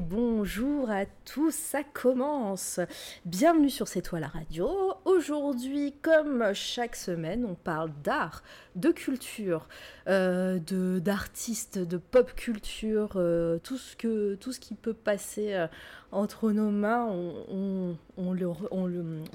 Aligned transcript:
Bonjour 0.00 0.90
à 0.90 1.04
tous, 1.24 1.54
ça 1.54 1.82
commence. 1.82 2.80
Bienvenue 3.24 3.70
sur 3.70 3.88
C'est 3.88 4.02
toi 4.02 4.20
la 4.20 4.28
radio. 4.28 4.94
Aujourd'hui, 5.04 5.94
comme 6.02 6.52
chaque 6.54 6.96
semaine, 6.96 7.44
on 7.44 7.54
parle 7.54 7.90
d'art, 8.02 8.42
de 8.76 8.90
culture, 8.90 9.68
euh, 10.08 10.58
de 10.58 10.98
d'artistes, 10.98 11.78
de 11.78 11.96
pop 11.96 12.34
culture, 12.34 13.12
euh, 13.16 13.58
tout 13.58 13.78
ce 13.78 14.34
tout 14.36 14.52
ce 14.52 14.60
qui 14.60 14.74
peut 14.74 14.94
passer 14.94 15.54
euh, 15.54 15.66
entre 16.14 16.52
nos 16.52 16.70
mains, 16.70 17.06
on, 17.06 17.34
on, 17.50 17.96
on 18.16 18.36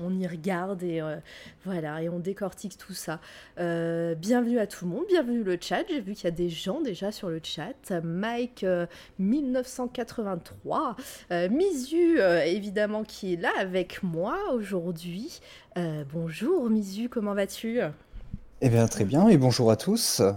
on, 0.01 0.19
y 0.19 0.27
regarde 0.27 0.81
et 0.83 1.01
euh, 1.01 1.17
voilà 1.65 2.01
et 2.01 2.09
on 2.09 2.19
décortique 2.19 2.77
tout 2.77 2.93
ça. 2.93 3.19
Euh, 3.59 4.15
bienvenue 4.15 4.59
à 4.59 4.67
tout 4.67 4.85
le 4.85 4.91
monde, 4.91 5.03
bienvenue 5.07 5.43
le 5.43 5.57
chat. 5.59 5.83
J'ai 5.89 5.99
vu 5.99 6.13
qu'il 6.13 6.25
y 6.25 6.27
a 6.27 6.31
des 6.31 6.49
gens 6.49 6.81
déjà 6.81 7.11
sur 7.11 7.29
le 7.29 7.41
chat. 7.43 7.91
Mike 8.03 8.63
euh, 8.63 8.85
1983, 9.19 10.95
euh, 11.31 11.49
euh, 11.49 12.43
évidemment 12.43 13.03
qui 13.03 13.33
est 13.33 13.41
là 13.41 13.51
avec 13.57 14.01
moi 14.03 14.37
aujourd'hui. 14.53 15.41
Bonjour 16.11 16.69
Misu, 16.69 17.07
comment 17.07 17.33
vas-tu? 17.33 17.79
Eh 18.61 18.67
bien, 18.67 18.87
très 18.87 19.05
bien, 19.05 19.29
et 19.29 19.37
bonjour 19.37 19.71
à 19.71 19.77
tous. 19.77 20.21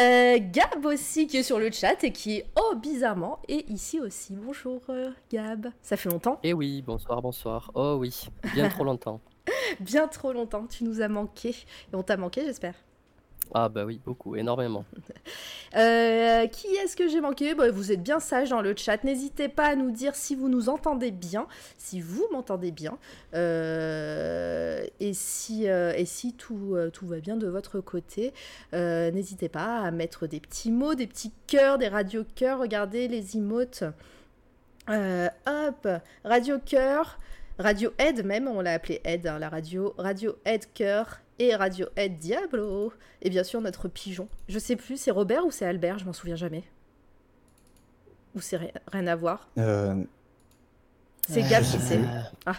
Euh, 0.00 0.38
Gab 0.40 0.86
aussi 0.86 1.26
qui 1.26 1.36
est 1.36 1.42
sur 1.42 1.58
le 1.58 1.70
chat 1.70 2.02
et 2.02 2.12
qui, 2.12 2.42
oh 2.56 2.74
bizarrement, 2.76 3.40
est 3.46 3.68
ici 3.68 4.00
aussi. 4.00 4.34
Bonjour 4.34 4.80
euh, 4.88 5.10
Gab, 5.30 5.68
ça 5.82 5.98
fait 5.98 6.08
longtemps 6.08 6.40
Eh 6.42 6.54
oui, 6.54 6.80
bonsoir, 6.80 7.20
bonsoir. 7.20 7.70
Oh 7.74 7.96
oui, 8.00 8.28
bien 8.54 8.70
trop 8.70 8.84
longtemps. 8.84 9.20
Bien 9.80 10.08
trop 10.08 10.32
longtemps, 10.32 10.66
tu 10.66 10.84
nous 10.84 11.02
as 11.02 11.08
manqué. 11.08 11.50
Et 11.50 11.94
on 11.94 12.02
t'a 12.02 12.16
manqué, 12.16 12.42
j'espère. 12.46 12.74
Ah 13.54 13.68
bah 13.68 13.84
oui, 13.84 14.00
beaucoup, 14.04 14.36
énormément. 14.36 14.84
Euh, 15.74 16.46
qui 16.48 16.66
est-ce 16.66 16.94
que 16.96 17.08
j'ai 17.08 17.22
manqué? 17.22 17.54
Bah, 17.54 17.70
Vous 17.70 17.92
êtes 17.92 18.02
bien 18.02 18.20
sage 18.20 18.50
dans 18.50 18.60
le 18.60 18.76
chat. 18.76 19.04
N'hésitez 19.04 19.48
pas 19.48 19.68
à 19.68 19.74
nous 19.74 19.90
dire 19.90 20.14
si 20.14 20.34
vous 20.34 20.50
nous 20.50 20.68
entendez 20.68 21.10
bien, 21.10 21.46
si 21.78 22.02
vous 22.02 22.26
m'entendez 22.30 22.70
bien, 22.70 22.98
euh, 23.32 24.84
et 25.00 25.14
si, 25.14 25.70
euh, 25.70 25.94
et 25.96 26.04
si 26.04 26.34
tout, 26.34 26.76
tout 26.92 27.06
va 27.06 27.20
bien 27.20 27.38
de 27.38 27.46
votre 27.46 27.80
côté. 27.80 28.34
N'hésitez 28.74 29.48
pas 29.48 29.78
à 29.78 29.90
mettre 29.90 30.26
des 30.26 30.40
petits 30.40 30.70
mots, 30.70 30.94
des 30.94 31.06
petits 31.06 31.32
cœurs, 31.46 31.78
des 31.78 31.88
radio 31.88 32.22
cœurs. 32.34 32.58
Regardez 32.58 33.08
les 33.08 33.38
emotes. 33.38 33.84
Hop, 34.90 35.88
radio 36.22 36.58
cœur. 36.58 37.18
Radio 37.58 37.92
Aide 37.98 38.26
même, 38.26 38.46
on 38.46 38.60
l'a 38.60 38.72
appelé 38.72 39.00
Aide, 39.04 39.26
hein, 39.26 39.38
la 39.38 39.48
radio. 39.48 39.94
Radio 39.96 40.36
Aide 40.44 40.66
Cœur 40.74 41.20
et 41.48 41.54
Radio 41.56 41.86
Aide 41.96 42.18
Diablo. 42.18 42.92
Et 43.22 43.30
bien 43.30 43.44
sûr 43.44 43.60
notre 43.60 43.88
pigeon. 43.88 44.28
Je 44.48 44.58
sais 44.58 44.76
plus, 44.76 44.96
c'est 44.96 45.10
Robert 45.10 45.44
ou 45.46 45.50
c'est 45.50 45.66
Albert, 45.66 45.98
je 45.98 46.04
m'en 46.04 46.12
souviens 46.12 46.36
jamais. 46.36 46.64
Ou 48.34 48.40
c'est 48.40 48.56
ri- 48.56 48.72
rien 48.90 49.06
à 49.06 49.16
voir. 49.16 49.48
Euh, 49.58 50.02
C'est 51.28 51.44
Euh, 51.44 51.48
Gab 51.48 51.62
qui 51.64 51.76
plus. 51.78 51.98
Ah, 52.46 52.56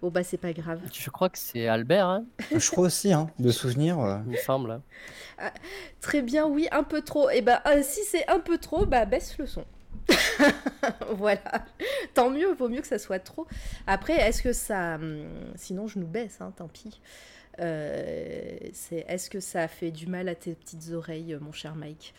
bon 0.00 0.10
bah 0.10 0.22
c'est 0.22 0.36
pas 0.38 0.52
grave. 0.52 0.80
Je 0.92 1.10
crois 1.10 1.28
que 1.28 1.38
c'est 1.38 1.66
Albert, 1.68 2.06
hein, 2.06 2.24
je 2.56 2.70
crois 2.70 2.86
aussi, 2.86 3.12
hein, 3.12 3.28
de 3.38 3.50
souvenir. 3.50 3.98
euh, 3.98 4.18
il 4.26 4.32
me 4.32 4.36
semble. 4.36 4.80
Très 6.00 6.22
bien, 6.22 6.46
oui, 6.46 6.68
un 6.70 6.84
peu 6.84 7.02
trop. 7.02 7.30
Et 7.30 7.42
bah 7.42 7.62
euh, 7.66 7.82
si 7.82 8.04
c'est 8.04 8.28
un 8.30 8.38
peu 8.40 8.58
trop, 8.58 8.86
bah 8.86 9.04
baisse 9.06 9.36
le 9.38 9.46
son. 9.46 9.64
voilà. 11.10 11.64
Tant 12.14 12.30
mieux, 12.30 12.52
vaut 12.54 12.68
mieux 12.68 12.80
que 12.80 12.86
ça 12.86 12.98
soit 12.98 13.18
trop. 13.20 13.46
Après, 13.86 14.14
est-ce 14.14 14.42
que 14.42 14.52
ça... 14.52 14.94
hum, 14.96 15.24
Sinon, 15.56 15.86
je 15.86 15.98
nous 15.98 16.06
baisse, 16.06 16.40
hein, 16.40 16.52
tant 16.56 16.68
pis. 16.68 17.00
Euh, 17.60 18.56
c'est 18.72 19.04
est-ce 19.08 19.28
que 19.30 19.40
ça 19.40 19.68
fait 19.68 19.90
du 19.90 20.06
mal 20.06 20.28
à 20.28 20.34
tes 20.34 20.54
petites 20.54 20.90
oreilles, 20.92 21.36
mon 21.40 21.52
cher 21.52 21.74
Mike 21.74 22.14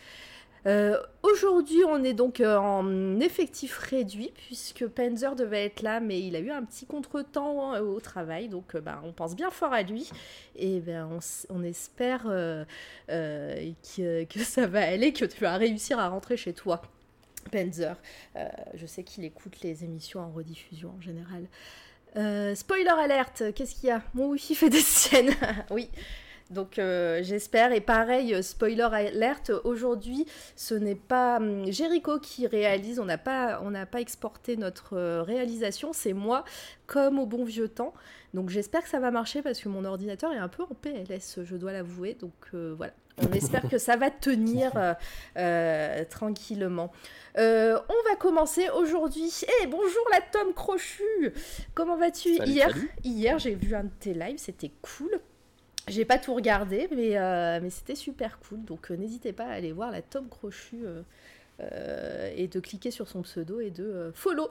Euh, 0.65 0.97
Aujourd'hui, 1.23 1.83
on 1.87 2.03
est 2.03 2.13
donc 2.13 2.39
euh, 2.39 2.57
en 2.57 3.19
effectif 3.19 3.77
réduit 3.77 4.31
puisque 4.35 4.87
Panzer 4.87 5.35
devait 5.35 5.65
être 5.65 5.81
là, 5.81 5.99
mais 5.99 6.21
il 6.21 6.35
a 6.35 6.39
eu 6.39 6.51
un 6.51 6.63
petit 6.63 6.85
contretemps 6.85 7.73
euh, 7.73 7.81
au 7.81 7.99
travail, 7.99 8.47
donc 8.47 8.77
bah, 8.77 9.01
on 9.03 9.11
pense 9.11 9.35
bien 9.35 9.51
fort 9.51 9.73
à 9.73 9.81
lui 9.83 10.09
et 10.55 10.79
ben 10.79 11.09
on, 11.49 11.63
espère 11.63 12.23
que, 13.07 14.43
ça 14.43 14.67
va 14.67 14.87
aller, 14.87 15.13
que 15.13 15.25
tu 15.25 15.41
vas 15.41 15.57
réussir 15.57 15.99
à 15.99 16.09
rentrer 16.09 16.37
chez 16.37 16.53
toi. 16.53 16.81
Panzer, 17.51 17.97
je 18.73 18.85
sais 18.85 19.03
qu'il 19.03 19.25
écoute 19.25 19.61
les 19.63 19.83
émissions 19.83 20.21
en 20.21 20.31
rediffusion 20.31 20.93
en 20.97 21.01
général. 21.01 21.45
Euh, 22.15 22.53
spoiler 22.55 22.89
alerte, 22.89 23.43
qu'est-ce 23.55 23.75
qu'il 23.75 23.89
y 23.89 23.91
a? 23.91 24.01
Mon 24.13 24.27
wifi 24.27 24.55
fait 24.55 24.69
des 24.69 24.81
siennes. 24.81 25.33
oui. 25.71 25.89
Donc 26.49 26.77
euh, 26.77 27.21
j'espère. 27.23 27.71
Et 27.71 27.81
pareil, 27.81 28.43
spoiler 28.43 28.83
alerte, 28.83 29.51
aujourd'hui, 29.63 30.25
ce 30.55 30.75
n'est 30.75 30.95
pas 30.95 31.37
hum, 31.37 31.71
Jericho 31.71 32.19
qui 32.19 32.45
réalise, 32.45 32.99
on 32.99 33.05
n'a 33.05 33.17
pas, 33.17 33.59
on 33.63 33.73
pas 33.85 34.01
exporté 34.01 34.55
notre 34.57 34.95
euh, 34.95 35.23
réalisation, 35.23 35.93
c'est 35.93 36.13
moi, 36.13 36.43
comme 36.85 37.17
au 37.17 37.25
bon 37.25 37.43
vieux 37.43 37.69
temps. 37.69 37.93
Donc 38.33 38.49
j'espère 38.49 38.83
que 38.83 38.89
ça 38.89 38.99
va 38.99 39.09
marcher 39.09 39.41
parce 39.41 39.59
que 39.59 39.69
mon 39.69 39.85
ordinateur 39.85 40.31
est 40.33 40.37
un 40.37 40.49
peu 40.49 40.63
en 40.63 40.75
PLS, 40.75 41.39
je 41.43 41.55
dois 41.55 41.71
l'avouer. 41.71 42.15
Donc 42.19 42.33
voilà, 42.53 42.93
on 43.17 43.31
espère 43.33 43.67
que 43.69 43.77
ça 43.77 43.95
va 43.95 44.09
tenir 44.09 44.71
euh, 44.75 44.93
euh, 45.37 46.03
tranquillement. 46.09 46.91
Euh, 47.37 47.79
on 47.89 48.09
va 48.09 48.15
commencer 48.15 48.69
aujourd'hui. 48.69 49.31
Eh 49.61 49.67
bonjour 49.67 50.07
la 50.11 50.21
Tom 50.21 50.53
Crochu 50.53 51.33
Comment 51.73 51.97
vas-tu 51.97 52.29
Hier, 52.45 52.69
salut. 52.69 52.91
hier 53.03 53.39
j'ai 53.39 53.55
vu 53.55 53.75
un 53.75 53.85
de 53.85 53.91
tes 53.99 54.13
lives, 54.13 54.37
c'était 54.37 54.71
cool. 54.81 55.19
J'ai 55.87 56.05
pas 56.05 56.17
tout 56.17 56.33
regardé, 56.33 56.87
mais, 56.91 57.17
mais 57.59 57.69
c'était 57.69 57.95
super 57.95 58.39
cool. 58.39 58.63
Donc 58.63 58.89
n'hésitez 58.89 59.33
pas 59.33 59.45
à 59.45 59.51
aller 59.53 59.73
voir 59.73 59.91
la 59.91 60.01
Tom 60.01 60.29
Crochu 60.29 60.85
et 61.59 62.47
de 62.47 62.59
cliquer 62.59 62.91
sur 62.91 63.07
son 63.07 63.21
pseudo 63.21 63.59
et 63.59 63.69
de 63.69 64.11
follow. 64.13 64.49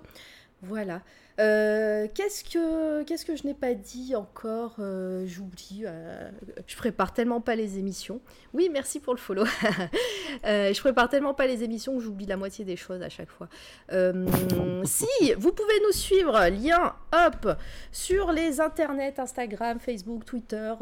Voilà. 0.62 1.02
Euh, 1.40 2.08
qu'est-ce 2.14 2.44
que 2.44 3.36
je 3.36 3.46
n'ai 3.46 3.54
pas 3.54 3.74
dit 3.74 4.14
encore 4.14 4.76
Euh, 4.78 5.24
J'oublie. 5.26 5.84
euh, 5.86 6.30
je 6.66 6.76
prépare 6.76 7.14
tellement 7.14 7.40
pas 7.40 7.56
les 7.56 7.78
émissions. 7.78 8.20
Oui, 8.52 8.68
merci 8.70 9.00
pour 9.00 9.14
le 9.14 9.18
follow. 9.18 9.44
Je 10.44 10.80
prépare 10.80 11.08
tellement 11.08 11.34
pas 11.34 11.46
les 11.46 11.62
émissions 11.62 11.96
que 11.96 12.02
j'oublie 12.02 12.26
la 12.26 12.36
moitié 12.36 12.64
des 12.64 12.76
choses 12.76 13.02
à 13.02 13.08
chaque 13.08 13.30
fois. 13.30 13.48
Si 14.84 15.34
vous 15.38 15.52
pouvez 15.52 15.80
nous 15.86 15.92
suivre, 15.92 16.32
lien 16.48 16.94
hop 17.12 17.56
sur 17.92 18.32
les 18.32 18.60
internets, 18.60 19.14
Instagram, 19.18 19.78
Facebook, 19.78 20.24
Twitter 20.24 20.72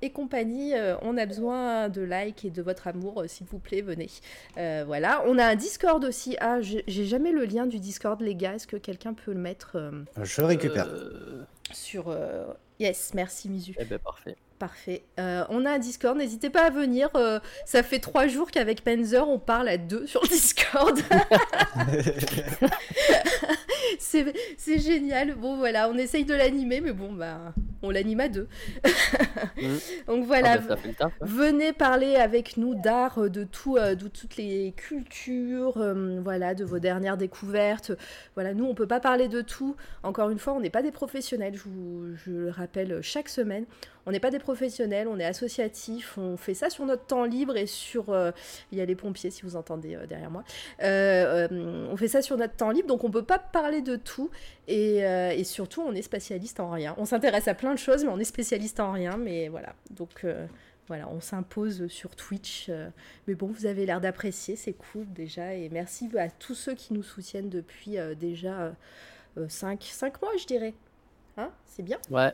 et 0.00 0.10
compagnie. 0.10 0.74
on 1.02 1.16
a 1.16 1.26
besoin 1.26 1.88
de 1.88 2.02
likes 2.02 2.44
et 2.44 2.50
de 2.50 2.62
votre 2.62 2.86
amour, 2.86 3.24
s'il 3.26 3.46
vous 3.46 3.58
plaît, 3.58 3.82
venez. 3.82 4.10
Voilà. 4.56 5.24
On 5.26 5.38
a 5.38 5.46
un 5.46 5.56
Discord 5.56 6.04
aussi. 6.04 6.36
Ah, 6.40 6.60
j'ai 6.60 6.84
j'ai 6.86 7.04
jamais 7.06 7.32
le 7.32 7.44
lien 7.44 7.66
du 7.66 7.78
Discord, 7.80 8.20
les 8.20 8.34
gars. 8.34 8.54
Est-ce 8.54 8.66
que 8.66 8.76
quelqu'un 8.76 9.01
peut 9.14 9.32
le 9.32 9.38
mettre 9.40 9.72
euh, 9.76 10.04
je 10.22 10.40
le 10.40 10.46
récupère. 10.46 10.86
Euh, 10.88 11.44
sur. 11.72 12.04
euh, 12.08 12.46
Yes, 12.78 13.12
merci 13.14 13.48
Misu. 13.48 13.74
Eh 13.78 13.84
ben 13.84 13.98
parfait. 13.98 14.36
Parfait. 14.62 15.02
Euh, 15.18 15.42
on 15.48 15.66
a 15.66 15.72
un 15.72 15.78
Discord, 15.80 16.16
n'hésitez 16.16 16.48
pas 16.48 16.62
à 16.66 16.70
venir. 16.70 17.08
euh, 17.16 17.40
ça 17.66 17.82
fait 17.82 17.98
trois 17.98 18.28
jours 18.28 18.48
qu'avec 18.52 18.84
Panzer, 18.84 19.28
on 19.28 19.40
parle 19.40 19.66
à 19.66 19.76
deux 19.76 20.06
sur 20.06 20.22
le 20.22 20.28
Discord. 20.28 21.00
c'est 23.98 24.78
génial. 24.78 25.34
Bon, 25.34 25.56
voilà, 25.56 25.88
on 25.90 25.98
essaye 25.98 26.24
de 26.24 26.34
l'animer, 26.34 26.80
mais 26.80 26.92
bon, 26.92 27.12
bah, 27.12 27.52
on 27.82 27.90
l'anime 27.90 28.20
à 28.20 28.28
deux. 28.28 28.46
Mhm. 29.60 29.78
Donc 30.06 30.26
voilà. 30.26 30.52
Ah 30.52 30.58
bah, 30.58 30.64
ça 30.68 30.76
fait 30.76 30.88
le 30.88 30.94
taf. 30.94 31.12
hein. 31.12 31.24
Venez 31.26 31.72
parler 31.72 32.14
avec 32.14 32.56
nous 32.56 32.74
d'art, 32.74 33.18
euh, 33.18 33.28
de 33.30 33.44
tout, 33.44 33.76
euh, 33.76 33.94
de 33.96 34.06
toutes 34.08 34.36
les 34.36 34.72
cultures, 34.76 35.76
euh, 35.78 36.20
voilà, 36.22 36.54
de 36.54 36.64
vos 36.64 36.78
dernières 36.78 37.16
découvertes. 37.16 37.92
Voilà, 38.34 38.54
nous 38.54 38.64
on 38.64 38.74
peut 38.74 38.86
pas 38.86 39.00
parler 39.00 39.28
de 39.28 39.40
tout. 39.40 39.76
Encore 40.04 40.30
une 40.30 40.38
fois, 40.38 40.52
on 40.52 40.60
n'est 40.60 40.70
pas 40.70 40.82
des 40.82 40.92
professionnels. 40.92 41.54
Je, 41.56 41.64
vous, 41.68 42.16
je 42.24 42.30
le 42.30 42.50
rappelle 42.50 43.00
chaque 43.02 43.28
semaine. 43.28 43.64
On 44.06 44.10
n'est 44.10 44.20
pas 44.20 44.30
des 44.30 44.38
professionnels, 44.38 45.06
on 45.08 45.18
est 45.18 45.24
associatif. 45.24 46.18
On 46.18 46.36
fait 46.36 46.54
ça 46.54 46.70
sur 46.70 46.84
notre 46.86 47.04
temps 47.06 47.24
libre 47.24 47.56
et 47.56 47.66
sur. 47.66 48.10
euh, 48.10 48.32
il 48.72 48.78
y 48.78 48.80
a 48.80 48.84
les 48.84 48.94
pompiers 48.96 49.30
si 49.30 49.42
vous 49.42 49.56
entendez 49.56 49.94
euh, 49.94 50.06
derrière 50.06 50.30
moi. 50.30 50.44
Euh, 50.82 51.86
on 51.90 51.96
fait 51.96 52.08
ça 52.08 52.22
sur 52.22 52.36
notre 52.36 52.54
temps 52.56 52.70
libre, 52.70 52.88
donc 52.88 53.04
on 53.04 53.10
peut 53.10 53.24
pas 53.24 53.38
parler 53.38 53.80
de 53.82 53.96
tout. 53.96 54.30
Et, 54.68 54.98
et 54.98 55.44
surtout, 55.44 55.82
on 55.82 55.92
est 55.92 56.02
spécialiste 56.02 56.60
en 56.60 56.70
rien. 56.70 56.94
On 56.98 57.04
s'intéresse 57.04 57.48
à 57.48 57.54
plein 57.54 57.74
de 57.74 57.78
choses, 57.78 58.04
mais 58.04 58.10
on 58.10 58.18
est 58.18 58.24
spécialiste 58.24 58.80
en 58.80 58.92
rien. 58.92 59.16
Mais 59.16 59.48
voilà, 59.48 59.74
donc. 59.90 60.24
voilà, 60.88 61.08
on 61.08 61.20
s'impose 61.20 61.86
sur 61.88 62.16
Twitch. 62.16 62.70
mais 63.26 63.34
bon, 63.34 63.46
vous 63.48 63.66
avez 63.66 63.86
l'air 63.86 64.00
d'apprécier, 64.00 64.56
c'est 64.56 64.72
cool 64.74 65.06
déjà. 65.12 65.54
Et 65.54 65.68
merci 65.68 66.08
à 66.18 66.28
tous 66.28 66.54
ceux 66.54 66.74
qui 66.74 66.92
nous 66.94 67.02
soutiennent 67.02 67.50
depuis 67.50 67.96
déjà 68.18 68.72
5 69.48 70.20
mois, 70.22 70.32
je 70.38 70.46
dirais. 70.46 70.74
Hein 71.36 71.50
C'est 71.66 71.82
bien? 71.82 71.98
Ouais, 72.10 72.32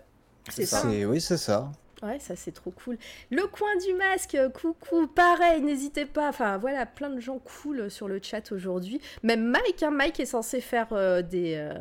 C'est 0.51 0.67
ça. 0.67 0.85
Oui, 0.87 1.21
c'est 1.21 1.37
ça. 1.37 1.71
Ouais, 2.03 2.19
ça 2.21 2.37
c'est 2.37 2.53
trop 2.53 2.71
cool. 2.71 2.97
Le 3.31 3.45
coin 3.49 3.75
du 3.85 3.93
masque, 3.95 4.37
euh, 4.37 4.49
coucou, 4.49 5.09
pareil, 5.09 5.61
n'hésitez 5.63 6.07
pas. 6.07 6.29
Enfin 6.29 6.57
voilà, 6.57 6.87
plein 6.87 7.11
de 7.11 7.19
gens 7.19 7.39
cool 7.39 7.91
sur 7.91 8.07
le 8.07 8.21
chat 8.23 8.53
aujourd'hui. 8.53 9.01
Même 9.25 9.45
Mike, 9.45 9.83
hein, 9.83 9.91
Mike 9.91 10.21
est 10.21 10.27
censé 10.27 10.61
faire 10.61 10.89
euh, 10.93 11.23
des, 11.23 11.55
euh, 11.57 11.75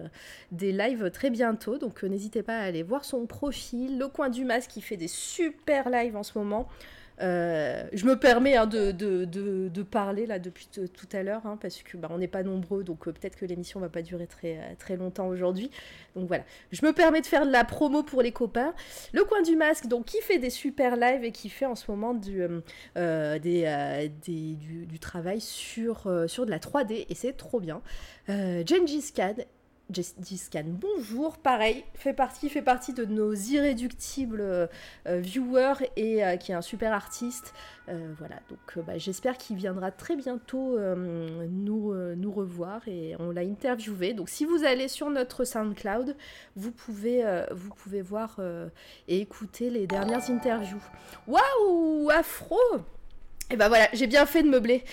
des 0.52 0.72
lives 0.72 1.12
très 1.12 1.30
bientôt, 1.30 1.78
donc 1.78 2.02
n'hésitez 2.02 2.42
pas 2.42 2.58
à 2.58 2.64
aller 2.64 2.82
voir 2.82 3.06
son 3.06 3.28
profil. 3.28 4.00
Le 4.00 4.08
coin 4.08 4.30
du 4.30 4.44
masque, 4.44 4.76
il 4.76 4.82
fait 4.82 4.98
des 4.98 5.08
super 5.08 5.90
lives 5.90 6.16
en 6.16 6.24
ce 6.24 6.38
moment. 6.38 6.68
Euh, 7.20 7.84
je 7.94 8.06
me 8.06 8.18
permets 8.18 8.56
hein, 8.56 8.68
de, 8.68 8.92
de, 8.92 9.26
de, 9.26 9.84
parler 9.84 10.26
là 10.28 10.38
depuis 10.38 10.68
tout 10.68 11.08
à 11.14 11.24
l'heure, 11.24 11.46
hein, 11.46 11.58
parce 11.60 11.82
que 11.82 11.98
bah, 11.98 12.10
on 12.12 12.20
n'est 12.20 12.28
pas 12.28 12.44
nombreux, 12.44 12.84
donc 12.84 13.08
euh, 13.08 13.12
peut-être 13.12 13.36
que 13.36 13.46
l'émission 13.46 13.80
va 13.80 13.90
pas 13.90 14.04
durer 14.04 14.28
très, 14.28 14.58
euh, 14.58 14.76
très 14.78 14.98
longtemps 14.98 15.28
aujourd'hui. 15.28 15.72
Donc 16.16 16.28
voilà, 16.28 16.44
je 16.72 16.86
me 16.86 16.94
permets 16.94 17.22
de 17.22 17.26
faire 17.26 17.46
de 17.46 17.52
la 17.52 17.64
promo 17.64 18.04
pour 18.04 18.22
les 18.22 18.32
copains. 18.32 18.74
Le 19.14 19.24
coin 19.24 19.42
du 19.42 19.56
masque, 19.56 19.88
donc 19.88 20.06
qui 20.06 20.22
fait 20.22 20.38
des 20.38 20.50
super 20.52 20.96
lives 20.96 21.24
et 21.24 21.32
qui 21.32 21.50
fait 21.50 21.66
en 21.66 21.76
ce 21.76 21.90
moment 21.90 22.14
du, 22.14 22.44
du, 22.96 24.86
du, 24.86 25.00
travail 25.00 25.42
sur, 25.42 26.08
sur 26.28 26.46
de 26.46 26.52
la 26.52 26.60
3D, 26.60 27.06
et 27.10 27.16
c'est 27.16 27.34
trop 27.34 27.60
bien. 27.60 27.82
Gengis 28.28 29.12
Khan 29.16 29.36
Scan, 29.94 30.66
bonjour, 30.68 31.38
pareil, 31.38 31.86
fait 31.94 32.14
partie, 32.14 32.50
fait 32.50 32.62
partie 32.62 32.94
de 32.94 33.06
nos 33.06 33.34
irréductibles 33.34 34.42
euh, 34.42 34.68
viewers 35.06 35.90
et 35.96 36.26
euh, 36.26 36.36
qui 36.36 36.52
est 36.52 36.56
un 36.56 36.62
super 36.62 36.92
artiste. 36.92 37.54
Euh, 37.88 38.14
voilà, 38.18 38.36
donc 38.50 38.86
bah, 38.86 38.98
j'espère 38.98 39.38
qu'il 39.38 39.56
viendra 39.56 39.92
très 39.92 40.18
bientôt 40.18 40.78
nous, 40.78 41.94
nous 42.16 42.32
revoir 42.32 42.86
et 42.88 43.16
on 43.20 43.32
l'a 43.32 43.42
interviewé. 43.42 44.14
Donc 44.14 44.28
si 44.28 44.44
vous 44.44 44.66
allez 44.66 44.90
sur 44.90 45.10
notre 45.10 45.46
SoundCloud, 45.46 46.18
vous 46.58 46.72
pouvez, 46.72 47.24
vous 47.52 47.70
pouvez 47.70 48.02
voir 48.02 48.40
et 49.08 49.22
écouter 49.22 49.70
les 49.70 49.88
dernières 49.88 50.30
interviews. 50.30 50.84
Waouh, 51.28 52.10
Afro 52.10 52.58
et 53.50 53.56
ben 53.56 53.70
voilà, 53.70 53.88
j'ai 53.94 54.08
bien 54.08 54.26
fait 54.26 54.44
de 54.44 54.50
meubler. 54.50 54.84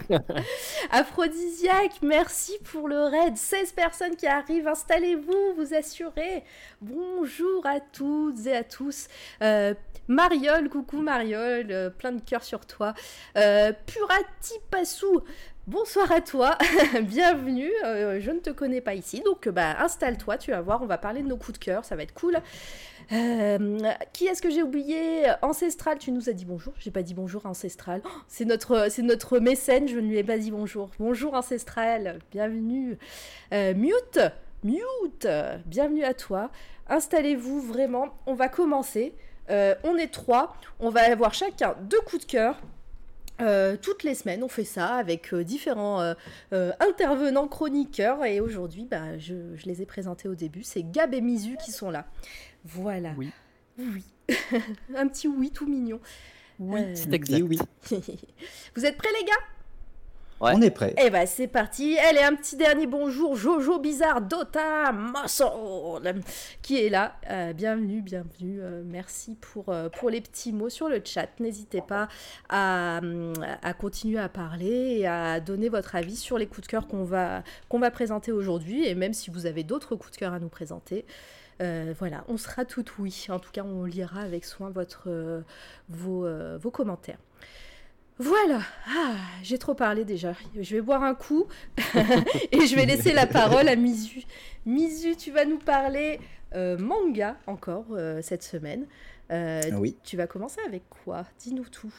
Aphrodisiaque, 0.90 1.94
merci 2.02 2.58
pour 2.64 2.86
le 2.86 3.00
raid. 3.04 3.36
16 3.36 3.72
personnes 3.72 4.16
qui 4.16 4.26
arrivent, 4.26 4.68
installez-vous, 4.68 5.54
vous 5.56 5.74
assurez. 5.74 6.44
Bonjour 6.82 7.64
à 7.64 7.80
toutes 7.80 8.46
et 8.46 8.56
à 8.56 8.62
tous. 8.62 9.08
Euh, 9.42 9.72
Mariole, 10.06 10.68
coucou 10.68 11.00
Mariole, 11.00 11.68
euh, 11.70 11.88
plein 11.88 12.12
de 12.12 12.20
cœurs 12.20 12.44
sur 12.44 12.66
toi. 12.66 12.92
Euh, 13.36 13.72
Purati 13.86 14.58
Passou, 14.70 15.22
Bonsoir 15.70 16.10
à 16.10 16.20
toi, 16.20 16.58
bienvenue. 17.02 17.70
Euh, 17.84 18.18
je 18.20 18.32
ne 18.32 18.40
te 18.40 18.50
connais 18.50 18.80
pas 18.80 18.94
ici, 18.94 19.22
donc 19.24 19.48
bah 19.48 19.76
installe-toi, 19.78 20.36
tu 20.36 20.50
vas 20.50 20.60
voir, 20.62 20.82
on 20.82 20.86
va 20.86 20.98
parler 20.98 21.22
de 21.22 21.28
nos 21.28 21.36
coups 21.36 21.60
de 21.60 21.64
cœur, 21.64 21.84
ça 21.84 21.94
va 21.94 22.02
être 22.02 22.12
cool. 22.12 22.38
Euh, 23.12 23.80
qui 24.12 24.26
est-ce 24.26 24.40
que 24.40 24.50
j'ai 24.50 24.62
oublié? 24.62 25.24
Ancestral, 25.42 25.98
tu 25.98 26.12
nous 26.12 26.28
as 26.28 26.32
dit 26.32 26.44
bonjour. 26.44 26.72
J'ai 26.78 26.90
pas 26.90 27.02
dit 27.02 27.14
bonjour 27.14 27.44
Ancestral. 27.46 28.02
Oh, 28.04 28.08
c'est 28.28 28.44
notre, 28.44 28.86
c'est 28.90 29.02
notre 29.02 29.38
mécène, 29.38 29.88
je 29.88 29.96
ne 29.98 30.08
lui 30.08 30.18
ai 30.18 30.24
pas 30.24 30.38
dit 30.38 30.50
bonjour. 30.50 30.90
Bonjour 30.98 31.34
Ancestral, 31.34 32.20
bienvenue. 32.30 32.98
Euh, 33.52 33.74
mute, 33.74 34.20
mute, 34.62 35.26
bienvenue 35.66 36.04
à 36.04 36.14
toi. 36.14 36.50
Installez-vous 36.88 37.60
vraiment, 37.60 38.14
on 38.26 38.34
va 38.34 38.48
commencer. 38.48 39.14
on 39.48 39.96
est 39.96 40.12
trois, 40.12 40.54
on 40.78 40.90
va 40.90 41.10
avoir 41.10 41.34
chacun 41.34 41.74
deux 41.82 42.00
coups 42.00 42.26
de 42.26 42.30
cœur. 42.30 42.60
Euh, 43.40 43.76
toutes 43.80 44.02
les 44.02 44.14
semaines, 44.14 44.42
on 44.42 44.48
fait 44.48 44.64
ça 44.64 44.94
avec 44.94 45.32
euh, 45.32 45.44
différents 45.44 46.14
euh, 46.52 46.72
intervenants 46.80 47.48
chroniqueurs. 47.48 48.24
Et 48.24 48.40
aujourd'hui, 48.40 48.86
bah, 48.90 49.18
je, 49.18 49.34
les 49.64 49.82
ai 49.82 49.86
présentés 49.86 50.28
au 50.28 50.34
début. 50.34 50.62
C'est 50.62 50.82
Gab 50.82 51.14
et 51.14 51.20
Mizu 51.20 51.56
qui 51.64 51.72
sont 51.72 51.90
là. 51.90 52.06
Voilà. 52.64 53.12
Oui. 53.16 53.30
Oui. 53.78 54.04
Un 54.96 55.08
petit 55.08 55.28
oui 55.28 55.50
tout 55.50 55.66
mignon. 55.66 56.00
Oui, 56.58 56.80
c'est 56.94 57.12
exact. 57.12 57.42
Oui. 57.42 57.58
Vous 58.76 58.84
êtes 58.84 58.96
prêts, 58.96 59.08
les 59.18 59.26
gars? 59.26 59.59
On 60.40 60.62
est 60.62 60.70
prêt. 60.70 60.94
Eh 60.98 61.10
ben 61.10 61.26
c'est 61.26 61.46
parti. 61.46 61.96
Elle 62.08 62.16
est 62.16 62.22
un 62.22 62.34
petit 62.34 62.56
dernier 62.56 62.86
bonjour. 62.86 63.36
Jojo 63.36 63.78
Bizarre 63.78 64.22
Dota 64.22 64.92
Muscle 64.92 66.22
qui 66.62 66.78
est 66.78 66.88
là. 66.88 67.16
Euh, 67.30 67.52
bienvenue, 67.52 68.00
bienvenue. 68.00 68.60
Euh, 68.60 68.82
merci 68.84 69.36
pour, 69.40 69.68
euh, 69.68 69.88
pour 69.88 70.10
les 70.10 70.20
petits 70.20 70.52
mots 70.52 70.70
sur 70.70 70.88
le 70.88 71.00
chat. 71.04 71.28
N'hésitez 71.40 71.82
pas 71.82 72.08
à, 72.48 73.00
à, 73.62 73.74
continuer 73.74 74.18
à 74.18 74.28
parler 74.28 74.98
et 75.00 75.06
à 75.06 75.40
donner 75.40 75.68
votre 75.68 75.94
avis 75.94 76.16
sur 76.16 76.38
les 76.38 76.46
coups 76.46 76.62
de 76.62 76.70
cœur 76.70 76.86
qu'on 76.86 77.04
va, 77.04 77.42
qu'on 77.68 77.78
va 77.78 77.90
présenter 77.90 78.32
aujourd'hui. 78.32 78.86
Et 78.86 78.94
même 78.94 79.12
si 79.12 79.30
vous 79.30 79.46
avez 79.46 79.62
d'autres 79.62 79.94
coups 79.94 80.12
de 80.12 80.16
cœur 80.16 80.32
à 80.32 80.40
nous 80.40 80.48
présenter. 80.48 81.04
voilà, 81.58 82.24
on 82.28 82.38
sera 82.38 82.64
tout 82.64 82.84
oui. 82.98 83.26
En 83.28 83.38
tout 83.38 83.50
cas, 83.52 83.62
on 83.62 83.84
lira 83.84 84.20
avec 84.20 84.44
soin 84.44 84.70
votre, 84.70 85.42
vos, 85.88 86.26
vos 86.58 86.70
commentaires. 86.70 87.18
Voilà, 88.20 88.60
ah, 88.86 89.14
j'ai 89.42 89.56
trop 89.56 89.72
parlé 89.72 90.04
déjà. 90.04 90.34
Je 90.54 90.74
vais 90.74 90.82
boire 90.82 91.02
un 91.02 91.14
coup 91.14 91.46
et 92.52 92.66
je 92.66 92.76
vais 92.76 92.84
laisser 92.84 93.14
la 93.14 93.26
parole 93.26 93.66
à 93.66 93.76
Mizu. 93.76 94.24
Mizu, 94.66 95.16
tu 95.16 95.30
vas 95.30 95.46
nous 95.46 95.56
parler 95.56 96.20
euh, 96.54 96.76
manga 96.76 97.38
encore 97.46 97.86
euh, 97.92 98.20
cette 98.22 98.42
semaine. 98.42 98.84
Euh, 99.32 99.62
oui. 99.72 99.96
Tu 100.04 100.18
vas 100.18 100.26
commencer 100.26 100.60
avec 100.66 100.82
quoi? 101.02 101.24
Dis-nous 101.38 101.64
tout. 101.64 101.94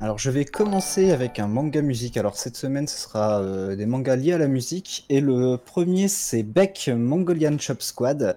Alors 0.00 0.18
je 0.18 0.30
vais 0.30 0.44
commencer 0.44 1.12
avec 1.12 1.38
un 1.38 1.46
manga 1.46 1.80
musique. 1.80 2.16
Alors 2.16 2.36
cette 2.36 2.56
semaine 2.56 2.88
ce 2.88 2.98
sera 2.98 3.76
des 3.76 3.86
mangas 3.86 4.16
liés 4.16 4.32
à 4.32 4.38
la 4.38 4.48
musique 4.48 5.06
et 5.08 5.20
le 5.20 5.58
premier 5.58 6.08
c'est 6.08 6.42
Beck 6.42 6.90
Mongolian 6.92 7.56
Chop 7.58 7.82
Squad 7.82 8.36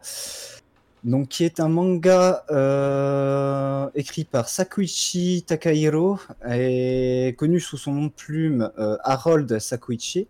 donc 1.03 1.30
qui 1.30 1.44
est 1.44 1.59
un 1.59 1.68
manga 1.68 2.45
euh, 2.51 3.89
écrit 3.95 4.24
par 4.24 4.48
Sakuichi 4.48 5.44
Takahiro 5.48 6.19
et 6.50 7.36
connu 7.38 7.59
sous 7.59 7.77
son 7.77 7.94
nom 7.94 8.06
de 8.06 8.12
plume 8.12 8.71
euh, 8.77 8.98
Harold 9.03 9.59
Sakuichi. 9.59 10.27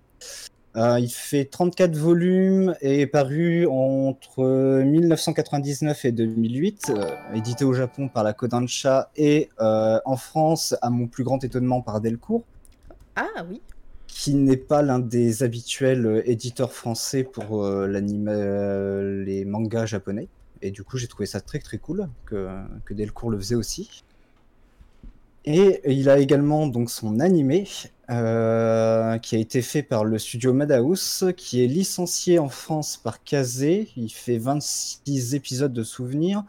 Euh, 0.77 0.99
il 0.99 1.11
fait 1.11 1.43
34 1.43 1.97
volumes 1.97 2.75
et 2.79 3.01
est 3.01 3.07
paru 3.07 3.67
entre 3.67 4.81
1999 4.81 6.05
et 6.05 6.11
2008, 6.13 6.93
édité 7.33 7.65
au 7.65 7.73
Japon 7.73 8.07
par 8.07 8.23
la 8.23 8.31
Kodansha 8.31 9.09
et 9.17 9.49
en 9.59 10.15
France, 10.15 10.75
à 10.81 10.89
mon 10.89 11.07
plus 11.07 11.25
grand 11.25 11.43
étonnement, 11.43 11.81
par 11.81 11.99
Delcourt. 11.99 12.43
Ah 13.15 13.45
oui 13.49 13.61
qui 14.07 14.35
n'est 14.35 14.57
pas 14.57 14.81
l'un 14.81 14.99
des 14.99 15.41
habituels 15.41 16.21
éditeurs 16.25 16.73
français 16.73 17.23
pour 17.23 17.65
les 17.65 19.45
mangas 19.45 19.85
japonais. 19.85 20.27
Et 20.61 20.71
du 20.71 20.83
coup, 20.83 20.97
j'ai 20.97 21.07
trouvé 21.07 21.25
ça 21.25 21.41
très 21.41 21.59
très 21.59 21.77
cool 21.77 22.09
que, 22.25 22.47
que 22.85 22.93
Delcourt 22.93 23.29
le 23.29 23.37
faisait 23.37 23.55
aussi. 23.55 24.03
Et 25.43 25.81
il 25.91 26.07
a 26.09 26.19
également 26.19 26.67
donc 26.67 26.91
son 26.91 27.19
animé 27.19 27.67
euh, 28.11 29.17
qui 29.17 29.35
a 29.35 29.39
été 29.39 29.63
fait 29.63 29.81
par 29.81 30.05
le 30.05 30.19
studio 30.19 30.53
Madhouse, 30.53 31.33
qui 31.35 31.63
est 31.63 31.67
licencié 31.67 32.37
en 32.37 32.49
France 32.49 32.97
par 32.97 33.23
Kazé. 33.23 33.87
Il 33.97 34.11
fait 34.11 34.37
26 34.37 35.33
épisodes 35.33 35.73
de 35.73 35.81
souvenirs 35.81 36.43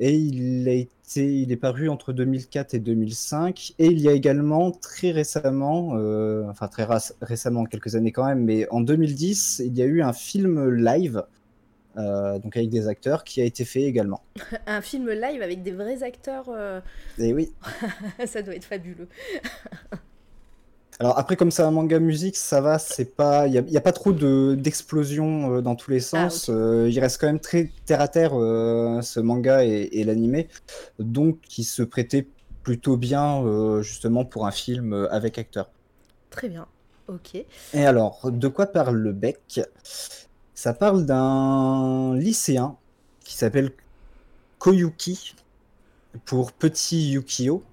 et 0.00 0.16
il 0.16 0.68
a 0.68 0.72
été, 0.72 1.40
il 1.40 1.52
est 1.52 1.56
paru 1.56 1.88
entre 1.88 2.12
2004 2.12 2.74
et 2.74 2.80
2005. 2.80 3.74
Et 3.78 3.86
il 3.86 4.00
y 4.00 4.08
a 4.08 4.12
également 4.12 4.72
très 4.72 5.12
récemment, 5.12 5.92
euh, 5.94 6.44
enfin 6.50 6.66
très 6.66 6.88
récemment, 7.20 7.64
quelques 7.64 7.94
années 7.94 8.10
quand 8.10 8.26
même, 8.26 8.42
mais 8.42 8.68
en 8.70 8.80
2010, 8.80 9.62
il 9.64 9.78
y 9.78 9.82
a 9.82 9.86
eu 9.86 10.02
un 10.02 10.12
film 10.12 10.68
live 10.68 11.22
euh, 11.96 12.38
donc 12.38 12.56
avec 12.56 12.70
des 12.70 12.88
acteurs, 12.88 13.24
qui 13.24 13.40
a 13.40 13.44
été 13.44 13.64
fait 13.64 13.82
également. 13.82 14.22
un 14.66 14.80
film 14.80 15.10
live 15.10 15.42
avec 15.42 15.62
des 15.62 15.72
vrais 15.72 16.02
acteurs. 16.02 16.46
Euh... 16.48 16.80
Et 17.18 17.28
eh 17.28 17.34
oui. 17.34 17.52
ça 18.26 18.42
doit 18.42 18.54
être 18.54 18.64
fabuleux. 18.64 19.08
Alors 21.00 21.18
après, 21.18 21.36
comme 21.36 21.50
c'est 21.50 21.62
un 21.62 21.70
manga 21.70 21.98
musique, 21.98 22.36
ça 22.36 22.60
va, 22.60 22.78
c'est 22.78 23.16
pas, 23.16 23.48
il 23.48 23.60
n'y 23.64 23.76
a, 23.76 23.80
pas 23.80 23.92
trop 23.92 24.12
de 24.12 24.54
d'explosion 24.54 25.56
euh, 25.56 25.60
dans 25.60 25.74
tous 25.74 25.90
les 25.90 26.14
ah, 26.14 26.30
sens. 26.30 26.48
Euh, 26.48 26.88
il 26.88 27.00
reste 27.00 27.20
quand 27.20 27.26
même 27.26 27.40
très 27.40 27.72
terre 27.86 28.00
à 28.00 28.08
terre 28.08 28.32
ce 28.32 29.18
manga 29.18 29.64
et, 29.64 29.88
et 29.92 30.04
l'animé, 30.04 30.48
donc 30.98 31.40
qui 31.40 31.64
se 31.64 31.82
prêtait 31.82 32.28
plutôt 32.62 32.96
bien 32.96 33.42
justement 33.82 34.24
pour 34.24 34.46
un 34.46 34.52
film 34.52 35.08
avec 35.10 35.38
acteurs. 35.38 35.70
Très 36.30 36.48
bien, 36.48 36.68
ok. 37.08 37.44
Et 37.74 37.84
alors, 37.84 38.30
de 38.30 38.48
quoi 38.48 38.66
parle 38.66 38.96
le 38.96 39.12
bec? 39.12 39.60
Ça 40.62 40.72
parle 40.72 41.06
d'un 41.06 42.14
lycéen 42.14 42.76
qui 43.24 43.34
s'appelle 43.34 43.72
Koyuki, 44.60 45.34
pour 46.24 46.52
Petit 46.52 47.10
Yukio, 47.10 47.64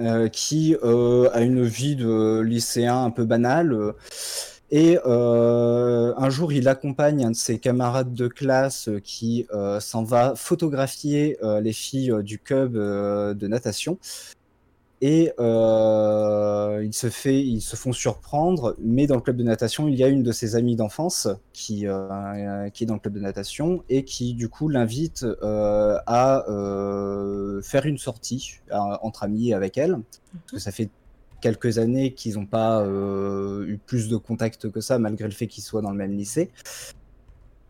euh, 0.00 0.28
qui 0.28 0.74
euh, 0.82 1.28
a 1.34 1.42
une 1.42 1.62
vie 1.64 1.94
de 1.94 2.40
lycéen 2.40 3.04
un 3.04 3.10
peu 3.10 3.26
banale. 3.26 3.76
et 4.70 4.98
euh, 5.04 6.14
un 6.16 6.30
jour, 6.30 6.50
il 6.54 6.68
accompagne 6.68 7.26
un 7.26 7.32
de 7.32 7.36
ses 7.36 7.58
camarades 7.58 8.14
de 8.14 8.28
classe 8.28 8.88
qui 9.04 9.46
s'en 9.80 10.02
va 10.02 10.32
photographier 10.34 11.36
les 11.60 11.74
filles 11.74 12.14
du 12.22 12.38
club 12.38 12.72
de 12.72 13.46
natation. 13.46 13.98
Et 15.00 15.32
euh, 15.38 16.84
ils, 16.84 16.92
se 17.62 17.76
font 17.76 17.92
surprendre, 17.92 18.74
mais 18.80 19.06
dans 19.06 19.14
le 19.14 19.20
club 19.20 19.36
de 19.36 19.44
natation, 19.44 19.86
il 19.86 19.94
y 19.94 20.02
a 20.02 20.08
une 20.08 20.24
de 20.24 20.32
ses 20.32 20.56
amies 20.56 20.74
d'enfance 20.74 21.28
qui, 21.52 21.86
euh, 21.86 22.64
est 22.64 22.84
dans 22.84 22.94
le 22.94 23.00
club 23.00 23.14
de 23.14 23.20
natation 23.20 23.84
et 23.88 24.02
qui, 24.02 24.34
du 24.34 24.48
coup, 24.48 24.68
l'invite 24.68 25.24
euh, 25.24 25.98
à 26.06 26.44
faire 27.62 27.86
une 27.86 27.98
sortie 27.98 28.56
entre 28.70 29.22
amis 29.22 29.52
avec 29.52 29.78
elle. 29.78 30.00
Parce 30.32 30.52
que 30.52 30.58
ça 30.58 30.72
fait 30.72 30.90
quelques 31.40 31.78
années 31.78 32.12
qu'ils 32.12 32.34
n'ont 32.34 32.46
pas 32.46 32.84
eu 32.84 33.78
plus 33.86 34.08
de 34.08 34.16
contact 34.16 34.68
que 34.68 34.80
ça, 34.80 34.98
malgré 34.98 35.28
le 35.28 35.34
fait 35.34 35.46
qu'ils 35.46 35.62
soient 35.62 35.82
dans 35.82 35.92
le 35.92 35.96
même 35.96 36.16
lycée. 36.16 36.50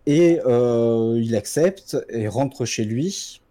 Et 0.06 0.40
il 0.46 1.36
accepte 1.36 1.98
et 2.08 2.26
rentre 2.26 2.64
chez 2.64 2.84
lui, 2.84 3.42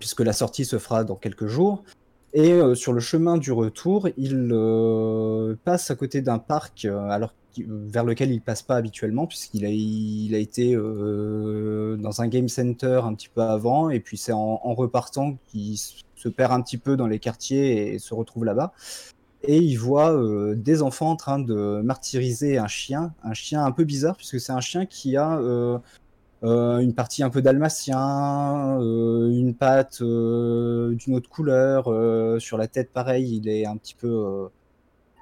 puisque 0.00 0.22
la 0.22 0.32
sortie 0.32 0.64
se 0.64 0.78
fera 0.78 1.04
dans 1.04 1.14
quelques 1.14 1.46
jours. 1.46 1.84
Et 2.32 2.52
euh, 2.52 2.74
sur 2.74 2.92
le 2.92 3.00
chemin 3.00 3.38
du 3.38 3.50
retour, 3.50 4.08
il 4.16 4.50
euh, 4.52 5.56
passe 5.64 5.90
à 5.90 5.96
côté 5.96 6.22
d'un 6.22 6.38
parc 6.38 6.84
euh, 6.84 7.08
alors 7.08 7.34
vers 7.66 8.04
lequel 8.04 8.30
il 8.30 8.40
passe 8.40 8.62
pas 8.62 8.76
habituellement 8.76 9.26
puisqu'il 9.26 9.64
a, 9.64 9.70
il 9.70 10.32
a 10.36 10.38
été 10.38 10.76
dans 10.76 12.22
un 12.22 12.28
game 12.28 12.48
center 12.48 13.00
un 13.02 13.12
petit 13.14 13.28
peu 13.28 13.42
avant 13.42 13.90
et 13.90 13.98
puis 13.98 14.16
c'est 14.16 14.30
en, 14.30 14.56
repartant 14.74 15.36
qu'il 15.48 15.76
se 15.76 16.28
perd 16.28 16.52
un 16.52 16.60
petit 16.60 16.78
peu 16.78 16.96
dans 16.96 17.08
les 17.08 17.18
quartiers 17.18 17.92
et, 17.92 17.98
se 17.98 18.14
retrouve 18.14 18.44
là-bas. 18.44 18.72
Et 19.42 19.56
il 19.56 19.76
voit 19.76 20.16
des 20.54 20.80
enfants 20.80 21.10
en 21.10 21.16
train 21.16 21.40
de 21.40 21.80
martyriser 21.82 22.56
un 22.56 22.68
chien, 22.68 23.12
un 23.24 23.34
chien 23.34 23.64
un 23.64 23.72
peu 23.72 23.82
bizarre 23.82 24.16
puisque 24.16 24.38
c'est 24.38 24.52
un 24.52 24.60
chien 24.60 24.86
qui 24.86 25.16
a 25.16 25.36
euh, 25.38 25.78
une 26.42 26.94
partie 26.94 27.22
un 27.22 27.30
peu 27.30 27.42
dalmatien, 27.42 28.80
euh, 28.80 29.28
une 29.28 29.54
patte 29.54 30.00
euh, 30.00 30.94
d'une 30.94 31.14
autre 31.14 31.28
couleur. 31.28 31.84
sur 32.40 32.56
la 32.56 32.68
tête, 32.68 32.92
pareil, 32.92 33.36
il 33.36 33.48
est 33.48 33.66
un 33.66 33.76
petit 33.76 33.94
peu, 33.94 34.48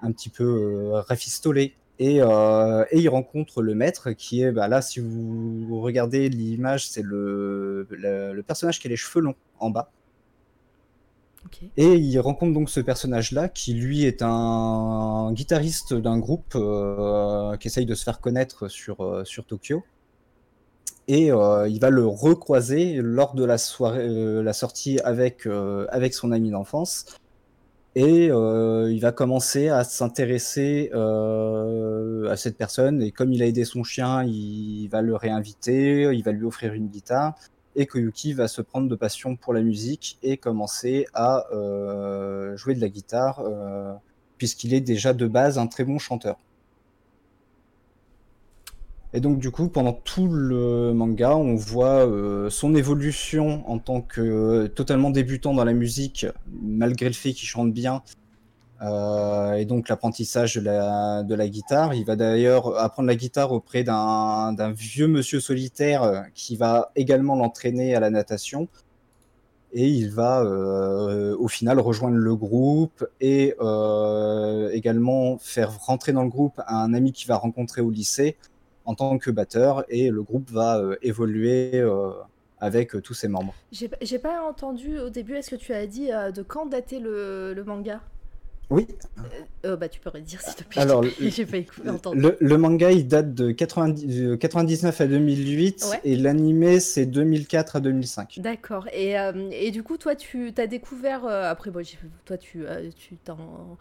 un 0.02 0.12
petit 0.12 0.28
peu 0.28 0.90
rafistolé. 1.08 1.74
Et, 2.00 2.18
et, 2.18 2.98
il 2.98 3.08
rencontre 3.08 3.60
le 3.62 3.74
maître 3.74 4.12
qui 4.12 4.42
est, 4.42 4.52
bah 4.52 4.68
là, 4.68 4.82
si 4.82 5.00
vous 5.00 5.80
regardez 5.80 6.28
l'image, 6.28 6.88
c'est 6.88 7.02
le, 7.02 7.88
le, 7.90 8.42
personnage 8.42 8.78
qui 8.78 8.86
a 8.86 8.90
les 8.90 8.96
cheveux 8.96 9.20
longs 9.20 9.34
en 9.58 9.70
bas. 9.70 9.90
Et 11.76 11.94
il 11.94 12.18
rencontre 12.20 12.52
donc 12.52 12.70
ce 12.70 12.78
personnage-là 12.78 13.48
qui, 13.48 13.74
lui, 13.74 14.04
est 14.04 14.22
un 14.22 15.32
guitariste 15.32 15.94
d'un 15.94 16.18
groupe 16.18 16.56
qui 17.58 17.66
essaye 17.66 17.86
de 17.86 17.94
se 17.94 18.04
faire 18.04 18.20
connaître 18.20 18.68
sur, 18.68 19.22
sur 19.26 19.44
Tokyo 19.44 19.82
et 21.08 21.32
euh, 21.32 21.66
il 21.68 21.80
va 21.80 21.90
le 21.90 22.06
recroiser 22.06 22.96
lors 23.02 23.34
de 23.34 23.44
la 23.44 23.58
soirée, 23.58 24.06
euh, 24.06 24.42
la 24.42 24.52
sortie 24.52 25.00
avec 25.00 25.46
euh, 25.46 25.86
avec 25.88 26.12
son 26.14 26.32
ami 26.32 26.50
d'enfance, 26.50 27.06
et 27.94 28.26
il 28.26 29.00
va 29.00 29.10
commencer 29.12 29.68
à 29.70 29.82
s'intéresser 29.82 30.90
à 30.92 32.36
cette 32.36 32.56
personne. 32.56 33.02
Et 33.02 33.10
comme 33.10 33.32
il 33.32 33.42
a 33.42 33.46
aidé 33.46 33.64
son 33.64 33.82
chien, 33.82 34.22
il 34.22 34.86
va 34.88 35.02
le 35.02 35.16
réinviter, 35.16 36.02
il 36.12 36.22
va 36.22 36.30
lui 36.30 36.44
offrir 36.44 36.74
une 36.74 36.86
guitare, 36.88 37.34
et 37.74 37.86
Koyuki 37.86 38.34
va 38.34 38.46
se 38.46 38.62
prendre 38.62 38.88
de 38.88 38.94
passion 38.94 39.34
pour 39.34 39.52
la 39.52 39.62
musique 39.62 40.18
et 40.22 40.36
commencer 40.36 41.06
à 41.12 41.46
jouer 42.54 42.74
de 42.74 42.80
la 42.80 42.88
guitare, 42.88 43.42
puisqu'il 44.36 44.74
est 44.74 44.80
déjà 44.80 45.12
de 45.12 45.26
base 45.26 45.58
un 45.58 45.66
très 45.66 45.84
bon 45.84 45.98
chanteur. 45.98 46.36
Et 49.18 49.20
donc 49.20 49.40
du 49.40 49.50
coup, 49.50 49.68
pendant 49.68 49.94
tout 49.94 50.28
le 50.28 50.92
manga, 50.92 51.34
on 51.34 51.56
voit 51.56 52.06
euh, 52.06 52.50
son 52.50 52.76
évolution 52.76 53.68
en 53.68 53.80
tant 53.80 54.00
que 54.00 54.20
euh, 54.20 54.68
totalement 54.68 55.10
débutant 55.10 55.54
dans 55.54 55.64
la 55.64 55.72
musique, 55.72 56.24
malgré 56.62 57.08
le 57.08 57.14
fait 57.14 57.32
qu'il 57.32 57.48
chante 57.48 57.72
bien, 57.72 58.04
euh, 58.80 59.54
et 59.54 59.64
donc 59.64 59.88
l'apprentissage 59.88 60.54
de 60.54 60.60
la, 60.60 61.24
de 61.24 61.34
la, 61.34 61.48
guitare. 61.48 61.94
Il 61.94 62.04
va 62.04 62.14
d'ailleurs 62.14 62.78
apprendre 62.78 63.08
la 63.08 63.16
guitare 63.16 63.50
auprès 63.50 63.82
d'un 63.82 64.72
vieux 64.72 65.08
monsieur 65.08 65.40
solitaire 65.40 66.26
qui 66.32 66.54
va 66.54 66.92
également 66.94 67.34
l'entraîner 67.34 67.96
à 67.96 68.00
la 68.00 68.10
natation. 68.10 68.68
Et 69.72 69.88
il 69.88 70.10
va 70.12 70.44
au 70.44 71.48
final 71.48 71.80
rejoindre 71.80 72.16
le 72.16 72.36
groupe 72.36 73.04
et 73.20 73.56
également 74.72 75.38
faire 75.38 75.76
rentrer 75.80 76.12
dans 76.12 76.22
le 76.22 76.30
groupe 76.30 76.62
un 76.68 76.94
ami 76.94 77.10
qu'il 77.10 77.26
va 77.26 77.36
rencontrer 77.36 77.80
au 77.80 77.90
lycée 77.90 78.36
en 78.88 78.94
tant 78.94 79.18
que 79.18 79.30
batteur 79.30 79.84
et 79.90 80.08
le 80.08 80.22
groupe 80.22 80.50
va 80.50 80.78
euh, 80.78 80.96
évoluer 81.02 81.72
euh, 81.74 82.10
avec 82.58 82.94
euh, 82.94 83.02
tous 83.02 83.12
ses 83.12 83.28
membres. 83.28 83.54
J'ai 83.70 84.18
pas 84.18 84.42
entendu 84.42 84.98
au 84.98 85.10
début, 85.10 85.34
est-ce 85.34 85.50
que 85.50 85.56
tu 85.56 85.74
as 85.74 85.86
dit 85.86 86.08
de 86.08 86.42
quand 86.42 86.64
datait 86.64 86.98
le, 86.98 87.62
manga? 87.66 88.00
Oui. 88.70 88.86
bah, 89.62 89.88
tu 89.88 90.00
pourrais 90.00 90.22
dire 90.22 90.40
s'il 90.40 90.54
te 90.54 90.64
plaît. 90.64 90.80
Alors, 90.80 91.04
j'ai 91.20 91.44
pas 91.44 91.58
entendu. 91.90 92.18
Le, 92.18 92.36
le, 92.40 92.58
manga 92.58 92.90
il 92.90 93.06
date 93.06 93.34
de 93.34 93.50
90, 93.50 94.38
99 94.38 95.00
à 95.00 95.06
2008 95.06 96.00
et 96.04 96.16
l'animé 96.16 96.80
c'est 96.80 97.06
2004 97.06 97.76
à 97.76 97.80
2005. 97.80 98.40
D'accord. 98.40 98.88
Et, 98.94 99.16
et, 99.52 99.70
du 99.70 99.82
coup, 99.82 99.98
toi, 99.98 100.16
tu 100.16 100.52
as 100.56 100.66
découvert. 100.66 101.26
après, 101.26 101.70
bon, 101.70 101.82
toi, 102.24 102.38
tu 102.38 102.64
t'en 103.24 103.76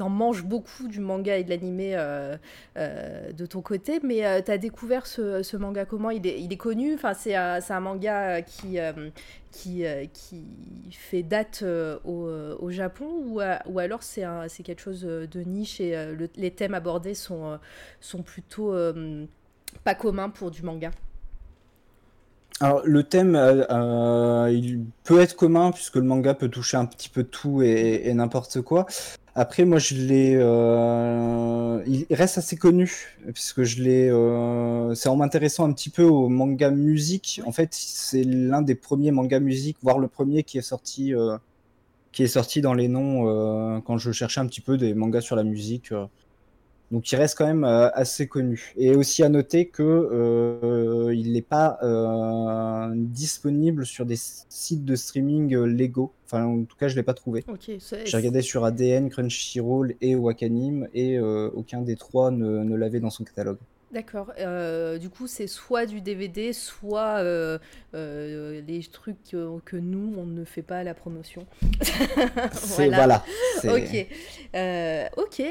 t'en 0.00 0.08
manges 0.08 0.44
beaucoup 0.44 0.88
du 0.88 0.98
manga 0.98 1.36
et 1.36 1.44
de 1.44 1.50
l'animé 1.50 1.92
euh, 1.94 2.38
euh, 2.78 3.32
de 3.32 3.44
ton 3.44 3.60
côté, 3.60 4.00
mais 4.02 4.24
euh, 4.24 4.40
tu 4.40 4.50
as 4.50 4.56
découvert 4.56 5.06
ce, 5.06 5.56
manga 5.58 5.84
comment? 5.84 6.08
Il 6.08 6.26
est, 6.26 6.56
connu 6.56 6.94
enfin, 6.94 7.12
C'est 7.12 7.34
un 7.34 7.80
manga 7.80 8.40
qui, 8.40 8.78
qui, 9.52 9.84
qui 10.14 10.46
fait 10.90 11.22
date 11.22 11.62
au, 12.06 12.70
Japon 12.70 13.08
ou, 13.26 13.40
ou 13.66 13.78
alors 13.78 14.02
c'est 14.02 14.24
quelque 14.64 14.80
chose 14.80 15.02
de 15.02 15.40
niche 15.42 15.82
et 15.82 15.94
les 16.34 16.50
thèmes 16.50 16.72
abordés 16.72 17.14
sont, 17.14 17.58
sont 18.00 18.22
plutôt 18.22 18.74
pas 19.84 19.94
communs 19.94 20.30
pour 20.30 20.50
du 20.50 20.62
manga? 20.62 20.92
Alors 22.60 22.82
le 22.84 23.02
thème, 23.02 23.34
il 24.50 24.84
peut 25.04 25.20
être 25.20 25.34
commun 25.34 25.72
puisque 25.72 25.96
le 25.96 26.02
manga 26.02 26.34
peut 26.34 26.48
toucher 26.48 26.76
un 26.76 26.84
petit 26.84 27.08
peu 27.08 27.24
tout 27.24 27.62
et 27.62 28.12
n'importe 28.14 28.60
quoi. 28.60 28.86
Après, 29.34 29.64
moi, 29.64 29.78
je 29.78 29.94
l'ai. 29.94 30.34
Euh, 30.34 31.82
il 31.86 32.06
reste 32.10 32.38
assez 32.38 32.56
connu, 32.56 33.14
puisque 33.32 33.62
je 33.62 33.82
l'ai. 33.82 34.10
Euh, 34.10 34.94
c'est 34.94 35.08
en 35.08 35.16
m'intéressant 35.16 35.68
un 35.68 35.72
petit 35.72 35.90
peu 35.90 36.02
au 36.02 36.28
manga 36.28 36.70
musique. 36.70 37.40
En 37.46 37.52
fait, 37.52 37.68
c'est 37.72 38.24
l'un 38.24 38.60
des 38.62 38.74
premiers 38.74 39.12
mangas 39.12 39.40
musique, 39.40 39.76
voire 39.82 39.98
le 39.98 40.08
premier 40.08 40.42
qui 40.42 40.58
est 40.58 40.62
sorti, 40.62 41.14
euh, 41.14 41.38
qui 42.12 42.24
est 42.24 42.28
sorti 42.28 42.60
dans 42.60 42.74
les 42.74 42.88
noms 42.88 43.80
quand 43.82 43.98
je 43.98 44.10
cherchais 44.10 44.40
un 44.40 44.46
petit 44.46 44.60
peu 44.60 44.76
des 44.76 44.94
mangas 44.94 45.20
sur 45.20 45.36
la 45.36 45.44
musique. 45.44 45.92
Donc 46.90 47.12
il 47.12 47.16
reste 47.16 47.38
quand 47.38 47.46
même 47.46 47.64
euh, 47.64 47.88
assez 47.92 48.26
connu. 48.26 48.72
Et 48.76 48.94
aussi 48.96 49.22
à 49.22 49.28
noter 49.28 49.66
que 49.66 49.82
euh, 49.82 51.14
il 51.14 51.32
n'est 51.32 51.42
pas 51.42 51.78
euh, 51.82 52.92
disponible 52.94 53.86
sur 53.86 54.04
des 54.04 54.16
sites 54.18 54.84
de 54.84 54.96
streaming 54.96 55.56
légaux. 55.56 56.12
Enfin, 56.26 56.44
en 56.44 56.64
tout 56.64 56.76
cas, 56.76 56.88
je 56.88 56.96
l'ai 56.96 57.02
pas 57.02 57.14
trouvé. 57.14 57.44
J'ai 58.04 58.16
regardé 58.16 58.42
sur 58.42 58.64
ADN, 58.64 59.08
Crunchyroll 59.08 59.94
et 60.00 60.14
Wakanim 60.14 60.88
et 60.94 61.18
aucun 61.20 61.82
des 61.82 61.96
trois 61.96 62.30
ne 62.30 62.76
l'avait 62.76 63.00
dans 63.00 63.10
son 63.10 63.24
catalogue. 63.24 63.58
D'accord. 63.92 64.32
Euh, 64.38 64.98
du 64.98 65.10
coup, 65.10 65.26
c'est 65.26 65.48
soit 65.48 65.84
du 65.84 66.00
DVD, 66.00 66.52
soit 66.52 67.18
euh, 67.18 67.58
euh, 67.94 68.62
les 68.66 68.82
trucs 68.84 69.16
que, 69.32 69.76
nous, 69.76 70.14
on 70.16 70.26
ne 70.26 70.44
fait 70.44 70.62
pas 70.62 70.84
la 70.84 70.94
promotion. 70.94 71.44
voilà. 72.76 73.24
Ok. 73.64 74.06
ok. 75.16 75.42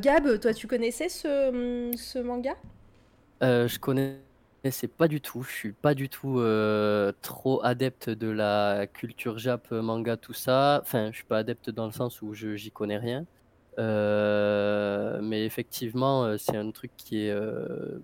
Gab, 0.00 0.40
toi, 0.40 0.54
tu 0.54 0.66
connaissais 0.66 1.10
ce, 1.10 1.90
ce 1.96 2.18
manga? 2.18 2.56
Je 3.42 3.78
connaissais 3.78 4.88
pas 4.88 5.06
du 5.06 5.20
tout. 5.20 5.42
Je 5.42 5.52
suis 5.52 5.72
pas 5.72 5.92
du 5.92 6.08
tout 6.08 6.42
trop 7.20 7.62
adepte 7.62 8.08
de 8.08 8.28
la 8.28 8.86
culture 8.86 9.38
jap, 9.38 9.70
manga, 9.70 10.16
tout 10.16 10.32
ça. 10.32 10.80
Enfin, 10.82 11.10
je 11.10 11.16
suis 11.16 11.26
pas 11.26 11.38
adepte 11.38 11.68
dans 11.68 11.84
le 11.84 11.92
sens 11.92 12.22
où 12.22 12.32
je 12.32 12.56
j'y 12.56 12.70
connais 12.70 12.96
rien. 12.96 13.26
Euh, 13.78 15.20
mais 15.22 15.44
effectivement, 15.44 16.24
euh, 16.24 16.36
c'est 16.36 16.56
un 16.56 16.70
truc 16.70 16.90
qui 16.96 17.24
est 17.24 17.30
euh, 17.30 17.98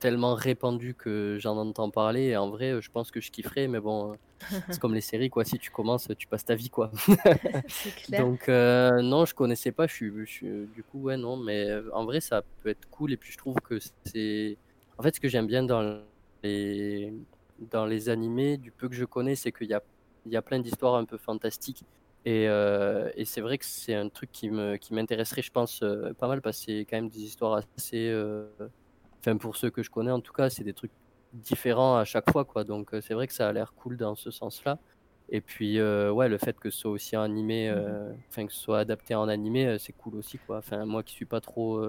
tellement 0.00 0.34
répandu 0.34 0.94
que 0.94 1.38
j'en 1.40 1.56
entends 1.56 1.90
parler. 1.90 2.28
Et 2.28 2.36
en 2.36 2.50
vrai, 2.50 2.80
je 2.80 2.90
pense 2.90 3.10
que 3.10 3.20
je 3.20 3.30
kifferais, 3.30 3.68
mais 3.68 3.80
bon, 3.80 4.16
c'est 4.70 4.80
comme 4.80 4.94
les 4.94 5.00
séries, 5.00 5.30
quoi. 5.30 5.44
Si 5.44 5.58
tu 5.58 5.70
commences, 5.70 6.08
tu 6.18 6.26
passes 6.26 6.44
ta 6.44 6.54
vie, 6.54 6.70
quoi. 6.70 6.90
Donc, 8.08 8.48
non, 8.48 9.24
je 9.24 9.34
connaissais 9.34 9.72
pas. 9.72 9.86
Je 9.86 9.94
suis, 9.94 10.10
du 10.74 10.82
coup, 10.82 11.02
ouais, 11.02 11.16
non, 11.16 11.36
mais 11.36 11.68
en 11.92 12.04
vrai, 12.04 12.20
ça 12.20 12.42
peut 12.62 12.70
être 12.70 12.88
cool. 12.90 13.12
Et 13.12 13.16
puis, 13.16 13.32
je 13.32 13.38
trouve 13.38 13.56
que 13.56 13.78
c'est. 14.04 14.56
En 14.98 15.02
fait, 15.02 15.14
ce 15.14 15.20
que 15.20 15.28
j'aime 15.28 15.46
bien 15.46 15.64
dans 15.64 16.00
les, 16.42 17.12
dans 17.70 17.86
les 17.86 18.08
animés, 18.08 18.56
du 18.56 18.70
peu 18.70 18.88
que 18.88 18.94
je 18.94 19.04
connais, 19.04 19.34
c'est 19.34 19.50
qu'il 19.50 19.68
y 19.68 19.74
a, 19.74 19.82
il 20.26 20.32
y 20.32 20.36
a 20.36 20.42
plein 20.42 20.60
d'histoires 20.60 20.94
un 20.94 21.04
peu 21.04 21.16
fantastiques 21.16 21.84
euh, 22.26 23.10
et, 23.16 23.24
c'est 23.24 23.40
vrai 23.40 23.58
que 23.58 23.64
c'est 23.66 23.94
un 23.94 24.08
truc 24.08 24.30
qui 24.32 24.50
me 24.50 24.76
qui 24.76 24.94
m'intéresserait, 24.94 25.42
je 25.42 25.50
pense, 25.50 25.82
euh, 25.82 26.12
pas 26.14 26.28
mal 26.28 26.40
parce 26.42 26.58
que 26.58 26.64
c'est 26.66 26.80
quand 26.86 26.96
même 26.96 27.08
des 27.08 27.22
histoires 27.22 27.62
assez. 27.76 28.08
Euh, 28.08 28.48
enfin, 29.20 29.36
pour 29.36 29.56
ceux 29.56 29.70
que 29.70 29.82
je 29.82 29.90
connais, 29.90 30.10
en 30.10 30.20
tout 30.20 30.32
cas, 30.32 30.50
c'est 30.50 30.64
des 30.64 30.74
trucs 30.74 30.92
différents 31.32 31.96
à 31.96 32.04
chaque 32.04 32.30
fois, 32.30 32.44
quoi. 32.44 32.64
Donc, 32.64 32.90
c'est 33.02 33.14
vrai 33.14 33.26
que 33.26 33.34
ça 33.34 33.48
a 33.48 33.52
l'air 33.52 33.74
cool 33.74 33.96
dans 33.96 34.14
ce 34.14 34.30
sens-là. 34.30 34.78
Et 35.30 35.40
puis, 35.40 35.80
ouais, 35.80 36.28
le 36.28 36.38
fait 36.38 36.58
que 36.58 36.70
ce 36.70 36.80
soit 36.80 36.90
aussi 36.92 37.16
animé, 37.16 37.70
Mhm. 37.70 37.76
euh, 37.78 38.12
enfin, 38.30 38.46
que 38.46 38.52
ce 38.52 38.60
soit 38.60 38.80
adapté 38.80 39.14
en 39.14 39.28
animé, 39.28 39.78
c'est 39.78 39.92
cool 39.94 40.16
aussi, 40.16 40.38
quoi. 40.38 40.58
Enfin, 40.58 40.84
moi 40.86 41.02
qui 41.02 41.14
suis 41.14 41.26
pas 41.26 41.40
trop, 41.40 41.80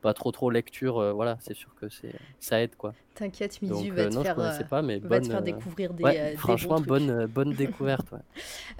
pas 0.00 0.14
trop, 0.14 0.30
trop 0.32 0.50
lecture, 0.50 0.98
euh, 0.98 1.12
voilà, 1.12 1.38
c'est 1.40 1.54
sûr 1.54 1.74
que 1.74 1.88
c'est, 1.88 2.14
ça 2.38 2.60
aide, 2.62 2.76
quoi. 2.76 2.94
T'inquiète, 3.18 3.58
Donc, 3.62 3.82
Mizu 3.82 3.90
va 3.90 4.02
euh, 4.02 4.08
te 4.10 4.14
non, 4.14 4.22
faire, 4.22 4.38
euh, 4.38 4.62
pas, 4.70 4.80
mais 4.82 4.98
va 5.08 5.20
te 5.20 5.22
bonne, 5.22 5.24
faire 5.24 5.42
découvrir 5.42 5.92
des, 5.92 6.04
ouais, 6.04 6.16
euh, 6.20 6.30
des 6.30 6.36
bons 6.36 6.38
franchement, 6.38 6.76
trucs. 6.76 6.86
bonne, 6.86 7.10
euh, 7.10 7.26
bonne 7.28 7.52
découverte, 7.52 8.12
ouais. 8.12 8.18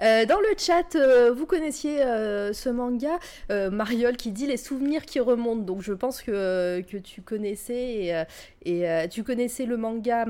Euh, 0.01 0.25
dans 0.25 0.39
le 0.39 0.47
chat, 0.57 0.95
euh, 0.95 1.33
vous 1.33 1.45
connaissiez 1.45 2.01
euh, 2.03 2.53
ce 2.53 2.69
manga, 2.69 3.19
euh, 3.51 3.69
Mariol 3.69 4.15
qui 4.15 4.31
dit 4.31 4.47
les 4.47 4.55
souvenirs 4.57 5.05
qui 5.05 5.19
remontent. 5.19 5.63
Donc 5.63 5.81
je 5.81 5.91
pense 5.93 6.21
que, 6.21 6.79
que 6.81 6.97
tu 6.97 7.21
connaissais 7.21 7.75
et, 7.75 8.23
et, 8.65 9.09
tu 9.09 9.23
connaissais 9.23 9.65
le 9.65 9.75
manga 9.77 10.25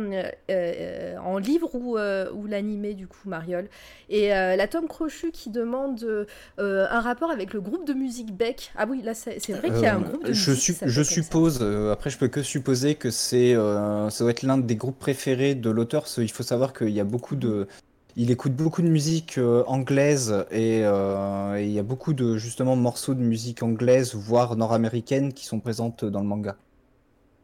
en 1.24 1.38
livre 1.38 1.70
ou, 1.76 1.98
euh, 1.98 2.32
ou 2.34 2.48
l'animé 2.48 2.94
du 2.94 3.08
coup, 3.08 3.28
Mariol. 3.30 3.68
Et 4.10 4.34
euh, 4.34 4.56
la 4.56 4.68
Tom 4.68 4.88
Crochu 4.88 5.32
qui 5.32 5.50
demande 5.50 6.28
un 6.58 7.00
rapport 7.00 7.32
avec 7.32 7.54
le 7.54 7.62
groupe 7.62 7.86
de 7.88 7.94
musique 7.94 8.36
Beck. 8.36 8.72
Ah 8.76 8.86
oui, 8.90 9.02
là 9.04 9.14
c'est 9.14 9.54
vrai 9.54 9.72
qu'il 9.72 9.84
y 9.84 9.86
a 9.86 9.96
un 9.96 10.02
groupe 10.02 10.26
de 10.26 10.34
je, 10.34 10.52
musique. 10.52 10.78
su- 10.78 10.78
je 10.82 11.04
suppose, 11.04 11.60
euh, 11.62 11.92
après 11.92 12.10
je 12.10 12.18
peux 12.18 12.28
que 12.28 12.42
supposer 12.44 12.96
que 12.96 13.12
c'est, 13.12 13.54
euh, 14.00 14.10
ça 14.10 14.24
doit 14.24 14.32
être 14.32 14.44
l'un 14.44 14.58
des 14.58 14.76
groupes 14.76 15.00
préférés 15.00 15.56
de 15.56 15.70
l'auteur. 15.70 16.06
qu'il 16.06 16.32
faut 16.32 16.44
savoir 16.44 16.74
qu'il 16.74 16.90
y 16.90 17.00
a 17.00 17.04
beaucoup 17.04 17.36
de, 17.36 17.68
il 18.16 18.32
écoute 18.32 18.54
beaucoup 18.54 18.82
de 18.82 18.90
musique 18.90 19.38
euh, 19.38 19.64
anglaise 19.68 20.46
et 20.52 20.82
euh, 20.84 21.58
et 21.58 21.66
il 21.66 21.72
y 21.72 21.80
a 21.80 21.84
beaucoup 21.84 22.14
de 22.14 22.38
justement 22.38 22.76
morceaux 22.76 23.14
de 23.14 23.22
musique 23.22 23.64
anglaise 23.64 24.16
voire 24.16 24.56
nord-américaine 24.56 25.34
qui 25.34 25.46
sont 25.46 25.60
présentes 25.60 26.06
dans 26.06 26.22
le 26.22 26.28
manga. 26.28 26.58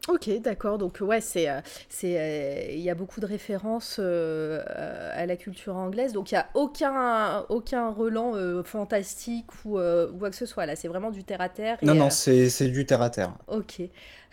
Ok, 0.08 0.30
d'accord. 0.42 0.78
Donc 0.78 1.00
ouais, 1.02 1.20
c'est, 1.20 1.48
c'est, 1.90 2.20
euh, 2.20 2.72
il 2.72 2.82
y 2.82 2.92
a 2.92 2.96
beaucoup 2.96 3.20
de 3.20 3.26
références 3.26 3.98
euh, 4.00 4.62
à 5.14 5.26
la 5.26 5.36
culture 5.36 5.76
anglaise. 5.76 6.14
Donc 6.14 6.32
il 6.32 6.36
y 6.36 6.38
a 6.38 6.48
aucun, 6.54 7.44
aucun 7.50 7.90
relan 7.90 8.36
euh, 8.36 8.62
fantastique 8.64 9.48
ou, 9.66 9.80
ou 9.80 10.18
quoi 10.20 10.30
que 10.30 10.36
ce 10.36 10.46
soit. 10.46 10.68
Là, 10.68 10.76
c'est 10.76 10.88
vraiment 10.88 11.10
du 11.10 11.24
terre 11.24 11.42
à 11.42 11.50
terre. 11.50 11.78
Non 11.82 11.96
et, 11.96 11.98
non, 11.98 12.10
c'est 12.12 12.50
c'est 12.50 12.68
du 12.68 12.86
terre 12.86 13.02
à 13.02 13.10
terre. 13.10 13.34
Ok, 13.48 13.82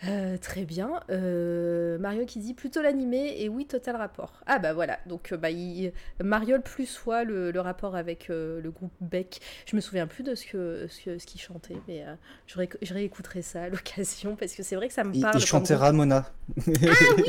Euh, 0.07 0.37
très 0.37 0.65
bien. 0.65 0.99
Euh, 1.09 1.97
Mario 1.97 2.25
qui 2.25 2.39
dit 2.39 2.53
plutôt 2.53 2.81
l'animé 2.81 3.35
et 3.37 3.47
oui, 3.47 3.65
total 3.65 3.95
rapport. 3.95 4.33
Ah 4.45 4.59
bah 4.59 4.73
voilà, 4.73 4.99
donc 5.05 5.31
euh, 5.31 5.37
bah, 5.37 5.49
il... 5.49 5.93
Mariol 6.21 6.61
plus 6.61 6.85
soit 6.85 7.23
le, 7.23 7.51
le 7.51 7.59
rapport 7.61 7.95
avec 7.95 8.29
euh, 8.29 8.59
le 8.59 8.69
groupe 8.71 8.91
Beck. 8.99 9.39
Je 9.65 9.75
me 9.75 9.81
souviens 9.81 10.05
plus 10.07 10.23
de 10.23 10.35
ce 10.35 10.45
que 10.45 10.87
ce, 10.89 11.25
qu'il 11.25 11.39
chantait, 11.39 11.77
mais 11.87 12.03
je, 12.47 12.57
ré- 12.57 12.69
je 12.81 12.93
réécouterai 12.93 13.41
ça 13.41 13.63
à 13.63 13.69
l'occasion 13.69 14.35
parce 14.39 14.53
que 14.55 14.63
c'est 14.63 14.75
vrai 14.75 14.87
que 14.89 14.93
ça 14.93 15.03
me 15.03 15.19
parle. 15.21 15.37
il 15.37 15.45
chantait. 15.45 15.75
Ramona. 15.75 16.25
Oui, 16.67 17.23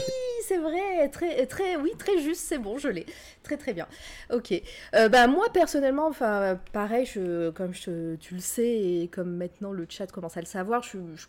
c'est 0.47 0.59
vrai, 0.59 1.09
très, 1.11 1.47
très, 1.47 1.77
oui, 1.77 1.93
très 1.99 2.19
juste, 2.21 2.43
c'est 2.43 2.59
bon, 2.59 2.77
je 2.77 2.89
l'ai. 2.89 3.07
Très, 3.43 3.57
très 3.57 3.73
bien. 3.73 3.87
Ok. 4.33 4.53
Bah, 4.93 5.27
moi, 5.27 5.47
personnellement, 5.53 6.07
enfin, 6.09 6.59
pareil, 6.73 7.07
je, 7.07 7.51
comme 7.51 7.73
je- 7.73 8.17
tu 8.17 8.35
le 8.35 8.41
sais, 8.41 8.69
et 8.69 9.09
comme 9.09 9.37
maintenant 9.37 9.73
le 9.73 9.87
chat 9.89 10.07
commence 10.11 10.37
à 10.37 10.41
le 10.41 10.47
savoir, 10.47 10.83
je, 10.83 10.99
je- 11.15 11.27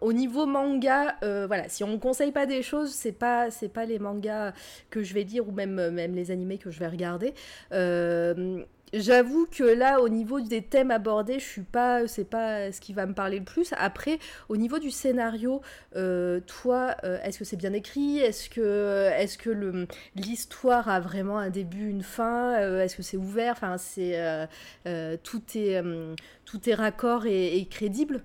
au 0.00 0.12
niveau 0.12 0.46
manga, 0.46 1.16
euh, 1.22 1.46
voilà, 1.46 1.68
si 1.68 1.84
on 1.84 1.98
conseille 1.98 2.32
pas 2.32 2.46
des 2.46 2.62
choses, 2.62 2.92
c'est 2.92 3.12
pas, 3.12 3.50
c'est 3.50 3.68
pas 3.68 3.84
les 3.84 3.98
mangas 3.98 4.52
que 4.90 5.02
je 5.02 5.14
vais 5.14 5.24
lire 5.24 5.48
ou 5.48 5.52
même, 5.52 5.90
même 5.90 6.14
les 6.14 6.30
animés 6.30 6.58
que 6.58 6.70
je 6.70 6.78
vais 6.78 6.88
regarder. 6.88 7.34
Euh, 7.72 8.62
J'avoue 8.94 9.46
que 9.46 9.64
là, 9.64 10.02
au 10.02 10.10
niveau 10.10 10.38
des 10.42 10.60
thèmes 10.60 10.90
abordés, 10.90 11.38
je 11.38 11.46
suis 11.46 11.62
pas, 11.62 12.06
c'est 12.06 12.26
pas 12.28 12.70
ce 12.72 12.78
qui 12.78 12.92
va 12.92 13.06
me 13.06 13.14
parler 13.14 13.38
le 13.38 13.44
plus. 13.44 13.72
Après, 13.78 14.18
au 14.50 14.58
niveau 14.58 14.78
du 14.78 14.90
scénario, 14.90 15.62
euh, 15.96 16.40
toi, 16.40 16.94
euh, 17.04 17.18
est-ce 17.22 17.38
que 17.38 17.44
c'est 17.46 17.56
bien 17.56 17.72
écrit? 17.72 18.18
Est-ce 18.18 18.50
que, 18.50 19.08
est-ce 19.16 19.38
que 19.38 19.86
l'histoire 20.14 20.90
a 20.90 21.00
vraiment 21.00 21.38
un 21.38 21.48
début, 21.48 21.88
une 21.88 22.02
fin? 22.02 22.52
Euh, 22.60 22.82
Est-ce 22.82 22.96
que 22.96 23.02
c'est 23.02 23.16
ouvert? 23.16 23.52
Enfin, 23.52 23.78
c'est 23.78 24.20
euh, 24.20 24.44
euh, 24.86 25.16
tout 25.22 25.40
est 25.54 25.76
euh, 25.78 26.14
tout 26.44 26.68
est 26.68 26.74
raccord 26.74 27.24
et 27.24 27.66
crédible. 27.70 28.20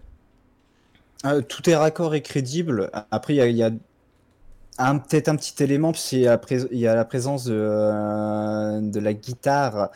Euh, 1.25 1.41
tout 1.41 1.69
est 1.69 1.75
raccord 1.75 2.15
et 2.15 2.21
crédible. 2.21 2.91
Après, 3.11 3.35
il 3.35 3.55
y 3.55 3.63
a, 3.63 3.71
peut-être 4.79 5.29
un 5.29 5.35
petit 5.35 5.63
élément, 5.63 5.91
puisqu'il 5.91 6.19
y 6.21 6.87
a, 6.87 6.95
la 6.95 7.05
présence 7.05 7.45
de, 7.45 7.55
euh, 7.55 8.81
de 8.81 8.99
la 8.99 9.13
guitare 9.13 9.89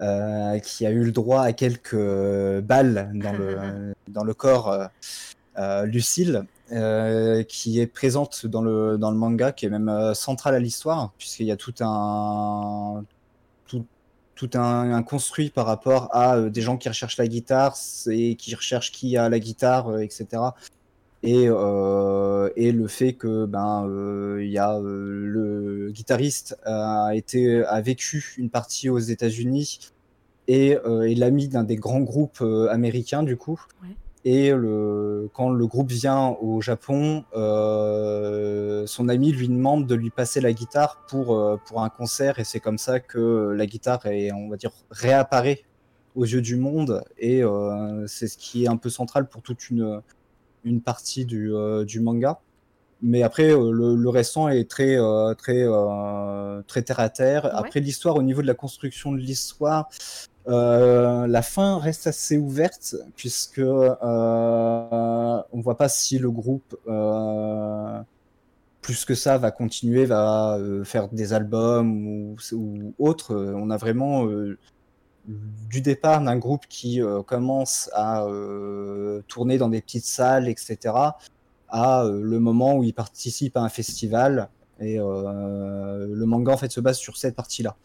euh, 0.00 0.58
qui 0.58 0.86
a 0.86 0.90
eu 0.90 1.04
le 1.04 1.12
droit 1.12 1.42
à 1.42 1.52
quelques 1.52 1.96
balles 2.60 3.10
dans 3.14 3.32
le, 3.32 3.94
dans 4.08 4.24
le 4.24 4.34
corps. 4.34 4.88
euh, 5.58 5.86
Lucille, 5.86 6.44
euh, 6.72 7.42
qui 7.44 7.80
est 7.80 7.86
présente 7.86 8.46
dans 8.46 8.62
le, 8.62 8.98
dans 8.98 9.10
le 9.10 9.16
manga, 9.16 9.52
qui 9.52 9.66
est 9.66 9.70
même 9.70 9.88
euh, 9.88 10.14
centrale 10.14 10.54
à 10.54 10.58
l'histoire, 10.58 11.12
puisqu'il 11.18 11.46
y 11.46 11.52
a 11.52 11.56
tout 11.56 11.74
un, 11.80 13.04
tout, 14.36 14.50
un, 14.54 15.02
construit 15.02 15.50
par 15.50 15.66
rapport 15.66 16.08
à 16.14 16.36
euh, 16.36 16.50
des 16.50 16.60
gens 16.60 16.76
qui 16.76 16.88
recherchent 16.88 17.16
la 17.16 17.26
guitare, 17.26 17.76
et 18.08 18.36
qui 18.36 18.54
recherchent 18.54 18.92
qui 18.92 19.16
a 19.16 19.28
la 19.28 19.40
guitare, 19.40 19.88
euh, 19.88 19.98
etc. 20.00 20.42
Et, 21.22 21.46
euh, 21.48 22.50
et 22.56 22.70
le 22.70 22.86
fait 22.86 23.14
que 23.14 23.46
ben 23.46 23.84
euh, 23.88 24.44
il 24.44 24.50
y 24.50 24.58
euh, 24.58 24.80
le 24.82 25.90
guitariste 25.90 26.56
a 26.64 27.10
été 27.14 27.64
a 27.64 27.80
vécu 27.80 28.34
une 28.38 28.50
partie 28.50 28.90
aux 28.90 28.98
États-Unis 28.98 29.80
et 30.46 30.76
euh, 30.76 31.10
est 31.10 31.14
l'ami 31.14 31.48
d'un 31.48 31.64
des 31.64 31.76
grands 31.76 32.00
groupes 32.00 32.42
euh, 32.42 32.68
américains 32.70 33.22
du 33.22 33.36
coup. 33.36 33.60
Et 34.28 34.50
le, 34.50 35.30
quand 35.34 35.50
le 35.50 35.66
groupe 35.68 35.92
vient 35.92 36.36
au 36.40 36.60
Japon, 36.60 37.24
euh, 37.36 38.84
son 38.84 39.08
ami 39.08 39.30
lui 39.30 39.48
demande 39.48 39.86
de 39.86 39.94
lui 39.94 40.10
passer 40.10 40.40
la 40.40 40.52
guitare 40.52 41.04
pour, 41.08 41.38
euh, 41.38 41.60
pour 41.64 41.80
un 41.84 41.90
concert, 41.90 42.40
et 42.40 42.44
c'est 42.44 42.58
comme 42.58 42.76
ça 42.76 42.98
que 42.98 43.54
la 43.56 43.66
guitare 43.66 44.04
est, 44.06 44.32
on 44.32 44.48
va 44.48 44.56
dire, 44.56 44.72
réapparaît 44.90 45.62
aux 46.16 46.24
yeux 46.24 46.42
du 46.42 46.56
monde, 46.56 47.04
et 47.18 47.44
euh, 47.44 48.04
c'est 48.08 48.26
ce 48.26 48.36
qui 48.36 48.64
est 48.64 48.68
un 48.68 48.76
peu 48.76 48.90
central 48.90 49.28
pour 49.28 49.42
toute 49.42 49.70
une, 49.70 50.02
une 50.64 50.80
partie 50.80 51.24
du, 51.24 51.52
du 51.86 52.00
manga. 52.00 52.40
Mais 53.02 53.22
après, 53.22 53.50
le, 53.50 53.94
le 53.94 54.08
restant 54.08 54.48
est 54.48 54.68
très, 54.68 54.96
très, 55.38 55.64
très 56.66 56.82
terre 56.82 56.98
à 56.98 57.10
terre. 57.10 57.44
Ouais. 57.44 57.50
Après, 57.52 57.78
l'histoire, 57.78 58.16
au 58.16 58.22
niveau 58.22 58.42
de 58.42 58.48
la 58.48 58.54
construction 58.54 59.12
de 59.12 59.18
l'histoire, 59.18 59.88
euh, 60.48 61.26
la 61.26 61.42
fin 61.42 61.78
reste 61.78 62.06
assez 62.06 62.38
ouverte 62.38 62.94
puisque 63.16 63.58
euh, 63.58 63.96
on 64.02 65.60
voit 65.60 65.76
pas 65.76 65.88
si 65.88 66.18
le 66.18 66.30
groupe 66.30 66.76
euh, 66.86 68.00
plus 68.80 69.04
que 69.04 69.16
ça 69.16 69.38
va 69.38 69.50
continuer, 69.50 70.04
va 70.04 70.56
euh, 70.58 70.84
faire 70.84 71.08
des 71.08 71.32
albums 71.32 72.06
ou, 72.06 72.94
autre. 72.98 73.34
On 73.34 73.70
a 73.70 73.76
vraiment 73.76 74.28
du 75.26 75.80
départ 75.80 76.22
d'un 76.22 76.38
groupe 76.38 76.66
qui 76.68 77.00
commence 77.26 77.90
à 77.92 78.24
tourner 79.26 79.58
dans 79.58 79.68
des 79.68 79.80
petites 79.80 80.04
salles, 80.04 80.48
etc., 80.48 80.94
à 81.68 82.04
le 82.08 82.38
moment 82.38 82.76
où 82.76 82.84
il 82.84 82.94
participe 82.94 83.56
à 83.56 83.62
un 83.62 83.68
festival. 83.68 84.48
Et 84.78 84.98
le 84.98 86.24
manga 86.24 86.52
en 86.52 86.56
fait 86.56 86.70
se 86.70 86.80
base 86.80 86.98
sur 86.98 87.16
cette 87.16 87.34
partie-là 87.34 87.76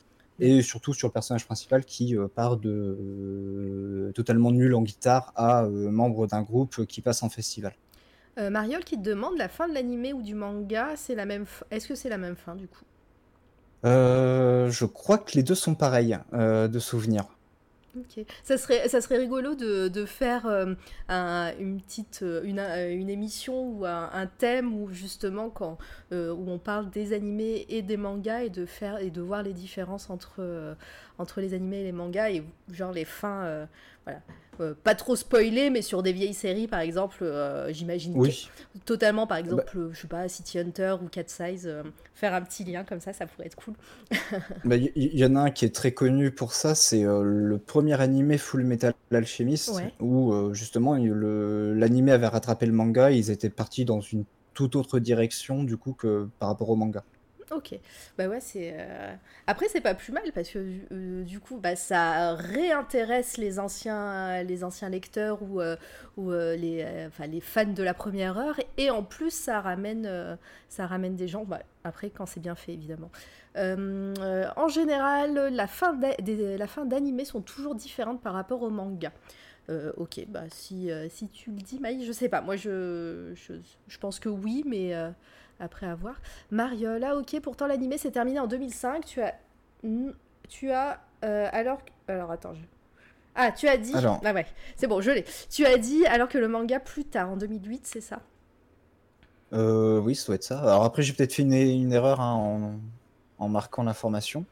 et 0.42 0.62
surtout 0.62 0.94
sur 0.94 1.08
le 1.10 1.14
personnage 1.14 1.46
principal 1.46 1.86
qui 1.86 2.18
euh, 2.18 2.28
part 2.28 2.58
de 2.58 2.70
euh, 2.70 4.12
totalement 4.14 4.52
nul 4.52 4.76
en 4.76 4.82
guitare 4.84 5.32
à 5.38 5.64
euh, 5.66 5.92
membre 5.92 6.28
d'un 6.28 6.42
groupe 6.44 6.86
qui 6.88 7.02
passe 7.02 7.24
en 7.24 7.30
festival. 7.30 7.74
Euh, 8.40 8.50
Mariol 8.50 8.84
qui 8.84 8.98
te 8.98 9.02
demande 9.04 9.38
la 9.38 9.48
fin 9.50 9.68
de 9.70 9.74
l'animé 9.74 10.14
ou 10.14 10.22
du 10.22 10.36
manga, 10.36 10.96
c'est 10.98 11.16
la 11.16 11.26
même. 11.26 11.44
f- 11.44 11.64
Est-ce 11.72 11.88
que 11.88 11.96
c'est 11.96 12.10
la 12.10 12.18
même 12.18 12.36
fin 12.36 12.56
du 12.56 12.68
coup? 12.68 12.84
Euh, 13.86 14.70
je 14.70 14.86
crois 14.86 15.18
que 15.18 15.32
les 15.36 15.44
deux 15.44 15.56
sont 15.56 15.76
pareils 15.76 16.18
euh, 16.34 16.68
de 16.68 16.80
souvenir. 16.80 17.26
Ok. 17.98 18.26
Ça 18.44 18.58
serait, 18.58 18.88
ça 18.88 19.02
serait 19.02 19.18
rigolo 19.18 19.54
de, 19.54 19.90
de 19.90 20.06
faire 20.06 20.46
euh, 20.46 20.76
un- 21.10 21.52
une 21.60 21.82
petite 21.82 22.22
euh, 22.24 22.42
une, 22.44 22.60
euh, 22.60 22.90
une 22.90 23.10
émission 23.10 23.68
ou 23.70 23.86
un, 23.86 24.28
thème 24.38 24.74
où 24.74 24.90
justement 24.94 25.50
quand 25.50 25.78
où 26.12 26.16
on 26.50 26.58
parle 26.58 26.90
des 26.90 27.12
animés 27.14 27.66
et 27.70 27.82
des 27.82 27.98
mangas 27.98 28.44
et 28.44 28.50
de 28.50 28.66
faire 28.66 29.00
et 29.00 29.10
de 29.10 29.22
voir 29.22 29.44
les 29.44 29.52
différences 29.54 30.10
entre 30.10 30.76
entre 31.18 31.42
les 31.42 31.54
animés 31.54 31.82
et 31.82 31.84
les 31.84 31.92
mangas 31.92 32.30
et 32.32 32.44
genre 32.72 32.92
les 32.94 33.06
fins 33.06 33.68
voilà 34.06 34.22
Euh, 34.62 34.74
pas 34.84 34.96
trop 34.96 35.16
spoiler 35.16 35.70
mais 35.70 35.82
sur 35.82 36.04
des 36.04 36.14
vieilles 36.14 36.34
séries 36.34 36.68
par 36.68 36.80
exemple 36.82 37.24
euh, 37.24 37.72
j'imagine 37.74 38.14
Oui, 38.16 38.50
totalement 38.86 39.26
par 39.28 39.38
exemple 39.38 39.66
euh, 39.76 39.90
je 39.92 40.02
sais 40.02 40.08
pas 40.08 40.28
City 40.30 40.60
Hunter 40.60 40.96
ou 41.04 41.08
Cat 41.08 41.24
Size 41.28 41.66
euh, 41.68 41.84
faire 42.14 42.34
un 42.34 42.42
petit 42.42 42.64
lien 42.64 42.84
comme 42.84 43.00
ça 43.00 43.12
ça 43.14 43.26
pourrait 43.26 43.48
être 43.48 43.56
cool 43.56 43.74
Bah, 44.64 44.76
il 44.76 44.92
y, 44.96 45.18
y 45.20 45.26
en 45.26 45.36
a 45.36 45.42
un 45.42 45.52
qui 45.52 45.66
est 45.66 45.74
très 45.74 45.92
connu 45.94 46.32
pour 46.32 46.54
ça, 46.54 46.76
c'est 46.76 47.04
le 47.04 47.58
premier 47.58 48.00
animé 48.00 48.38
Full 48.38 48.64
Metal 48.64 48.94
Alchemist, 49.12 49.70
Ouais. 49.76 49.94
où 50.00 50.54
justement 50.54 50.96
l'animé 50.96 52.12
avait 52.12 52.28
rattrapé 52.28 52.66
le 52.66 52.74
manga, 52.74 53.12
ils 53.12 53.32
étaient 53.32 53.50
partis 53.50 53.86
dans 53.86 54.02
une 54.02 54.26
toute 54.54 54.76
autre 54.76 55.00
direction 55.00 55.64
du 55.64 55.78
coup 55.78 55.94
que 55.94 56.28
par 56.40 56.50
rapport 56.50 56.70
au 56.70 56.76
manga. 56.76 57.04
Ok. 57.54 57.78
Bah 58.18 58.28
ouais, 58.30 58.40
c'est. 58.40 58.74
euh, 58.80 59.14
Après, 59.46 59.68
c'est 59.68 59.82
pas 59.82 59.94
plus 59.94 60.14
mal 60.14 60.24
parce 60.34 60.50
que 60.50 60.60
euh, 60.94 61.24
du 61.24 61.42
coup, 61.42 61.58
bah, 61.58 61.76
ça 61.76 62.34
réintéresse 62.36 63.36
les 63.38 63.60
anciens, 63.60 64.42
les 64.44 64.64
anciens 64.64 64.88
lecteurs 64.88 65.44
ou, 65.44 65.60
euh, 65.60 65.76
ou 66.16 66.32
les, 66.32 66.86
les 67.28 67.42
fans 67.42 67.66
de 67.66 67.84
la 67.84 67.94
première 67.94 68.38
heure. 68.38 68.56
Et 68.78 68.90
en 68.90 69.04
plus, 69.04 69.32
ça 69.32 69.60
ramène, 69.60 70.38
ça 70.70 70.88
ramène 70.88 71.16
des 71.18 71.28
gens. 71.28 71.44
Bah, 71.44 71.60
après, 71.84 72.10
quand 72.10 72.26
c'est 72.26 72.40
bien 72.40 72.56
fait, 72.56 72.74
évidemment. 72.74 73.12
En 73.58 74.68
général, 74.70 75.34
la 75.54 75.68
fin 75.68 75.94
d'a- 75.94 76.16
des- 76.18 76.58
la 76.58 76.68
fin 76.68 76.86
d'animé 76.86 77.26
sont 77.26 77.42
toujours 77.42 77.76
différentes 77.76 78.22
par 78.22 78.34
rapport 78.34 78.62
au 78.62 78.70
manga. 78.70 79.12
Ok, 79.98 80.26
bah 80.28 80.44
si, 80.50 80.90
si 81.10 81.30
tu 81.30 81.52
le 81.52 81.58
dis, 81.58 81.80
Maï, 81.80 82.04
je 82.06 82.12
sais 82.12 82.28
pas. 82.30 82.42
Moi, 82.42 82.56
je, 82.58 83.32
je, 83.36 83.54
je 83.88 83.98
pense 84.00 84.20
que 84.20 84.28
oui, 84.30 84.64
mais 84.66 84.94
après 85.62 85.86
à 85.88 85.96
voir. 85.96 86.16
Mariola, 86.52 87.16
ok, 87.18 87.40
pourtant 87.42 87.68
l'animé 87.68 87.98
s'est 87.98 88.12
terminé 88.12 88.40
en 88.40 88.48
2005. 88.48 89.06
Tu 89.06 89.22
as. 89.22 89.36
Tu 90.50 90.72
as. 90.72 91.00
euh, 91.24 91.48
alors. 91.52 91.80
Alors 92.08 92.32
attends. 92.32 92.54
je- 92.54 92.62
Ah, 93.36 93.52
tu 93.52 93.68
as 93.68 93.78
dit. 93.78 93.96
Alors. 93.96 94.20
Ah 94.26 94.34
ouais, 94.34 94.46
c'est 94.76 94.88
bon, 94.88 95.00
je 95.02 95.12
l'ai. 95.12 95.26
Tu 95.50 95.66
as 95.66 95.78
dit 95.78 96.06
alors 96.08 96.28
que 96.28 96.38
le 96.38 96.48
manga 96.48 96.80
plus 96.80 97.06
tard, 97.06 97.30
en 97.32 97.38
2008, 97.38 97.88
c'est 97.88 98.02
ça? 98.02 98.20
Euh, 99.54 100.00
oui, 100.00 100.16
ça 100.16 100.28
doit 100.28 100.36
être 100.36 100.44
ça. 100.44 100.60
Alors 100.60 100.84
après, 100.84 101.02
j'ai 101.04 101.14
peut-être 101.14 101.34
fait 101.34 101.42
une, 101.44 101.54
une 101.54 101.92
erreur 101.94 102.22
hein, 102.22 102.34
en, 102.34 103.44
en 103.46 103.50
marquant 103.50 103.84
l'information. 103.84 104.46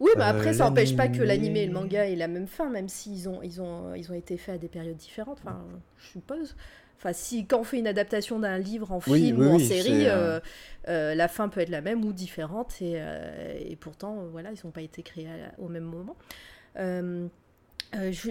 Oui, 0.00 0.10
mais 0.16 0.22
Euh, 0.22 0.26
après, 0.28 0.52
ça 0.54 0.68
n'empêche 0.68 0.94
pas 0.96 1.08
que 1.08 1.22
l'animé 1.22 1.60
et 1.60 1.66
le 1.66 1.72
manga 1.72 2.06
aient 2.08 2.14
la 2.14 2.28
même 2.28 2.46
fin, 2.46 2.68
même 2.70 2.88
s'ils 2.88 3.28
ont, 3.28 3.42
ils 3.42 3.60
ont, 3.60 3.94
ils 3.94 4.12
ont 4.12 4.14
été 4.14 4.36
faits 4.36 4.54
à 4.54 4.58
des 4.58 4.68
périodes 4.68 4.96
différentes, 4.96 5.38
enfin, 5.44 5.60
je 5.98 6.06
suppose. 6.08 6.54
Enfin, 6.98 7.12
si, 7.12 7.46
quand 7.46 7.60
on 7.60 7.64
fait 7.64 7.78
une 7.78 7.86
adaptation 7.86 8.40
d'un 8.40 8.58
livre 8.58 8.90
en 8.92 9.00
Oui, 9.06 9.18
film 9.20 9.38
oui, 9.38 9.46
ou 9.46 9.50
en 9.50 9.58
oui, 9.58 9.64
série, 9.68 10.08
euh, 10.08 10.38
euh, 10.38 10.40
euh, 10.88 11.14
la 11.14 11.28
fin 11.28 11.48
peut 11.48 11.60
être 11.60 11.68
la 11.68 11.80
même 11.80 12.04
ou 12.04 12.12
différente, 12.12 12.82
et, 12.82 12.94
euh, 12.96 13.56
et 13.60 13.76
pourtant, 13.76 14.24
voilà, 14.32 14.50
ils 14.52 14.60
n'ont 14.64 14.72
pas 14.72 14.82
été 14.82 15.02
créés 15.04 15.28
à- 15.28 15.60
au 15.60 15.68
même 15.68 15.84
moment. 15.84 16.16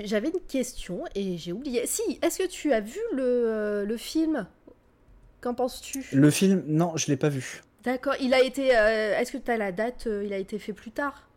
J'avais 0.06 0.30
une 0.30 0.40
question 0.48 1.04
et 1.16 1.38
j'ai 1.38 1.52
oublié. 1.52 1.86
Si, 1.88 2.02
est-ce 2.22 2.40
que 2.40 2.48
tu 2.48 2.74
as 2.74 2.80
vu 2.82 3.00
le, 3.14 3.86
le 3.86 3.98
film? 3.98 4.48
Qu'en 5.42 5.54
penses-tu? 5.56 6.06
Le 6.12 6.30
film, 6.32 6.66
non, 6.68 6.98
je 6.98 7.08
l'ai 7.08 7.16
pas 7.16 7.30
vu. 7.30 7.62
D'accord, 7.84 8.16
il 8.20 8.34
a 8.36 8.42
été. 8.44 8.68
est-ce 8.68 9.32
que 9.32 9.38
tu 9.38 9.50
as 9.52 9.58
la 9.58 9.72
date 9.72 10.08
Il 10.24 10.34
a 10.34 10.38
été 10.38 10.60
fait 10.60 10.74
plus 10.74 10.92
tard? 10.92 11.28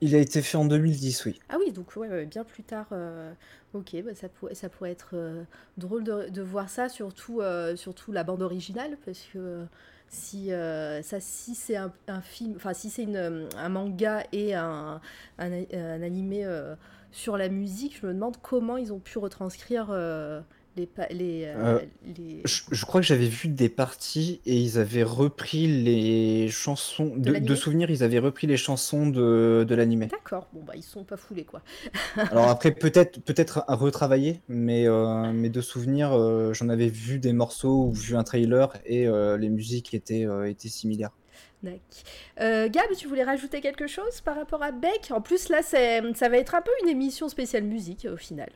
Il 0.00 0.14
a 0.14 0.18
été 0.18 0.42
fait 0.42 0.56
en 0.56 0.64
2010, 0.64 1.24
oui. 1.26 1.40
Ah 1.48 1.56
oui, 1.58 1.72
donc 1.72 1.98
bien 2.26 2.44
plus 2.44 2.62
tard. 2.62 2.86
euh, 2.92 3.32
ok, 3.74 3.96
bah, 4.04 4.12
ça, 4.14 4.28
pourrait, 4.28 4.90
être 4.92 5.10
euh, 5.14 5.42
drôle 5.76 6.04
de, 6.04 6.42
voir 6.42 6.68
ça, 6.68 6.88
surtout, 6.88 7.40
euh, 7.40 7.74
surtout 7.74 8.12
la 8.12 8.22
bande 8.22 8.42
originale, 8.42 8.96
parce 9.04 9.26
que 9.32 9.64
si, 10.08 10.50
si 11.20 11.54
c'est 11.54 11.76
un, 11.76 11.92
film, 12.22 12.54
enfin 12.56 12.74
si 12.74 12.90
c'est 12.90 13.06
un 13.16 13.68
manga 13.68 14.22
et 14.32 14.54
un, 14.54 15.00
un, 15.38 16.02
animé 16.02 16.46
sur 17.10 17.36
la 17.36 17.48
musique, 17.48 17.98
je 18.00 18.06
me 18.06 18.14
demande 18.14 18.36
comment 18.40 18.76
ils 18.76 18.92
ont 18.92 19.00
pu 19.00 19.18
retranscrire 19.18 19.88
les, 20.78 20.86
pa- 20.86 21.08
les, 21.10 21.44
euh, 21.44 21.54
Euh, 21.56 21.78
les- 22.16 22.42
Je, 22.44 22.62
je 22.70 22.84
crois 22.86 23.00
que 23.00 23.06
j'avais 23.06 23.26
vu 23.28 23.48
des 23.48 23.68
parties 23.68 24.40
et 24.46 24.56
ils 24.56 24.78
avaient 24.78 25.02
repris 25.02 25.66
les 25.66 26.48
chansons. 26.48 27.12
De, 27.16 27.36
de 27.38 27.54
souvenir, 27.54 27.90
ils 27.90 28.02
avaient 28.02 28.18
repris 28.18 28.46
les 28.46 28.56
chansons 28.56 29.08
de, 29.08 29.66
de 29.68 29.74
l'animé. 29.74 30.06
D'accord, 30.06 30.48
bon 30.52 30.62
bah 30.62 30.74
ils 30.76 30.82
sont 30.82 31.04
pas 31.04 31.16
foulés 31.16 31.44
quoi. 31.44 31.62
Alors 32.30 32.48
après, 32.48 32.70
peut-être 32.70 33.20
peut-être 33.20 33.64
à 33.68 33.74
retravailler, 33.74 34.40
mais, 34.48 34.86
euh, 34.86 35.32
mais 35.32 35.50
de 35.50 35.60
souvenir, 35.60 36.12
euh, 36.12 36.52
j'en 36.54 36.68
avais 36.68 36.88
vu 36.88 37.18
des 37.18 37.32
morceaux 37.32 37.86
ou 37.86 37.92
vu 37.92 38.16
un 38.16 38.24
trailer 38.24 38.72
et 38.86 39.06
les 39.38 39.48
musiques 39.48 39.94
étaient, 39.94 40.26
étaient 40.46 40.68
similaires. 40.68 41.10
Euh, 42.40 42.68
Gab, 42.68 42.84
tu 42.96 43.08
voulais 43.08 43.24
rajouter 43.24 43.60
quelque 43.60 43.86
chose 43.86 44.20
par 44.20 44.36
rapport 44.36 44.62
à 44.62 44.70
Beck? 44.70 45.10
En 45.10 45.20
plus, 45.20 45.48
là, 45.48 45.62
ça 45.62 46.28
va 46.28 46.36
être 46.38 46.54
un 46.54 46.62
peu 46.62 46.70
une 46.84 46.88
émission 46.88 47.28
spéciale 47.28 47.64
musique 47.64 48.06
au 48.12 48.16
final. 48.16 48.50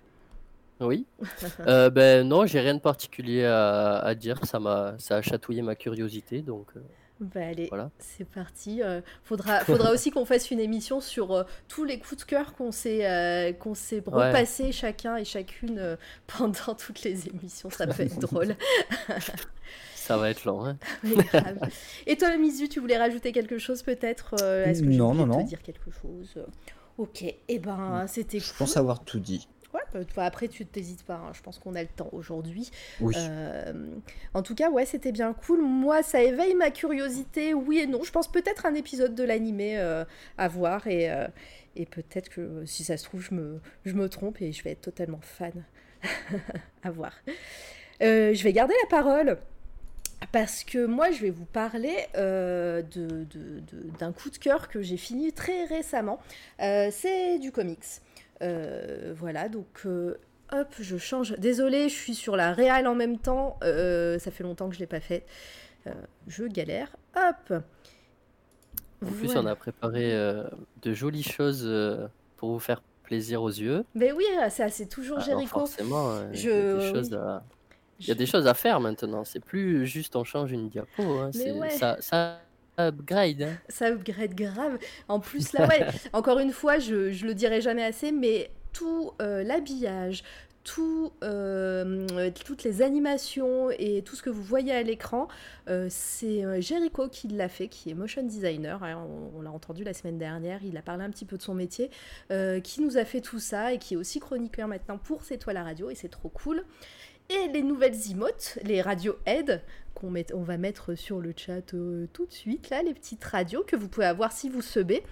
Oui. 0.81 1.07
Euh, 1.67 1.91
ben 1.91 2.27
non, 2.27 2.45
j'ai 2.47 2.61
rien 2.61 2.75
de 2.75 2.81
particulier 2.81 3.45
à, 3.45 3.99
à 3.99 4.15
dire. 4.15 4.45
Ça 4.45 4.59
m'a, 4.59 4.95
ça 4.99 5.17
a 5.17 5.23
chatouillé 5.23 5.63
ma 5.63 5.75
curiosité, 5.77 6.43
donc. 6.43 6.67
euh, 6.77 6.81
Bah 7.21 7.41
allez, 7.51 7.67
Voilà. 7.69 7.91
c'est 7.99 8.25
parti. 8.29 8.83
Euh, 8.83 9.01
faudra, 9.23 9.61
faudra 9.65 9.93
aussi 9.93 10.11
qu'on 10.11 10.25
fasse 10.25 10.51
une 10.51 10.59
émission 10.61 11.01
sur 11.01 11.33
euh, 11.33 11.45
tous 11.69 11.85
les 11.85 11.99
coups 12.01 12.17
de 12.17 12.25
cœur 12.25 12.55
qu'on 12.55 12.73
s'est 12.73 13.07
euh, 13.09 13.53
qu'on 13.53 13.75
s'est 13.75 14.03
Ouais. 14.09 14.29
repassés 14.29 14.73
chacun 14.73 15.17
et 15.17 15.25
chacune 15.25 15.79
euh, 15.79 15.97
pendant 16.27 16.75
toutes 16.77 17.03
les 17.05 17.29
émissions. 17.29 17.71
Ça 17.71 17.87
peut 17.87 18.03
être 18.03 18.19
drôle. 18.19 18.57
ça 19.95 20.17
va 20.17 20.31
être 20.31 20.45
lent. 20.45 20.65
hein. 20.67 20.77
Mais 21.05 21.15
grave. 21.15 21.59
et 22.07 22.17
toi, 22.17 22.37
Misu, 22.37 22.69
tu 22.69 22.81
voulais 22.81 22.99
rajouter 22.99 23.31
quelque 23.33 23.59
chose 23.59 23.83
peut-être 23.83 24.35
Euh, 24.43 24.65
Est-ce 24.67 24.83
que 24.83 24.91
j'ai 24.91 24.97
Non, 24.99 25.11
oublié 25.11 25.27
non, 25.27 25.27
de 25.29 25.33
te 25.35 25.39
non. 25.43 25.45
dire 25.45 25.63
quelque 25.63 25.91
chose? 26.03 26.35
Ok, 26.99 27.23
et 27.49 27.59
ben 27.59 28.07
c'était 28.09 28.39
Je 28.41 28.49
cool. 28.49 28.57
pense 28.59 28.77
avoir 28.77 29.05
tout 29.05 29.21
dit. 29.21 29.49
Ouais, 29.75 29.81
bah, 29.95 30.05
toi, 30.05 30.25
après, 30.25 30.49
tu 30.49 30.67
t'hésites 30.67 31.03
pas. 31.05 31.15
hein. 31.15 31.33
Je 31.33 31.41
pense 31.43 31.59
qu'on 31.59 31.75
a 31.75 31.83
le 31.83 31.89
temps 31.89 32.11
aujourd'hui. 32.13 32.71
Oui. 33.01 33.15
Euh, 33.17 33.73
en 34.35 34.43
tout 34.43 34.55
cas, 34.55 34.71
ouais, 34.71 34.85
c'était 34.85 35.13
bien 35.13 35.33
cool. 35.33 35.63
Moi, 35.63 36.03
ça 36.03 36.23
éveille 36.23 36.55
ma 36.55 36.71
curiosité, 36.71 37.55
oui 37.55 37.79
et 37.79 37.87
non. 37.87 38.03
Je 38.03 38.11
pense 38.13 38.31
peut-être 38.31 38.67
un 38.67 38.75
épisode 38.75 39.15
de 39.15 39.25
l'animé 39.25 39.79
euh, 39.79 40.05
à 40.37 40.49
voir 40.49 40.87
et, 40.87 41.11
euh, 41.11 41.27
et 41.77 41.87
peut-être 41.87 42.29
que 42.29 42.41
euh, 42.41 42.67
si 42.67 42.85
ça 42.85 42.97
se 42.99 43.05
trouve, 43.05 43.23
je 43.23 43.35
me, 43.35 43.61
je 43.87 43.95
me 43.95 44.09
trompe 44.09 44.43
et 44.43 44.53
je 44.53 44.63
vais 44.63 44.73
être 44.73 44.83
totalement 44.83 45.21
fan. 45.23 45.65
à 46.83 46.91
voir. 46.91 47.13
Euh, 48.03 48.35
je 48.35 48.43
vais 48.45 48.53
garder 48.53 48.75
la 48.83 48.89
parole. 48.89 49.39
Parce 50.31 50.63
que 50.63 50.87
moi, 50.87 51.11
je 51.11 51.21
vais 51.21 51.31
vous 51.31 51.45
parler 51.47 51.97
euh, 52.17 52.81
de- 52.83 53.25
de- 53.25 53.59
de- 53.61 53.91
d'un 53.99 54.13
coup 54.13 54.31
de 54.31 54.37
cœur 54.39 54.69
que 54.69 54.81
j'ai 54.81 54.97
fini 54.97 55.33
très 55.33 55.65
récemment. 55.65 56.21
Euh, 56.61 56.91
c'est 56.93 57.39
du 57.41 57.51
comics. 57.51 57.85
Euh, 58.43 59.13
voilà, 59.17 59.49
donc 59.49 59.67
euh, 59.87 60.17
hop, 60.53 60.69
je 60.81 60.97
change. 60.97 61.33
Désolée, 61.39 61.89
je 61.89 61.95
suis 61.95 62.15
sur 62.15 62.37
la 62.37 62.53
réal 62.53 62.87
en 62.87 62.95
même 62.95 63.19
temps. 63.19 63.59
Euh, 63.63 64.19
ça 64.19 64.31
fait 64.31 64.43
longtemps 64.43 64.69
que 64.69 64.75
je 64.75 64.81
l'ai 64.81 64.87
pas 64.87 65.01
fait. 65.01 65.25
Euh, 65.87 65.93
je 66.27 66.45
galère. 66.45 66.95
Hop. 67.17 67.63
En 69.03 69.07
plus, 69.07 69.35
on 69.37 69.47
a 69.47 69.55
préparé 69.57 70.13
euh, 70.15 70.45
de 70.83 70.93
jolies 70.93 71.23
choses 71.25 71.69
pour 72.37 72.51
vous 72.53 72.61
faire 72.61 72.83
plaisir 73.03 73.43
aux 73.43 73.49
yeux. 73.51 73.85
Mais 73.95 74.13
oui, 74.13 74.25
ça 74.49 74.69
c'est 74.71 74.87
toujours 74.87 75.19
Alors 75.19 75.29
Jericho. 75.29 75.59
forcément, 75.61 76.11
euh, 76.13 76.31
il 76.33 76.41
y 76.45 76.49
a 76.49 76.53
Je- 76.53 76.79
des 76.79 76.93
choses 76.95 77.11
oui. 77.13 77.19
à- 77.19 77.43
il 78.01 78.09
y 78.09 78.11
a 78.11 78.15
des 78.15 78.27
choses 78.27 78.47
à 78.47 78.55
faire 78.55 78.81
maintenant. 78.81 79.25
C'est 79.25 79.41
plus 79.45 79.87
juste 79.87 80.17
on 80.17 80.25
change 80.25 80.51
une 80.53 80.69
diapo. 80.69 81.03
hein, 81.03 81.31
ouais. 81.35 81.71
ça 81.71 81.97
upgrade. 82.79 83.43
hein. 83.43 83.59
ça 83.69 83.87
upgrade 83.91 84.35
grave. 84.35 84.79
En 85.09 85.21
plus, 85.21 85.53
là, 85.53 85.67
ouais, 85.69 85.87
encore 86.13 86.39
une 86.39 86.53
fois, 86.53 86.79
je, 86.79 87.13
je 87.13 87.27
le 87.27 87.35
dirai 87.35 87.61
jamais 87.61 87.85
assez, 87.85 88.13
mais 88.13 88.51
tout 88.73 89.13
euh, 89.21 89.43
l'habillage, 89.43 90.23
tout, 90.65 91.13
euh, 91.25 92.07
toutes 92.45 92.63
les 92.63 92.83
animations 92.83 93.71
et 93.79 94.03
tout 94.03 94.15
ce 94.15 94.23
que 94.23 94.31
vous 94.31 94.43
voyez 94.45 94.73
à 94.73 94.83
l'écran, 94.83 95.27
euh, 95.69 95.89
c'est 95.91 96.63
Jericho 96.63 97.09
qui 97.09 97.27
l'a 97.29 97.49
fait, 97.49 97.67
qui 97.67 97.91
est 97.91 97.95
motion 97.95 98.23
designer. 98.23 98.83
hein, 98.85 99.05
on 99.09 99.39
on 99.39 99.43
l'a 99.43 99.51
entendu 99.51 99.83
la 99.83 99.93
semaine 99.93 100.19
dernière, 100.19 100.61
il 100.63 100.77
a 100.77 100.83
parlé 100.83 101.03
un 101.05 101.11
petit 101.11 101.25
peu 101.25 101.37
de 101.37 101.43
son 101.43 101.55
métier, 101.55 101.91
euh, 102.31 102.61
qui 102.61 102.81
nous 102.81 102.97
a 102.97 103.05
fait 103.05 103.21
tout 103.21 103.41
ça 103.41 103.73
et 103.73 103.79
qui 103.79 103.95
est 103.95 103.97
aussi 103.97 104.21
chroniqueur 104.21 104.69
maintenant 104.69 104.99
pour 104.99 105.25
C'est 105.25 105.39
toi 105.39 105.53
la 105.53 105.65
radio, 105.65 105.91
et 105.91 105.97
c'est 105.97 106.09
trop 106.11 106.29
cool. 106.29 106.65
Et 107.29 107.49
les 107.49 107.63
nouvelles 107.63 107.97
emotes, 108.11 108.59
les 108.63 108.83
radio 108.83 109.17
aid 109.27 109.63
qu'on 109.95 110.13
on 110.35 110.43
va 110.43 110.57
mettre 110.59 110.95
sur 110.95 111.21
le 111.21 111.33
chat 111.37 111.75
euh, 111.75 112.07
tout 112.13 112.27
de 112.27 112.33
suite, 112.33 112.71
là, 112.71 112.83
les 112.83 112.95
petites 112.95 113.25
radios 113.25 113.65
que 113.67 113.77
vous 113.77 113.89
pouvez 113.89 114.07
avoir 114.07 114.33
si 114.33 114.49
vous 114.49 114.63
sebez. 114.63 115.03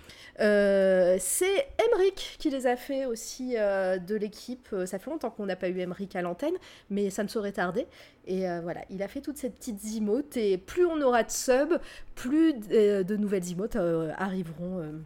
Euh, 0.40 1.16
c'est 1.18 1.68
Emric 1.86 2.36
qui 2.38 2.50
les 2.50 2.66
a 2.66 2.76
fait 2.76 3.06
aussi 3.06 3.54
euh, 3.56 3.98
de 3.98 4.14
l'équipe. 4.14 4.74
Ça 4.86 4.98
fait 4.98 5.10
longtemps 5.10 5.30
qu'on 5.30 5.46
n'a 5.46 5.56
pas 5.56 5.68
eu 5.68 5.80
Emric 5.80 6.16
à 6.16 6.22
l'antenne, 6.22 6.54
mais 6.90 7.10
ça 7.10 7.22
ne 7.22 7.28
saurait 7.28 7.52
tarder. 7.52 7.86
Et 8.26 8.42
voilà, 8.62 8.82
il 8.90 9.02
a 9.02 9.08
fait 9.08 9.20
toutes 9.20 9.38
ces 9.38 9.50
petites 9.50 9.80
emotes. 9.96 10.36
Et 10.36 10.56
plus 10.56 10.84
on 10.84 11.00
aura 11.00 11.24
de 11.24 11.30
subs, 11.30 11.80
plus 12.14 12.54
de, 12.54 13.16
nouvelles 13.16 13.50
emotes 13.50 13.76
arriveront. 14.16 15.00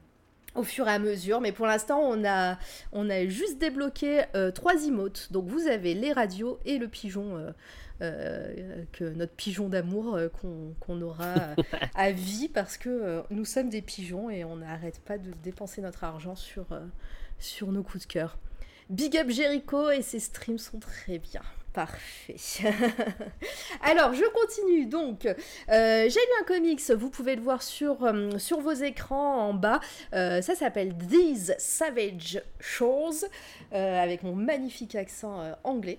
au 0.55 0.63
fur 0.63 0.87
et 0.89 0.91
à 0.91 0.99
mesure, 0.99 1.41
mais 1.41 1.53
pour 1.53 1.67
l'instant, 1.67 2.01
on 2.01 2.25
a, 2.25 2.59
on 2.93 3.09
a 3.09 3.27
juste 3.27 3.59
débloqué 3.59 4.25
trois 4.55 4.85
emotes. 4.85 5.29
Donc, 5.31 5.47
vous 5.47 5.69
avez 5.69 5.95
les 5.95 6.13
radios 6.13 6.59
et 6.67 6.77
le 6.79 6.89
pigeon, 6.89 7.55
que 8.01 9.05
notre 9.15 9.33
pigeon 9.33 9.69
d'amour 9.69 10.15
euh, 10.15 10.29
qu'on 10.81 11.03
aura 11.03 11.35
euh, 11.35 11.55
à 11.95 12.11
vie 12.13 12.49
parce 12.49 12.77
que 12.77 12.89
euh, 12.89 13.23
nous 13.31 13.45
sommes 13.45 13.69
des 13.69 13.83
pigeons 13.83 14.31
et 14.31 14.45
on 14.45 14.57
n'arrête 14.57 15.01
pas 15.01 15.19
de 15.19 15.31
dépenser 15.43 15.81
notre 15.81 16.05
argent 16.05 16.35
sur, 16.35 16.73
euh, 16.73 16.81
sur 17.39 17.73
nos 17.73 17.83
coups 17.83 18.07
de 18.07 18.13
cœur. 18.13 18.39
Big 18.91 19.17
up 19.17 19.31
Jericho 19.31 19.91
et 19.91 20.03
ses 20.03 20.21
streams 20.21 20.59
sont 20.59 20.79
très 20.79 21.19
bien. 21.19 21.43
Parfait. 21.75 22.37
Alors, 23.83 24.15
je 24.15 24.25
continue. 24.33 24.87
Donc, 24.87 25.27
euh, 25.27 25.35
j'ai 26.09 26.21
lu 26.21 26.33
un 26.41 26.45
comics, 26.45 26.81
vous 26.93 27.11
pouvez 27.11 27.35
le 27.35 27.43
voir 27.43 27.65
sur, 27.65 28.05
euh, 28.05 28.31
vos 28.61 28.73
écrans 28.73 29.49
en 29.49 29.55
bas. 29.55 29.81
Euh, 30.15 30.41
ça 30.41 30.55
s'appelle 30.55 30.95
These 30.97 31.53
Savage 31.59 32.41
Shores, 32.61 33.25
avec 33.73 34.23
mon 34.23 34.37
magnifique 34.37 34.95
accent 34.95 35.53
anglais. 35.65 35.99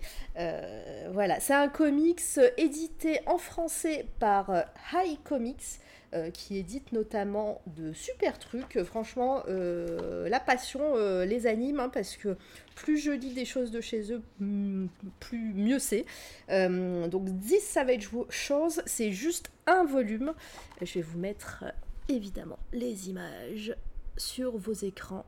Voilà, 1.12 1.42
c'est 1.42 1.54
un 1.54 1.68
comics 1.68 2.22
édité 2.56 3.20
en 3.26 3.38
français 3.38 4.06
par 4.20 4.50
High 4.94 5.22
Comics. 5.26 5.82
Euh, 6.16 6.30
qui 6.30 6.58
édite 6.58 6.94
notamment 6.94 7.62
de 7.68 7.92
super 7.92 8.40
trucs. 8.40 8.82
Franchement, 8.84 9.44
euh, 9.50 10.30
la 10.30 10.40
passion 10.40 10.80
euh, 10.96 11.26
les 11.26 11.46
anime 11.46 11.82
hein, 11.82 11.90
parce 11.90 12.16
que 12.16 12.38
plus 12.74 12.98
je 12.98 13.12
lis 13.12 13.34
des 13.34 13.44
choses 13.44 13.70
de 13.70 13.82
chez 13.82 14.14
eux, 14.14 14.22
mm, 14.40 14.88
plus 15.20 15.54
mieux 15.54 15.80
c'est. 15.80 16.06
Donc, 16.48 17.28
This 17.42 17.64
Savage 17.64 18.10
Shores, 18.30 18.80
c'est 18.86 19.12
juste 19.12 19.52
un 19.68 19.84
volume. 19.84 20.34
Je 20.82 20.94
vais 20.94 21.02
vous 21.02 21.20
mettre 21.20 21.66
évidemment 22.08 22.60
les 22.72 23.10
images 23.10 23.76
sur 24.16 24.58
vos 24.58 24.74
écrans. 24.74 25.26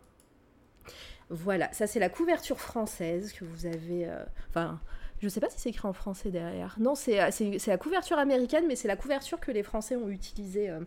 Voilà, 1.29 1.69
ça 1.73 1.87
c'est 1.87 1.99
la 1.99 2.09
couverture 2.09 2.61
française 2.61 3.33
que 3.33 3.43
vous 3.43 3.65
avez. 3.65 4.09
Enfin, 4.49 4.79
je 5.21 5.29
sais 5.29 5.39
pas 5.39 5.49
si 5.49 5.59
c'est 5.59 5.69
écrit 5.69 5.87
en 5.87 5.93
français 5.93 6.29
derrière. 6.29 6.75
Non, 6.79 6.95
c'est 6.95 7.19
euh, 7.21 7.29
c'est- 7.31 7.65
la 7.67 7.77
couverture 7.77 8.17
américaine, 8.19 8.65
mais 8.67 8.75
c'est 8.75 8.87
la 8.87 8.95
couverture 8.95 9.39
que 9.39 9.51
les 9.51 9.63
Français 9.63 9.95
ont 9.95 10.09
utilisée 10.09 10.69
euh, 10.69 10.79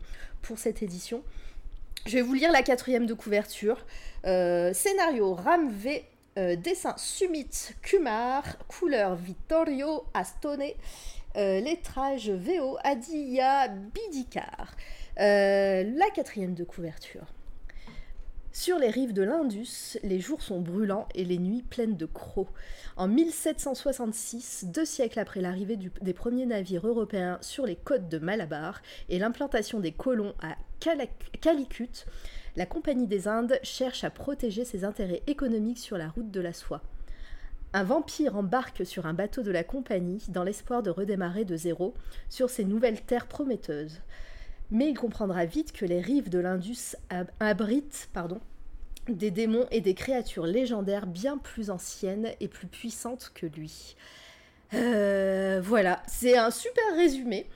pour 0.43 0.59
cette 0.59 0.83
édition. 0.83 1.23
Je 2.07 2.13
vais 2.17 2.23
vous 2.23 2.35
lire 2.35 2.51
la 2.53 2.63
quatrième 2.63 3.07
de 3.07 3.15
couverture. 3.15 3.85
Euh, 4.27 4.73
scénario 4.73 5.35
Ram 5.35 5.71
V, 5.71 6.05
dessin 6.57 6.95
Sumit 6.97 7.51
Kumar, 7.83 8.43
couleur 8.69 9.17
Vittorio 9.17 10.05
Astone, 10.15 10.71
lettrage 11.35 12.31
VO 12.31 12.79
Adiya 12.85 13.69
Bidikar. 13.69 14.75
La 15.17 16.11
quatrième 16.15 16.55
de 16.55 16.65
couverture. 16.65 17.27
Sur 18.53 18.81
les 18.81 18.91
rives 18.91 19.13
de 19.13 19.23
l'Indus, 19.23 19.97
les 20.03 20.19
jours 20.19 20.43
sont 20.43 20.61
brûlants 20.61 21.07
et 21.15 21.25
les 21.25 21.39
nuits 21.39 21.63
pleines 21.63 21.97
de 21.97 22.07
crocs. 22.07 22.49
En 22.97 23.07
1766, 23.07 24.65
deux 24.67 24.85
siècles 24.85 25.21
après 25.21 25.41
l'arrivée 25.41 25.77
des 25.77 26.13
premiers 26.13 26.47
navires 26.47 26.87
européens 26.87 27.39
sur 27.43 27.65
les 27.65 27.77
côtes 27.77 28.09
de 28.09 28.19
Malabar 28.19 28.83
et 29.09 29.21
l'implantation 29.21 29.79
des 29.79 29.93
colons 29.93 30.35
à 30.43 30.57
Calicut, 31.41 32.07
la 32.57 32.67
Compagnie 32.67 33.07
des 33.07 33.29
Indes 33.29 33.61
cherche 33.63 34.03
à 34.03 34.11
protéger 34.11 34.65
ses 34.65 34.85
intérêts 34.85 35.23
économiques 35.29 35.79
sur 35.79 35.97
la 35.97 36.09
route 36.09 36.33
de 36.33 36.41
la 36.41 36.53
soie. 36.53 36.83
Un 37.73 37.85
vampire 37.85 38.37
embarque 38.37 38.85
sur 38.85 39.07
un 39.07 39.15
bateau 39.15 39.43
de 39.43 39.53
la 39.53 39.63
compagnie 39.63 40.25
dans 40.29 40.43
l'espoir 40.43 40.83
de 40.83 40.91
redémarrer 40.91 41.45
de 41.45 41.57
zéro 41.57 41.95
sur 42.29 42.51
ces 42.51 42.65
nouvelles 42.65 43.03
terres 43.03 43.29
prometteuses. 43.29 44.01
Mais 44.71 44.89
il 44.89 44.99
comprendra 44.99 45.45
vite 45.45 45.73
que 45.73 45.85
les 45.85 46.01
rives 46.01 46.29
de 46.29 46.39
l'Indus 46.39 46.97
ab- 47.09 47.31
abritent 47.41 48.09
pardon, 48.13 48.41
des 49.09 49.31
démons 49.31 49.67
et 49.71 49.81
des 49.81 49.95
créatures 49.95 50.47
légendaires 50.47 51.07
bien 51.07 51.39
plus 51.39 51.71
anciennes 51.71 52.31
et 52.41 52.49
plus 52.49 52.67
puissantes 52.67 53.33
que 53.35 53.47
lui. 53.47 53.97
Euh, 54.73 55.61
voilà, 55.63 56.03
c'est 56.07 56.37
un 56.37 56.53
super 56.53 56.85
résumé. 56.95 57.47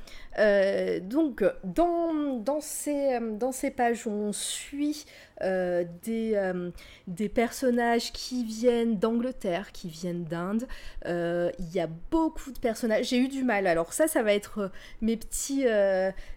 Euh, 0.41 0.99
donc, 0.99 1.45
dans, 1.63 2.13
dans 2.41 2.61
ces 2.61 3.71
pages, 3.71 4.09
on 4.09 4.33
suit 4.33 5.05
euh, 5.43 5.85
des, 6.03 6.33
euh, 6.35 6.71
des 7.07 7.29
personnages 7.29 8.13
qui 8.13 8.45
viennent 8.45 8.99
d'Angleterre, 8.99 9.73
qui 9.73 9.89
viennent 9.89 10.25
d'Inde. 10.25 10.67
Euh, 11.07 11.51
Il 11.59 11.73
y 11.75 11.81
a 11.81 11.89
beaucoup 12.11 12.53
de 12.53 12.59
personnages. 12.59 13.09
J'ai 13.09 13.19
eu 13.19 13.29
du 13.29 13.45
mal. 13.45 13.67
Alors 13.67 13.93
ça, 13.93 14.07
ça 14.07 14.23
va 14.23 14.33
être 14.33 14.71
mes 15.01 15.17
petits, 15.17 15.65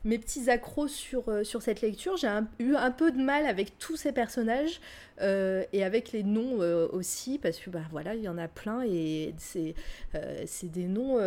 mes 0.04 0.18
petits 0.18 0.50
accros 0.50 0.88
sur, 0.88 1.24
sur 1.46 1.62
cette 1.62 1.82
lecture. 1.82 2.18
J'ai 2.18 2.30
eu 2.60 2.76
un 2.76 2.92
peu 2.92 3.12
de 3.12 3.22
mal 3.22 3.46
avec 3.46 3.78
tous 3.78 3.98
ces 3.98 4.12
personnages 4.12 4.80
et 5.20 5.84
avec 5.84 6.12
les 6.12 6.24
noms 6.24 6.60
aussi, 6.92 7.40
parce 7.40 7.58
que 7.58 7.70
bah, 7.70 7.82
voilà, 7.92 8.16
il 8.16 8.22
y 8.22 8.30
en 8.30 8.38
a 8.38 8.48
plein 8.48 8.84
et 8.84 9.34
c'est 9.38 10.72
des 10.72 10.88
noms 10.88 11.20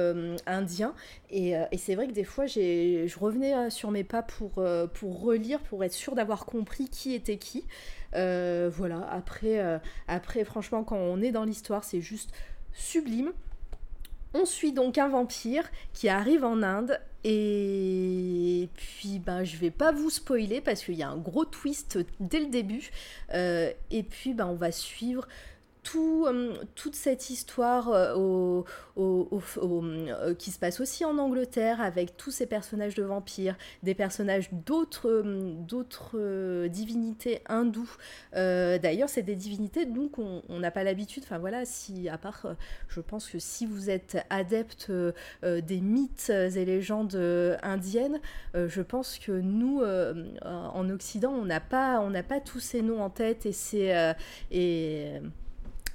indiens. 0.46 0.94
Et, 1.30 1.50
et 1.50 1.78
c'est 1.78 1.94
vrai 1.94 2.06
que 2.06 2.12
des 2.12 2.24
fois, 2.24 2.46
je 2.46 3.18
revenais 3.18 3.54
euh, 3.54 3.70
sur 3.70 3.90
mes 3.90 4.04
pas 4.04 4.22
pour, 4.22 4.62
pour 4.94 5.20
relire, 5.20 5.60
pour 5.60 5.84
être 5.84 5.92
sûr 5.92 6.14
d'avoir 6.14 6.46
compris 6.46 6.88
qui 6.88 7.14
était 7.14 7.36
qui. 7.36 7.59
Euh, 8.14 8.70
voilà, 8.72 9.08
après, 9.10 9.60
euh, 9.60 9.78
après, 10.08 10.44
franchement, 10.44 10.84
quand 10.84 10.96
on 10.96 11.20
est 11.22 11.30
dans 11.30 11.44
l'histoire, 11.44 11.84
c'est 11.84 12.00
juste 12.00 12.32
sublime. 12.72 13.32
On 14.34 14.44
suit 14.44 14.72
donc 14.72 14.98
un 14.98 15.08
vampire 15.08 15.68
qui 15.92 16.08
arrive 16.08 16.44
en 16.44 16.62
Inde 16.62 17.00
et 17.22 18.68
puis 18.76 19.18
ben 19.18 19.44
je 19.44 19.56
vais 19.56 19.70
pas 19.70 19.92
vous 19.92 20.08
spoiler 20.08 20.62
parce 20.62 20.82
qu'il 20.82 20.94
y 20.94 21.02
a 21.02 21.10
un 21.10 21.18
gros 21.18 21.44
twist 21.44 21.98
dès 22.18 22.40
le 22.40 22.46
début 22.46 22.90
Euh, 23.34 23.72
et 23.90 24.02
puis 24.02 24.32
ben 24.32 24.46
on 24.46 24.54
va 24.54 24.72
suivre 24.72 25.28
euh, 25.94 26.54
toute 26.74 26.94
cette 26.94 27.30
histoire 27.30 27.90
euh, 27.90 28.62
euh, 28.98 30.34
qui 30.34 30.50
se 30.50 30.58
passe 30.58 30.80
aussi 30.80 31.04
en 31.04 31.18
Angleterre 31.18 31.80
avec 31.80 32.16
tous 32.16 32.30
ces 32.30 32.46
personnages 32.46 32.94
de 32.94 33.02
vampires, 33.02 33.56
des 33.82 33.94
personnages 33.94 34.50
d'autres 34.52 36.66
divinités 36.68 37.42
hindoues. 37.48 37.96
D'ailleurs, 38.32 39.08
c'est 39.08 39.22
des 39.22 39.36
divinités 39.36 39.86
donc 39.86 40.18
on 40.18 40.58
n'a 40.58 40.70
pas 40.70 40.84
l'habitude. 40.84 41.24
Enfin 41.24 41.38
voilà, 41.38 41.64
si 41.64 42.08
à 42.08 42.18
part, 42.18 42.46
je 42.88 43.00
pense 43.00 43.28
que 43.28 43.38
si 43.38 43.66
vous 43.66 43.90
êtes 43.90 44.18
adepte 44.30 44.92
des 45.42 45.80
mythes 45.80 46.30
et 46.30 46.64
légendes 46.64 47.16
indiennes, 47.62 48.20
je 48.54 48.82
pense 48.82 49.18
que 49.18 49.32
nous 49.32 49.82
en 50.44 50.90
Occident, 50.90 51.32
on 51.32 51.44
n'a 51.44 51.60
pas 51.60 52.00
pas 52.28 52.40
tous 52.40 52.60
ces 52.60 52.82
noms 52.82 53.02
en 53.02 53.10
tête 53.10 53.46
et 53.46 53.52
c'est 53.52 54.14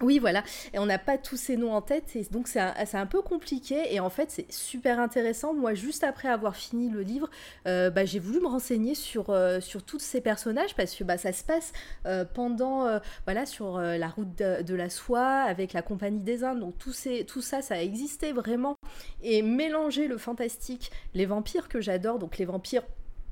oui, 0.02 0.20
voilà. 0.20 0.44
Et 0.74 0.80
on 0.80 0.86
n'a 0.86 0.98
pas 0.98 1.18
tous 1.18 1.38
ces 1.38 1.56
noms 1.56 1.74
en 1.74 1.82
tête, 1.82 2.16
et 2.16 2.24
donc 2.32 2.48
c'est 2.48 2.60
un, 2.60 3.06
peu 3.06 3.22
compliqué. 3.22 3.94
Et 3.94 4.00
en 4.00 4.10
fait, 4.10 4.30
c'est 4.30 4.52
super 4.52 5.00
intéressant. 5.00 5.54
Moi, 5.54 5.74
juste 5.74 6.04
après 6.04 6.28
avoir 6.28 6.56
fini 6.56 6.90
le 6.90 7.02
livre, 7.02 7.30
euh, 7.68 7.90
bah, 7.90 8.04
j'ai 8.04 8.20
voulu 8.20 8.42
me 8.42 8.48
renseigner 8.48 8.96
sur, 8.96 9.30
euh, 9.30 9.62
sur 9.62 9.84
tous 9.84 10.00
ces 10.00 10.22
personnages 10.22 10.76
parce 10.76 10.96
que 10.96 11.04
bah, 11.04 11.18
ça 11.18 11.32
se 11.32 11.44
passe 11.44 11.72
euh, 12.06 12.26
pendant, 12.26 13.00
voilà, 13.26 13.46
sur 13.46 13.80
la 13.80 14.08
route 14.08 14.36
de, 14.38 14.76
la 14.76 14.90
soie 14.90 15.28
avec 15.28 15.74
la 15.74 15.82
Compagnie 15.82 16.20
des 16.20 16.44
Indes. 16.44 16.60
Donc 16.60 16.78
tout, 16.78 16.92
ces, 16.92 17.26
tout 17.26 17.42
ça, 17.42 17.62
ça 17.62 17.76
a 17.76 17.80
existé 17.80 18.34
vraiment. 18.34 18.76
Et 19.24 19.42
mélanger 19.42 20.08
le 20.08 20.18
fantastique, 20.18 20.92
les 21.14 21.26
vampires 21.26 21.70
que 21.70 21.80
j'adore, 21.80 22.20
donc 22.20 22.38
les 22.38 22.46
vampires 22.46 22.84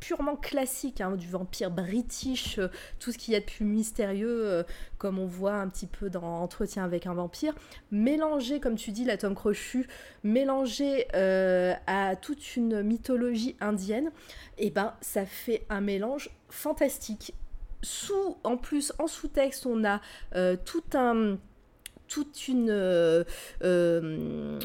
purement 0.04 0.36
classiques, 0.36 1.00
hein, 1.00 1.16
du 1.16 1.30
vampire 1.30 1.72
british, 1.72 2.60
euh, 2.60 2.68
tout 3.00 3.14
ce 3.14 3.18
qu'il 3.18 3.34
y 3.34 3.38
a 3.38 3.40
de 3.40 3.46
plus 3.46 3.64
mystérieux, 3.64 4.46
euh, 4.46 4.64
comme 4.98 5.18
on 5.18 5.26
voit 5.26 5.54
un 5.54 5.70
petit 5.70 5.88
peu 5.88 6.10
dans 6.10 6.42
Entretien 6.42 6.84
avec 6.84 7.08
un 7.08 7.14
vampire, 7.14 7.56
mélangé, 7.90 8.60
comme 8.60 8.76
tu 8.76 8.92
dis, 8.92 9.06
la 9.06 9.16
Tom 9.16 9.34
Crochu, 9.34 9.88
mélangé 10.26 11.08
euh, 11.16 11.74
à 11.88 12.18
toute 12.18 12.58
une 12.58 12.84
mythologie 12.84 13.56
indienne, 13.62 14.12
et 14.58 14.72
ben 14.72 14.94
ça 15.00 15.26
fait 15.26 15.66
un 15.70 15.80
mélange 15.80 16.32
fantastique. 16.50 17.34
Sous, 17.82 18.38
en 18.44 18.58
plus, 18.58 18.92
en 19.00 19.08
sous-texte, 19.08 19.66
on 19.66 19.86
a 19.86 20.02
tout 20.66 20.84
un 20.94 21.38
toute 22.14 22.48
une 22.48 22.70
euh, 22.70 23.24
euh, 23.64 24.60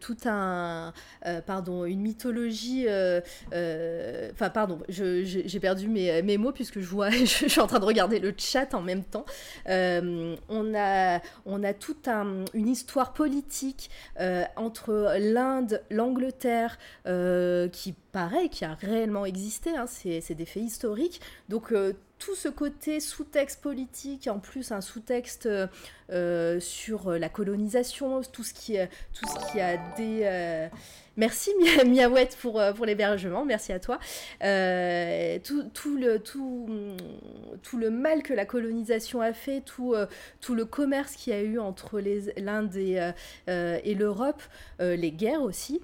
tout 0.00 0.16
un 0.24 0.92
euh, 1.24 1.40
pardon 1.42 1.84
une 1.84 2.00
mythologie 2.00 2.86
euh, 2.88 3.20
enfin 4.32 4.50
pardon 4.50 4.80
j'ai 4.88 5.60
perdu 5.60 5.86
mes, 5.86 6.38
mots 6.38 6.50
puisque 6.50 6.80
je 6.80 6.86
vois 6.86 7.10
je, 7.10 7.24
suis 7.24 7.60
en 7.60 7.68
train 7.68 7.78
de 7.78 7.84
regarder 7.84 8.18
le 8.18 8.34
chat 8.36 8.74
en 8.74 8.82
même 8.82 9.04
temps. 9.04 9.26
On 9.68 10.74
a 10.74 11.20
on 11.46 11.62
a 11.62 11.72
toute 11.72 12.08
un, 12.08 12.44
une 12.52 12.68
histoire 12.68 13.12
politique 13.12 13.88
entre 14.56 15.14
l'Inde 15.20 15.82
l'Angleterre 15.88 16.78
qui 17.04 17.94
pareil 18.10 18.48
qui 18.48 18.64
a 18.64 18.74
réellement 18.74 19.24
existé 19.24 19.76
hein, 19.76 19.86
c'est 19.86 20.34
des 20.34 20.46
faits 20.46 20.64
historiques. 20.64 21.20
Donc 21.48 21.72
tout 22.18 22.34
ce 22.34 22.48
côté 22.48 23.00
sous-texte 23.00 23.60
politique, 23.62 24.28
en 24.28 24.38
plus 24.40 24.72
un 24.72 24.80
sous-texte 24.80 25.46
euh, 25.46 25.66
euh, 26.10 26.58
sur 26.60 27.12
la 27.12 27.28
colonisation, 27.28 28.20
tout 28.32 28.42
ce 28.44 28.52
qui, 28.54 28.74
est- 28.76 28.88
tout 29.12 29.26
ce 29.28 29.52
qui 29.52 29.60
a 29.60 29.76
des... 29.96 30.20
euh, 30.24 30.68
Merci 31.16 31.50
Mia- 31.60 31.84
Miaouette 32.08 32.36
pour, 32.40 32.60
euh, 32.60 32.72
pour 32.72 32.86
l'hébergement, 32.86 33.44
merci 33.44 33.72
à 33.72 33.80
toi. 33.80 33.98
Euh, 34.44 35.38
tout, 35.42 35.64
tout 35.74 35.96
le, 35.96 36.20
tout, 36.20 36.68
tout 37.62 37.76
le 37.76 37.90
mal 37.90 38.22
que 38.22 38.32
la 38.32 38.44
colonisation 38.44 39.20
a 39.20 39.32
fait, 39.32 39.60
tout, 39.62 39.94
euh, 39.94 40.06
tout 40.40 40.54
le 40.54 40.64
commerce 40.64 41.14
qu'il 41.16 41.32
y 41.32 41.36
a 41.36 41.42
eu 41.42 41.58
entre 41.58 42.00
l'Inde 42.36 42.76
et, 42.76 43.00
euh, 43.00 43.10
euh, 43.48 43.78
et 43.82 43.94
l'Europe, 43.94 44.42
euh, 44.80 44.94
les 44.96 45.10
guerres 45.10 45.42
aussi. 45.42 45.80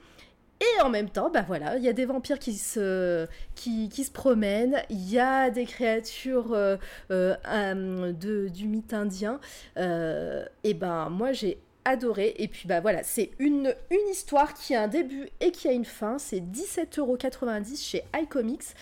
Et 0.61 0.81
en 0.83 0.89
même 0.89 1.11
temps, 1.11 1.31
bah 1.31 1.45
voilà, 1.47 1.77
il 1.77 1.83
y 1.83 1.89
a 1.89 1.93
des 1.93 2.05
vampires 2.05 2.39
qui 2.39 2.55
se, 2.55 3.27
qui, 3.55 3.91
se 3.91 4.11
promènent, 4.11 4.83
il 4.89 5.11
y 5.11 5.19
a 5.19 5.51
des 5.51 5.65
créatures 5.65 6.53
euh, 6.53 6.77
euh, 7.11 7.35
euh, 7.49 8.13
de, 8.13 8.49
du 8.49 8.69
mythe 8.69 8.95
indien. 8.95 9.41
Euh, 9.77 10.45
et 10.63 10.75
ben 10.75 11.09
moi 11.11 11.33
j'ai 11.33 11.59
adoré. 11.85 12.35
Et 12.39 12.49
puis 12.49 12.69
bah 12.69 12.81
voilà, 12.81 13.03
c'est 13.03 13.33
une, 13.41 13.75
une 13.91 14.09
histoire 14.11 14.55
qui 14.55 14.75
a 14.75 14.83
un 14.83 14.89
début 14.89 15.29
et 15.41 15.51
qui 15.51 15.69
a 15.69 15.73
une 15.73 15.85
fin. 15.85 16.19
C'est 16.19 16.41
17,90€ 16.41 17.83
chez 17.83 18.05
iComics. 18.23 18.75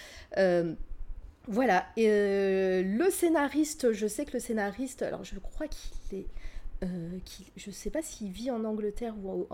Voilà, 1.48 1.86
et 1.96 2.84
le 2.84 3.10
scénariste, 3.10 3.92
je 3.92 4.06
sais 4.06 4.24
que 4.24 4.34
le 4.34 4.38
scénariste, 4.38 5.02
alors 5.02 5.24
je 5.24 5.36
crois 5.40 5.66
qu'il 5.66 6.20
est 6.20 6.26
euh, 6.82 7.18
qui, 7.24 7.46
je 7.56 7.70
ne 7.70 7.74
sais 7.74 7.90
pas 7.90 8.02
s'il 8.02 8.30
vit 8.30 8.50
en 8.50 8.64
Angleterre 8.64 9.14
ou, 9.22 9.46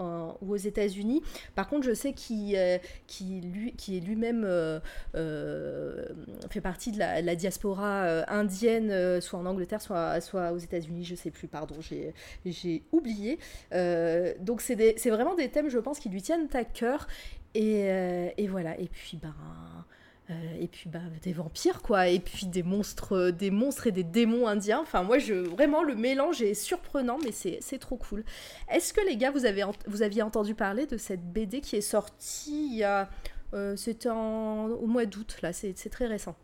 aux 0.47 0.57
États-Unis. 0.57 1.23
Par 1.55 1.69
contre, 1.69 1.87
je 1.87 1.93
sais 1.93 2.13
qu'il 2.13 2.57
euh, 2.57 2.79
lui, 3.21 3.73
qui 3.77 3.97
est 3.97 4.01
lui-même 4.01 4.45
euh, 4.47 4.81
euh, 5.15 6.07
fait 6.51 6.61
partie 6.61 6.93
de 6.93 6.99
la, 6.99 7.35
diaspora 7.35 8.25
indienne, 8.29 9.21
soit 9.21 9.39
en 9.39 9.47
Angleterre, 9.47 9.81
soit, 9.83 10.53
aux 10.53 10.59
États-Unis. 10.59 11.05
Je 11.05 11.15
sais 11.15 11.31
plus, 11.31 11.49
pardon, 11.49 11.77
j'ai 11.81 12.83
oublié. 12.93 13.39
Donc, 14.41 14.61
c'est 14.61 15.11
vraiment 15.11 15.35
des 15.35 15.49
thèmes, 15.49 15.69
je 15.69 15.79
pense, 15.79 15.99
qui 15.99 16.09
lui 16.09 16.23
tiennent 16.23 16.49
à 16.55 16.65
cœur. 16.65 17.07
Et, 17.55 17.89
et 18.37 18.49
voilà. 18.49 18.79
Et 18.81 18.89
puis, 18.89 19.19
ben. 19.21 19.35
Euh, 20.31 20.35
et 20.61 20.69
puis 20.69 20.89
bah, 20.91 20.99
des 21.23 21.33
vampires 21.33 21.81
quoi 21.83 22.09
et 22.09 22.19
puis 22.21 22.47
des 22.47 22.63
monstres 22.63 23.17
euh, 23.17 23.31
des 23.33 23.51
monstres 23.51 23.87
et 23.87 23.93
des 23.93 24.05
démons 24.05 24.47
indiens 24.47 24.81
enfin 24.81 25.03
moi 25.03 25.19
je 25.19 25.33
vraiment 25.35 25.83
le 25.83 25.95
mélange 25.95 26.43
est 26.43 26.55
surprenant 26.55 27.19
mais 27.25 27.33
c'est 27.33 27.59
c'est 27.63 27.79
trop 27.79 27.97
cool 27.97 28.25
est-ce 28.71 28.93
que 28.93 29.01
les 29.07 29.17
gars 29.17 29.31
vous 29.31 29.45
avez 29.47 29.65
vous 29.87 30.03
aviez 30.03 30.23
entendu 30.23 30.55
parler 30.55 30.87
de 30.87 30.97
cette 30.99 31.25
BD 31.33 31.61
qui 31.61 31.77
est 31.77 31.81
sortie 31.81 32.69
il 32.73 32.77
y 32.77 32.85
a 32.85 33.09
euh, 33.55 33.75
c'était 33.77 34.11
en- 34.11 34.67
au 34.67 34.87
mois 34.87 35.07
d'août 35.07 35.39
là 35.43 35.53
c'est 35.55 35.73
c'est 35.77 35.89
très 35.91 36.07
récent 36.07 36.37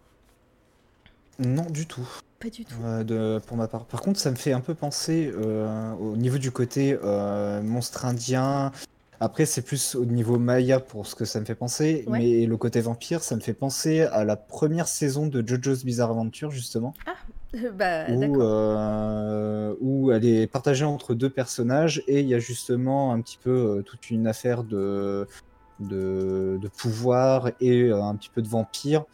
Non, 1.39 1.67
du 1.69 1.87
tout. 1.87 2.09
pas 2.41 2.49
du 2.49 2.65
tout 2.65 2.77
euh, 2.85 3.05
de, 3.05 3.41
pour 3.47 3.57
ma 3.57 3.67
part. 3.69 3.85
Par 3.87 4.01
contre, 4.01 4.21
ça 4.21 4.31
me 4.31 4.37
fait 4.37 4.53
un 4.53 4.61
peu 4.61 4.75
penser 4.75 5.33
euh, 5.35 5.93
au 5.95 6.17
niveau 6.17 6.39
du 6.39 6.51
côté 6.53 6.97
monstre 7.63 8.05
indien. 8.05 8.71
Après, 9.25 9.47
c'est 9.47 9.63
plus 9.63 9.95
au 9.95 10.05
niveau 10.05 10.39
Maya 10.39 10.81
pour 10.81 11.07
ce 11.07 11.15
que 11.15 11.25
ça 11.25 11.41
me 11.41 11.47
fait 11.47 11.55
penser. 11.55 12.05
Ouais. 12.07 12.19
Mais 12.19 12.47
le 12.47 12.57
côté 12.59 12.83
vampire, 12.83 13.23
ça 13.23 13.35
me 13.37 13.41
fait 13.41 13.55
penser 13.55 14.03
à 14.03 14.23
la 14.23 14.37
première 14.37 14.87
saison 14.87 15.27
de 15.27 15.43
JoJo's 15.47 15.83
Bizarre 15.83 16.11
Adventure, 16.11 16.51
justement. 16.51 16.93
bah 17.75 18.05
où, 18.11 18.21
d'accord 18.21 18.37
euh, 18.43 19.75
où 19.81 20.13
elle 20.13 20.27
est 20.27 20.47
partagée 20.47 20.85
entre 20.85 21.15
deux 21.15 21.31
personnages 21.31 22.03
et 22.07 22.21
il 22.21 22.27
y 22.29 22.35
a 22.35 22.39
justement 22.39 23.13
un 23.13 23.21
petit 23.23 23.39
peu 23.43 23.51
euh, 23.51 23.83
toute 23.83 24.11
une 24.11 24.27
affaire 24.27 24.63
de, 24.63 25.27
de, 25.81 26.59
de 26.61 26.69
pouvoir 26.69 27.51
et 27.61 27.85
euh, 27.85 28.03
un 28.03 28.17
petit 28.17 28.31
peu 28.31 28.43
de 28.43 28.49
vampire 28.49 29.05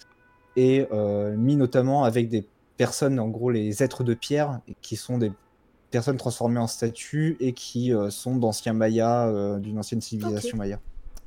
et 0.57 0.89
euh, 0.91 1.37
mis 1.37 1.55
notamment 1.55 2.03
avec 2.03 2.29
des 2.29 2.45
personnes, 2.77 3.21
en 3.21 3.29
gros 3.29 3.51
les 3.51 3.83
êtres 3.83 4.03
de 4.03 4.15
pierre, 4.15 4.61
qui 4.83 4.97
sont 4.97 5.19
des 5.19 5.31
personnes 5.91 6.17
transformées 6.17 6.61
en 6.61 6.67
statues 6.67 7.37
et 7.41 7.53
qui 7.53 7.93
euh, 7.93 8.11
sont 8.11 8.37
d'anciens 8.37 8.73
Mayas, 8.73 9.27
euh, 9.29 9.59
d'une 9.59 9.79
ancienne 9.79 10.01
civilisation 10.01 10.57
Maya. 10.57 10.79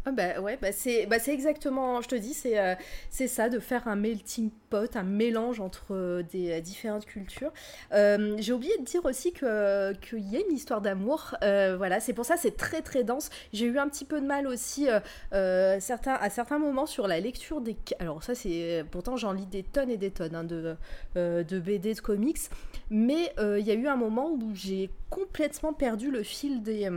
Ah 0.05 0.11
bah 0.11 0.41
ouais, 0.41 0.57
bah 0.61 0.73
c'est 0.73 1.05
bah 1.05 1.17
c'est 1.17 1.33
exactement, 1.33 2.01
je 2.01 2.09
te 2.09 2.15
dis, 2.15 2.33
c'est 2.33 2.59
euh, 2.59 2.75
c'est 3.09 3.29
ça, 3.29 3.47
de 3.47 3.57
faire 3.59 3.87
un 3.87 3.95
melting 3.95 4.51
pot, 4.69 4.97
un 4.97 5.03
mélange 5.03 5.61
entre 5.61 5.93
euh, 5.95 6.23
des 6.23 6.51
euh, 6.51 6.59
différentes 6.59 7.05
cultures. 7.05 7.53
J'ai 7.89 8.51
oublié 8.51 8.77
de 8.79 8.83
dire 8.83 9.05
aussi 9.05 9.31
qu'il 9.31 9.47
y 9.47 10.35
a 10.35 10.39
une 10.41 10.53
histoire 10.53 10.81
d'amour, 10.81 11.35
voilà, 11.41 12.01
c'est 12.01 12.11
pour 12.11 12.25
ça 12.25 12.35
c'est 12.35 12.57
très 12.57 12.81
très 12.81 13.05
dense. 13.05 13.29
J'ai 13.53 13.65
eu 13.65 13.79
un 13.79 13.87
petit 13.87 14.03
peu 14.03 14.19
de 14.19 14.25
mal 14.25 14.45
aussi 14.45 14.89
à 14.89 15.79
certains 15.79 16.59
moments 16.59 16.85
sur 16.85 17.07
la 17.07 17.19
lecture 17.19 17.61
des... 17.61 17.77
Alors 17.99 18.23
ça 18.23 18.35
c'est... 18.35 18.83
Pourtant 18.91 19.15
j'en 19.15 19.31
lis 19.31 19.45
des 19.45 19.63
tonnes 19.63 19.89
et 19.89 19.97
des 19.97 20.11
tonnes 20.11 20.35
hein, 20.35 20.43
de, 20.43 21.59
BD, 21.59 21.93
de 21.93 22.01
comics, 22.01 22.49
mais 22.89 23.33
il 23.39 23.65
y 23.65 23.71
a 23.71 23.75
eu 23.75 23.87
un 23.87 23.95
moment 23.95 24.31
où 24.31 24.51
j'ai 24.53 24.89
complètement 25.09 25.71
perdu 25.71 26.11
le 26.11 26.23
fil 26.23 26.61
des... 26.61 26.89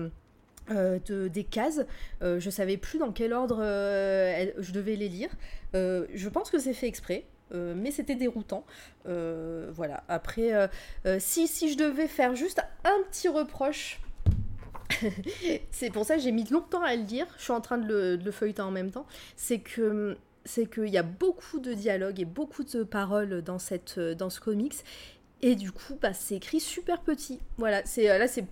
euh, 0.71 0.75
euh, 0.77 0.99
de- 1.07 1.29
des 1.29 1.45
cases 1.45 1.81
euh, 2.23 2.41
je 2.41 2.51
savais 2.51 2.77
plus 2.77 2.99
dans 2.99 3.13
quel 3.13 3.33
ordre 3.33 3.59
euh, 3.61 4.47
je 4.59 4.73
devais 4.73 4.97
les 4.97 5.09
lire. 5.09 5.31
Je 5.75 6.29
pense 6.29 6.51
que 6.51 6.59
c'est 6.59 6.73
fait 6.75 6.87
exprès. 6.89 7.25
mais 7.53 7.91
c'était 7.91 8.15
déroutant. 8.15 8.65
Voilà. 9.05 10.05
Après, 10.09 10.69
si, 11.19 11.47
si 11.49 11.73
je 11.73 11.77
devais 11.79 12.09
faire 12.09 12.35
juste 12.35 12.61
un 12.85 13.03
petit 13.11 13.29
reproche, 13.29 14.01
c'est 15.71 15.91
pour 15.91 16.05
ça 16.05 16.17
que 16.17 16.23
j'ai 16.23 16.33
mis 16.33 16.45
longtemps 16.45 16.83
à 16.83 16.97
le 16.97 17.03
lire. 17.03 17.27
Je 17.39 17.43
suis 17.43 17.53
en 17.53 17.61
train 17.61 17.79
de 17.79 17.87
le, 17.87 18.17
de 18.17 18.25
le 18.25 18.31
feuilleter 18.31 18.63
en 18.63 18.71
même 18.71 18.91
temps. 18.91 19.07
C'est 19.37 19.59
que 19.59 20.17
c'est 20.45 20.67
qu'il 20.73 20.89
y 20.89 20.97
a 20.99 21.03
beaucoup 21.03 21.59
de 21.59 21.73
dialogues 21.75 22.21
et 22.21 22.25
beaucoup 22.25 22.63
de 22.63 22.85
paroles 22.85 23.43
dans, 23.43 23.59
cette, 23.59 23.99
dans 23.99 24.31
ce 24.31 24.41
comics. 24.41 24.77
Et 25.43 25.57
du 25.57 25.73
coup, 25.73 25.99
bah, 26.01 26.15
c'est 26.15 26.37
écrit 26.37 26.61
super 26.61 27.01
petit. 27.01 27.41
Voilà, 27.59 27.85
c'est 27.85 28.07
là, 28.19 28.29
c'est, 28.29 28.45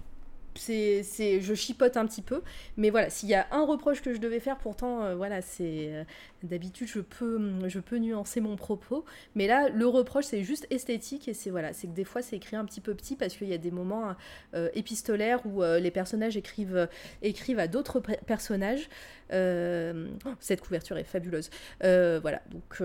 c'est, 0.56 1.02
je 1.40 1.54
chipote 1.54 1.96
un 1.96 2.06
petit 2.06 2.22
peu, 2.22 2.42
mais 2.76 2.90
voilà, 2.90 3.10
s'il 3.10 3.28
y 3.28 3.34
a 3.34 3.46
un 3.50 3.64
reproche 3.64 4.02
que 4.02 4.14
je 4.14 4.18
devais 4.18 4.40
faire, 4.40 4.58
pourtant, 4.58 5.04
euh, 5.04 5.14
voilà, 5.16 5.42
c'est 5.42 5.88
euh, 5.92 6.04
d'habitude 6.42 6.88
je 6.88 7.00
peux, 7.00 7.40
je 7.68 7.80
peux 7.80 7.98
nuancer 7.98 8.40
mon 8.40 8.56
propos, 8.56 9.04
mais 9.34 9.46
là, 9.46 9.68
le 9.68 9.86
reproche 9.86 10.24
c'est 10.26 10.44
juste 10.44 10.66
esthétique 10.70 11.28
et 11.28 11.34
c'est 11.34 11.50
voilà, 11.50 11.72
c'est 11.72 11.86
que 11.88 11.92
des 11.92 12.04
fois 12.04 12.22
c'est 12.22 12.36
écrit 12.36 12.56
un 12.56 12.64
petit 12.64 12.80
peu 12.80 12.94
petit 12.94 13.16
parce 13.16 13.34
qu'il 13.36 13.48
y 13.48 13.54
a 13.54 13.58
des 13.58 13.70
moments 13.70 14.14
euh, 14.54 14.68
épistolaires 14.74 15.40
où 15.46 15.62
les 15.62 15.90
personnages 15.90 16.36
écrivent, 16.36 16.88
écrivent 17.22 17.58
à 17.58 17.68
d'autres 17.68 18.00
pe- 18.00 18.12
personnages. 18.26 18.88
Oh, 19.32 20.30
cette 20.40 20.60
couverture 20.60 20.96
est 20.98 21.04
fabuleuse. 21.04 21.50
Voilà. 21.80 22.40
Donc, 22.50 22.82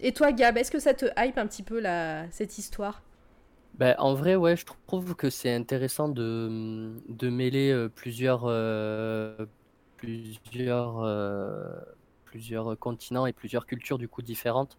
et 0.00 0.12
toi, 0.12 0.32
Gab, 0.32 0.56
est-ce 0.58 0.70
que 0.70 0.78
ça 0.80 0.94
te 0.94 1.06
hype 1.18 1.38
un 1.38 1.46
petit 1.46 1.62
peu 1.62 1.80
la, 1.80 2.26
cette 2.30 2.58
histoire? 2.58 3.02
Ben, 3.78 3.94
en 3.98 4.14
vrai, 4.14 4.36
ouais, 4.36 4.56
je 4.56 4.64
trouve 4.64 5.14
que 5.16 5.28
c'est 5.28 5.52
intéressant 5.52 6.08
de, 6.08 6.96
de 7.08 7.28
mêler 7.28 7.70
euh, 7.70 7.88
plusieurs, 7.90 8.44
euh, 8.46 9.44
plusieurs, 9.96 11.00
euh, 11.00 11.68
plusieurs 12.24 12.78
continents 12.78 13.26
et 13.26 13.34
plusieurs 13.34 13.66
cultures 13.66 13.98
du 13.98 14.08
coup 14.08 14.22
différentes. 14.22 14.78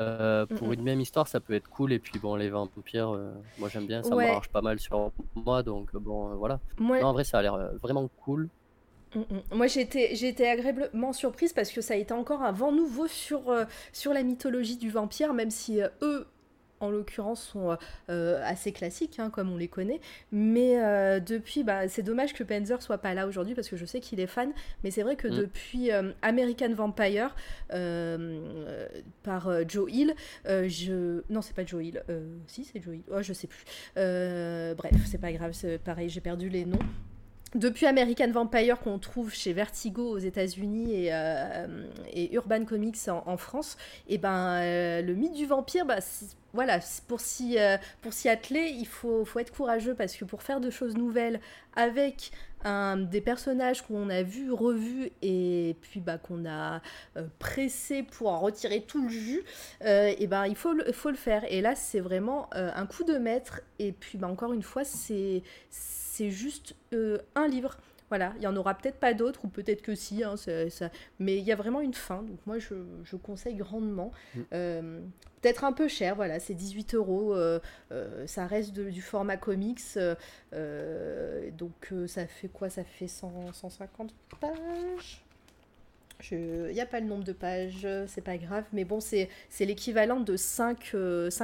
Euh, 0.00 0.46
pour 0.46 0.72
une 0.74 0.82
même 0.82 1.00
histoire, 1.00 1.28
ça 1.28 1.40
peut 1.40 1.54
être 1.54 1.68
cool. 1.68 1.92
Et 1.92 2.00
puis 2.00 2.18
bon, 2.20 2.36
les 2.36 2.50
vampires, 2.50 3.10
euh, 3.14 3.34
moi 3.56 3.68
j'aime 3.70 3.86
bien, 3.86 4.02
ça 4.02 4.16
Ouais. 4.16 4.30
marche 4.30 4.50
pas 4.50 4.62
mal 4.62 4.80
sur 4.80 5.12
moi, 5.36 5.62
donc 5.62 5.94
bon, 5.96 6.32
euh, 6.32 6.36
voilà. 6.36 6.60
Moi, 6.78 6.98
Non, 7.00 7.08
en 7.08 7.12
vrai, 7.14 7.24
ça 7.24 7.38
a 7.38 7.42
l'air 7.42 7.56
vraiment 7.82 8.08
cool. 8.16 8.50
Mm, 9.14 9.20
mm. 9.20 9.56
Moi, 9.56 9.66
j'ai 9.68 9.80
été, 9.82 10.16
j'ai 10.16 10.28
été 10.28 10.48
agréablement 10.48 11.12
surprise 11.12 11.52
parce 11.52 11.70
que 11.70 11.80
ça 11.80 11.94
a 11.94 11.96
été 11.96 12.12
encore 12.12 12.42
un 12.42 12.52
vent 12.52 12.72
nouveau 12.72 13.06
sur, 13.06 13.42
sur 13.92 14.12
la 14.12 14.22
mythologie 14.22 14.76
du 14.76 14.90
vampire, 14.90 15.34
même 15.34 15.50
si 15.50 15.80
eux, 16.02 16.26
en 16.84 16.90
l'occurrence, 16.90 17.42
sont 17.42 17.76
euh, 18.10 18.40
assez 18.44 18.72
classiques, 18.72 19.18
hein, 19.18 19.30
comme 19.30 19.52
on 19.52 19.56
les 19.56 19.68
connaît. 19.68 20.00
Mais 20.32 20.78
euh, 20.78 21.20
depuis, 21.20 21.64
bah, 21.64 21.88
c'est 21.88 22.02
dommage 22.02 22.32
que 22.34 22.44
Panzer 22.44 22.80
soit 22.82 22.98
pas 22.98 23.14
là 23.14 23.26
aujourd'hui 23.26 23.54
parce 23.54 23.68
que 23.68 23.76
je 23.76 23.84
sais 23.84 24.00
qu'il 24.00 24.20
est 24.20 24.26
fan. 24.26 24.52
Mais 24.82 24.90
c'est 24.90 25.02
vrai 25.02 25.16
que 25.16 25.28
Mm. 25.28 25.36
depuis 25.36 25.92
euh, 25.92 26.12
American 26.22 26.72
Vampire, 26.74 27.34
par 29.22 29.68
Joe 29.68 29.90
Hill, 29.90 30.14
je... 30.46 31.22
Non, 31.30 31.42
c'est 31.42 31.54
pas 31.56 31.64
Joe 31.64 31.84
Hill. 31.84 32.02
si, 32.46 32.64
c'est 32.64 32.80
Joe 32.80 32.96
Hill. 32.96 33.04
Oh, 33.10 33.22
je 33.22 33.32
sais 33.32 33.48
plus. 33.48 33.64
Bref, 33.94 34.94
c'est 35.06 35.20
pas 35.20 35.32
grave, 35.32 35.52
c'est 35.52 35.78
pareil, 35.78 36.08
j'ai 36.08 36.20
perdu 36.20 36.48
les 36.48 36.64
noms. 36.64 36.78
Depuis 37.54 37.86
American 37.86 38.32
Vampire 38.32 38.80
qu'on 38.80 38.98
trouve 38.98 39.32
chez 39.32 39.52
Vertigo 39.52 40.10
aux 40.10 40.18
États-Unis 40.18 40.92
et, 40.92 41.14
euh, 41.14 41.86
Urban 42.32 42.64
Comics 42.64 42.98
en, 43.08 43.36
France, 43.36 43.76
et 44.08 44.18
ben 44.18 44.56
euh, 44.56 45.02
le 45.02 45.14
mythe 45.14 45.34
du 45.34 45.46
vampire, 45.46 45.86
bah, 45.86 45.98
voilà, 46.52 46.80
c'est 46.80 47.04
pour 47.04 47.20
s'y 47.20 47.56
euh, 47.60 47.76
pour 48.02 48.12
s'y 48.12 48.28
atteler, 48.28 48.74
il 48.76 48.88
faut, 48.88 49.24
être 49.38 49.52
courageux 49.52 49.94
parce 49.94 50.16
que 50.16 50.24
pour 50.24 50.42
faire 50.42 50.60
de 50.60 50.68
choses 50.70 50.96
nouvelles 50.96 51.40
avec 51.76 52.32
des 52.64 53.20
personnages 53.20 53.82
qu'on 53.82 54.08
a 54.08 54.22
vus, 54.22 54.50
revus 54.50 55.10
et 55.20 55.76
puis 55.82 56.00
bah, 56.00 56.16
qu'on 56.16 56.46
a 56.46 56.80
pressé 57.38 58.02
pour 58.02 58.28
en 58.28 58.40
retirer 58.40 58.80
tout 58.80 59.02
le 59.02 59.10
jus, 59.10 59.44
et 59.82 60.26
ben 60.26 60.46
il 60.46 60.56
faut 60.56 60.72
le, 60.72 61.14
faire. 61.14 61.44
Et 61.52 61.60
là, 61.60 61.74
c'est 61.74 62.00
vraiment 62.00 62.48
un 62.52 62.86
coup 62.86 63.04
de 63.04 63.18
maître. 63.18 63.60
Et 63.78 63.92
puis 63.92 64.16
bah, 64.16 64.28
encore 64.28 64.54
une 64.54 64.62
fois, 64.62 64.82
c'est 64.82 65.42
c'est 66.14 66.30
juste 66.30 66.74
euh, 66.92 67.18
un 67.34 67.48
livre. 67.48 67.76
Voilà, 68.10 68.32
il 68.36 68.42
y 68.42 68.46
en 68.46 68.54
aura 68.54 68.74
peut-être 68.74 68.98
pas 69.00 69.14
d'autres, 69.14 69.44
ou 69.44 69.48
peut-être 69.48 69.82
que 69.82 69.94
si, 69.94 70.22
hein, 70.22 70.36
ça- 70.36 70.70
ça- 70.70 70.90
mais 71.18 71.38
il 71.38 71.42
y 71.44 71.50
a 71.52 71.56
vraiment 71.56 71.80
une 71.80 71.94
fin. 71.94 72.22
Donc 72.22 72.38
moi, 72.46 72.58
je, 72.58 72.74
je 73.02 73.16
conseille 73.16 73.54
grandement. 73.56 74.12
Mm. 74.36 74.40
Euh, 74.52 75.00
peut-être 75.40 75.64
un 75.64 75.72
peu 75.72 75.88
cher, 75.88 76.14
voilà, 76.14 76.38
c'est 76.38 76.54
18 76.54 76.94
euros. 76.94 77.34
euh, 77.34 77.58
ça 78.26 78.46
reste 78.46 78.72
de- 78.72 78.90
du 78.90 79.02
format 79.02 79.36
comics. 79.36 79.80
donc 81.58 81.92
ça 82.06 82.26
fait 82.26 82.48
quoi 82.48 82.68
Ça 82.70 82.84
fait 82.84 83.08
100, 83.08 83.52
150 83.52 84.14
pages? 84.40 85.22
Il 86.30 86.72
n'y 86.72 86.80
a 86.80 86.86
pas 86.86 87.00
le 87.00 87.06
nombre 87.06 87.24
de 87.24 87.32
pages, 87.32 87.86
c'est 88.06 88.22
pas 88.22 88.38
grave, 88.38 88.64
mais 88.72 88.84
bon, 88.84 89.00
c'est 89.00 89.28
l'équivalent 89.60 90.20
de 90.20 90.36
5, 90.36 90.94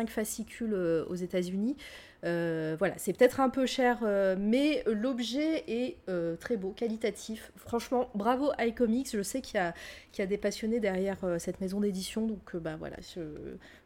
fascicules 0.09 0.73
euh, 0.75 1.05
aux 1.07 1.17
États-Unis. 1.17 1.77
Euh, 2.25 2.77
voilà, 2.79 2.95
c'est 2.99 3.15
peut-être 3.15 3.41
un 3.41 3.49
peu 3.49 3.65
cher, 3.65 4.01
euh, 4.03 4.37
mais 4.39 4.83
l'objet 4.87 5.65
est 5.69 5.97
euh, 6.11 6.37
très 6.37 6.57
beau, 6.59 6.71
qualitatif. 6.73 7.51
Franchement, 7.57 8.11
bravo 8.15 8.51
iComics. 8.59 9.11
Je 9.13 9.23
sais 9.23 9.41
qu'il 9.41 9.55
y, 9.57 9.59
a- 9.59 9.73
qu'il 10.13 10.23
y 10.23 10.25
a 10.25 10.27
des 10.27 10.37
passionnés 10.37 10.81
derrière 10.81 11.19
cette 11.39 11.61
maison 11.63 11.81
d'édition, 11.81 12.27
donc 12.27 12.57
bah, 12.57 12.77
voilà, 12.79 12.97
je, 13.15 13.21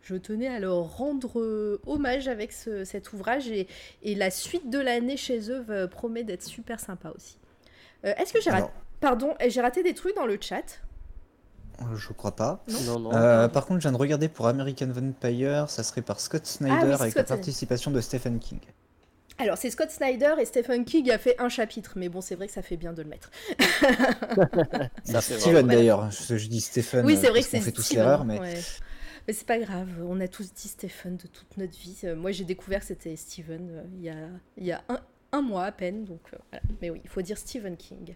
je 0.03 0.17
tenais 0.17 0.49
à 0.49 0.59
leur 0.59 0.97
rendre 0.97 1.79
hommage 1.87 2.27
avec 2.29 2.53
ce- 2.53 2.85
cet 2.85 3.13
ouvrage 3.13 3.49
et, 3.51 3.69
et 4.03 4.15
la 4.17 4.31
suite 4.31 4.69
de 4.69 4.79
l'année 4.81 5.17
chez 5.17 5.51
eux 5.51 5.65
promet 5.89 6.25
d'être 6.25 6.43
super 6.43 6.81
sympa 6.81 7.13
aussi. 7.15 7.39
Est-ce 8.03 8.33
que 8.33 8.41
j'ai 8.41 8.51
raté 8.51 8.71
Pardon, 9.01 9.35
j'ai 9.47 9.61
raté 9.61 9.83
des 9.83 9.95
trucs 9.95 10.17
dans 10.17 10.27
le 10.27 10.39
chat? 10.41 10.81
Je 11.97 12.13
crois 12.13 12.37
pas. 12.37 12.65
Non, 12.87 12.99
non. 12.99 13.15
Euh, 13.15 13.49
par 13.49 13.67
contre, 13.67 13.81
je 13.81 13.89
viens 13.89 13.93
de 13.93 13.97
regarder 13.97 14.29
pour 14.29 14.47
American 14.47 14.89
Vampire, 14.89 15.69
ça 15.69 15.83
serait 15.83 16.03
par 16.03 16.21
Scott 16.21 16.47
Snyder 16.47 16.77
Ah 16.79 16.85
oui, 16.85 16.93
avec 16.93 17.11
Scott 17.13 17.17
la 17.17 17.27
Snyder. 17.27 17.29
participation 17.29 17.91
de 17.91 18.01
Stephen 18.01 18.39
King. 18.39 18.61
Alors, 19.39 19.59
c'est 19.59 19.71
Scott 19.71 19.91
Snyder 19.91 20.35
et 20.41 20.45
Stephen 20.45 20.85
King 20.85 21.11
a 21.11 21.19
fait 21.19 21.35
un 21.41 21.49
chapitre, 21.49 21.95
mais 21.97 22.09
bon, 22.09 22.21
c'est 22.21 22.37
vrai 22.37 22.47
que 22.47 22.53
ça 22.53 22.63
fait 22.63 22.77
bien 22.77 22.93
de 22.93 23.03
le 23.03 23.09
mettre. 23.09 23.31
Ça 25.05 25.21
fait 25.21 25.39
Steven 25.41 25.67
d'ailleurs, 25.67 26.11
je, 26.11 26.37
je 26.37 26.49
dis 26.49 26.61
Stephen. 26.61 27.05
Oui, 27.05 27.17
c'est 27.21 27.27
euh, 27.27 27.31
vrai 27.31 27.41
que 27.41 27.47
c'est 27.49 27.59
qu'on 27.59 27.65
fait 27.65 27.73
tous 27.73 27.93
l'erreur, 27.93 28.25
mais 28.25 28.39
ouais. 28.39 28.61
Mais 29.27 29.33
c'est 29.33 29.47
pas 29.47 29.59
grave, 29.59 29.89
on 30.07 30.21
a 30.21 30.29
tous 30.29 30.53
dit 30.53 30.69
Stephen 30.69 31.17
de 31.17 31.27
toute 31.27 31.57
notre 31.57 31.77
vie. 31.79 31.97
Euh, 32.05 32.15
moi, 32.15 32.31
j'ai 32.31 32.45
découvert 32.45 32.81
que 32.81 32.87
c'était 32.87 33.15
euh, 33.15 33.83
il 33.97 34.03
y 34.03 34.11
a, 34.11 34.29
il 34.59 34.65
y 34.65 34.73
a 34.73 34.83
un, 34.89 35.01
un 35.33 35.43
mois 35.43 35.65
à 35.65 35.73
peine, 35.73 36.05
donc 36.05 36.21
euh, 36.33 36.37
voilà. 36.51 36.63
Mais 36.83 36.91
oui, 36.91 37.01
il 37.03 37.09
faut 37.09 37.23
dire 37.23 37.39
Stephen 37.39 37.77
King. 37.77 38.15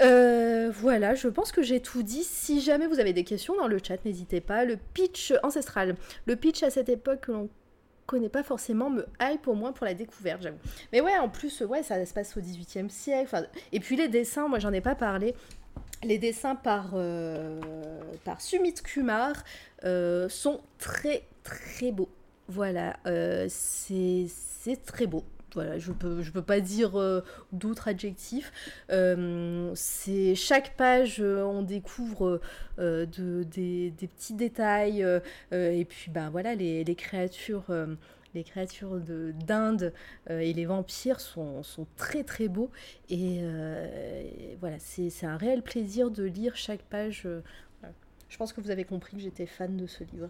Euh, 0.00 0.70
voilà, 0.72 1.14
je 1.14 1.28
pense 1.28 1.52
que 1.52 1.62
j'ai 1.62 1.80
tout 1.80 2.02
dit. 2.02 2.24
Si 2.24 2.60
jamais 2.60 2.86
vous 2.86 3.00
avez 3.00 3.12
des 3.12 3.24
questions 3.24 3.54
dans 3.56 3.68
le 3.68 3.78
chat, 3.82 4.04
n'hésitez 4.04 4.40
pas. 4.40 4.64
Le 4.64 4.76
pitch 4.76 5.32
ancestral, 5.42 5.96
le 6.26 6.36
pitch 6.36 6.62
à 6.62 6.70
cette 6.70 6.88
époque 6.88 7.20
que 7.22 7.32
l'on 7.32 7.48
connaît 8.06 8.28
pas 8.28 8.42
forcément 8.42 8.90
me 8.90 9.06
hype 9.20 9.46
au 9.46 9.54
moins 9.54 9.72
pour 9.72 9.86
la 9.86 9.94
découverte, 9.94 10.42
j'avoue. 10.42 10.58
Mais 10.92 11.00
ouais, 11.00 11.16
en 11.18 11.28
plus, 11.28 11.60
ouais, 11.60 11.84
ça 11.84 12.04
se 12.04 12.12
passe 12.12 12.36
au 12.36 12.40
18e 12.40 12.88
siècle. 12.88 13.48
Et 13.72 13.78
puis 13.78 13.96
les 13.96 14.08
dessins, 14.08 14.48
moi 14.48 14.58
j'en 14.58 14.72
ai 14.72 14.80
pas 14.80 14.96
parlé. 14.96 15.34
Les 16.02 16.18
dessins 16.18 16.56
par, 16.56 16.92
euh, 16.94 17.60
Sumit 18.38 18.74
Kumar 18.74 19.34
euh, 19.84 20.28
sont 20.28 20.60
très 20.78 21.24
très 21.44 21.92
beaux. 21.92 22.08
Voilà, 22.48 22.96
euh, 23.06 23.46
c'est 23.48 24.26
très 24.84 25.06
beau. 25.06 25.22
Voilà, 25.54 25.78
je 25.78 25.92
peux, 25.92 26.22
je 26.22 26.30
peux 26.30 26.42
pas 26.42 26.60
dire 26.60 26.98
euh, 26.98 27.22
d'autres 27.52 27.88
adjectifs. 27.88 28.52
Euh, 28.90 29.70
c'est 29.74 30.34
chaque 30.34 30.76
page, 30.76 31.20
euh, 31.20 31.42
on 31.42 31.62
découvre 31.62 32.40
de, 32.78 33.42
des, 33.42 33.92
petits 34.16 34.34
détails 34.34 35.06
et 35.52 35.84
puis 35.84 36.10
ben 36.10 36.30
voilà 36.30 36.54
les, 36.54 36.94
créatures, 36.94 37.66
les 38.34 38.42
créatures 38.42 39.00
de 39.00 39.34
d'Inde 39.46 39.92
et 40.30 40.54
les 40.54 40.64
vampires 40.64 41.20
sont, 41.20 41.62
très 41.98 42.24
très 42.24 42.48
beaux 42.48 42.70
et, 43.10 43.40
et 43.40 44.56
voilà 44.60 44.76
c'est 44.78 45.26
un 45.26 45.36
réel 45.36 45.62
plaisir 45.62 46.10
de 46.10 46.24
lire 46.24 46.56
chaque 46.56 46.82
page. 46.82 47.28
Je 48.30 48.36
pense 48.38 48.52
que 48.54 48.60
vous 48.62 48.70
avez 48.70 48.84
compris 48.84 49.16
que 49.16 49.22
j'étais 49.22 49.44
fan 49.46 49.76
de 49.76 49.86
ce 49.86 50.04
livre. 50.04 50.28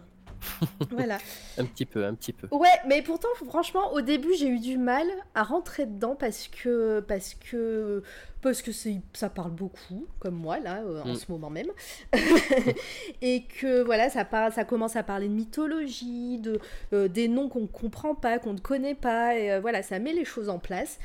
voilà. 0.91 1.19
Un 1.59 1.65
petit 1.65 1.85
peu, 1.85 2.03
un 2.03 2.15
petit 2.15 2.33
peu. 2.33 2.47
Ouais, 2.51 2.67
mais 2.87 3.03
pourtant, 3.03 3.27
franchement, 3.47 3.93
au 3.93 4.01
début, 4.01 4.33
j'ai 4.35 4.47
eu 4.47 4.57
du 4.59 4.77
mal 4.77 5.05
à 5.35 5.43
rentrer 5.43 5.85
dedans 5.85 6.15
parce 6.15 6.47
que 6.47 6.99
parce 7.07 7.35
que 7.35 8.01
parce 8.41 8.63
que 8.63 8.71
ça 9.13 9.29
parle 9.29 9.51
beaucoup, 9.51 10.07
comme 10.19 10.33
moi 10.33 10.57
là, 10.59 10.81
euh, 10.81 11.03
en 11.03 11.09
Mm. 11.09 11.15
ce 11.15 11.31
moment 11.31 11.51
même, 11.51 11.67
et 13.21 13.43
que 13.43 13.81
voilà, 13.83 14.09
ça 14.09 14.25
parle, 14.25 14.51
ça 14.51 14.65
commence 14.65 14.95
à 14.95 15.03
parler 15.03 15.27
de 15.27 15.33
mythologie, 15.33 16.39
de 16.39 16.59
euh, 16.93 17.07
des 17.07 17.27
noms 17.27 17.49
qu'on 17.49 17.67
comprend 17.67 18.15
pas, 18.15 18.39
qu'on 18.39 18.53
ne 18.53 18.59
connaît 18.59 18.95
pas, 18.95 19.37
et 19.37 19.51
euh, 19.51 19.59
voilà, 19.59 19.83
ça 19.83 19.99
met 19.99 20.13
les 20.13 20.25
choses 20.25 20.49
en 20.49 20.57
place. 20.59 20.97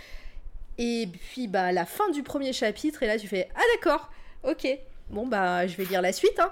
Et 0.78 1.08
puis 1.12 1.46
bah 1.48 1.72
la 1.72 1.84
fin 1.84 2.10
du 2.10 2.22
premier 2.22 2.54
chapitre, 2.54 3.02
et 3.02 3.06
là 3.06 3.18
tu 3.18 3.28
fais 3.28 3.48
ah 3.54 3.60
d'accord, 3.74 4.10
ok. 4.44 4.66
Bon 5.10 5.26
bah 5.26 5.66
je 5.66 5.76
vais 5.76 5.84
lire 5.84 6.02
la 6.02 6.12
suite 6.12 6.40
hein. 6.40 6.50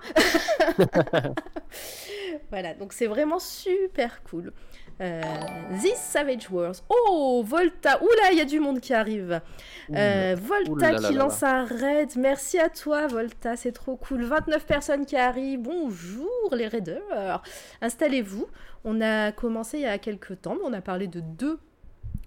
voilà, 2.50 2.74
donc 2.74 2.92
c'est 2.92 3.06
vraiment 3.06 3.38
super 3.40 4.22
cool. 4.22 4.52
Euh, 5.00 5.22
This 5.80 5.96
Savage 5.96 6.48
Wars. 6.50 6.76
Oh, 6.88 7.42
Volta. 7.44 8.00
Oula, 8.00 8.30
il 8.30 8.38
y 8.38 8.40
a 8.40 8.44
du 8.44 8.60
monde 8.60 8.78
qui 8.78 8.94
arrive. 8.94 9.40
Euh, 9.92 10.36
Volta 10.40 10.92
là 10.92 10.98
qui 10.98 11.14
là 11.14 11.18
lance 11.24 11.42
un 11.42 11.64
raid. 11.64 12.12
Merci 12.16 12.60
à 12.60 12.68
toi, 12.68 13.08
Volta. 13.08 13.56
C'est 13.56 13.72
trop 13.72 13.96
cool. 13.96 14.22
29 14.22 14.64
personnes 14.64 15.04
qui 15.04 15.16
arrivent. 15.16 15.62
Bonjour, 15.62 16.48
les 16.52 16.68
raiders. 16.68 17.42
Installez-vous. 17.80 18.46
On 18.84 19.00
a 19.00 19.32
commencé 19.32 19.78
il 19.78 19.82
y 19.82 19.86
a 19.86 19.98
quelques 19.98 20.42
temps, 20.42 20.54
mais 20.54 20.64
on 20.64 20.72
a 20.72 20.80
parlé 20.80 21.08
de 21.08 21.18
deux 21.18 21.58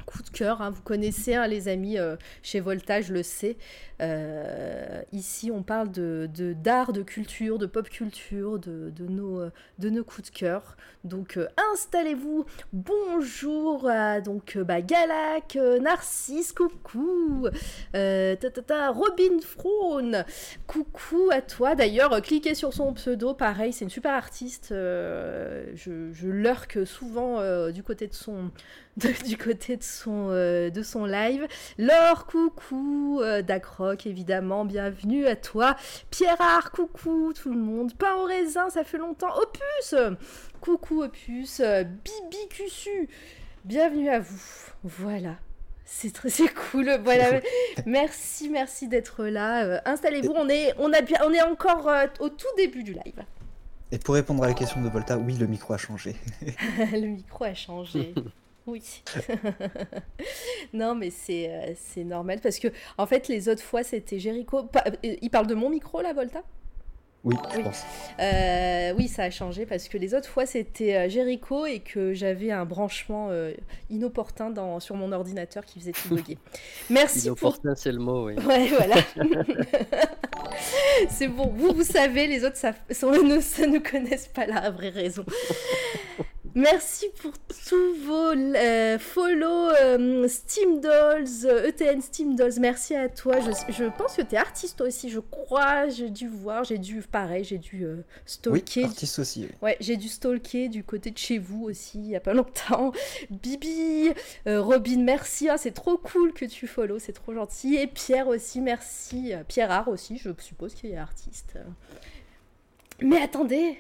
coups 0.08 0.32
de 0.32 0.36
cœur. 0.36 0.62
hein. 0.62 0.72
Vous 0.72 0.82
connaissez, 0.82 1.36
hein, 1.36 1.46
les 1.46 1.68
amis, 1.68 2.00
euh, 2.00 2.16
chez 2.42 2.60
Volta, 2.60 3.02
je 3.02 3.14
le 3.14 3.22
sais. 3.22 3.58
Euh, 4.02 5.02
ici, 5.12 5.52
on 5.52 5.64
parle 5.64 5.92
de 5.92 6.28
d'art, 6.54 6.94
de, 6.94 7.02
culture, 7.04 7.58
de 7.58 7.66
pop 7.66 7.90
culture, 7.90 8.58
de, 8.60 8.92
nos, 9.08 9.42
euh, 9.42 9.52
de 9.80 10.02
coups 10.02 10.32
de 10.32 10.36
cœur. 10.36 10.78
Donc, 11.04 11.40
installez-vous. 11.74 12.46
Bonjour 12.74 13.88
à 13.90 14.22
donc, 14.22 14.58
bah, 14.58 14.82
Galac, 14.82 15.56
euh, 15.56 15.80
Narcisse, 15.80 16.54
coucou. 16.54 17.48
Euh, 17.96 18.36
ta, 18.36 18.50
ta, 18.50 18.62
ta, 18.62 18.90
Robin 18.92 19.40
Frone, 19.42 20.26
coucou 20.68 21.30
à 21.32 21.42
toi. 21.42 21.76
D'ailleurs, 21.76 22.22
cliquez 22.22 22.56
sur 22.56 22.74
son 22.74 22.94
pseudo, 22.94 23.34
pareil, 23.34 23.74
c'est 23.74 23.86
une 23.86 23.92
super 23.92 24.14
artiste. 24.14 24.68
je, 24.70 26.12
je 26.12 26.28
lurque 26.30 26.86
souvent 26.86 27.42
du 27.72 27.84
côté 27.84 28.08
de 28.08 28.14
son, 28.14 28.52
de- 28.98 29.26
du 29.28 29.38
côté 29.38 29.78
de 29.78 29.84
son, 29.84 30.28
euh, 30.32 30.70
de 30.70 30.84
son 30.84 31.06
live. 31.06 31.48
Laure, 31.78 32.26
coucou, 32.26 33.20
euh, 33.22 33.42
Dacroc, 33.42 34.06
évidemment, 34.06 34.66
bienvenue 34.66 35.26
à 35.28 35.36
toi. 35.36 35.76
Pierre 36.10 36.40
Art, 36.42 36.72
coucou 36.72 37.34
tout 37.34 37.52
le 37.54 37.60
monde. 37.60 37.94
Pain 37.96 38.16
au 38.16 38.26
raisin, 38.26 38.70
ça 38.70 38.84
fait 38.84 38.98
longtemps. 38.98 39.34
Opus, 39.38 39.96
coucou 40.62 41.04
Opus. 41.04 41.62
Bibi 41.62 42.48
Cussu, 42.50 43.08
bienvenue 43.66 44.10
à 44.10 44.20
vous. 44.20 44.42
Voilà. 44.84 45.36
C'est 45.90 46.12
très 46.14 46.30
c'est 46.30 46.54
cool. 46.54 47.00
Voilà. 47.04 47.40
merci, 47.86 48.50
merci 48.50 48.90
d'être 48.90 49.24
là. 49.24 49.64
Euh, 49.64 49.80
Installez-vous. 49.86 50.34
On 50.36 50.50
est, 50.50 50.74
on 50.80 50.92
a 50.92 51.00
bien, 51.02 51.18
on 51.26 51.32
est 51.32 51.42
encore 51.42 51.88
euh, 51.88 52.08
au 52.20 52.28
tout 52.28 52.46
début 52.58 52.84
du 52.84 52.92
live. 52.92 53.24
Et 53.94 53.98
pour 53.98 54.16
répondre 54.16 54.44
à 54.44 54.48
la 54.48 54.54
question 54.54 54.82
de 54.82 54.90
Volta, 54.90 55.18
oui, 55.18 55.38
le 55.38 55.48
micro 55.48 55.74
a 55.74 55.78
changé. 55.78 56.18
le 56.92 57.08
micro 57.08 57.46
a 57.46 57.54
changé. 57.54 58.14
Oui. 58.68 58.84
non, 60.74 60.94
mais 60.96 61.10
c'est 61.10 61.50
euh, 61.50 61.74
c'est 61.76 62.04
normal 62.04 62.40
parce 62.42 62.60
que, 62.60 62.68
en 62.98 63.06
fait, 63.08 63.28
les 63.28 63.48
autres 63.50 63.64
fois, 63.64 63.84
c'était 63.84 64.20
Jericho. 64.20 64.64
Pa- 64.64 64.84
euh, 65.06 65.16
Il 65.22 65.30
parle 65.30 65.48
de 65.48 65.56
mon 65.56 65.70
micro, 65.70 66.02
là, 66.02 66.14
Volta? 66.14 66.44
Oui, 67.24 67.36
je 67.52 67.58
Oui. 67.58 67.64
pense. 67.64 67.84
Euh, 68.20 68.94
Oui, 68.98 69.08
ça 69.08 69.24
a 69.24 69.30
changé 69.32 69.66
parce 69.66 69.88
que 69.90 69.98
les 69.98 70.14
autres 70.14 70.30
fois, 70.30 70.46
c'était 70.46 70.96
euh, 70.96 71.10
Jericho 71.10 71.66
et 71.66 71.80
que 71.80 72.14
j'avais 72.14 72.52
un 72.52 72.64
branchement 72.66 73.30
euh, 73.32 73.54
inopportun 73.90 74.50
dans, 74.50 74.80
sur 74.80 74.96
mon 74.96 75.12
ordinateur 75.12 75.66
qui 75.66 75.80
faisait 75.80 75.92
tout 75.94 76.10
bugger. 76.10 76.38
Merci 76.90 77.20
pour 77.30 77.38
Inopportun, 77.38 77.76
c'est 77.76 77.92
le 77.92 78.00
mot, 78.00 78.28
oui. 78.28 78.36
Ouais, 78.46 78.68
voilà. 78.68 78.96
c'est 81.10 81.28
bon, 81.28 81.48
vous, 81.48 81.74
vous 81.74 81.84
savez, 81.84 82.28
les 82.28 82.44
autres, 82.46 82.58
ça, 82.58 82.74
ça 82.92 83.08
ne, 83.08 83.40
ça 83.42 83.66
ne 83.68 83.80
connaissent 83.80 84.28
pas 84.30 84.46
la 84.46 84.70
vraie 84.70 84.90
raison. 84.90 85.26
Merci 86.58 87.06
pour 87.22 87.34
tous 87.70 87.94
vos 88.04 88.32
euh, 88.32 88.98
follow 88.98 89.70
euh, 89.70 90.28
Steam 90.28 90.82
Dolls, 90.82 91.46
euh, 91.46 91.68
ETN 91.68 92.02
Steam 92.02 92.36
Dolls. 92.36 92.60
Merci 92.60 92.96
à 92.96 93.10
toi. 93.10 93.36
Je, 93.42 93.52
je 93.72 93.84
pense 93.84 94.16
que 94.16 94.24
tu 94.24 94.34
es 94.34 94.40
artiste 94.40 94.82
aussi, 94.82 95.12
je 95.12 95.20
crois. 95.20 95.88
J'ai 95.90 96.10
dû 96.10 96.28
voir, 96.28 96.64
j'ai 96.64 96.80
dû, 96.80 97.04
pareil, 97.04 97.44
j'ai 97.44 97.60
dû 97.60 97.84
euh, 97.86 97.98
Oui, 97.98 98.02
stalker. 98.26 98.86
artiste 98.86 99.20
aussi. 99.20 99.42
oui. 99.44 99.56
Ouais, 99.62 99.78
j'ai 99.82 99.98
dû 99.98 100.08
stalker 100.08 100.68
du 100.68 100.84
côté 100.84 101.12
de 101.12 101.18
chez 101.20 101.38
vous 101.38 101.66
aussi, 101.66 102.00
il 102.00 102.08
y 102.08 102.16
a 102.16 102.20
pas 102.20 102.34
longtemps. 102.34 102.92
Bibi, 103.30 104.10
Robin, 104.48 105.04
merci, 105.04 105.50
ah, 105.50 105.60
c'est 105.60 105.76
trop 105.76 105.98
cool 105.98 106.34
que 106.34 106.46
tu 106.46 106.66
follow, 106.66 106.98
c'est 106.98 107.14
trop 107.14 107.36
gentil. 107.36 107.76
Et 107.76 107.86
Pierre 107.86 108.28
aussi, 108.30 108.62
merci. 108.62 109.32
Pierre 109.48 109.70
Art 109.70 109.90
aussi, 109.90 110.18
je 110.18 110.32
suppose 110.40 110.74
qu'il 110.74 110.90
est 110.90 110.98
artiste. 110.98 111.54
Mais 113.00 113.22
attendez, 113.22 113.78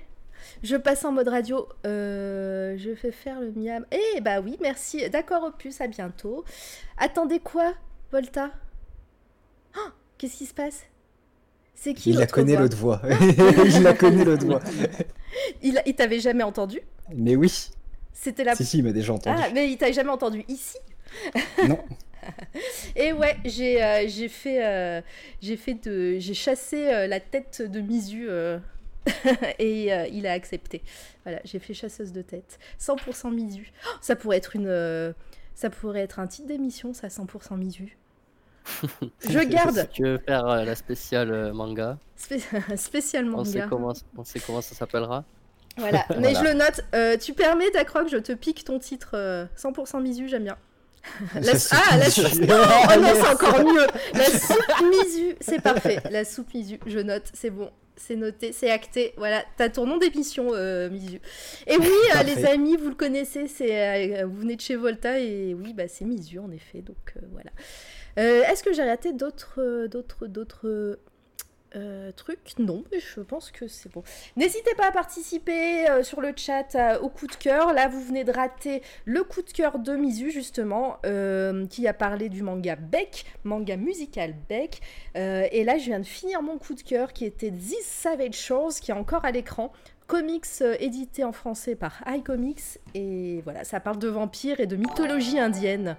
je 0.63 0.75
passe 0.75 1.05
en 1.05 1.11
mode 1.11 1.27
radio. 1.27 1.67
Euh, 1.85 2.75
je 2.77 2.95
fais 2.95 3.11
faire 3.11 3.39
le 3.39 3.51
miam. 3.51 3.85
Eh 3.91 4.21
bah 4.21 4.41
oui, 4.41 4.57
merci. 4.61 5.09
D'accord, 5.09 5.43
Opus, 5.43 5.81
à 5.81 5.87
bientôt. 5.87 6.43
Attendez 6.97 7.39
quoi, 7.39 7.73
Volta? 8.11 8.51
Oh, 9.77 9.89
Qu'est-ce 10.17 10.37
qui 10.37 10.45
se 10.45 10.53
passe? 10.53 10.83
C'est 11.75 11.93
qui 11.93 12.09
Il 12.11 12.17
la 12.17 12.27
connaît 12.27 12.55
l'autre 12.55 12.77
voix. 12.77 13.01
il 13.65 13.83
la 13.83 13.93
connaît 13.93 14.25
l'autre 14.25 14.45
voix. 14.45 14.61
Il, 15.61 15.81
il 15.85 15.95
t'avait 15.95 16.19
jamais 16.19 16.43
entendu? 16.43 16.81
Mais 17.13 17.35
oui, 17.35 17.69
C'était 18.13 18.43
la 18.43 18.55
si, 18.55 18.65
si, 18.65 18.79
il 18.79 18.83
m'a 18.83 18.91
déjà 18.91 19.13
entendu. 19.13 19.39
Ah, 19.39 19.49
mais 19.53 19.69
il 19.69 19.77
t'a 19.77 19.91
jamais 19.91 20.09
entendu 20.09 20.43
ici? 20.47 20.77
Non, 21.67 21.79
Et 22.95 23.13
ouais, 23.13 23.37
j'ai 23.45 23.81
euh, 23.83 24.29
fait, 24.29 24.65
euh, 24.65 25.01
j'ai 25.41 25.57
fait 25.57 25.75
de, 25.75 26.17
j'ai 26.19 26.33
chassé 26.33 26.87
euh, 26.87 27.07
la 27.07 27.19
tête 27.19 27.61
de 27.61 27.81
Misu 27.81 28.27
et 29.59 29.93
euh, 29.93 30.07
il 30.07 30.27
a 30.27 30.33
accepté. 30.33 30.81
Voilà, 31.23 31.39
j'ai 31.43 31.59
fait 31.59 31.73
chasseuse 31.73 32.11
de 32.11 32.21
tête, 32.21 32.59
100% 32.79 33.33
Misu. 33.33 33.71
Oh, 33.85 33.89
ça 34.01 34.15
pourrait 34.15 34.37
être 34.37 34.55
une, 34.55 34.67
euh, 34.67 35.13
ça 35.55 35.69
pourrait 35.69 36.01
être 36.01 36.19
un 36.19 36.27
titre 36.27 36.47
d'émission, 36.47 36.93
ça, 36.93 37.07
100% 37.07 37.55
Misu. 37.57 37.97
Je 39.29 39.39
garde 39.39 39.79
Si 39.79 39.87
tu 39.89 40.03
veux 40.03 40.17
faire 40.17 40.45
euh, 40.47 40.63
la 40.65 40.75
spéciale 40.75 41.53
manga, 41.53 41.97
spé- 42.17 42.41
spécial 42.77 43.25
on 43.33 43.43
sait, 43.45 43.59
manga. 43.59 43.67
comment, 43.69 43.93
on 44.17 44.23
sait 44.25 44.39
comment 44.39 44.61
ça 44.61 44.75
s'appellera. 44.75 45.23
Voilà, 45.77 46.05
mais 46.09 46.33
Voilà. 46.33 46.39
je 46.39 46.43
le 46.43 46.53
note. 46.53 47.19
Tu 47.21 47.33
permets, 47.33 47.69
Dacroc, 47.71 48.09
je 48.09 48.17
te 48.17 48.31
pique 48.33 48.63
ton 48.63 48.79
titre 48.79 49.11
euh, 49.13 49.45
100% 49.57 50.01
Misu, 50.01 50.27
j'aime 50.27 50.43
bien. 50.45 50.57
La- 51.35 51.53
Ah, 51.71 51.97
la 51.97 52.09
soupe. 52.09 52.25
Oh 52.41 52.99
non, 52.99 53.09
c'est 53.13 53.29
encore 53.29 53.63
mieux. 53.63 53.87
La 54.13 54.25
soupe 54.25 54.81
misu, 54.91 55.35
c'est 55.39 55.61
parfait. 55.61 55.99
La 56.09 56.25
soupe 56.25 56.53
misu, 56.53 56.79
je 56.85 56.99
note, 56.99 57.23
c'est 57.33 57.51
bon. 57.51 57.69
C'est 57.97 58.15
noté, 58.15 58.53
c'est 58.53 58.69
acté. 58.69 59.13
Voilà, 59.17 59.43
t'as 59.57 59.69
ton 59.69 59.85
nom 59.85 59.97
d'émission, 59.97 60.53
euh, 60.53 60.89
Misu. 60.89 61.19
Et 61.65 61.77
oui, 61.77 61.89
euh, 62.15 62.23
les 62.23 62.45
amis, 62.45 62.77
vous 62.77 62.89
le 62.89 62.95
connaissez, 62.95 63.47
c'est 63.47 64.21
euh, 64.21 64.25
vous 64.25 64.37
venez 64.37 64.55
de 64.55 64.61
chez 64.61 64.75
Volta 64.75 65.19
et 65.19 65.53
oui, 65.53 65.73
bah 65.73 65.87
c'est 65.87 66.05
Misu 66.05 66.39
en 66.39 66.51
effet. 66.51 66.81
Donc 66.81 67.13
euh, 67.17 67.21
voilà. 67.31 67.51
Est-ce 68.15 68.63
que 68.63 68.73
j'ai 68.73 68.83
raté 68.83 69.13
d'autres, 69.13 69.85
d'autres, 69.87 70.25
d'autres 70.25 70.97
euh, 71.77 72.11
trucs 72.11 72.57
Non, 72.59 72.83
mais 72.91 72.99
je 72.99 73.21
pense 73.21 73.51
que 73.51 73.67
c'est 73.67 73.91
bon. 73.91 74.03
N'hésitez 74.35 74.73
pas 74.75 74.87
à 74.87 74.91
participer 74.91 75.87
euh, 75.89 76.03
sur 76.03 76.21
le 76.21 76.33
chat 76.35 76.75
euh, 76.75 76.99
au 76.99 77.09
coup 77.09 77.27
de 77.27 77.35
cœur. 77.35 77.73
Là, 77.73 77.87
vous 77.87 78.01
venez 78.01 78.23
de 78.23 78.31
rater 78.31 78.81
le 79.05 79.23
coup 79.23 79.41
de 79.41 79.51
cœur 79.51 79.79
de 79.79 79.95
Misu 79.95 80.31
justement, 80.31 80.99
qui 81.69 81.87
a 81.87 81.93
parlé 81.93 82.29
du 82.29 82.43
manga 82.43 82.75
Beck, 82.75 83.25
manga 83.43 83.77
musical 83.77 84.33
Beck. 84.49 84.81
Et 85.15 85.63
là, 85.63 85.77
je 85.77 85.85
viens 85.85 85.99
de 85.99 86.05
finir 86.05 86.41
mon 86.41 86.57
coup 86.57 86.73
de 86.73 86.81
cœur 86.81 87.13
qui 87.13 87.25
était 87.25 87.51
This 87.51 87.85
Savage 87.85 88.35
Shores, 88.35 88.73
qui 88.81 88.91
est 88.91 88.95
encore 88.95 89.25
à 89.25 89.31
l'écran. 89.31 89.71
Comics 90.07 90.61
édité 90.79 91.23
en 91.23 91.31
français 91.31 91.75
par 91.75 92.03
iComics. 92.07 92.79
Et 92.93 93.41
voilà, 93.43 93.63
ça 93.63 93.79
parle 93.79 93.99
de 93.99 94.07
vampires 94.07 94.59
et 94.59 94.67
de 94.67 94.75
mythologie 94.75 95.39
indienne. 95.39 95.97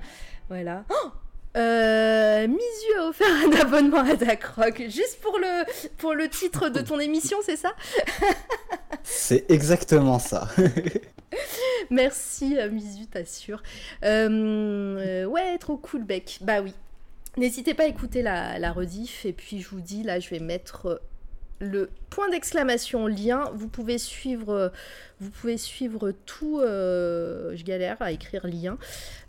Voilà. 0.49 0.85
Oh 0.91 1.11
euh, 1.59 2.47
Misu 2.47 2.99
a 2.99 3.09
offert 3.09 3.27
un 3.47 3.53
abonnement 3.61 3.99
à 4.09 4.15
Dacroc, 4.17 4.81
juste 4.89 5.19
pour 5.21 5.39
le, 5.39 5.65
pour 5.99 6.15
le 6.15 6.29
titre 6.29 6.69
de 6.69 6.81
ton 6.81 6.99
émission, 7.01 7.39
c'est 7.45 7.57
ça? 7.57 7.73
C'est 9.03 9.51
exactement 9.51 10.19
ça. 10.19 10.49
Merci 11.91 12.59
euh, 12.59 12.71
Misu, 12.71 13.07
t'assures. 13.07 13.63
Euh, 14.05 14.29
euh, 14.99 15.25
ouais, 15.27 15.59
trop 15.59 15.77
cool, 15.77 16.05
Beck. 16.05 16.39
Bah 16.43 16.61
oui. 16.61 16.75
N'hésitez 17.37 17.75
pas 17.75 17.85
à 17.85 17.87
écouter 17.87 18.23
la, 18.23 18.59
la 18.59 18.73
rediff. 18.73 19.25
Et 19.25 19.33
puis 19.33 19.61
je 19.61 19.69
vous 19.69 19.81
dis, 19.81 20.03
là, 20.03 20.21
je 20.21 20.29
vais 20.31 20.41
mettre 20.41 21.01
le 21.61 21.91
point 22.11 22.29
d'exclamation 22.31 23.07
lien. 23.07 23.51
Vous 23.55 23.69
pouvez 23.69 23.99
suivre, 23.99 24.73
vous 25.21 25.31
pouvez 25.31 25.57
suivre 25.57 26.13
tout. 26.27 26.61
euh, 26.61 27.55
je 27.57 27.65
galère 27.65 27.97
à 28.01 28.13
écrire 28.13 28.47
lien. 28.47 28.77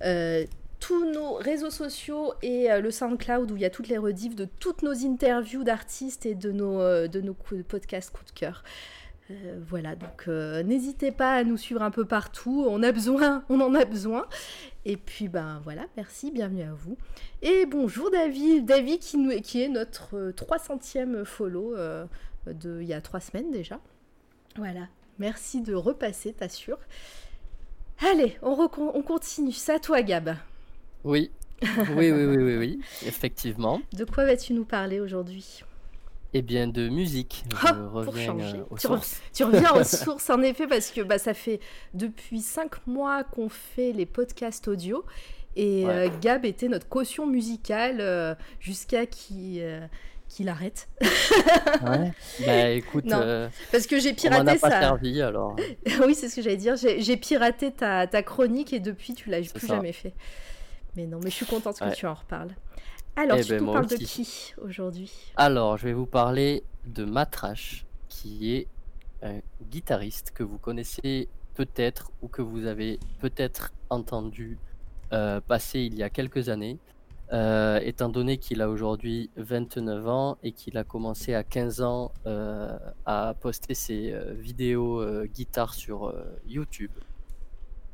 Euh, 0.03 0.45
tous 0.80 1.05
nos 1.11 1.34
réseaux 1.34 1.69
sociaux 1.69 2.34
et 2.41 2.71
euh, 2.71 2.82
le 2.82 2.91
SoundCloud 2.91 3.51
où 3.51 3.55
il 3.55 3.61
y 3.61 3.65
a 3.65 3.69
toutes 3.69 3.88
les 3.88 3.97
rediffs 3.97 4.36
de 4.36 4.45
toutes 4.45 4.82
nos 4.82 4.93
interviews 5.05 5.63
d'artistes 5.63 6.25
et 6.25 6.36
de 6.36 6.51
nos, 6.51 6.80
euh, 6.80 7.07
de 7.07 7.21
nos 7.21 7.34
podcasts 7.34 8.11
coup 8.11 8.23
de 8.25 8.32
cœur. 8.32 8.63
Euh, 9.32 9.59
voilà, 9.67 9.95
donc 9.95 10.27
n'hésitez 10.27 11.11
pas 11.11 11.36
à 11.36 11.43
nous 11.43 11.57
suivre 11.57 11.84
un 11.84 11.91
peu 11.91 12.05
partout. 12.05 12.65
On 12.67 12.82
a 12.82 12.91
besoin, 12.91 13.43
on 13.49 13.61
en 13.61 13.75
a 13.75 13.86
besoin. 13.86 14.25
Et 14.86 14.97
puis 14.97 15.27
ben 15.27 15.61
voilà, 15.63 15.86
merci, 15.97 16.32
bienvenue 16.32 16.63
à 16.63 16.73
vous. 16.73 16.97
Et 17.41 17.65
bonjour 17.65 18.09
David, 18.09 18.65
David 18.65 18.99
qui, 18.99 19.17
nous, 19.17 19.39
qui 19.41 19.61
est 19.61 19.69
notre 19.69 20.15
euh, 20.17 20.32
300e 20.32 21.25
follow 21.25 21.75
il 22.47 22.84
y 22.84 22.93
a 22.93 23.01
trois 23.01 23.19
semaines 23.19 23.51
déjà. 23.51 23.80
Voilà, 24.55 24.88
merci 25.19 25.61
de 25.61 25.75
repasser, 25.75 26.34
t'assures. 26.34 26.80
Allez, 28.11 28.38
on, 28.41 28.57
on 28.77 29.01
continue. 29.03 29.53
À 29.67 29.77
toi 29.77 30.01
Gab. 30.01 30.36
Oui. 31.03 31.31
Oui, 31.61 32.11
oui, 32.11 32.11
oui, 32.11 32.37
oui, 32.37 32.57
oui, 32.57 32.79
effectivement. 33.05 33.81
De 33.93 34.05
quoi 34.05 34.25
vas-tu 34.25 34.53
nous 34.53 34.63
parler 34.65 34.99
aujourd'hui? 35.01 35.61
Eh 36.33 36.41
bien, 36.41 36.67
de 36.67 36.87
musique. 36.89 37.43
Je 37.51 37.57
Ah, 37.67 37.73
pour 37.73 38.15
changer. 38.15 38.59
euh, 38.59 38.63
aux 38.69 38.77
Tu 38.77 38.87
re-. 38.87 39.17
Tu 39.33 39.43
reviens 39.43 39.73
aux 39.73 39.83
sources 39.83 40.29
en 40.29 40.41
effet 40.41 40.67
parce 40.67 40.91
que 40.91 41.01
bah, 41.01 41.17
ça 41.17 41.33
fait 41.33 41.59
depuis 41.93 42.39
cinq 42.41 42.85
mois 42.87 43.23
qu'on 43.23 43.49
fait 43.49 43.91
les 43.91 44.05
podcasts 44.05 44.67
audio 44.67 45.03
et 45.55 45.85
Ouais. 45.85 45.91
euh, 45.91 46.09
Gab 46.21 46.45
était 46.45 46.67
notre 46.69 46.87
caution 46.87 47.25
musicale 47.25 47.97
euh, 47.99 48.35
jusqu'à 48.59 49.05
qu'il 49.07 49.59
euh, 49.61 49.81
qu'il 50.29 50.47
arrête. 50.47 50.87
Ouais. 51.81 52.11
Bah 52.45 52.69
écoute, 52.69 53.05
Non, 53.05 53.19
euh, 53.21 53.49
Parce 53.71 53.87
que 53.87 53.99
j'ai 53.99 54.15
on 54.25 54.29
m'en 54.29 54.35
a 54.35 54.41
piraté 54.43 54.59
pas 54.59 54.69
ça. 54.69 54.79
servi 54.81 55.21
alors. 55.23 55.55
oui, 56.05 56.13
c'est 56.13 56.29
ce 56.29 56.35
que 56.35 56.41
j'allais 56.43 56.55
dire. 56.57 56.75
J'ai 56.77 57.17
piraté 57.17 57.71
ta, 57.71 58.05
ta 58.05 58.21
chronique 58.21 58.71
et 58.71 58.79
depuis 58.79 59.15
tu 59.15 59.29
l'as 59.29 59.41
plus 59.41 59.59
ça. 59.67 59.75
jamais 59.75 59.91
fait. 59.93 60.13
Mais 60.99 61.07
non, 61.07 61.19
mais 61.23 61.29
je 61.29 61.35
suis 61.35 61.45
contente 61.45 61.79
que 61.79 61.85
Ouais. 61.85 61.93
tu 61.93 62.05
en 62.07 62.13
reparles. 62.13 62.53
Alors, 63.15 63.37
Eh 63.39 63.43
tu 63.43 63.51
ben, 63.51 63.63
nous 63.63 63.71
parles 63.71 63.87
de 63.87 63.95
qui 63.95 64.53
aujourd'hui? 64.61 65.09
Alors, 65.37 65.77
je 65.77 65.85
vais 65.85 65.93
vous 65.93 66.05
parler 66.05 66.61
de 66.85 67.05
Matrash, 67.05 67.85
qui 68.09 68.53
est 68.53 68.67
un 69.23 69.39
guitariste 69.71 70.31
que 70.31 70.43
vous 70.43 70.57
connaissez 70.57 71.29
peut-être 71.55 72.11
ou 72.21 72.27
que 72.27 72.41
vous 72.41 72.65
avez 72.65 72.99
peut-être 73.21 73.71
entendu 73.89 74.57
euh, 75.13 75.39
passer 75.39 75.79
il 75.79 75.95
y 75.95 76.03
a 76.03 76.09
quelques 76.09 76.49
années, 76.49 76.79
euh, 77.31 77.79
étant 77.81 78.09
donné 78.09 78.37
qu'il 78.37 78.61
a 78.61 78.69
aujourd'hui 78.69 79.29
29 79.37 80.05
ans 80.09 80.37
et 80.43 80.51
qu'il 80.51 80.77
a 80.77 80.83
commencé 80.83 81.33
à 81.33 81.43
15 81.45 81.81
ans 81.81 82.11
euh, 82.25 82.77
à 83.05 83.35
poster 83.39 83.73
ses 83.73 84.13
vidéos 84.33 85.01
guitare 85.27 85.73
sur 85.73 86.13
YouTube. 86.45 86.91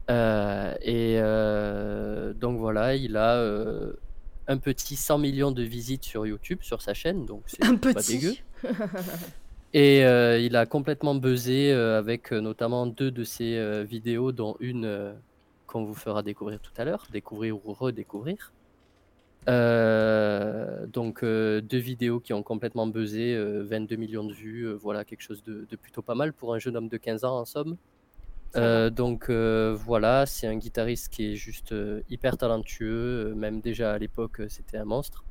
Euh, 0.09 0.73
et 0.81 1.17
euh, 1.19 2.33
donc 2.33 2.59
voilà, 2.59 2.95
il 2.95 3.17
a 3.17 3.37
euh, 3.37 3.93
un 4.47 4.57
petit 4.57 4.95
100 4.95 5.17
millions 5.17 5.51
de 5.51 5.63
visites 5.63 6.03
sur 6.05 6.27
YouTube, 6.27 6.59
sur 6.61 6.81
sa 6.81 6.93
chaîne, 6.93 7.25
donc 7.25 7.43
c'est 7.47 7.63
Un 7.63 7.75
pas 7.77 7.93
dégueu. 7.93 8.33
petit. 8.33 8.43
Et 9.73 10.05
euh, 10.05 10.39
il 10.39 10.55
a 10.55 10.65
complètement 10.65 11.15
buzzé 11.15 11.69
euh, 11.73 11.99
avec 11.99 12.31
euh, 12.31 12.39
notamment 12.39 12.85
deux 12.87 13.11
de 13.11 13.25
ses 13.25 13.83
vidéos, 13.83 14.31
dont 14.31 14.55
une 14.61 15.15
qu'on 15.67 15.83
vous 15.83 15.95
fera 15.95 16.23
découvrir 16.23 16.61
tout 16.61 16.71
à 16.77 16.85
l'heure, 16.85 17.07
découvrir 17.11 17.57
ou 17.57 17.73
redécouvrir. 17.73 18.53
Donc 19.47 21.23
deux 21.23 21.77
vidéos 21.77 22.19
qui 22.19 22.31
ont 22.33 22.41
complètement 22.43 22.87
buzzé, 22.87 23.35
euh, 23.35 23.63
22 23.65 23.95
millions 23.97 24.23
de 24.23 24.33
vues, 24.33 24.71
voilà 24.73 25.03
quelque 25.03 25.21
chose 25.21 25.43
de, 25.43 25.65
de 25.69 25.75
plutôt 25.75 26.01
pas 26.01 26.15
mal 26.15 26.31
pour 26.31 26.53
un 26.53 26.59
jeune 26.59 26.77
homme 26.77 26.87
de 26.87 26.97
15 26.97 27.25
ans 27.25 27.39
en 27.39 27.45
somme. 27.45 27.75
Euh, 28.55 28.89
donc 28.89 29.29
euh, 29.29 29.75
voilà, 29.77 30.25
c'est 30.25 30.47
un 30.47 30.55
guitariste 30.55 31.09
qui 31.09 31.33
est 31.33 31.35
juste 31.35 31.73
euh, 31.73 32.01
hyper 32.09 32.37
talentueux, 32.37 33.33
même 33.35 33.59
déjà 33.59 33.93
à 33.93 33.97
l'époque 33.97 34.41
c'était 34.47 34.77
un 34.77 34.85
monstre. 34.85 35.23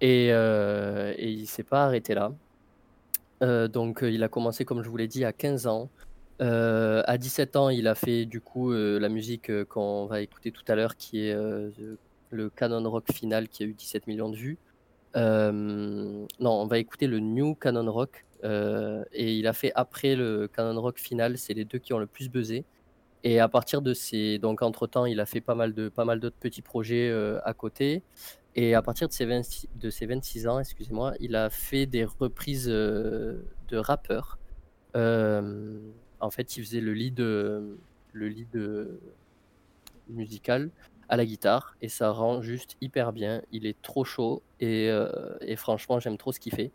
Et, 0.00 0.28
et 0.28 1.30
il 1.30 1.46
s'est 1.46 1.62
pas 1.62 1.84
arrêté 1.84 2.14
là. 2.14 2.32
Donc 3.68 4.00
il 4.02 4.22
a 4.24 4.28
commencé 4.28 4.64
comme 4.64 4.82
je 4.82 4.88
vous 4.88 4.96
l'ai 4.96 5.06
dit 5.06 5.24
à 5.24 5.32
15 5.32 5.66
ans. 5.68 5.90
À 6.40 7.18
17 7.18 7.54
ans, 7.54 7.68
il 7.68 7.86
a 7.86 7.94
fait 7.94 8.26
du 8.26 8.40
coup 8.40 8.72
la 8.72 9.08
musique 9.08 9.64
qu'on 9.66 10.06
va 10.06 10.20
écouter 10.20 10.50
tout 10.50 10.64
à 10.66 10.74
l'heure, 10.74 10.96
qui 10.96 11.20
est 11.20 11.36
le 12.30 12.50
Canon 12.50 12.90
Rock 12.90 13.12
final, 13.12 13.48
qui 13.48 13.62
a 13.62 13.66
eu 13.66 13.74
17 13.74 14.08
millions 14.08 14.28
de 14.28 14.36
vues. 14.36 14.58
Non, 15.14 16.26
on 16.40 16.66
va 16.66 16.78
écouter 16.78 17.06
le 17.06 17.20
New 17.20 17.54
Canon 17.54 17.92
Rock. 17.92 18.24
Euh, 18.44 19.04
et 19.12 19.34
il 19.36 19.46
a 19.46 19.52
fait 19.52 19.72
après 19.74 20.16
le 20.16 20.48
Canon 20.48 20.80
Rock 20.80 20.98
final, 20.98 21.38
c'est 21.38 21.54
les 21.54 21.64
deux 21.64 21.78
qui 21.78 21.92
ont 21.92 21.98
le 21.98 22.06
plus 22.06 22.28
buzzé. 22.28 22.64
Et 23.24 23.38
à 23.38 23.48
partir 23.48 23.82
de 23.82 23.94
ces, 23.94 24.38
donc 24.38 24.62
entre 24.62 24.86
temps, 24.86 25.06
il 25.06 25.20
a 25.20 25.26
fait 25.26 25.40
pas 25.40 25.54
mal 25.54 25.74
de 25.74 25.88
pas 25.88 26.04
mal 26.04 26.18
d'autres 26.18 26.36
petits 26.40 26.62
projets 26.62 27.08
euh, 27.08 27.40
à 27.44 27.54
côté. 27.54 28.02
Et 28.54 28.74
à 28.74 28.82
partir 28.82 29.08
de 29.08 29.12
ses 29.12 29.24
26, 29.26 29.68
de 29.76 29.90
ses 29.90 30.06
26 30.06 30.48
ans, 30.48 30.58
excusez-moi, 30.60 31.14
il 31.20 31.36
a 31.36 31.48
fait 31.50 31.86
des 31.86 32.04
reprises 32.04 32.68
euh, 32.68 33.44
de 33.68 33.76
rappeurs. 33.76 34.38
En 34.94 36.30
fait, 36.30 36.56
il 36.56 36.64
faisait 36.64 36.80
le 36.80 36.92
lead, 36.92 37.18
le 37.18 37.78
lead 38.12 38.88
musical 40.08 40.70
à 41.08 41.16
la 41.16 41.24
guitare 41.24 41.76
et 41.80 41.88
ça 41.88 42.10
rend 42.10 42.42
juste 42.42 42.76
hyper 42.80 43.12
bien. 43.12 43.42
Il 43.52 43.66
est 43.66 43.80
trop 43.82 44.04
chaud 44.04 44.42
et 44.60 44.90
franchement, 45.56 45.98
j'aime 45.98 46.18
trop 46.18 46.32
ce 46.32 46.40
qu'il 46.40 46.54
fait. 46.54 46.72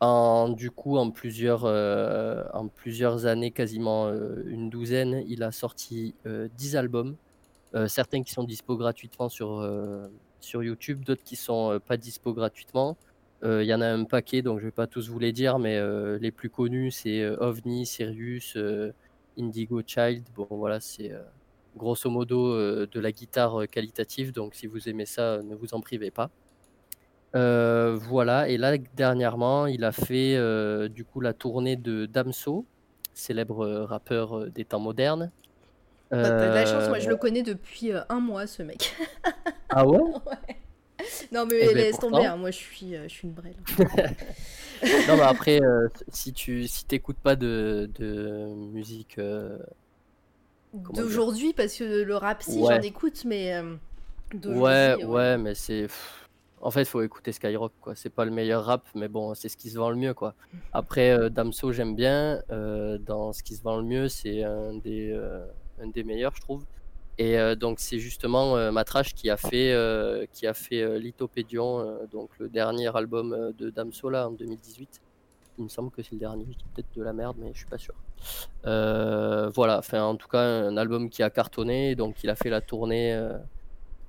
Du 0.00 0.70
coup, 0.70 0.96
en 0.96 1.10
plusieurs, 1.10 1.64
euh, 1.64 2.44
années, 3.24 3.50
quasiment 3.50 4.06
euh, 4.06 4.44
une 4.46 4.70
douzaine, 4.70 5.24
il 5.26 5.42
a 5.42 5.50
sorti 5.50 6.14
euh, 6.26 6.48
10 6.56 6.76
albums. 6.76 7.16
Euh, 7.74 7.88
certains 7.88 8.22
qui 8.22 8.32
sont 8.32 8.44
dispo 8.44 8.76
gratuitement 8.76 9.28
sur, 9.28 9.68
sur 10.40 10.62
YouTube, 10.62 11.04
d'autres 11.04 11.24
qui 11.24 11.36
sont 11.36 11.72
euh, 11.72 11.78
pas 11.80 11.96
dispo 11.96 12.32
gratuitement. 12.32 12.96
Il 13.44 13.62
y 13.64 13.74
en 13.74 13.80
a 13.80 13.86
un 13.86 14.04
paquet, 14.04 14.42
donc 14.42 14.58
je 14.58 14.64
vais 14.64 14.72
pas 14.72 14.88
tous 14.88 15.08
vous 15.08 15.18
les 15.20 15.30
dire, 15.32 15.60
mais 15.60 15.80
les 16.18 16.32
plus 16.32 16.50
connus, 16.50 16.90
c'est 16.90 17.24
OVNI, 17.24 17.86
Sirius, 17.86 18.58
Indigo 19.38 19.80
Child. 19.86 20.24
Bon, 20.34 20.48
voilà, 20.50 20.80
c'est 20.80 21.12
grosso 21.76 22.10
modo 22.10 22.84
de 22.84 23.00
la 23.00 23.12
guitare 23.12 23.68
qualitative, 23.70 24.32
donc 24.32 24.56
si 24.56 24.66
vous 24.66 24.88
aimez 24.88 25.06
ça, 25.06 25.40
ne 25.44 25.54
vous 25.54 25.72
en 25.72 25.80
privez 25.80 26.10
pas. 26.10 26.30
Euh, 27.36 27.96
voilà, 27.96 28.48
et 28.48 28.56
là, 28.56 28.78
dernièrement, 28.78 29.66
il 29.66 29.84
a 29.84 29.92
fait 29.92 30.36
euh, 30.36 30.88
du 30.88 31.04
coup 31.04 31.20
la 31.20 31.34
tournée 31.34 31.76
de 31.76 32.06
Damso, 32.06 32.64
célèbre 33.12 33.64
euh, 33.66 33.84
rappeur 33.84 34.50
des 34.50 34.64
temps 34.64 34.80
modernes. 34.80 35.30
Bah, 36.10 36.30
T'as 36.30 36.48
de 36.48 36.54
la 36.54 36.64
chance, 36.64 36.88
moi 36.88 36.98
je 36.98 37.08
le 37.08 37.16
connais 37.16 37.42
depuis 37.42 37.92
un 38.08 38.20
mois 38.20 38.46
ce 38.46 38.62
mec. 38.62 38.94
Ah 39.70 39.86
ouais? 39.86 39.98
non 41.32 41.46
mais 41.46 41.56
Eh 41.60 41.66
ben, 41.66 41.76
laisse 41.76 41.98
tomber, 41.98 42.24
hein, 42.24 42.36
moi 42.36 42.50
je 42.50 42.56
suis, 42.56 42.94
je 42.94 43.08
suis 43.08 43.28
une 43.28 43.34
brêle. 43.34 43.56
Non, 45.08 45.16
mais 45.16 45.22
après, 45.22 45.60
si 46.12 46.32
tu 46.32 46.66
si 46.68 46.84
t'écoutes 46.86 47.18
pas 47.18 47.36
de, 47.36 47.90
de 47.98 48.46
musique, 48.72 49.18
D'aujourd'hui 50.72 51.52
parce 51.54 51.74
que 51.76 52.02
le 52.02 52.16
rap 52.16 52.42
si 52.42 52.58
Ouais. 52.60 52.76
j'en 52.76 52.82
écoute 52.82 53.24
mais 53.24 53.60
ouais, 54.46 54.94
d'aujourd'hui, 54.94 55.04
ouais, 55.04 55.38
mais 55.38 55.54
c'est 55.54 55.88
En 56.60 56.70
fait, 56.70 56.82
il 56.82 56.86
faut 56.86 57.02
écouter 57.02 57.32
Skyrock, 57.32 57.72
quoi. 57.80 57.94
C'est 57.94 58.10
pas 58.10 58.24
le 58.24 58.30
meilleur 58.30 58.64
rap, 58.64 58.86
mais 58.94 59.08
bon, 59.08 59.34
c'est 59.34 59.48
ce 59.48 59.56
qui 59.56 59.70
se 59.70 59.78
vend 59.78 59.90
le 59.90 59.96
mieux, 59.96 60.14
quoi. 60.14 60.34
Après, 60.72 61.10
euh, 61.10 61.28
Damso, 61.28 61.72
j'aime 61.72 61.94
bien. 61.94 62.42
Euh, 62.50 62.98
dans 62.98 63.32
ce 63.32 63.42
qui 63.42 63.54
se 63.54 63.62
vend 63.62 63.76
le 63.76 63.84
mieux, 63.84 64.08
c'est 64.08 64.42
un 64.42 64.74
des, 64.74 65.10
euh, 65.12 65.46
un 65.80 65.88
des 65.88 66.04
meilleurs, 66.04 66.34
je 66.34 66.40
trouve. 66.40 66.64
Et 67.20 67.36
donc, 67.56 67.80
c'est 67.80 67.98
justement 67.98 68.70
Matrash 68.70 69.12
qui 69.12 69.28
a 69.28 69.36
fait, 69.36 69.74
qui 70.32 70.46
a 70.46 70.54
fait 70.54 71.00
Lithopédion, 71.00 71.98
donc 72.12 72.30
le 72.38 72.48
dernier 72.48 72.96
album 72.96 73.52
de 73.58 73.70
Damso, 73.70 74.08
là, 74.08 74.28
en 74.28 74.30
2018. 74.30 75.00
Il 75.58 75.64
me 75.64 75.68
semble 75.68 75.90
que 75.90 76.00
c'est 76.00 76.12
le 76.12 76.18
dernier, 76.18 76.44
je 76.44 76.58
dis 76.58 76.64
peut-être 76.72 76.94
de 76.94 77.02
la 77.02 77.12
merde, 77.12 77.36
mais 77.40 77.50
je 77.52 77.58
suis 77.58 77.66
pas 77.66 77.76
sûr. 77.76 77.94
voilà, 78.62 79.78
enfin, 79.78 80.04
en 80.04 80.14
tout 80.14 80.28
cas, 80.28 80.42
un 80.42 80.76
album 80.76 81.10
qui 81.10 81.24
a 81.24 81.30
cartonné, 81.30 81.96
donc 81.96 82.22
il 82.22 82.30
a 82.30 82.36
fait 82.36 82.50
la 82.50 82.60
tournée 82.60 83.20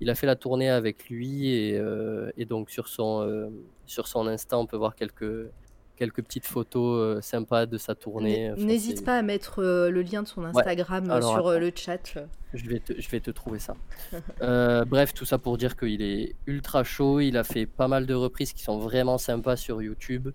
il 0.02 0.10
a 0.10 0.16
fait 0.16 0.28
la 0.28 0.36
tournée 0.36 0.70
avec 0.70 1.10
lui 1.10 1.54
et, 1.54 1.78
euh, 1.78 2.32
donc 2.48 2.70
sur 2.70 2.88
son, 2.88 3.22
euh, 3.22 3.50
sur 3.86 4.08
son 4.08 4.28
Insta, 4.28 4.58
on 4.58 4.66
peut 4.66 4.78
voir 4.78 4.96
quelques, 4.96 5.50
quelques 5.98 6.24
petites 6.24 6.46
photos 6.46 7.18
euh, 7.18 7.22
sympas 7.22 7.66
de 7.66 7.78
sa 7.78 7.96
tournée. 7.96 8.54
N'hésite 8.58 9.04
pas 9.04 9.18
à 9.18 9.22
mettre 9.22 9.62
le 9.62 10.02
lien 10.02 10.24
de 10.24 10.28
son 10.28 10.46
Instagram 10.46 11.06
sur 11.22 11.52
le 11.52 11.72
chat. 11.76 12.18
Je 12.54 12.70
vais 12.70 12.80
te, 12.80 13.00
je 13.00 13.10
vais 13.10 13.20
te 13.20 13.32
trouver 13.32 13.60
ça. 13.60 13.76
bref, 14.86 15.14
tout 15.14 15.26
ça 15.26 15.38
pour 15.38 15.58
dire 15.58 15.76
qu'il 15.76 16.02
est 16.02 16.36
ultra 16.48 16.84
chaud. 16.84 17.20
Il 17.20 17.38
a 17.38 17.44
fait 17.44 17.66
pas 17.66 17.88
mal 17.88 18.06
de 18.06 18.14
reprises 18.14 18.54
qui 18.54 18.64
sont 18.64 18.80
vraiment 18.80 19.18
sympas 19.18 19.58
sur 19.58 19.82
YouTube. 19.82 20.30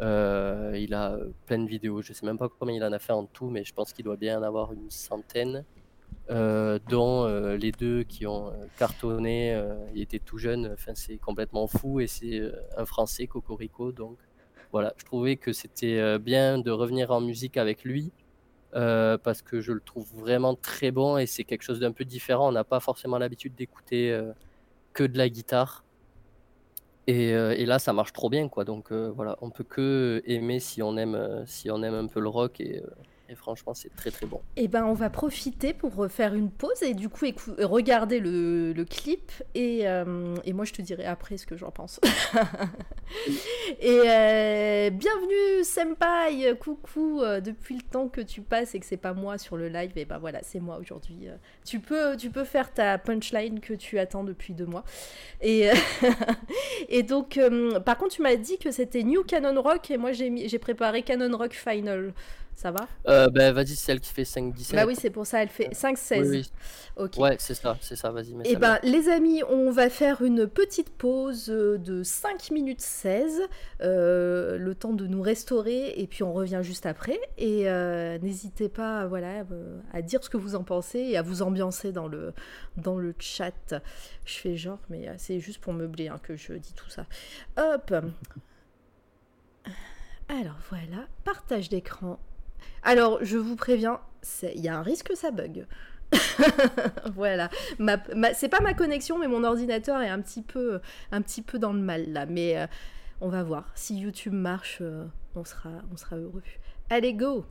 il 0.00 0.94
a 0.94 1.18
plein 1.46 1.58
de 1.58 1.68
vidéos. 1.68 2.02
Je 2.02 2.12
sais 2.12 2.24
même 2.24 2.38
pas 2.38 2.48
combien 2.48 2.76
il 2.76 2.84
en 2.84 2.92
a 2.92 3.00
fait 3.00 3.12
en 3.12 3.26
tout, 3.26 3.50
mais 3.50 3.64
je 3.64 3.74
pense 3.74 3.92
qu'il 3.92 4.04
doit 4.04 4.16
bien 4.16 4.38
en 4.38 4.44
avoir 4.44 4.72
une 4.72 4.90
centaine. 4.90 5.64
Euh, 6.30 6.78
dont 6.90 7.24
euh, 7.24 7.56
les 7.56 7.72
deux 7.72 8.02
qui 8.02 8.26
ont 8.26 8.48
euh, 8.48 8.66
cartonné, 8.78 9.58
il 9.94 10.02
était 10.02 10.18
tout 10.18 10.36
jeune, 10.36 10.70
enfin 10.74 10.92
c'est 10.94 11.16
complètement 11.16 11.66
fou 11.66 12.00
et 12.00 12.06
c'est 12.06 12.42
un 12.76 12.84
Français, 12.84 13.26
Cocorico, 13.26 13.92
donc 13.92 14.18
voilà, 14.72 14.92
je 14.98 15.04
trouvais 15.06 15.36
que 15.36 15.54
c'était 15.54 16.18
bien 16.18 16.58
de 16.58 16.70
revenir 16.70 17.10
en 17.10 17.22
musique 17.22 17.56
avec 17.56 17.84
lui. 17.84 18.12
parce 18.72 19.40
que 19.42 19.60
je 19.62 19.72
le 19.72 19.80
trouve 19.80 20.06
vraiment 20.14 20.54
très 20.54 20.90
bon 20.90 21.16
et 21.16 21.26
c'est 21.26 21.44
quelque 21.44 21.62
chose 21.62 21.80
d'un 21.80 21.92
peu 21.92 22.04
différent. 22.04 22.48
On 22.48 22.52
n'a 22.52 22.64
pas 22.64 22.80
forcément 22.80 23.18
l'habitude 23.18 23.54
d'écouter 23.54 24.20
que 24.92 25.04
de 25.04 25.16
la 25.16 25.28
guitare. 25.30 25.84
Et, 27.06 27.30
et, 27.30 27.64
là, 27.64 27.78
ça 27.78 27.94
marche 27.94 28.12
trop 28.12 28.28
bien, 28.28 28.48
quoi. 28.50 28.64
Donc 28.64 28.92
voilà, 28.92 29.38
on 29.40 29.50
peut 29.50 29.64
que 29.64 30.22
aimer 30.26 30.60
si 30.60 30.82
on 30.82 30.98
aime, 30.98 31.44
si 31.46 31.70
on 31.70 31.82
aime 31.82 31.94
un 31.94 32.06
peu 32.06 32.20
le 32.20 32.28
rock 32.28 32.60
et, 32.60 32.82
et 33.30 33.34
franchement, 33.34 33.74
c'est 33.74 33.94
très 33.94 34.10
très 34.10 34.24
bon. 34.24 34.40
Et 34.56 34.64
eh 34.64 34.68
ben, 34.68 34.86
on 34.86 34.94
va 34.94 35.10
profiter 35.10 35.74
pour 35.74 36.10
faire 36.10 36.32
une 36.32 36.50
pause 36.50 36.82
et 36.82 36.94
du 36.94 37.10
coup 37.10 37.26
regarder 37.58 38.20
le, 38.20 38.84
clip. 38.88 39.30
Et, 39.54 39.86
euh, 39.86 40.34
et, 40.44 40.54
moi, 40.54 40.64
je 40.64 40.72
te 40.72 40.80
dirai 40.80 41.04
après 41.04 41.36
ce 41.36 41.46
que 41.46 41.54
j'en 41.54 41.70
pense. 41.70 42.00
et 43.80 44.00
euh, 44.06 44.90
bienvenue, 44.90 45.62
Senpai. 45.62 46.56
Coucou. 46.58 47.20
Euh, 47.20 47.42
depuis 47.42 47.76
le 47.76 47.82
temps 47.82 48.08
que 48.08 48.22
tu 48.22 48.40
passes 48.40 48.74
et 48.74 48.80
que 48.80 48.86
c'est 48.86 48.96
pas 48.96 49.12
moi 49.12 49.36
sur 49.36 49.58
le 49.58 49.68
live, 49.68 49.92
et 49.96 50.06
ben 50.06 50.16
voilà, 50.16 50.38
c'est 50.42 50.60
moi 50.60 50.78
aujourd'hui. 50.78 51.28
tu 51.66 51.80
peux, 51.80 52.16
tu 52.16 52.30
peux 52.30 52.44
faire 52.44 52.72
ta 52.72 52.96
punchline 52.96 53.60
que 53.60 53.74
tu 53.74 53.98
attends 53.98 54.24
depuis 54.24 54.54
deux 54.54 54.66
mois. 54.66 54.84
Et, 55.42 55.68
et 56.88 57.02
donc, 57.02 57.38
par 57.84 57.98
contre, 57.98 58.14
tu 58.14 58.22
m'as 58.22 58.36
dit 58.36 58.56
que 58.56 58.70
c'était 58.70 59.02
New 59.02 59.22
Canon 59.22 59.60
Rock 59.60 59.90
et 59.90 59.98
moi 59.98 60.12
j'ai 60.12 60.58
préparé 60.58 61.02
Canon 61.02 61.36
Rock 61.36 61.52
Final. 61.52 62.14
Ça 62.58 62.72
va? 62.72 62.88
Euh, 63.06 63.28
Ben 63.30 63.54
vas-y, 63.54 63.76
c'est 63.76 63.92
elle 63.92 64.00
qui 64.00 64.12
fait 64.12 64.24
5-17. 64.24 64.74
Bah 64.74 64.84
oui, 64.84 64.96
c'est 64.96 65.10
pour 65.10 65.24
ça, 65.24 65.40
elle 65.40 65.48
fait 65.48 65.68
5-16. 65.72 66.28
Oui, 66.28 66.50
Ok. 66.96 67.16
Ouais, 67.16 67.36
c'est 67.38 67.54
ça, 67.54 67.78
c'est 67.80 67.94
ça, 67.94 68.10
vas-y. 68.10 68.32
Et 68.32 68.36
eh 68.46 68.56
ben, 68.56 68.80
les 68.82 69.08
amis, 69.08 69.44
on 69.48 69.70
va 69.70 69.88
faire 69.88 70.22
une 70.22 70.48
petite 70.48 70.90
pause 70.90 71.50
euh, 71.50 71.78
de 71.78 72.02
5 72.02 72.50
minutes 72.50 72.80
16, 72.80 73.42
euh, 73.80 74.58
le 74.58 74.74
temps 74.74 74.92
de 74.92 75.06
nous 75.06 75.22
restaurer, 75.22 76.00
et 76.00 76.08
puis 76.08 76.24
on 76.24 76.32
revient 76.32 76.58
juste 76.62 76.84
après. 76.84 77.20
Et 77.36 77.66
n'hésitez 78.22 78.68
pas 78.68 79.06
voilà, 79.06 79.44
à 79.92 80.02
dire 80.02 80.24
ce 80.24 80.28
que 80.28 80.36
vous 80.36 80.56
en 80.56 80.64
pensez 80.64 80.98
et 80.98 81.16
à 81.16 81.22
vous 81.22 81.42
ambiancer 81.42 81.92
dans 81.92 82.08
le, 82.08 82.34
dans 82.76 82.98
le 82.98 83.14
chat. 83.20 83.72
Je 84.24 84.34
fais 84.34 84.56
genre, 84.56 84.80
mais 84.90 85.06
c'est 85.16 85.38
juste 85.38 85.60
pour 85.60 85.74
meubler 85.74 86.08
hein, 86.08 86.18
que 86.24 86.34
je 86.34 86.54
dis 86.54 86.72
tout 86.72 86.90
ça. 86.90 87.06
Hop 87.56 87.94
alors 90.28 90.58
voilà, 90.70 91.06
partage 91.24 91.68
d'écran 91.68 92.18
alors, 92.82 93.18
je 93.22 93.38
vous 93.38 93.56
préviens, 93.56 94.00
il 94.42 94.60
y 94.60 94.68
a 94.68 94.76
un 94.76 94.82
risque 94.82 95.08
que 95.08 95.16
ça 95.16 95.30
bug. 95.30 95.66
voilà, 97.14 97.50
c'est 98.34 98.48
pas 98.48 98.60
ma 98.60 98.72
connexion, 98.72 99.18
mais 99.18 99.28
mon 99.28 99.44
ordinateur 99.44 100.00
est 100.00 100.08
un 100.08 100.20
petit 100.20 100.42
peu, 100.42 100.80
un 101.12 101.20
petit 101.20 101.42
peu 101.42 101.58
dans 101.58 101.72
le 101.72 101.80
mal 101.80 102.12
là. 102.12 102.26
Mais 102.26 102.58
euh, 102.58 102.66
on 103.20 103.28
va 103.28 103.42
voir. 103.42 103.70
Si 103.74 103.98
YouTube 103.98 104.32
marche, 104.32 104.78
euh, 104.80 105.04
on, 105.34 105.44
sera, 105.44 105.70
on 105.92 105.96
sera 105.96 106.16
heureux. 106.16 106.42
Allez, 106.90 107.14
go! 107.14 107.44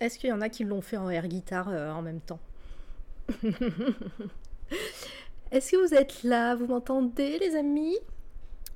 Est-ce 0.00 0.18
qu'il 0.18 0.30
y 0.30 0.32
en 0.32 0.40
a 0.40 0.48
qui 0.48 0.64
l'ont 0.64 0.80
fait 0.80 0.96
en 0.96 1.08
air 1.10 1.28
guitare 1.28 1.68
euh, 1.68 1.92
en 1.92 2.02
même 2.02 2.20
temps 2.20 2.40
Est-ce 5.52 5.72
que 5.72 5.76
vous 5.88 5.94
êtes 5.94 6.22
là 6.22 6.54
Vous 6.54 6.66
m'entendez, 6.66 7.38
les 7.38 7.56
amis? 7.56 7.96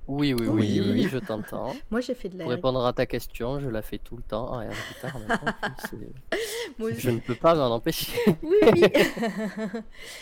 Oui, 0.07 0.35
oui, 0.35 0.47
oui, 0.49 0.81
Oui, 0.85 1.09
je 1.11 1.16
t'entends. 1.18 1.75
Moi, 1.91 2.01
j'ai 2.03 2.14
fait 2.14 2.29
de 2.29 2.35
Pour 2.37 2.41
l'air. 2.49 2.57
répondre 2.57 2.85
à 2.85 2.93
ta 2.93 3.07
question, 3.07 3.59
je 3.59 3.68
la 3.70 3.81
fais 3.81 3.97
tout 3.99 4.16
le 4.16 4.22
temps 4.22 4.51
en 4.53 4.61
air 4.61 4.72
guitare 4.93 5.16
en 5.16 5.20
même 5.20 5.29
temps. 5.29 5.77
C'est- 5.89 6.39
Moi 6.79 6.91
Je 6.99 7.11
ne 7.11 7.20
peux 7.20 7.37
pas 7.37 7.55
m'en 7.55 7.70
empêcher. 7.75 8.12
Oui, 8.43 8.57
oui. 8.75 8.83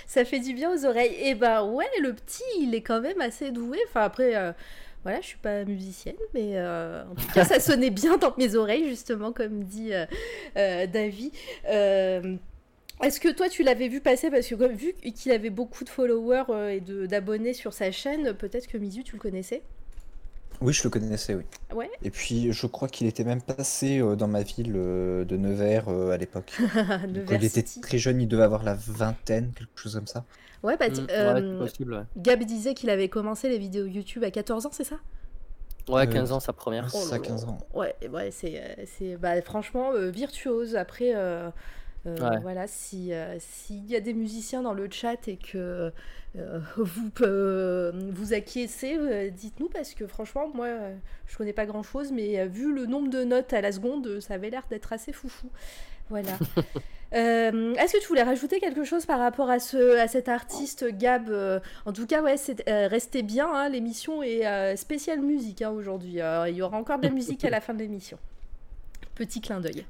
ça 0.07 0.25
fait 0.25 0.39
du 0.41 0.53
bien 0.55 0.71
aux 0.73 0.85
oreilles. 0.85 1.15
Et 1.23 1.35
ben 1.35 1.65
ouais, 1.65 1.89
le 2.01 2.13
petit, 2.13 2.43
il 2.61 2.75
est 2.75 2.83
quand 2.83 3.01
même 3.01 3.21
assez 3.21 3.51
doué. 3.51 3.79
Enfin 3.89 4.03
après, 4.03 4.37
euh, 4.37 4.53
voilà, 5.03 5.21
je 5.21 5.27
suis 5.27 5.39
pas 5.39 5.65
musicienne, 5.65 6.17
mais 6.33 6.53
euh, 6.57 7.03
en 7.11 7.15
tout 7.15 7.27
cas, 7.35 7.45
ça 7.45 7.59
sonnait 7.59 7.91
bien 7.91 8.19
dans 8.19 8.35
mes 8.39 8.55
oreilles, 8.55 8.89
justement, 8.89 9.33
comme 9.33 9.65
dit 9.65 9.93
euh, 9.93 10.07
euh, 10.57 10.87
Davy. 10.87 11.33
Euh, 11.69 12.37
est-ce 13.03 13.19
que 13.19 13.29
toi, 13.33 13.49
tu 13.49 13.65
l'avais 13.65 13.89
vu 13.89 14.01
passer? 14.01 14.31
Parce 14.31 14.47
que 14.47 14.55
comme- 14.55 14.75
vu 14.75 14.93
qu'il 15.15 15.33
avait 15.33 15.51
beaucoup 15.51 15.83
de 15.83 15.89
followers 15.89 16.45
et 16.77 16.81
d'abonnés 17.09 17.53
sur 17.53 17.73
sa 17.73 17.91
chaîne, 17.91 18.33
peut-être 18.35 18.69
que 18.69 18.79
Mizu, 18.79 19.03
tu 19.03 19.17
le 19.17 19.21
connaissais? 19.21 19.63
Oui, 20.61 20.73
je 20.73 20.85
le 20.85 20.91
connaissais, 20.91 21.35
oui. 21.35 21.43
Ouais. 21.75 21.91
Et 22.05 22.11
puis, 22.11 22.53
je 22.53 22.67
crois 22.69 22.87
qu'il 22.87 23.09
était 23.09 23.25
même 23.25 23.43
passé 23.43 24.01
dans 24.17 24.29
ma 24.29 24.43
ville 24.45 24.73
de 24.73 25.37
Nevers 25.37 25.89
à 25.89 26.17
l'époque. 26.17 26.53
Quand 26.75 27.35
il 27.35 27.45
était 27.45 27.65
très 27.81 27.99
jeune, 27.99 28.21
il 28.21 28.29
devait 28.29 28.45
avoir 28.45 28.63
la 28.63 28.75
vingtaine, 28.75 29.51
quelque 29.59 29.71
chose 29.75 29.97
comme 29.97 30.07
ça. 30.07 30.25
Ouais, 30.63 30.77
bah, 30.77 30.87
Mm, 30.87 31.07
ouais, 31.19 31.35
euh, 31.41 31.41
c'est 31.49 31.57
possible. 31.57 31.95
Ouais, 31.95 32.05
Gab 32.17 32.43
disait 32.45 32.75
qu'il 32.75 32.91
avait 32.91 33.09
commencé 33.09 33.49
les 33.49 33.59
vidéos 33.59 33.87
YouTube 33.87 34.25
à 34.25 34.31
14 34.31 34.67
ans, 34.67 34.71
c'est 34.73 34.85
ça? 34.85 35.01
Ouais, 35.89 36.07
Euh, 36.07 36.09
15 36.09 36.33
ans, 36.33 36.41
sa 36.41 36.53
première. 36.53 36.85
Ouais, 36.85 36.91
Oh 36.93 37.07
ça, 37.09 37.19
là 37.19 37.21
là. 37.21 37.29
15 37.29 37.45
ans. 37.45 37.59
Ouais, 37.75 37.95
ouais 38.11 38.31
c'est, 38.31 38.61
euh, 38.63 38.85
c'est 38.87 39.17
bah, 39.17 39.41
franchement 39.43 39.93
euh, 39.95 40.11
virtuose. 40.11 40.77
Après, 40.77 41.13
euh, 41.15 41.51
euh, 42.07 42.31
Ouais. 42.31 42.39
voilà, 42.41 42.67
si 42.69 43.13
euh, 43.15 43.37
s'il 43.41 43.87
y 43.91 43.97
a 43.97 44.01
des 44.01 44.15
musiciens 44.15 44.63
dans 44.63 44.75
le 44.75 44.89
chat 44.91 45.29
et 45.29 45.37
que 45.39 45.93
euh, 46.37 46.61
vous 46.79 47.11
euh, 47.23 47.93
vous 48.13 48.35
acquiescez, 48.35 48.97
euh, 48.99 49.31
dites-nous 49.31 49.69
parce 49.71 49.95
que 49.95 50.07
franchement, 50.07 50.49
moi, 50.55 50.67
euh, 50.69 50.97
je 51.27 51.37
connais 51.39 51.53
pas 51.55 51.67
grand-chose, 51.67 52.13
mais 52.13 52.41
euh, 52.41 52.47
vu 52.47 52.73
le 52.75 52.87
nombre 52.87 53.11
de 53.11 53.25
notes 53.25 53.53
à 53.53 53.61
la 53.63 53.73
seconde, 53.73 54.07
euh, 54.09 54.21
ça 54.21 54.35
avait 54.35 54.51
l'air 54.51 54.65
d'être 54.71 54.93
assez 54.93 55.13
foufou. 55.13 55.51
Voilà. 56.11 56.33
Euh, 57.15 57.75
Est-ce 57.75 57.93
que 57.93 58.01
tu 58.01 58.09
voulais 58.09 58.23
rajouter 58.23 58.59
quelque 58.59 58.85
chose 58.85 59.05
par 59.05 59.19
rapport 59.19 59.51
à, 59.51 59.59
ce, 59.61 59.99
à 59.99 60.09
cet 60.09 60.31
artiste 60.31 60.87
Gab 60.97 61.29
euh, 61.29 61.61
En 61.85 61.93
tout 61.93 62.07
cas, 62.07 62.23
ouais, 62.23 62.39
c'est 62.39 62.67
euh, 62.71 62.89
restez 62.89 63.23
bien. 63.23 63.53
hein, 63.53 63.69
l'émission 63.69 64.23
est 64.23 64.77
spéciale 64.77 65.21
musique 65.21 65.61
hein, 65.61 65.69
aujourd'hui. 65.73 66.21
Il 66.49 66.55
y 66.55 66.63
aura 66.63 66.79
encore 66.79 66.99
de 66.99 67.07
la 67.07 67.13
musique 67.13 67.45
à 67.45 67.51
la 67.51 67.61
fin 67.61 67.75
de 67.75 67.81
l'émission. 67.81 68.19
Petit 69.15 69.43
clin 69.43 69.61
d'œil. 69.61 69.85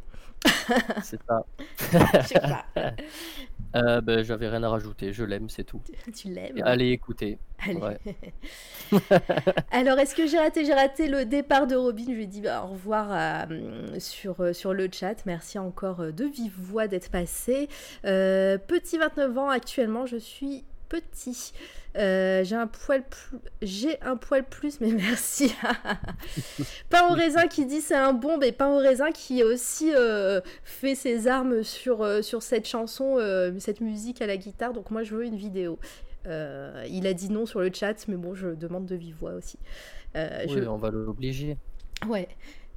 C'est 1.05 1.21
ça. 1.29 1.45
Je 2.23 2.27
sais 2.27 2.41
pas. 2.41 2.65
Euh, 3.77 4.01
ben, 4.01 4.23
J'avais 4.23 4.49
rien 4.49 4.62
à 4.62 4.68
rajouter, 4.68 5.12
je 5.12 5.25
l'aime, 5.25 5.49
c'est 5.49 5.64
tout. 5.64 5.81
tu 6.14 6.29
l'aimes. 6.29 6.61
Allez 6.64 6.91
écouter. 6.91 7.39
Allez. 7.64 7.81
ouais. 7.81 7.99
Alors, 9.70 9.99
est-ce 9.99 10.14
que 10.14 10.27
j'ai 10.27 10.39
raté 10.39 10.64
J'ai 10.64 10.75
raté 10.75 11.09
le 11.09 11.25
départ 11.25 11.66
de 11.66 11.75
Robin? 11.77 12.05
Je 12.07 12.12
lui 12.12 12.25
ai 12.25 12.27
dit 12.27 12.41
bah, 12.41 12.64
au 12.64 12.73
revoir 12.73 13.09
à, 13.11 13.47
sur, 13.99 14.41
euh, 14.41 14.53
sur 14.53 14.75
le 14.75 14.89
chat. 14.93 15.25
Merci 15.27 15.59
encore 15.59 16.01
euh, 16.01 16.12
de 16.12 16.25
vive 16.25 16.55
voix 16.59 16.89
d'être 16.89 17.11
passé. 17.11 17.68
Euh, 18.05 18.59
petit 18.59 18.99
29 18.99 19.39
ans, 19.39 19.49
actuellement, 19.49 20.07
je 20.07 20.16
suis 20.16 20.64
petit. 21.01 21.53
Euh, 21.97 22.43
j'ai 22.43 22.57
un 22.57 22.66
poil 22.66 23.03
plus, 23.03 23.38
j'ai 23.61 24.01
un 24.03 24.16
poil 24.16 24.45
plus, 24.45 24.80
mais 24.80 24.93
merci. 24.93 25.55
pain 26.90 27.09
au 27.11 27.14
raisin 27.14 27.47
qui 27.49 27.66
dit 27.66 27.80
c'est 27.80 27.95
un 27.95 28.12
bon, 28.12 28.38
mais 28.38 28.53
pain 28.53 28.68
au 28.68 28.78
raisin 28.78 29.11
qui 29.11 29.43
aussi 29.43 29.93
euh, 29.95 30.40
fait 30.64 30.95
ses 30.95 31.28
armes 31.28 31.62
sur, 31.62 32.03
euh, 32.03 32.22
sur 32.22 32.43
cette 32.43 32.66
chanson, 32.66 33.18
cette 33.59 33.80
musique 33.80 34.22
à 34.22 34.26
la 34.26 34.36
guitare. 34.36 34.72
Donc 34.72 34.90
moi 34.90 35.03
je 35.03 35.14
veux 35.14 35.24
une 35.24 35.36
vidéo. 35.36 35.78
Il 36.24 37.07
a 37.07 37.12
dit 37.14 37.30
non 37.30 37.47
sur 37.47 37.61
le 37.61 37.70
chat, 37.72 38.07
mais 38.09 38.16
bon, 38.16 38.34
je 38.34 38.49
demande 38.49 38.86
de 38.86 38.95
vive 38.95 39.16
voix 39.18 39.32
aussi. 39.32 39.59
Oui, 40.14 40.20
je- 40.49 40.68
on 40.68 40.78
va 40.78 40.90
l'obliger. 40.90 41.57
Ouais. 42.09 42.28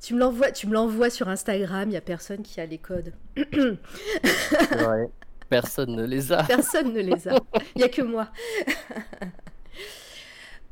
Tu 0.02 0.14
me 0.14 0.20
l'envoies, 0.20 0.52
tu 0.52 0.68
me 0.68 0.74
l'envoies 0.74 1.10
sur 1.10 1.30
Instagram. 1.30 1.90
Il 1.90 1.94
y 1.94 1.98
a 1.98 2.02
personne 2.02 2.44
qui 2.44 2.60
a 2.60 2.66
les 2.66 2.78
codes. 2.78 3.14
Ouais. 3.38 3.78
Personne 5.50 5.96
ne 5.96 6.06
les 6.06 6.32
a. 6.32 6.44
Personne 6.44 6.94
ne 6.94 7.02
les 7.02 7.28
a. 7.28 7.40
Il 7.76 7.82
y 7.82 7.84
a 7.84 7.90
que 7.90 8.02
moi. 8.02 8.30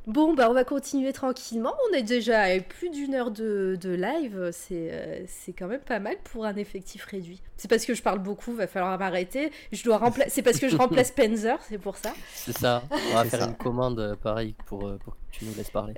Bon, 0.05 0.34
bah 0.34 0.49
on 0.49 0.53
va 0.53 0.65
continuer 0.65 1.13
tranquillement. 1.13 1.74
On 1.89 1.95
est 1.95 2.03
déjà 2.03 2.41
à 2.41 2.59
plus 2.59 2.89
d'une 2.89 3.13
heure 3.13 3.32
de, 3.32 3.78
de 3.80 3.89
live. 3.91 4.49
C'est 4.51 4.91
euh, 4.91 5.24
c'est 5.28 5.53
quand 5.53 5.67
même 5.67 5.80
pas 5.80 5.99
mal 5.99 6.15
pour 6.26 6.43
un 6.43 6.55
effectif 6.57 7.05
réduit. 7.05 7.41
C'est 7.55 7.69
parce 7.69 7.86
que 7.86 7.93
je 7.93 8.03
parle 8.03 8.19
beaucoup, 8.19 8.53
va 8.53 8.67
falloir 8.67 8.99
m'arrêter. 8.99 9.49
Je 9.71 9.82
dois 9.82 9.97
remplacer. 9.97 10.30
C'est 10.30 10.41
parce 10.41 10.59
que 10.59 10.67
je 10.67 10.76
remplace 10.76 11.07
Spencer, 11.13 11.57
c'est 11.69 11.78
pour 11.78 11.95
ça. 11.95 12.13
C'est 12.34 12.57
ça. 12.57 12.84
On 12.91 13.13
va 13.13 13.24
faire 13.24 13.39
ça. 13.41 13.47
une 13.47 13.55
commande 13.55 13.99
euh, 13.99 14.15
pareil 14.15 14.55
pour, 14.65 14.86
euh, 14.88 14.97
pour 14.97 15.13
que 15.13 15.19
tu 15.32 15.45
nous 15.45 15.53
laisses 15.55 15.71
parler. 15.71 15.93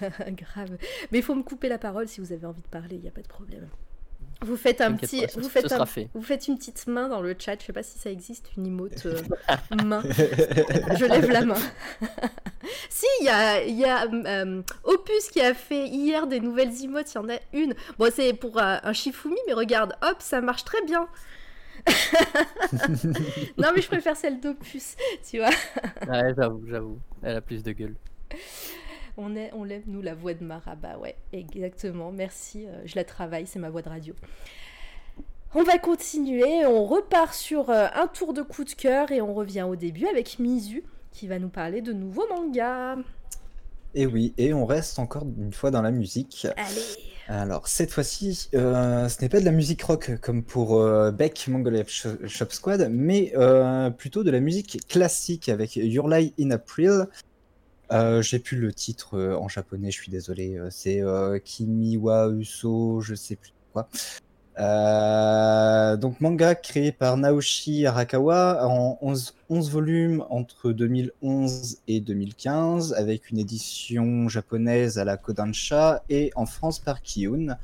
Grave. 0.30 0.76
Mais 1.12 1.18
il 1.18 1.22
faut 1.22 1.36
me 1.36 1.44
couper 1.44 1.68
la 1.68 1.78
parole 1.78 2.08
si 2.08 2.20
vous 2.20 2.32
avez 2.32 2.46
envie 2.46 2.62
de 2.62 2.68
parler. 2.68 2.96
Il 2.96 3.02
n'y 3.02 3.08
a 3.08 3.12
pas 3.12 3.22
de 3.22 3.28
problème. 3.28 3.68
Vous 4.42 4.56
faites 4.56 4.80
un 4.80 4.92
petit, 4.92 5.22
pas, 5.22 5.40
vous 5.40 5.48
faites 5.48 5.66
un- 5.66 5.68
sera 5.68 5.86
fait. 5.86 6.08
vous 6.14 6.22
faites 6.22 6.48
une 6.48 6.58
petite 6.58 6.86
main 6.86 7.08
dans 7.08 7.20
le 7.20 7.34
chat. 7.38 7.58
Je 7.60 7.66
sais 7.66 7.72
pas 7.72 7.82
si 7.82 7.98
ça 7.98 8.10
existe 8.10 8.46
une 8.56 8.66
emote 8.66 9.06
euh, 9.06 9.18
main. 9.84 10.02
Je 10.02 11.04
lève 11.06 11.30
la 11.30 11.44
main. 11.44 11.54
si, 12.90 13.06
il 13.20 13.26
y 13.26 13.28
a, 13.28 13.62
il 13.64 13.78
y 13.78 13.84
a 13.84 14.04
euh, 14.06 14.62
Opus 14.84 15.30
qui 15.30 15.40
a 15.40 15.54
fait 15.54 15.86
hier 15.86 16.26
des 16.26 16.40
nouvelles 16.40 16.72
emotes. 16.82 17.12
Il 17.12 17.16
y 17.16 17.18
en 17.18 17.28
a 17.28 17.38
une. 17.52 17.74
Bon, 17.98 18.10
c'est 18.14 18.32
pour 18.34 18.58
euh, 18.58 18.76
un 18.82 18.92
Shifumi, 18.92 19.38
mais 19.46 19.54
regarde, 19.54 19.94
hop, 20.02 20.16
ça 20.18 20.40
marche 20.40 20.64
très 20.64 20.82
bien. 20.82 21.08
non, 23.58 23.68
mais 23.74 23.82
je 23.82 23.88
préfère 23.88 24.16
celle 24.16 24.40
d'Opus, 24.40 24.96
tu 25.28 25.38
vois. 25.38 25.50
Ouais, 26.08 26.32
j'avoue, 26.36 26.62
j'avoue. 26.68 26.98
Elle 27.22 27.36
a 27.36 27.40
plus 27.40 27.62
de 27.62 27.72
gueule. 27.72 27.94
On, 29.16 29.36
est, 29.36 29.50
on 29.54 29.64
l'aime, 29.64 29.82
nous, 29.86 30.02
la 30.02 30.14
voix 30.14 30.34
de 30.34 30.44
Mara. 30.44 30.74
Bah 30.74 30.98
ouais, 31.00 31.16
exactement. 31.32 32.10
Merci, 32.10 32.66
euh, 32.66 32.82
je 32.84 32.96
la 32.96 33.04
travaille, 33.04 33.46
c'est 33.46 33.58
ma 33.58 33.70
voix 33.70 33.82
de 33.82 33.88
radio. 33.88 34.14
On 35.54 35.62
va 35.62 35.78
continuer, 35.78 36.66
on 36.66 36.84
repart 36.84 37.32
sur 37.32 37.70
euh, 37.70 37.86
un 37.94 38.08
tour 38.08 38.32
de 38.34 38.42
coup 38.42 38.64
de 38.64 38.72
cœur 38.72 39.12
et 39.12 39.20
on 39.20 39.34
revient 39.34 39.62
au 39.62 39.76
début 39.76 40.06
avec 40.06 40.40
Mizu 40.40 40.82
qui 41.12 41.28
va 41.28 41.38
nous 41.38 41.48
parler 41.48 41.80
de 41.80 41.92
nouveaux 41.92 42.26
mangas. 42.28 42.96
Et 43.94 44.06
oui, 44.06 44.34
et 44.36 44.52
on 44.52 44.66
reste 44.66 44.98
encore 44.98 45.22
une 45.22 45.52
fois 45.52 45.70
dans 45.70 45.82
la 45.82 45.92
musique. 45.92 46.48
Allez 46.56 46.82
Alors, 47.28 47.68
cette 47.68 47.92
fois-ci, 47.92 48.48
euh, 48.54 49.08
ce 49.08 49.22
n'est 49.22 49.28
pas 49.28 49.38
de 49.38 49.44
la 49.44 49.52
musique 49.52 49.80
rock 49.82 50.18
comme 50.20 50.42
pour 50.42 50.80
euh, 50.80 51.12
Beck 51.12 51.46
Mongolian 51.46 51.84
Sh- 51.84 52.26
Shop 52.26 52.50
Squad, 52.50 52.88
mais 52.90 53.32
euh, 53.36 53.90
plutôt 53.90 54.24
de 54.24 54.32
la 54.32 54.40
musique 54.40 54.80
classique 54.88 55.48
avec 55.48 55.76
Your 55.76 56.08
Lie 56.08 56.34
in 56.40 56.50
April. 56.50 57.06
Euh, 57.92 58.22
J'ai 58.22 58.38
plus 58.38 58.58
le 58.58 58.72
titre 58.72 59.16
euh, 59.18 59.36
en 59.36 59.48
japonais, 59.48 59.90
je 59.90 60.00
suis 60.00 60.10
désolé. 60.10 60.56
euh, 60.58 60.68
C'est 60.70 61.02
euh, 61.02 61.38
Kimi 61.38 61.96
wa 61.96 62.28
Uso, 62.30 63.00
je 63.00 63.14
sais 63.14 63.36
plus 63.36 63.52
quoi. 63.72 63.88
Donc 65.96 66.20
manga 66.20 66.54
créé 66.54 66.92
par 66.92 67.16
Naoshi 67.16 67.86
Arakawa 67.86 68.66
en 68.66 68.98
11, 69.00 69.34
11 69.50 69.70
volumes 69.70 70.24
entre 70.30 70.70
2011 70.72 71.78
et 71.88 72.00
2015 72.00 72.92
avec 72.94 73.30
une 73.30 73.38
édition 73.38 74.28
japonaise 74.28 74.98
à 74.98 75.04
la 75.04 75.16
Kodansha 75.16 76.04
et 76.08 76.30
en 76.36 76.46
France 76.46 76.78
par 76.78 77.02
Kiyun. 77.02 77.58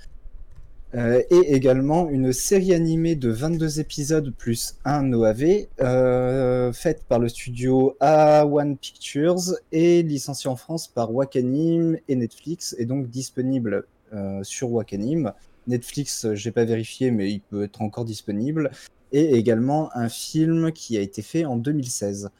Euh, 0.94 1.22
et 1.30 1.54
également 1.54 2.08
une 2.08 2.32
série 2.32 2.74
animée 2.74 3.14
de 3.14 3.30
22 3.30 3.78
épisodes 3.78 4.34
plus 4.36 4.74
un 4.84 5.12
OAV 5.12 5.68
euh, 5.80 6.72
faite 6.72 7.04
par 7.08 7.20
le 7.20 7.28
studio 7.28 7.96
A1 8.00 8.76
Pictures 8.76 9.54
et 9.70 10.02
licenciée 10.02 10.50
en 10.50 10.56
France 10.56 10.88
par 10.88 11.14
Wakanim 11.14 11.96
et 12.08 12.16
Netflix 12.16 12.74
et 12.76 12.86
donc 12.86 13.08
disponible 13.08 13.86
euh, 14.12 14.42
sur 14.42 14.72
Wakanim. 14.72 15.32
Netflix, 15.68 16.26
j'ai 16.32 16.50
pas 16.50 16.64
vérifié, 16.64 17.12
mais 17.12 17.30
il 17.30 17.40
peut 17.40 17.62
être 17.62 17.82
encore 17.82 18.04
disponible. 18.04 18.72
Et 19.12 19.36
également 19.36 19.94
un 19.94 20.08
film 20.08 20.72
qui 20.72 20.96
a 20.96 21.00
été 21.00 21.22
fait 21.22 21.44
en 21.44 21.56
2016 21.56 22.30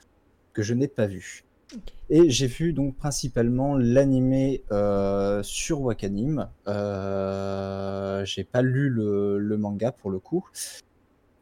que 0.53 0.63
je 0.63 0.75
n'ai 0.75 0.89
pas 0.89 1.07
vu. 1.07 1.45
Et 2.09 2.29
j'ai 2.29 2.49
vu 2.49 2.73
donc 2.73 2.97
principalement 2.97 3.77
l'animé 3.77 4.65
euh, 4.73 5.43
sur 5.45 5.81
Wakanim. 5.83 6.49
Euh, 6.67 8.25
j'ai 8.25 8.45
pas 8.45 8.63
lu 8.63 8.91
le, 8.91 9.57
manga 9.57 9.93
pour 9.93 10.11
le 10.11 10.19
coup. 10.19 10.45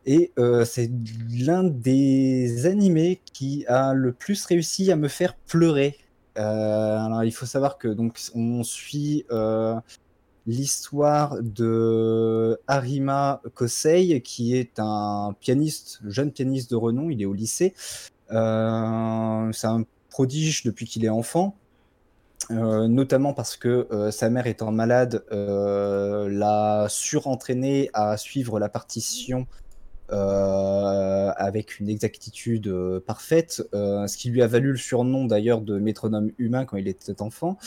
Et 0.05 0.33
euh, 0.39 0.65
c'est 0.65 0.91
l'un 1.31 1.65
des 1.65 2.67
animés 2.67 3.21
qui 3.33 3.67
a 3.67 3.95
le 3.95 4.13
plus 4.13 4.45
réussi 4.45 4.93
à 4.93 4.97
me 4.97 5.09
faire 5.09 5.37
pleurer. 5.37 5.97
Euh, 6.39 7.23
il 7.25 7.33
faut 7.33 7.47
savoir 7.47 7.79
que 7.79 7.89
donc 7.89 8.21
on 8.35 8.63
suit 8.63 9.25
l'histoire 10.47 11.37
de 11.43 12.59
Harima 12.67 13.43
Kosei, 13.55 14.21
qui 14.23 14.55
est 14.55 14.79
un 14.79 15.35
pianiste, 15.41 16.01
jeune 16.07 16.31
pianiste 16.31 16.71
de 16.71 16.77
renom. 16.77 17.09
Il 17.11 17.23
est 17.23 17.27
au 17.27 17.35
lycée. 17.35 17.73
C'est 18.29 18.37
un 18.37 19.85
prodige 20.11 20.63
depuis 20.65 20.87
qu'il 20.87 21.05
est 21.05 21.11
enfant. 21.11 21.57
Euh, 22.51 22.89
notamment 22.89 23.35
parce 23.35 23.57
que 23.57 23.87
euh, 23.91 24.11
sa 24.11 24.31
mère 24.31 24.47
étant 24.47 24.73
malade 24.73 25.23
euh, 25.33 26.29
l'a 26.31 26.87
surentraîné 26.89 27.91
à 27.93 28.17
suivre 28.17 28.59
la 28.59 28.69
partition 28.69 29.47
avec 30.11 31.81
une 31.81 31.91
exactitude 31.91 32.73
parfaite, 33.07 33.63
ce 33.75 34.17
qui 34.17 34.31
lui 34.31 34.41
a 34.41 34.47
valu 34.47 34.71
le 34.71 34.79
surnom 34.79 35.27
d'ailleurs 35.27 35.61
de 35.61 35.79
métronome 35.79 36.31
humain 36.39 36.65
quand 36.65 36.79
il 36.79 36.89
était 36.89 37.21
enfant. 37.21 37.59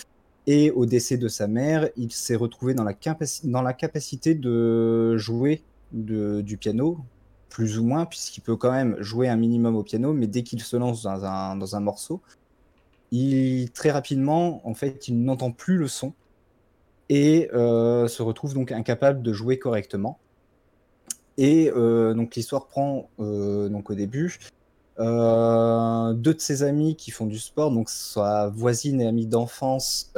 Et 0.48 0.72
au 0.72 0.88
décès 0.88 1.18
de 1.18 1.28
sa 1.28 1.46
mère, 1.46 1.88
il 1.98 2.12
s'est 2.12 2.36
retrouvé 2.36 2.74
dans 2.74 2.84
la, 2.84 3.74
capacité 3.74 4.34
de 4.34 5.18
jouer 5.18 5.62
du 5.92 6.58
piano, 6.58 6.98
plus 7.52 7.78
ou 7.78 7.84
moins, 7.84 8.06
puisqu'il 8.06 8.42
peut 8.42 8.56
quand 8.56 8.72
même 8.72 8.96
jouer 9.00 9.28
un 9.28 9.36
minimum 9.36 9.76
au 9.76 9.84
piano, 9.84 10.14
mais 10.14 10.26
dès 10.26 10.42
qu'il 10.42 10.62
se 10.62 10.78
lance 10.78 11.04
dans 11.04 11.76
un, 11.76 11.80
morceau, 11.82 12.22
il 13.12 13.70
très 13.72 13.92
rapidement, 13.92 14.66
en 14.68 14.74
fait, 14.74 15.10
il 15.10 15.22
n'entend 15.22 15.52
plus 15.52 15.78
le 15.78 15.88
son 15.88 16.14
et 17.10 17.52
euh, 17.54 18.08
se 18.08 18.24
retrouve 18.24 18.54
donc 18.54 18.72
incapable 18.72 19.22
de 19.22 19.34
jouer 19.34 19.60
correctement. 19.60 20.18
Et 21.38 21.70
euh, 21.76 22.14
donc 22.14 22.36
l'histoire 22.36 22.68
prend 22.68 23.10
euh, 23.20 23.70
donc 23.70 23.90
au 23.90 23.96
début 23.96 24.40
deux 24.98 26.34
de 26.34 26.40
ses 26.40 26.62
amis 26.62 26.96
qui 26.96 27.10
font 27.10 27.26
du 27.26 27.40
sport, 27.40 27.72
donc 27.72 27.90
sa 27.90 28.50
voisine 28.50 29.02
et 29.02 29.08
amie 29.08 29.26
d'enfance 29.26 30.14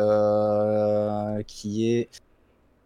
qui 1.47 1.89
est 1.89 2.09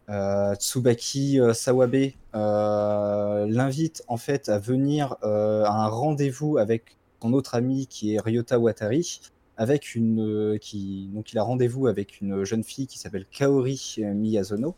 euh, 0.09 0.55
Tsubaki 0.55 1.39
euh, 1.39 1.53
Sawabe, 1.53 2.11
euh, 2.33 3.45
l'invite 3.49 4.03
en 4.07 4.17
fait 4.17 4.47
à 4.47 4.57
venir 4.57 5.15
à 5.21 5.85
un 5.85 5.87
rendez-vous 5.87 6.57
avec 6.57 6.97
son 7.21 7.33
autre 7.33 7.55
ami 7.55 7.87
qui 7.87 8.13
est 8.13 8.19
Ryota 8.19 8.59
Watari, 8.59 9.19
avec 9.57 9.95
une 9.95 10.57
qui 10.61 11.09
donc 11.13 11.33
il 11.33 11.39
a 11.39 11.43
rendez-vous 11.43 11.87
avec 11.87 12.21
une 12.21 12.43
jeune 12.43 12.63
fille 12.63 12.87
qui 12.87 12.99
s'appelle 12.99 13.25
Kaori 13.25 13.97
Miyazono 13.97 14.75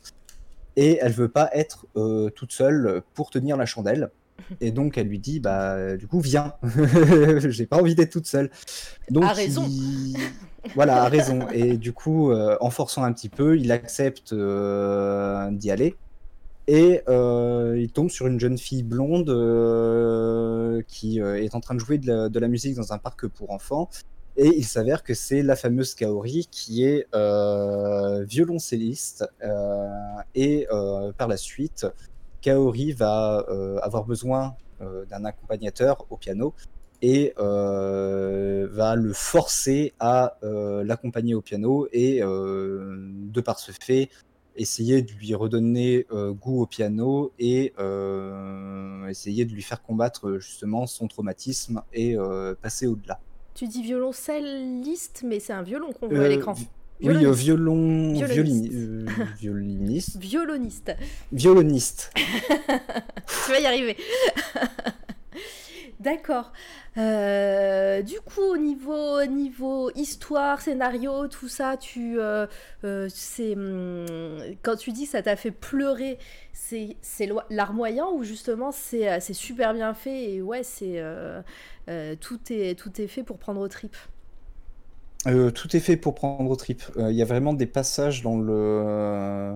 et 0.76 0.98
elle 1.02 1.12
veut 1.12 1.30
pas 1.30 1.50
être 1.54 1.86
toute 2.36 2.54
seule 2.54 3.02
pour 3.14 3.30
tenir 3.30 3.58
la 3.58 3.66
chandelle. 3.66 4.10
Et 4.62 4.72
donc 4.72 4.98
elle 4.98 5.08
lui 5.08 5.20
dit 5.20 5.40
bah 5.40 5.96
du 5.98 6.08
coup 6.08 6.20
viens, 6.20 6.54
j'ai 7.50 7.66
pas 7.66 7.78
envie 7.78 7.96
d'être 7.96 8.12
toute 8.12 8.28
seule. 8.28 8.50
Donc 9.10 9.24
A 9.24 9.34
raison. 9.34 9.66
il- 9.68 10.18
voilà, 10.76 11.04
a 11.04 11.10
raison. 11.10 11.48
Et 11.54 11.78
du 11.78 11.94
coup, 11.94 12.32
euh, 12.32 12.58
en 12.60 12.70
forçant 12.70 13.04
un 13.04 13.14
petit 13.14 13.30
peu, 13.30 13.58
il 13.58 13.72
accepte 13.72 14.34
euh, 14.34 15.50
d'y 15.52 15.72
aller. 15.72 15.96
Et 16.68 17.02
euh, 17.08 17.78
il 17.80 17.90
tombe 17.92 18.10
sur 18.10 18.28
une 18.28 18.40
jeune 18.40 18.58
fille 18.58 18.84
blonde 18.84 19.26
qui 20.88 21.20
est 21.20 21.56
en 21.56 21.60
train 21.62 21.76
de 21.76 21.80
jouer 21.80 21.98
de 21.98 22.08
la, 22.08 22.30
de 22.30 22.40
la 22.40 22.48
musique 22.48 22.76
dans 22.76 22.94
un 22.94 22.98
parc 22.98 23.26
pour 23.28 23.52
enfants. 23.52 23.90
Et 24.38 24.48
il 24.56 24.64
s'avère 24.66 25.04
que 25.04 25.14
c'est 25.14 25.42
la 25.42 25.56
fameuse 25.56 25.96
Kaori 25.96 26.48
qui 26.52 26.84
est 26.86 27.08
violoncelliste. 28.28 29.26
et 30.36 30.68
par 31.18 31.28
la 31.28 31.38
suite, 31.38 31.88
Kaori 32.42 32.94
va 32.94 33.46
euh, 33.50 33.78
avoir 33.80 34.06
besoin 34.06 34.56
euh, 34.82 35.06
d'un 35.06 35.26
accompagnateur 35.26 36.06
au 36.10 36.18
piano 36.18 36.54
et 37.02 37.34
euh, 37.40 38.68
va 38.72 38.96
le 38.96 39.14
forcer 39.14 39.94
à 40.00 40.38
euh, 40.44 40.84
l'accompagner 40.84 41.34
au 41.34 41.42
piano 41.42 41.88
et 41.92 42.22
euh, 42.22 42.98
de 43.00 43.42
par 43.42 43.60
ce 43.60 43.72
fait 43.72 44.10
essayer 44.56 45.02
de 45.02 45.12
lui 45.14 45.34
redonner 45.36 46.06
goût 46.12 46.62
au 46.62 46.66
piano 46.66 47.32
et 47.40 47.74
essayer 49.08 49.46
de 49.46 49.54
lui 49.54 49.62
faire 49.62 49.82
combattre 49.82 50.38
justement 50.40 50.86
son 50.86 51.08
traumatisme 51.08 51.82
et 51.94 52.18
passer 52.62 52.86
au-delà. 52.86 53.22
Tu 53.54 53.68
dis 53.68 53.82
violoncelliste, 53.82 55.24
mais 55.26 55.40
c'est 55.40 55.54
un 55.54 55.62
violon 55.62 55.94
qu'on 55.94 56.10
voit 56.10 56.26
à 56.26 56.28
l'écran. 56.28 56.56
Oui, 57.02 57.26
euh, 57.26 57.32
violon, 57.32 58.14
Violoniste. 58.14 58.74
euh, 58.74 59.06
violiniste, 59.39 60.18
Violoniste. 60.18 60.95
violoniste. 61.32 62.12
tu 62.16 63.52
vas 63.52 63.60
y 63.60 63.66
arriver. 63.66 63.95
D'accord. 66.02 66.52
Euh, 66.97 68.02
du 68.02 68.20
coup, 68.22 68.41
au 68.41 68.58
niveau, 68.58 69.24
niveau 69.26 69.91
histoire, 69.95 70.62
scénario, 70.62 71.28
tout 71.28 71.47
ça, 71.50 71.78
tu, 71.78 72.20
euh, 72.20 72.47
c'est, 73.10 73.54
hum, 73.56 74.06
quand 74.62 74.76
tu 74.78 74.91
dis 74.91 75.06
que 75.06 75.12
ça 75.12 75.22
t'a 75.22 75.36
fait 75.36 75.52
pleurer, 75.52 76.18
c'est, 76.54 76.97
c'est 77.02 77.30
larmoyant 77.50 78.14
ou 78.14 78.24
justement 78.24 78.72
c'est, 78.72 79.20
super 79.34 79.74
bien 79.74 79.93
fait 79.93 80.32
et 80.36 80.41
ouais, 80.41 80.64
c'est, 80.64 81.02
tout 82.22 82.39
est, 82.50 82.78
tout 82.80 83.02
est 83.02 83.08
fait 83.08 83.24
pour 83.24 83.38
prendre 83.38 83.60
aux 83.62 83.68
tripes. 83.68 83.97
Euh, 85.28 85.52
tout 85.52 85.76
est 85.76 85.80
fait 85.82 85.98
pour 85.98 86.16
prendre 86.16 86.50
au 86.50 86.56
trip. 86.56 86.84
Euh, 86.98 87.12
Il 87.12 87.18
y 87.18 87.22
a 87.22 87.26
vraiment 87.26 87.54
des 87.54 87.68
passages 87.68 88.22
dans 88.22 88.38
le, 88.40 89.56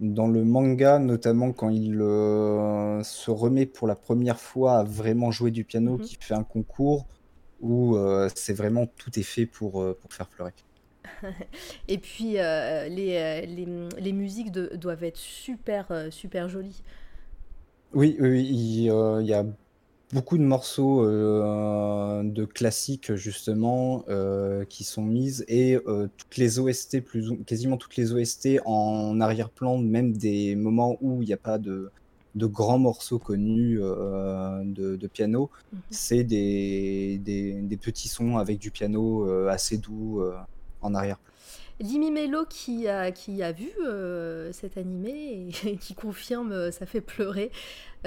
dans 0.00 0.28
le 0.28 0.44
manga, 0.44 0.98
notamment 0.98 1.52
quand 1.52 1.70
il 1.70 2.00
euh, 2.02 3.02
se 3.04 3.30
remet 3.30 3.66
pour 3.66 3.88
la 3.88 3.96
première 3.96 4.38
fois 4.40 4.78
à 4.80 4.84
vraiment 4.84 5.30
jouer 5.30 5.50
du 5.50 5.64
piano, 5.64 5.98
Mhm. 5.98 5.98
qui 5.98 6.16
fait 6.20 6.34
un 6.34 6.44
concours 6.44 7.08
où 7.60 7.96
euh, 7.96 8.28
c'est 8.36 8.52
vraiment 8.54 8.86
tout 8.86 9.18
est 9.18 9.22
fait 9.24 9.46
pour, 9.46 9.82
euh, 9.82 9.98
pour 10.00 10.12
faire 10.14 10.28
pleurer. 10.28 10.54
Et 11.88 11.98
puis 11.98 12.38
euh, 12.38 12.88
les, 12.88 13.16
euh, 13.16 13.40
les, 13.46 13.66
les 14.00 14.12
musiques 14.12 14.50
de- 14.52 14.70
doivent 14.74 15.04
être 15.04 15.16
super, 15.16 15.90
euh, 15.90 16.10
super 16.10 16.48
jolies. 16.48 16.82
Oui, 17.92 18.16
il, 18.20 18.90
euh, 18.90 19.22
il 19.22 19.28
y 19.28 19.34
a 19.34 19.44
beaucoup 20.12 20.38
de 20.38 20.42
morceaux 20.42 21.04
euh, 21.04 22.22
de 22.24 22.44
classiques 22.44 23.14
justement 23.14 24.04
euh, 24.08 24.64
qui 24.64 24.84
sont 24.84 25.02
mises 25.02 25.44
et 25.48 25.76
euh, 25.86 26.08
toutes 26.16 26.36
les 26.36 26.58
OST, 26.58 27.00
plus 27.02 27.30
ou- 27.30 27.36
quasiment 27.44 27.76
toutes 27.76 27.96
les 27.96 28.12
OST 28.12 28.60
en 28.64 29.20
arrière-plan, 29.20 29.78
même 29.78 30.12
des 30.16 30.56
moments 30.56 30.96
où 31.00 31.22
il 31.22 31.26
n'y 31.26 31.32
a 31.34 31.38
pas 31.38 31.58
de, 31.58 31.90
de 32.34 32.46
grands 32.46 32.78
morceaux 32.78 33.18
connus 33.18 33.78
de, 33.78 34.96
de 34.96 35.06
piano, 35.06 35.50
Mhm. 35.72 35.80
c'est 35.90 36.24
des, 36.24 37.20
des, 37.22 37.52
des 37.52 37.76
petits 37.76 38.08
sons 38.08 38.38
avec 38.38 38.58
du 38.58 38.70
piano 38.70 39.28
assez 39.48 39.76
doux 39.76 40.22
en 40.80 40.94
arrière-plan. 40.94 41.24
Limi 41.80 42.10
Melo 42.10 42.44
qui 42.48 42.88
a, 42.88 43.12
qui 43.12 43.42
a 43.42 43.52
vu 43.52 43.70
euh, 43.84 44.50
cet 44.52 44.76
animé 44.76 45.48
et 45.64 45.76
qui 45.80 45.94
confirme 45.94 46.52
euh, 46.52 46.70
ça 46.70 46.86
fait 46.86 47.00
pleurer. 47.00 47.50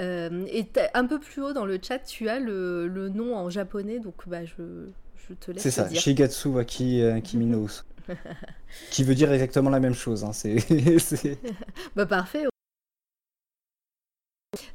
Euh, 0.00 0.44
et 0.50 0.66
un 0.94 1.06
peu 1.06 1.18
plus 1.18 1.42
haut 1.42 1.52
dans 1.52 1.64
le 1.66 1.78
chat, 1.82 1.98
tu 2.00 2.28
as 2.28 2.38
le, 2.38 2.86
le 2.88 3.08
nom 3.08 3.34
en 3.36 3.48
japonais, 3.50 3.98
donc 3.98 4.14
bah, 4.26 4.44
je, 4.44 4.86
je 5.28 5.34
te 5.34 5.50
laisse 5.50 5.62
C'est 5.62 5.70
ça, 5.70 5.84
dire. 5.84 6.00
Shigatsu 6.00 6.48
wa 6.48 6.64
ki, 6.64 7.02
Kimi 7.24 7.46
no 7.46 7.64
Uso. 7.66 7.82
Qui 8.90 9.04
veut 9.04 9.14
dire 9.14 9.32
exactement 9.32 9.70
la 9.70 9.80
même 9.80 9.94
chose. 9.94 10.24
hein, 10.24 10.32
c'est- 10.32 10.56
Bah 11.96 12.06
parfait. 12.06 12.44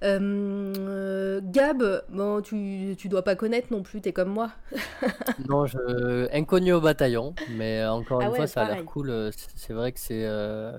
Euh, 0.03 1.39
Gab, 1.43 2.03
bon, 2.09 2.41
tu, 2.41 2.95
tu 2.97 3.09
dois 3.09 3.23
pas 3.23 3.35
connaître 3.35 3.71
non 3.71 3.83
plus, 3.83 4.01
t'es 4.01 4.13
comme 4.13 4.29
moi. 4.29 4.51
Non, 5.37 5.65
je... 5.67 6.27
inconnu 6.35 6.73
au 6.73 6.81
bataillon, 6.81 7.35
mais 7.47 7.85
encore 7.85 8.21
Ah 8.21 8.25
une 8.25 8.31
ouais, 8.31 8.35
fois, 8.35 8.47
ça 8.47 8.61
a 8.61 8.65
l'air 8.65 8.83
cool. 8.85 9.09
euh, 9.11 9.31
C'est 9.55 9.73
vrai 9.73 9.91
que 9.91 9.99
c'est, 9.99 10.25
euh, 10.25 10.77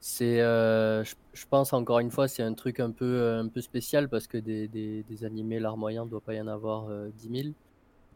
c'est, 0.00 0.40
euh, 0.42 1.04
je, 1.04 1.14
je 1.34 1.46
pense 1.50 1.72
encore 1.72 2.00
une 2.00 2.10
fois, 2.10 2.28
c'est 2.28 2.42
un 2.42 2.54
truc 2.54 2.80
un 2.80 2.92
peu, 2.92 3.04
euh, 3.06 3.42
un 3.42 3.48
peu 3.48 3.60
spécial 3.62 4.08
parce 4.08 4.28
que 4.28 4.38
des, 4.38 4.68
des, 4.68 5.04
des 5.04 5.24
animés 5.24 5.60
larmoyants, 5.60 6.06
doit 6.06 6.20
pas 6.22 6.34
y 6.34 6.40
en 6.40 6.48
avoir 6.48 6.88
euh, 6.90 7.10
10 7.16 7.30
000. 7.30 7.54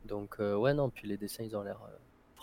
Donc 0.06 0.36
euh, 0.40 0.56
ouais, 0.56 0.74
non, 0.74 0.90
puis 0.90 1.08
les 1.08 1.16
dessins, 1.18 1.44
ils 1.44 1.56
ont 1.56 1.62
l'air 1.62 1.80
euh, 1.88 1.96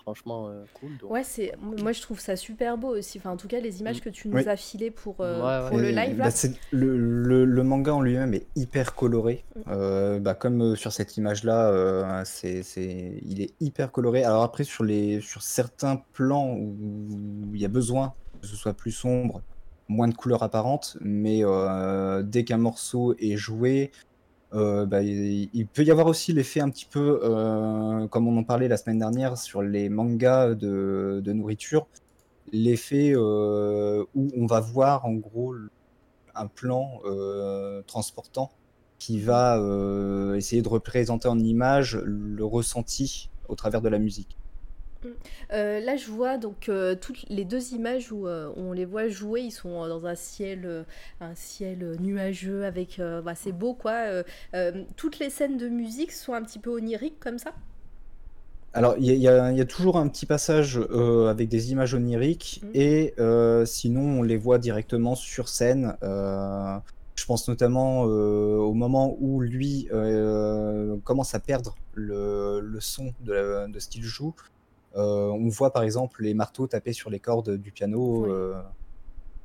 franchement 0.09 0.49
euh, 0.49 0.63
cool. 0.75 0.95
Donc, 0.97 1.09
Ouais, 1.11 1.23
c'est 1.23 1.53
moi 1.81 1.91
je 1.91 1.99
trouve 2.01 2.19
ça 2.19 2.35
super 2.35 2.77
beau 2.77 2.89
aussi. 2.89 3.17
Enfin, 3.17 3.31
en 3.31 3.37
tout 3.37 3.47
cas, 3.47 3.59
les 3.59 3.79
images 3.81 4.01
que 4.01 4.09
tu 4.09 4.27
nous 4.27 4.37
Oui. 4.37 4.47
as 4.47 4.55
filées 4.55 4.91
pour, 4.91 5.15
euh, 5.19 5.39
Ouais, 5.41 5.63
ouais. 5.63 5.69
pour 5.69 5.77
le 5.79 5.89
live 5.89 6.15
bah, 6.17 6.25
là. 6.25 6.31
c'est- 6.31 6.53
le, 6.71 6.95
le- 6.95 7.43
le 7.45 7.63
manga 7.63 7.93
en 7.95 8.01
lui-même 8.01 8.33
est 8.35 8.45
hyper 8.55 8.93
coloré. 8.93 9.43
Mm. 9.55 9.59
Euh, 9.71 10.19
bah, 10.19 10.35
comme 10.35 10.61
euh, 10.61 10.75
sur 10.75 10.91
cette 10.91 11.17
image-là, 11.17 11.69
euh, 11.71 12.21
c'est, 12.23 12.61
c'est- 12.61 13.19
il 13.25 13.41
est 13.41 13.53
hyper 13.59 13.91
coloré. 13.91 14.23
Alors 14.23 14.43
après, 14.43 14.63
sur, 14.63 14.83
les, 14.83 15.21
sur 15.21 15.41
certains 15.41 16.03
plans 16.13 16.53
où 16.53 16.75
il 17.53 17.59
y 17.59 17.65
a 17.65 17.69
besoin 17.69 18.13
que 18.41 18.47
ce 18.47 18.55
soit 18.55 18.73
plus 18.73 18.91
sombre, 18.91 19.41
moins 19.87 20.07
de 20.07 20.13
couleurs 20.13 20.43
apparentes, 20.43 20.97
mais 21.01 21.39
euh, 21.43 22.21
dès 22.21 22.43
qu'un 22.43 22.57
morceau 22.57 23.15
est 23.17 23.37
joué, 23.37 23.91
euh, 24.55 24.85
bah, 24.85 25.01
il, 25.01 25.67
peut 25.67 25.83
y 25.83 25.91
avoir 25.91 26.07
aussi 26.07 26.31
l'effet 26.31 26.61
un 26.61 26.69
petit 26.69 26.85
peu, 26.85 27.19
euh, 27.23 28.07
comme 28.07 28.27
on 28.27 28.37
en 28.37 28.43
parlait 28.43 28.69
la 28.69 28.77
semaine 28.77 28.99
dernière 28.99 29.37
sur 29.37 29.61
les 29.61 29.89
mangas 29.89 30.55
de, 30.55 31.21
nourriture, 31.25 31.87
l'effet 32.53 33.11
euh, 33.15 34.05
où 34.15 34.31
on 34.37 34.45
va 34.45 34.61
voir 34.61 35.05
en 35.05 35.13
gros 35.13 35.53
un 36.35 36.47
plan 36.47 36.99
transportant 37.87 38.51
qui 38.99 39.19
va 39.19 39.57
essayer 40.35 40.61
de 40.61 40.69
représenter 40.69 41.27
en 41.27 41.39
image 41.39 41.99
le 42.03 42.45
ressenti 42.45 43.29
au 43.49 43.55
travers 43.55 43.81
de 43.81 43.89
la 43.89 43.99
musique. 43.99 44.37
Euh, 45.53 45.79
là, 45.79 45.95
je 45.95 46.07
vois 46.09 46.37
donc 46.37 46.69
euh, 46.69 46.95
toutes 46.95 47.23
les 47.29 47.45
deux 47.45 47.73
images 47.73 48.11
où 48.11 48.27
euh, 48.27 48.51
on 48.57 48.71
les 48.73 48.85
voit 48.85 49.07
jouer. 49.07 49.41
Ils 49.41 49.51
sont 49.51 49.87
dans 49.87 50.05
un 50.05 50.15
ciel, 50.15 50.85
un 51.21 51.35
ciel 51.35 51.97
nuageux 51.99 52.65
avec. 52.65 52.99
bah, 53.23 53.35
c'est 53.35 53.51
beau 53.51 53.73
quoi. 53.73 54.23
Toutes 54.95 55.19
les 55.19 55.29
scènes 55.29 55.57
de 55.57 55.67
musique 55.69 56.11
sont 56.11 56.33
un 56.33 56.41
petit 56.43 56.59
peu 56.59 56.71
oniriques 56.71 57.19
comme 57.19 57.37
ça? 57.39 57.53
Alors, 58.73 58.95
il 58.97 59.05
y, 59.05 59.27
a- 59.29 59.51
y 59.53 59.61
y 59.61 59.65
toujours 59.65 59.97
un 59.97 60.07
petit 60.09 60.25
passage 60.25 60.77
avec 61.29 61.47
des 61.49 61.71
images 61.71 61.93
oniriques 61.93 62.59
Mhm. 62.63 62.71
et 62.73 63.13
sinon 63.65 64.19
on 64.19 64.21
les 64.23 64.37
voit 64.37 64.57
directement 64.57 65.15
sur 65.15 65.47
scène. 65.49 65.95
Je 67.15 67.25
pense 67.25 67.47
notamment 67.47 68.05
euh, 68.07 68.57
au 68.57 68.73
moment 68.73 69.15
où 69.21 69.39
lui 69.39 69.87
euh, 69.93 70.97
commence 71.05 71.33
à 71.33 71.39
perdre 71.39 71.77
le, 71.93 72.59
le 72.61 72.81
son 72.81 73.13
de, 73.21 73.31
la- 73.33 73.67
de 73.67 73.79
ce 73.79 73.87
qu'il 73.87 74.03
joue. 74.03 74.35
Euh, 74.95 75.27
on 75.27 75.49
voit 75.49 75.73
par 75.73 75.83
exemple 75.83 76.23
les 76.23 76.33
marteaux 76.33 76.67
taper 76.67 76.93
sur 76.93 77.09
les 77.09 77.19
cordes 77.19 77.57
du 77.57 77.71
piano. 77.71 78.25
Euh, 78.25 78.55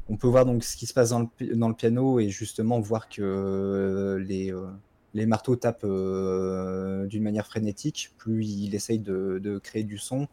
on 0.09 0.16
peut 0.16 0.28
voir 0.28 0.46
donc 0.46 0.64
ce 0.64 0.76
qui 0.76 0.86
se 0.86 0.94
passe 0.94 1.11
dans 1.11 1.20
le, 1.20 1.57
dans 1.57 1.68
le 1.68 1.74
piano 1.74 2.18
et 2.20 2.28
justement 2.28 2.80
voir 2.80 3.09
que 3.09 3.22
euh, 3.22 4.18
les, 4.18 4.53
les 5.14 5.26
marteaux 5.26 5.57
tapent 5.57 5.86
d'une 5.86 7.22
manière 7.22 7.46
frénétique, 7.46 8.12
plus 8.18 8.46
il 8.48 8.74
essaye 8.74 8.98
de, 8.98 9.38
de 9.42 9.59
créer 9.59 9.84
du 9.84 9.98
son. 9.98 10.28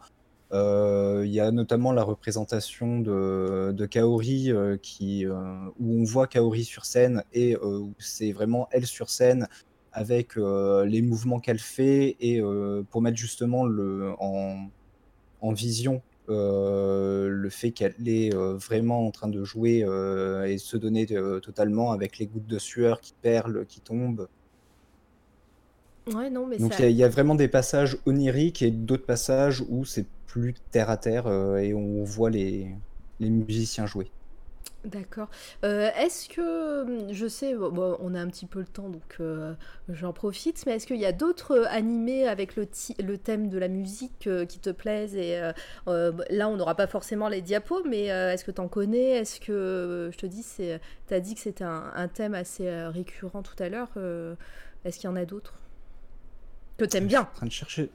Euh, 0.53 1.23
Il 1.25 1.31
y 1.31 1.39
a 1.39 1.51
notamment 1.51 1.91
la 1.91 2.03
représentation 2.03 2.99
de, 2.99 3.73
de 3.75 3.85
Kaori 3.85 4.51
euh, 4.51 4.77
qui, 4.77 5.25
euh, 5.25 5.33
où 5.79 5.99
on 5.99 6.03
voit 6.03 6.27
Kaori 6.27 6.63
sur 6.63 6.85
scène 6.85 7.23
et 7.33 7.57
où 7.57 7.93
c'est 7.99 8.31
vraiment 8.31 8.67
elle 8.71 8.85
sur 8.85 9.09
scène 9.09 9.47
avec 9.91 10.35
les 10.35 11.01
mouvements 11.01 11.39
qu'elle 11.39 11.57
fait 11.57 12.17
et 12.19 12.39
pour 12.91 13.01
mettre 13.01 13.17
justement 13.17 13.65
le, 13.65 14.13
en, 14.19 14.67
en 15.39 15.53
vision 15.53 16.03
euh, 16.29 17.29
le 17.29 17.49
fait 17.49 17.71
qu'elle 17.71 17.95
est 18.07 18.33
euh, 18.35 18.55
vraiment 18.57 19.05
en 19.07 19.11
train 19.11 19.29
de 19.29 19.43
jouer 19.43 19.83
euh, 19.83 20.45
et 20.45 20.57
se 20.57 20.77
donner 20.77 21.05
totalement 21.41 21.91
avec 21.91 22.17
les 22.17 22.27
gouttes 22.27 22.47
de 22.47 22.59
sueur 22.59 23.01
qui 23.01 23.13
perlent, 23.21 23.65
qui 23.65 23.81
tombent. 23.81 24.27
Ouais, 26.07 26.29
non, 26.29 26.47
mais 26.47 26.57
Donc 26.57 26.69
ça. 26.69 26.79
il 26.79 26.81
y, 26.83 26.85
a- 26.85 26.89
il 26.89 26.95
y 26.97 27.03
a 27.03 27.09
vraiment 27.09 27.35
des 27.35 27.47
passages 27.47 27.97
oniriques 28.05 28.61
et 28.61 28.71
d'autres 28.71 29.05
passages 29.05 29.63
où 29.69 29.85
c'est 29.85 30.09
plus 30.25 30.53
terre 30.71 30.89
à 30.89 30.97
terre 30.97 31.27
et 31.57 31.73
on 31.73 32.03
voit 32.03 32.29
les, 32.29 32.75
les 33.19 33.29
musiciens 33.29 33.85
jouer. 33.85 34.11
D'accord. 34.87 35.27
Euh, 35.65 35.89
est-ce 35.97 36.29
que, 36.29 36.83
hum, 36.83 37.13
je 37.13 37.27
sais, 37.27 37.53
bon, 37.53 37.69
bon, 37.71 37.97
on 37.99 38.15
a 38.15 38.21
un 38.21 38.27
petit 38.27 38.45
peu 38.45 38.59
le 38.59 38.65
temps, 38.65 38.87
donc 38.87 39.17
euh, 39.19 39.53
j'en 39.89 40.13
profite, 40.13 40.65
mais 40.65 40.75
est-ce 40.77 40.87
qu'il 40.87 40.95
y 40.99 41.05
a 41.05 41.11
d'autres 41.11 41.51
euh, 41.51 41.65
animés 41.69 42.25
avec 42.25 42.55
le, 42.55 42.65
ti- 42.65 42.95
le 43.03 43.17
thème 43.17 43.49
de 43.49 43.57
la 43.57 43.67
musique 43.67 44.27
euh, 44.27 44.45
qui 44.45 44.59
te 44.59 44.69
plaisent 44.69 45.15
et 45.15 45.41
là, 45.87 46.47
on 46.49 46.55
n'aura 46.55 46.75
pas 46.75 46.87
forcément 46.87 47.27
les 47.27 47.41
diapos, 47.41 47.83
mais 47.83 48.05
est-ce 48.05 48.45
que 48.45 48.51
tu 48.51 48.61
en 48.61 48.69
connais? 48.69 49.09
Est-ce 49.09 49.41
que, 49.41 50.09
je 50.13 50.17
te 50.17 50.25
dis, 50.25 50.43
c'est, 50.43 50.79
t'as 51.07 51.19
dit 51.19 51.35
que 51.35 51.41
c'était 51.41 51.65
un, 51.65 51.91
un 51.93 52.07
thème 52.07 52.33
assez 52.33 52.69
récurrent 52.87 53.43
tout 53.43 53.61
à 53.61 53.67
l'heure. 53.67 53.89
est-ce 54.85 54.99
qu'il 54.99 55.09
y 55.09 55.13
en 55.13 55.17
a 55.17 55.25
d'autres? 55.25 55.53
Que 56.77 56.85
t'aimes 56.85 57.07
bien 57.07 57.27
Je 57.33 57.35
suis 57.35 57.35
en 57.35 57.39
train 57.39 57.45
de 57.47 57.51
chercher, 57.51 57.89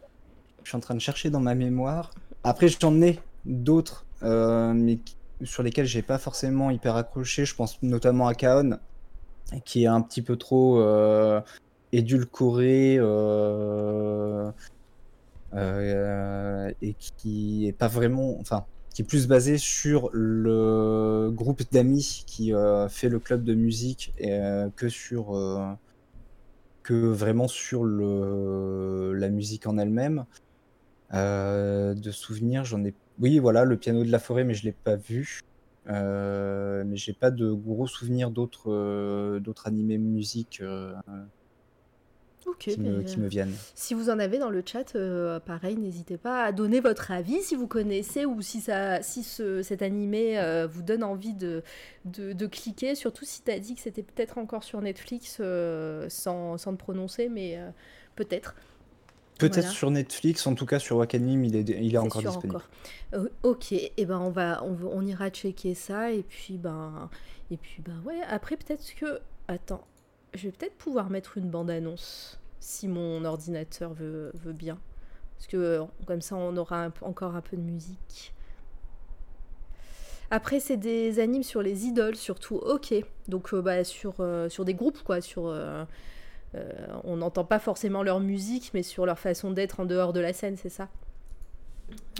je 0.62 0.68
suis 0.68 0.76
en 0.76 0.80
train 0.80 0.94
de 0.94 1.00
chercher 1.00 1.30
dans 1.30 1.40
ma 1.40 1.54
mémoire. 1.54 2.10
Après, 2.44 2.68
j'en 2.68 3.00
ai 3.00 3.18
d'autres, 3.46 4.04
mais 4.22 4.96
qui- 4.98 5.16
sur 5.44 5.62
lesquels 5.62 5.86
j'ai 5.86 6.02
pas 6.02 6.18
forcément 6.18 6.70
hyper 6.70 6.96
accroché. 6.96 7.44
Je 7.44 7.54
pense 7.54 7.82
notamment 7.82 8.26
à 8.26 8.34
Kaon, 8.34 8.78
qui 9.64 9.84
est 9.84 9.86
un 9.86 10.00
petit 10.00 10.22
peu 10.22 10.36
trop 10.36 10.80
euh, 10.80 11.40
édulcoré 11.92 12.96
euh, 12.98 14.50
euh, 15.54 16.72
et 16.80 16.94
qui 16.94 17.66
est 17.66 17.72
pas 17.72 17.88
vraiment, 17.88 18.38
enfin, 18.40 18.64
qui 18.94 19.02
est 19.02 19.04
plus 19.04 19.26
basé 19.26 19.58
sur 19.58 20.10
le 20.12 21.30
groupe 21.32 21.62
d'amis 21.72 22.24
qui 22.26 22.52
fait 22.88 23.08
le 23.08 23.18
club 23.18 23.44
de 23.44 23.54
musique 23.54 24.14
et, 24.18 24.38
que 24.76 24.88
sur 24.88 25.78
que 26.82 26.94
vraiment 26.94 27.48
sur 27.48 27.84
le, 27.84 29.14
la 29.14 29.28
musique 29.28 29.66
en 29.66 29.78
elle-même. 29.78 30.24
De 31.12 32.10
souvenirs, 32.10 32.64
j'en 32.64 32.84
ai. 32.84 32.94
Oui, 33.22 33.38
voilà, 33.38 33.64
le 33.64 33.76
piano 33.76 34.04
de 34.04 34.10
la 34.10 34.18
forêt, 34.18 34.42
mais 34.44 34.52
je 34.52 34.64
l'ai 34.64 34.72
pas 34.72 34.96
vu. 34.96 35.40
Euh, 35.88 36.84
mais 36.86 36.96
j'ai 36.96 37.12
pas 37.12 37.30
de 37.30 37.50
gros 37.52 37.88
souvenirs 37.88 38.30
d'autres 38.30 38.70
euh, 38.72 39.40
d'autres 39.40 39.66
animés 39.66 39.98
musique 39.98 40.60
euh, 40.60 40.94
Ok, 42.46 42.58
qui, 42.58 42.80
me, 42.80 42.98
mais, 42.98 43.04
qui 43.04 43.18
me 43.18 43.26
viennent. 43.26 43.54
Si 43.74 43.94
vous 43.94 44.08
en 44.08 44.20
avez 44.20 44.38
dans 44.38 44.50
le 44.50 44.62
chat, 44.64 44.94
euh, 44.94 45.40
pareil, 45.40 45.76
n'hésitez 45.76 46.18
pas 46.18 46.44
à 46.44 46.52
donner 46.52 46.80
votre 46.80 47.10
avis 47.10 47.42
si 47.42 47.56
vous 47.56 47.66
connaissez 47.66 48.26
ou 48.26 48.40
si, 48.42 48.60
ça, 48.60 49.02
si 49.02 49.24
ce, 49.24 49.62
cet 49.62 49.82
animé 49.82 50.40
vous 50.70 50.82
donne 50.82 51.02
envie 51.02 51.34
de, 51.34 51.62
de, 52.04 52.32
de 52.32 52.46
cliquer. 52.46 52.94
Surtout 52.94 53.24
si 53.24 53.42
tu 53.42 53.50
as 53.50 53.58
dit 53.58 53.74
que 53.74 53.80
c'était 53.80 54.02
peut-être 54.02 54.38
encore 54.38 54.64
sur 54.64 54.80
Netflix 54.80 55.40
sans, 56.08 56.58
sans 56.58 56.72
te 56.72 56.78
prononcer, 56.78 57.28
mais 57.28 57.58
peut-être. 58.14 58.54
Peut-être 59.42 59.64
voilà. 59.64 59.70
sur 59.70 59.90
Netflix, 59.90 60.46
en 60.46 60.54
tout 60.54 60.66
cas 60.66 60.78
sur 60.78 60.96
Wakanim, 60.98 61.44
il 61.44 61.56
est, 61.56 61.68
il 61.68 61.94
est 61.94 61.98
encore 61.98 62.20
sûr 62.20 62.30
disponible. 62.30 62.56
encore. 62.56 62.68
Euh, 63.14 63.28
ok, 63.42 63.72
et 63.72 64.06
ben 64.06 64.18
on 64.18 64.30
va, 64.30 64.62
on, 64.64 65.04
ira 65.04 65.30
checker 65.30 65.74
ça 65.74 66.12
et 66.12 66.22
puis 66.22 66.58
ben, 66.58 67.10
et 67.50 67.56
puis 67.56 67.82
ben 67.82 68.00
ouais. 68.04 68.20
Après 68.28 68.56
peut-être 68.56 68.94
que, 68.94 69.18
attends, 69.48 69.84
je 70.34 70.44
vais 70.44 70.52
peut-être 70.52 70.76
pouvoir 70.76 71.10
mettre 71.10 71.38
une 71.38 71.50
bande 71.50 71.70
annonce 71.70 72.38
si 72.60 72.86
mon 72.86 73.24
ordinateur 73.24 73.92
veut, 73.92 74.30
veut 74.34 74.52
bien, 74.52 74.78
parce 75.36 75.48
que 75.48 75.56
euh, 75.56 75.84
comme 76.06 76.22
ça 76.22 76.36
on 76.36 76.56
aura 76.56 76.84
un 76.84 76.92
encore 77.02 77.34
un 77.34 77.40
peu 77.40 77.56
de 77.56 77.62
musique. 77.62 78.32
Après 80.30 80.60
c'est 80.60 80.76
des 80.76 81.18
animes 81.18 81.42
sur 81.42 81.62
les 81.62 81.86
idoles 81.86 82.16
surtout. 82.16 82.56
Ok, 82.56 82.94
donc 83.26 83.52
euh, 83.52 83.60
bah, 83.60 83.82
sur 83.82 84.14
euh, 84.20 84.48
sur 84.48 84.64
des 84.64 84.74
groupes 84.74 85.02
quoi, 85.02 85.20
sur 85.20 85.52
on 87.04 87.16
n'entend 87.16 87.44
pas 87.44 87.58
forcément 87.58 88.02
leur 88.02 88.20
musique, 88.20 88.70
mais 88.74 88.82
sur 88.82 89.06
leur 89.06 89.18
façon 89.18 89.50
d'être 89.50 89.80
en 89.80 89.86
dehors 89.86 90.12
de 90.12 90.20
la 90.20 90.32
scène, 90.32 90.56
c'est 90.56 90.68
ça? 90.68 90.88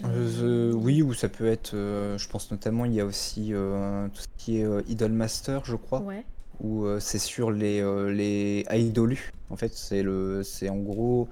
Euh, 0.05 0.71
oui, 0.73 1.01
ou 1.01 1.13
ça 1.13 1.29
peut 1.29 1.47
être, 1.47 1.73
euh, 1.73 2.17
je 2.17 2.27
pense 2.29 2.51
notamment, 2.51 2.85
il 2.85 2.93
y 2.93 3.01
a 3.01 3.05
aussi 3.05 3.53
euh, 3.53 4.07
tout 4.09 4.21
ce 4.21 4.27
qui 4.37 4.59
est 4.59 4.65
euh, 4.65 4.81
Idol 4.87 5.11
Master, 5.11 5.65
je 5.65 5.75
crois. 5.75 5.99
Ouais. 6.01 6.25
où 6.61 6.85
euh, 6.85 6.99
c'est 6.99 7.19
sur 7.19 7.51
les, 7.51 7.81
euh, 7.81 8.11
les 8.11 8.65
idolus. 8.71 9.31
En 9.49 9.55
fait, 9.55 9.73
c'est 9.73 10.03
le, 10.03 10.43
c'est 10.43 10.69
en 10.69 10.77
gros, 10.77 11.27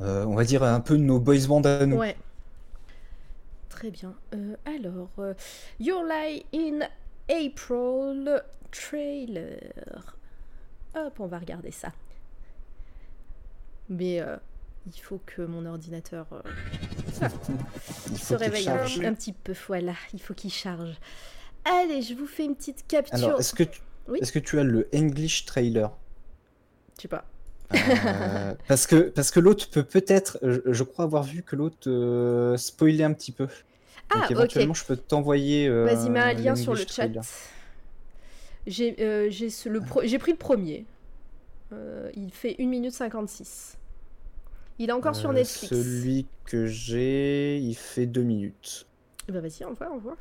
euh, 0.00 0.24
on 0.24 0.34
va 0.34 0.44
dire 0.44 0.62
un 0.62 0.80
peu 0.80 0.96
nos 0.96 1.18
boys 1.18 1.46
bands 1.46 1.62
à 1.62 1.86
nous. 1.86 1.96
Ouais. 1.96 2.16
Très 3.68 3.90
bien. 3.90 4.14
Euh, 4.34 4.56
alors, 4.64 5.10
euh, 5.18 5.34
Your 5.78 6.02
Lie 6.02 6.44
in 6.54 6.80
April 7.28 8.42
trailer. 8.72 10.16
Hop, 10.96 11.20
on 11.20 11.26
va 11.26 11.38
regarder 11.38 11.70
ça. 11.70 11.92
Mais 13.88 14.20
euh, 14.20 14.36
il 14.86 15.00
faut 15.00 15.20
que 15.26 15.42
mon 15.42 15.64
ordinateur 15.66 16.26
euh, 16.32 16.40
Il 18.10 18.18
se 18.18 18.34
réveille 18.34 18.68
un, 18.68 19.14
petit 19.14 19.32
peu. 19.32 19.54
Voilà, 19.66 19.94
il 20.12 20.20
faut 20.20 20.34
qu'il 20.34 20.52
charge. 20.52 20.96
Allez, 21.64 22.02
je 22.02 22.14
vous 22.14 22.26
fais 22.26 22.44
une 22.44 22.54
petite 22.56 22.86
capture. 22.86 23.14
Alors, 23.26 23.40
est-ce 23.40 23.54
que, 23.54 23.64
tu, 23.64 23.80
Oui. 24.08 24.18
est-ce 24.22 24.32
que 24.32 24.38
tu 24.38 24.58
as 24.58 24.64
le 24.64 24.88
English 24.94 25.44
trailer? 25.44 25.90
Je 26.96 27.02
sais 27.02 27.08
pas. 27.08 27.24
Euh, 27.74 28.54
Parce 28.68 28.86
que, 28.86 28.96
parce 29.10 29.30
que 29.30 29.40
l'autre 29.40 29.68
peut 29.70 29.82
peut-être, 29.82 30.38
je, 30.42 30.60
je 30.72 30.82
crois 30.84 31.04
avoir 31.04 31.22
vu 31.22 31.42
que 31.42 31.54
l'autre 31.54 31.88
euh, 31.90 32.56
spoilait 32.56 33.04
un 33.04 33.12
petit 33.12 33.32
peu. 33.32 33.46
Ah, 34.10 34.14
Donc 34.14 34.24
ok. 34.24 34.30
éventuellement, 34.30 34.74
je 34.74 34.84
peux 34.86 34.96
t'envoyer. 34.96 35.68
euh, 35.68 35.84
Vas-y, 35.84 36.08
mets 36.08 36.20
un 36.20 36.32
lien 36.32 36.56
sur 36.56 36.72
le 36.72 36.78
chat. 36.80 37.08
trailer. 37.08 37.22
Pro- 39.86 40.00
j'ai 40.04 40.18
pris 40.18 40.32
le 40.32 40.38
premier. 40.38 40.86
Euh, 41.72 42.10
il 42.14 42.32
fait 42.32 42.56
1 42.58 42.66
minute 42.66 42.92
56. 42.92 43.76
Il 44.78 44.90
est 44.90 44.92
encore 44.92 45.16
sur 45.16 45.30
Euh, 45.30 45.34
Netflix. 45.34 45.68
Celui 45.74 46.26
que 46.44 46.66
j'ai, 46.66 47.58
il 47.58 47.74
fait 47.74 48.06
deux 48.06 48.22
minutes. 48.22 48.86
Eh 49.28 49.32
ben 49.32 49.40
vas-y, 49.40 49.64
on 49.64 49.72
voit, 49.72 49.90
on 49.92 49.98
voit. 49.98 50.16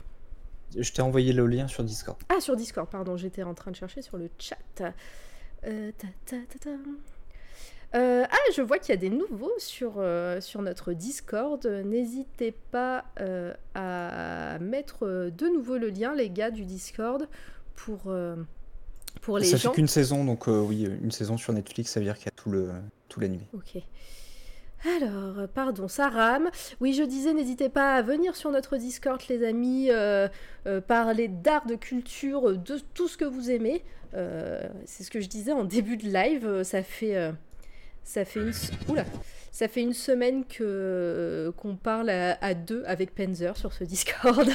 Je 0.78 0.92
t'ai 0.92 1.02
envoyé 1.02 1.32
le 1.32 1.46
lien 1.48 1.68
sur 1.68 1.84
Discord. 1.84 2.18
Ah, 2.30 2.40
sur 2.42 2.56
Discord, 2.56 2.90
pardon, 2.90 3.16
j'étais 3.16 3.44
en 3.44 3.54
train 3.54 3.72
de 3.72 3.76
chercher 3.76 4.02
sur 4.02 4.18
le 4.18 4.30
chat. 4.38 4.58
Euh, 5.66 5.92
ta, 5.98 6.08
ta, 6.26 6.38
ta, 6.50 6.60
ta. 6.60 6.70
Euh, 7.96 8.26
ah, 8.30 8.52
je 8.54 8.62
vois 8.62 8.80
qu'il 8.80 8.90
y 8.94 8.98
a 8.98 9.00
des 9.00 9.10
nouveaux 9.10 9.54
sur, 9.60 9.94
euh, 9.98 10.42
sur 10.42 10.62
notre 10.62 10.92
Discord. 10.92 11.66
N'hésitez 11.66 12.52
pas 12.52 13.06
euh, 13.22 13.54
à 13.76 14.58
mettre 14.60 15.30
de 15.30 15.48
nouveau 15.48 15.78
le 15.78 15.90
lien, 15.90 16.14
les 16.14 16.30
gars 16.30 16.52
du 16.52 16.66
Discord, 16.66 17.30
pour, 17.76 18.08
euh, 18.08 18.36
pour 19.22 19.38
les 19.38 19.46
ça 19.46 19.58
gens. 19.58 19.70
fait 19.70 19.76
qu'une 19.76 19.88
saison, 19.88 20.24
donc 20.24 20.48
euh, 20.48 20.60
oui, 20.60 20.88
une 21.02 21.12
saison 21.12 21.38
sur 21.38 21.54
Netflix, 21.54 21.92
ça 21.92 22.00
veut 22.00 22.06
dire 22.06 22.16
qu'il 22.16 22.26
y 22.26 22.30
a 22.30 22.36
tout 22.36 22.50
le 22.50 22.72
tout 23.10 23.20
l'animé. 23.20 23.46
Ok. 23.54 23.82
Alors, 25.02 25.48
pardon, 25.50 25.88
ça 25.88 26.10
rame. 26.10 26.50
Oui, 26.80 26.94
je 26.94 27.04
disais, 27.04 27.34
n'hésitez 27.34 27.68
pas 27.68 27.96
à 27.96 28.02
venir 28.04 28.36
sur 28.36 28.52
notre 28.52 28.78
Discord, 28.78 29.20
les 29.28 29.44
amis, 29.44 29.88
euh, 29.90 30.28
euh, 30.68 30.82
parler 30.82 31.28
d'art, 31.28 31.66
de 31.66 31.76
culture, 31.76 32.58
de 32.58 32.80
tout 32.94 33.08
ce 33.08 33.18
que 33.18 33.26
vous 33.26 33.50
aimez. 33.50 33.84
C'est 34.86 35.04
ce 35.04 35.12
que 35.12 35.20
je 35.20 35.28
disais 35.28 35.52
en 35.52 35.64
début 35.66 35.98
de 35.98 36.08
live. 36.08 36.64
Ça 36.64 36.84
fait, 36.84 37.34
ça 38.04 38.24
fait 38.24 38.40
une, 38.40 38.54
oula, 38.88 39.06
Ça 39.52 39.68
fait 39.68 39.82
une 39.82 39.94
semaine 39.94 40.46
que 40.46 41.52
qu'on 41.58 41.76
parle 41.76 42.10
à, 42.10 42.38
à 42.44 42.54
deux 42.54 42.84
avec 42.86 43.16
Penzer 43.16 43.56
sur 43.58 43.74
ce 43.74 43.84
Discord. 43.84 44.48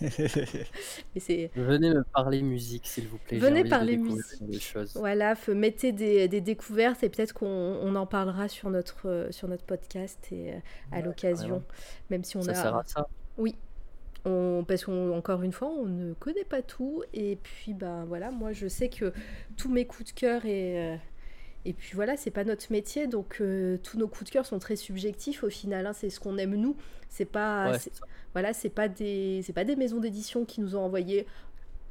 Mais 0.00 1.50
Venez 1.56 1.90
me 1.90 2.02
parler 2.04 2.42
musique, 2.42 2.86
s'il 2.86 3.08
vous 3.08 3.18
plaît. 3.18 3.38
Venez 3.38 3.64
de 3.64 3.68
parler 3.68 3.96
musique. 3.96 4.42
des 4.46 4.60
choses. 4.60 4.92
voilà, 4.96 5.34
f- 5.34 5.52
mettez 5.52 5.92
des, 5.92 6.28
des 6.28 6.40
découvertes 6.40 7.02
et 7.02 7.08
peut-être 7.08 7.32
qu'on 7.34 7.46
on 7.46 7.94
en 7.96 8.06
parlera 8.06 8.48
sur 8.48 8.70
notre 8.70 9.08
euh, 9.08 9.30
sur 9.32 9.48
notre 9.48 9.64
podcast 9.64 10.18
et 10.32 10.52
euh, 10.52 10.56
à 10.92 10.96
Ouais, 10.96 11.02
l'occasion, 11.02 11.46
carrément. 11.48 11.64
même 12.10 12.24
si 12.24 12.36
on 12.36 12.42
Ça 12.42 12.52
a 12.52 12.54
sert 12.54 12.76
à 12.76 12.84
ça. 12.84 13.08
Oui. 13.38 13.54
On, 14.26 14.64
parce 14.68 14.84
qu'encore 14.84 15.42
une 15.42 15.52
fois, 15.52 15.68
on 15.68 15.86
ne 15.86 16.12
connaît 16.12 16.44
pas 16.44 16.60
tout. 16.60 17.02
Et 17.14 17.38
puis, 17.42 17.72
ben 17.72 18.04
voilà, 18.04 18.30
moi, 18.30 18.52
je 18.52 18.68
sais 18.68 18.88
que 18.90 19.12
tous 19.56 19.70
mes 19.70 19.86
coups 19.86 20.12
de 20.14 20.18
cœur 20.18 20.44
et. 20.44 20.98
Et 21.64 21.72
puis 21.72 21.92
voilà, 21.94 22.16
c'est 22.16 22.30
pas 22.30 22.44
notre 22.44 22.70
métier, 22.72 23.06
donc 23.06 23.38
euh, 23.40 23.76
tous 23.82 23.98
nos 23.98 24.08
coups 24.08 24.24
de 24.24 24.30
cœur 24.30 24.46
sont 24.46 24.58
très 24.58 24.76
subjectifs 24.76 25.44
au 25.44 25.50
final. 25.50 25.86
hein, 25.86 25.92
c'est 25.92 26.08
ce 26.10 26.18
qu'on 26.20 26.38
aime 26.38 26.54
nous. 26.54 26.76
C'est 27.08 27.24
pas, 27.26 27.72
Ouais, 27.72 27.78
voilà, 28.32 28.52
c'est 28.52 28.70
pas 28.70 28.88
des, 28.88 29.42
c'est 29.44 29.52
pas 29.52 29.64
des 29.64 29.76
maisons 29.76 29.98
d'édition 30.00 30.44
qui 30.44 30.60
nous 30.60 30.74
ont 30.76 30.80
envoyé. 30.84 31.26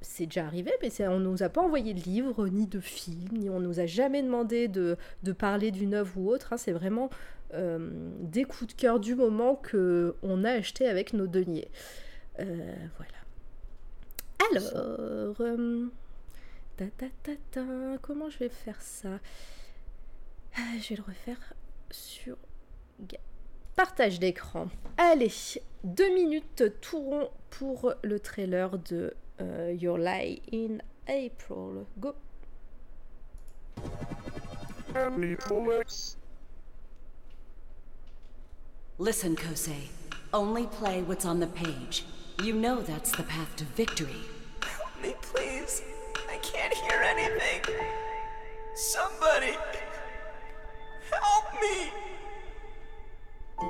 C'est 0.01 0.25
déjà 0.27 0.45
arrivé, 0.45 0.71
mais 0.81 1.07
on 1.09 1.19
nous 1.19 1.43
a 1.43 1.49
pas 1.49 1.61
envoyé 1.61 1.93
de 1.93 1.99
livres, 1.99 2.47
ni 2.47 2.65
de 2.67 2.79
films, 2.79 3.37
ni 3.37 3.49
on 3.49 3.59
nous 3.59 3.79
a 3.81 3.85
jamais 3.85 4.23
demandé 4.23 4.67
de, 4.69 4.95
de 5.23 5.31
parler 5.33 5.71
d'une 5.71 5.93
œuvre 5.93 6.17
ou 6.17 6.29
autre. 6.29 6.53
hein, 6.53 6.57
c'est 6.57 6.71
vraiment 6.71 7.09
euh, 7.53 7.89
des 8.21 8.45
coups 8.45 8.73
de 8.73 8.79
cœur 8.79 8.99
du 8.99 9.13
moment 9.15 9.55
que 9.55 10.15
on 10.23 10.45
a 10.45 10.51
acheté 10.51 10.87
avec 10.87 11.11
nos 11.13 11.27
deniers. 11.27 11.67
Euh, 12.39 12.73
voilà. 12.97 13.11
Alors, 14.51 15.35
ta, 16.77 16.85
ta, 16.97 17.05
ta, 17.23 17.31
ta, 17.51 17.61
comment 18.01 18.29
je 18.29 18.39
vais 18.39 18.49
faire 18.49 18.81
ça? 18.81 19.19
Je 20.55 20.89
vais 20.89 20.95
le 20.95 21.03
refaire 21.03 21.53
sur 21.91 22.37
partage 23.75 24.19
d'écran. 24.19 24.67
Allez, 24.97 25.31
deux 25.85 26.13
minutes 26.13 26.63
tout 26.81 26.99
rond 26.99 27.29
pour 27.49 27.93
le 28.03 28.19
trailer 28.19 28.77
de 28.77 29.13
euh, 29.39 29.73
Your 29.79 29.97
Lie 29.97 30.41
in 30.51 30.79
April. 31.07 31.85
Go. 31.97 32.13
Listen, 38.99 39.35
Kosei. 39.35 39.89
Only 40.33 40.67
play 40.67 41.01
what's 41.01 41.25
on 41.25 41.39
the 41.39 41.47
page. 41.47 42.05
You 42.43 42.53
know 42.53 42.81
that's 42.81 43.11
the 43.11 43.23
path 43.23 43.55
to 43.55 43.63
victory. 43.77 44.25
Help 44.61 45.01
me, 45.01 45.15
please. 45.21 45.81
I 46.29 46.37
can't 46.39 46.73
hear 46.73 47.01
anything. 47.01 47.75
Somebody. 48.75 49.55
Help 51.11 51.45
me. 51.61 51.91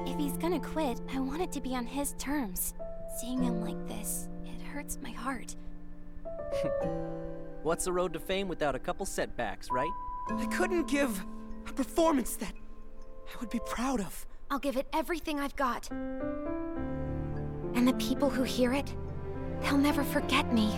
If 0.05 0.17
he's 0.17 0.37
gonna 0.37 0.59
quit, 0.59 0.99
I 1.13 1.19
want 1.19 1.41
it 1.41 1.51
to 1.53 1.61
be 1.61 1.75
on 1.75 1.85
his 1.85 2.13
terms. 2.17 2.73
Seeing 3.19 3.41
him 3.43 3.61
like 3.61 3.87
this, 3.87 4.29
it 4.45 4.61
hurts 4.61 4.99
my 5.01 5.11
heart. 5.11 5.55
What's 7.63 7.85
the 7.85 7.91
road 7.91 8.13
to 8.13 8.19
fame 8.19 8.47
without 8.47 8.75
a 8.75 8.79
couple 8.79 9.05
setbacks, 9.05 9.69
right? 9.71 9.91
I 10.37 10.45
couldn't 10.45 10.87
give 10.87 11.23
a 11.67 11.73
performance 11.73 12.35
that 12.37 12.53
I 13.27 13.39
would 13.39 13.49
be 13.49 13.59
proud 13.65 13.99
of. 13.99 14.25
I'll 14.51 14.59
give 14.59 14.77
it 14.77 14.87
everything 14.93 15.39
I've 15.39 15.55
got. 15.55 15.89
And 15.91 17.87
the 17.87 17.93
people 17.93 18.29
who 18.29 18.43
hear 18.43 18.73
it, 18.73 18.93
they'll 19.61 19.77
never 19.77 20.03
forget 20.03 20.51
me. 20.53 20.69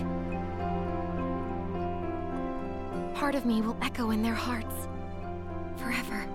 Part 3.14 3.34
of 3.34 3.46
me 3.46 3.62
will 3.62 3.76
echo 3.82 4.10
in 4.10 4.22
their 4.22 4.34
hearts. 4.34 4.88
Forever. 5.76 6.26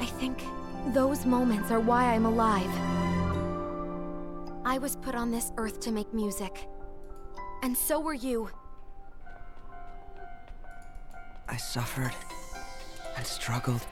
I 0.00 0.06
think 0.06 0.38
those 0.92 1.24
moments 1.26 1.70
are 1.70 1.80
why 1.80 2.12
I'm 2.14 2.26
alive. 2.26 2.70
I 4.64 4.78
was 4.78 4.96
put 4.96 5.14
on 5.14 5.30
this 5.30 5.52
earth 5.56 5.80
to 5.80 5.92
make 5.92 6.12
music. 6.14 6.66
And 7.62 7.76
so 7.76 8.00
were 8.00 8.14
you. 8.14 8.50
I 11.48 11.56
suffered 11.56 12.12
and 13.16 13.26
struggled. 13.26 13.86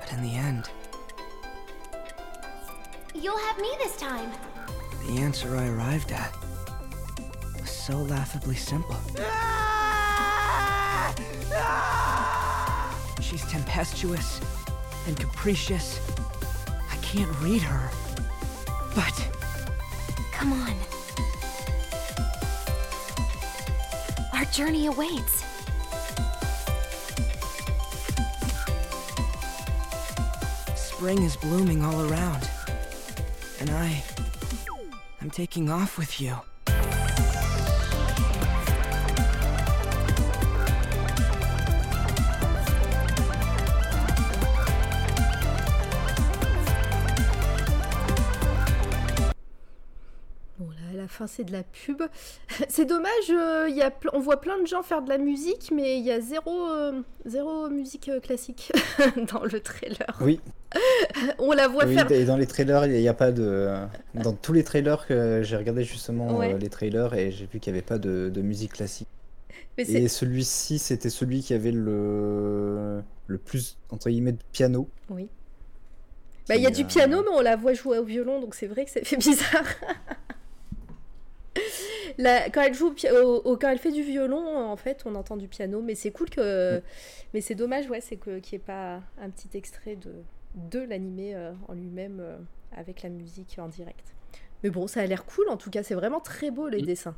But 0.00 0.12
in 0.12 0.22
the 0.22 0.34
end, 0.34 0.70
You'll 3.14 3.38
have 3.38 3.58
me 3.58 3.70
this 3.78 3.96
time. 3.98 4.32
the 5.06 5.18
answer 5.20 5.54
I 5.56 5.68
arrived 5.68 6.12
at 6.12 6.34
was 7.60 7.70
so 7.70 7.98
laughably 7.98 8.56
simple. 8.56 8.96
Ah! 9.20 9.71
Ah! 11.54 12.96
She's 13.20 13.44
tempestuous 13.50 14.40
and 15.06 15.18
capricious. 15.18 16.00
I 16.68 16.96
can't 16.96 17.30
read 17.40 17.62
her. 17.62 17.90
But 18.94 19.32
Come 20.32 20.54
on. 20.54 20.74
Our 24.34 24.44
journey 24.46 24.86
awaits. 24.86 25.44
spring 30.74 31.22
is 31.22 31.36
blooming 31.36 31.84
all 31.84 32.10
around. 32.10 32.48
And 33.60 33.70
I. 33.70 34.02
I'm 35.20 35.30
taking 35.30 35.70
off 35.70 35.96
with 35.96 36.20
you. 36.20 36.36
C'est 51.26 51.44
de 51.44 51.52
la 51.52 51.62
pub. 51.62 52.02
c'est 52.68 52.84
dommage, 52.84 53.30
euh, 53.30 53.68
y 53.68 53.82
a 53.82 53.92
on 54.12 54.20
voit 54.20 54.40
plein 54.40 54.60
de 54.60 54.66
gens 54.66 54.82
faire 54.82 55.02
de 55.02 55.08
la 55.08 55.18
musique, 55.18 55.70
mais 55.74 55.98
il 55.98 56.04
y 56.04 56.10
a 56.10 56.20
zéro, 56.20 56.68
euh, 56.70 57.02
zéro 57.26 57.68
musique 57.68 58.08
euh, 58.08 58.20
classique 58.20 58.72
dans 59.32 59.44
le 59.44 59.60
trailer. 59.60 60.18
Oui, 60.20 60.40
On 61.38 61.52
la 61.52 61.68
voit 61.68 61.84
oui, 61.86 61.94
faire. 61.94 62.10
et 62.10 62.24
dans 62.24 62.36
les 62.36 62.46
trailers, 62.46 62.86
il 62.86 62.92
n'y 63.00 63.08
a 63.08 63.14
pas 63.14 63.32
de. 63.32 63.68
Dans 64.14 64.32
tous 64.32 64.52
les 64.52 64.64
trailers 64.64 65.06
que 65.06 65.42
j'ai 65.42 65.56
regardé 65.56 65.84
justement 65.84 66.36
Ouais. 66.38 66.56
les 66.58 66.68
trailers 66.68 67.12
et 67.14 67.30
j'ai 67.30 67.46
vu 67.46 67.60
qu'il 67.60 67.72
n'y 67.72 67.78
avait 67.78 67.86
pas 67.86 67.98
de, 67.98 68.30
de 68.32 68.42
musique 68.42 68.72
classique. 68.72 69.08
Mais 69.78 69.84
Et 69.90 70.08
celui-ci, 70.08 70.78
c'était 70.78 71.08
celui 71.10 71.40
qui 71.40 71.54
avait 71.54 71.72
le 71.72 73.02
le 73.26 73.38
plus 73.38 73.78
entre 73.90 74.10
guillemets 74.10 74.32
de 74.32 74.42
piano. 74.52 74.88
Oui. 75.08 75.28
Bah, 76.48 76.56
il 76.56 76.62
y 76.62 76.66
a 76.66 76.70
du 76.70 76.84
piano, 76.84 77.22
mais 77.22 77.30
on 77.30 77.40
la 77.40 77.56
voit 77.56 77.72
jouer 77.72 77.98
au 77.98 78.04
violon, 78.04 78.40
donc 78.40 78.54
c'est 78.54 78.66
vrai 78.66 78.84
que 78.84 78.90
ça 78.90 79.00
fait 79.02 79.16
bizarre. 79.16 79.64
La- 82.18 82.50
quand, 82.50 82.62
elle 82.62 82.74
joue 82.74 82.94
au 83.12 83.36
au- 83.44 83.56
quand 83.56 83.68
elle 83.70 83.78
fait 83.78 83.92
du 83.92 84.02
violon, 84.02 84.58
en 84.58 84.76
fait, 84.76 85.02
on 85.06 85.14
entend 85.14 85.36
du 85.36 85.48
piano, 85.48 85.80
mais 85.82 85.94
c'est 85.94 86.10
cool 86.10 86.28
que. 86.30 86.78
Mm. 86.78 86.82
Mais 87.34 87.40
c'est 87.40 87.54
dommage, 87.54 87.88
ouais, 87.88 88.00
c'est 88.00 88.16
que- 88.16 88.38
qu'il 88.38 88.58
n'y 88.58 88.62
ait 88.62 88.66
pas 88.66 89.00
un 89.20 89.30
petit 89.30 89.56
extrait 89.56 89.96
de, 89.96 90.12
de 90.54 90.80
l'animé 90.80 91.34
euh, 91.34 91.52
en 91.68 91.74
lui-même 91.74 92.18
euh, 92.20 92.36
avec 92.76 93.02
la 93.02 93.08
musique 93.08 93.56
en 93.58 93.68
direct. 93.68 94.14
Mais 94.62 94.70
bon, 94.70 94.86
ça 94.86 95.00
a 95.00 95.06
l'air 95.06 95.24
cool, 95.24 95.48
en 95.48 95.56
tout 95.56 95.70
cas, 95.70 95.82
c'est 95.82 95.94
vraiment 95.94 96.20
très 96.20 96.50
beau 96.50 96.68
les 96.68 96.82
Mm. 96.82 96.86
dessins. 96.86 97.16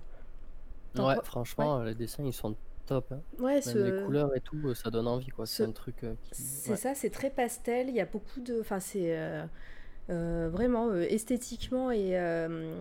Ouais, 0.96 1.16
franchement, 1.24 1.82
les 1.82 1.94
dessins 1.96 2.22
ils 2.24 2.32
sont 2.32 2.54
top. 2.86 3.10
hein. 3.12 3.20
Ouais, 3.40 3.60
ce- 3.62 3.76
les 3.78 4.04
couleurs 4.04 4.34
et 4.36 4.40
tout, 4.40 4.58
euh, 4.64 4.74
ça 4.74 4.90
donne 4.90 5.08
envie 5.08 5.28
quoi. 5.28 5.44
ce- 5.46 5.56
C'est 5.56 5.64
un 5.64 5.72
truc 5.72 6.04
euh, 6.04 6.14
qui. 6.22 6.34
C'est 6.34 6.70
ouais. 6.70 6.76
ça, 6.76 6.94
c'est 6.94 7.10
très 7.10 7.30
pastel. 7.30 7.88
Il 7.88 7.94
y 7.96 8.00
a 8.00 8.04
beaucoup 8.06 8.40
de. 8.40 8.60
Enfin, 8.60 8.78
c'est 8.78 9.16
euh, 10.10 10.48
vraiment 10.50 10.88
euh, 10.88 11.02
esthétiquement 11.08 11.90
et 11.90 12.18
euh, 12.18 12.74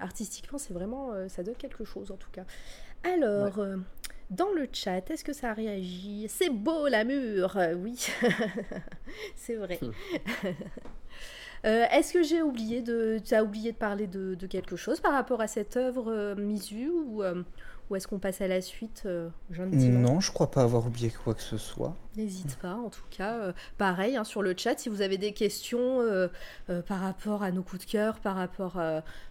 artistiquement, 0.00 0.58
c'est 0.58 0.74
vraiment. 0.74 1.12
ça 1.28 1.42
donne 1.42 1.56
quelque 1.56 1.84
chose 1.84 2.10
en 2.10 2.16
tout 2.16 2.30
cas. 2.30 2.44
Alors, 3.04 3.60
dans 4.30 4.52
le 4.52 4.68
chat, 4.72 5.08
est-ce 5.10 5.24
que 5.24 5.32
ça 5.32 5.52
réagit? 5.52 6.26
C'est 6.28 6.50
beau 6.50 6.88
la 6.88 7.04
mur 7.04 7.56
Oui, 7.76 8.06
c'est 9.36 9.54
vrai. 9.54 9.80
Euh, 11.64 11.84
est-ce 11.90 12.12
que 12.12 12.22
j'ai 12.22 12.42
oublié 12.42 12.82
de. 12.82 13.18
Tu 13.24 13.34
as 13.34 13.42
oublié 13.42 13.72
de 13.72 13.76
parler 13.76 14.06
de, 14.06 14.34
de 14.34 14.46
quelque 14.46 14.76
chose 14.76 15.00
par 15.00 15.12
rapport 15.12 15.40
à 15.40 15.48
cette 15.48 15.76
œuvre 15.76 16.12
euh, 16.12 16.34
Misu 16.36 16.88
ou, 16.88 17.22
euh, 17.22 17.42
ou 17.90 17.96
est-ce 17.96 18.06
qu'on 18.06 18.18
passe 18.18 18.40
à 18.40 18.48
la 18.48 18.60
suite 18.60 19.04
euh, 19.06 19.30
Non, 19.50 20.20
je 20.20 20.30
crois 20.32 20.50
pas 20.50 20.62
avoir 20.62 20.86
oublié 20.86 21.10
quoi 21.10 21.34
que 21.34 21.42
ce 21.42 21.56
soit. 21.56 21.96
N'hésite 22.16 22.56
pas, 22.56 22.74
en 22.74 22.90
tout 22.90 23.06
cas. 23.10 23.34
euh, 23.38 23.52
pareil, 23.78 24.16
hein, 24.16 24.24
sur 24.24 24.42
le 24.42 24.54
chat, 24.56 24.78
si 24.78 24.88
vous 24.88 25.00
avez 25.00 25.16
des 25.18 25.32
questions 25.32 26.00
euh, 26.00 26.28
par 26.86 27.00
rapport 27.00 27.42
à 27.42 27.50
nos 27.50 27.62
coups 27.62 27.86
de 27.86 27.90
cœur, 27.90 28.20
par 28.20 28.36
rapport 28.36 28.80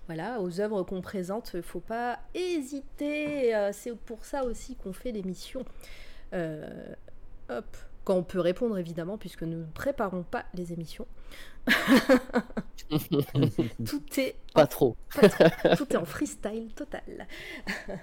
voilà, 0.08 0.42
aux 0.42 0.60
œuvres 0.60 0.84
qu'on 0.84 1.02
présente, 1.02 1.52
il 1.54 1.62
faut 1.62 1.80
pas 1.80 2.20
hésiter. 2.34 3.54
C'est 3.74 3.96
pour 3.96 4.26
ça 4.26 4.44
aussi 4.44 4.76
qu'on 4.76 4.94
fait 4.94 5.12
l'émission. 5.12 5.64
Hop. 6.34 7.78
Quand 8.04 8.16
on 8.16 8.24
peut 8.24 8.40
répondre, 8.40 8.78
évidemment, 8.78 9.18
puisque 9.18 9.44
nous 9.44 9.58
ne 9.58 9.66
préparons 9.66 10.24
pas 10.24 10.46
les 10.54 10.72
émissions. 10.72 11.06
Tout 13.86 14.02
est 14.18 14.36
Pas 14.54 14.68
trop. 14.68 14.96
tout 15.78 15.92
est 15.92 15.98
en 15.98 16.06
freestyle 16.06 16.72
total. 16.76 17.28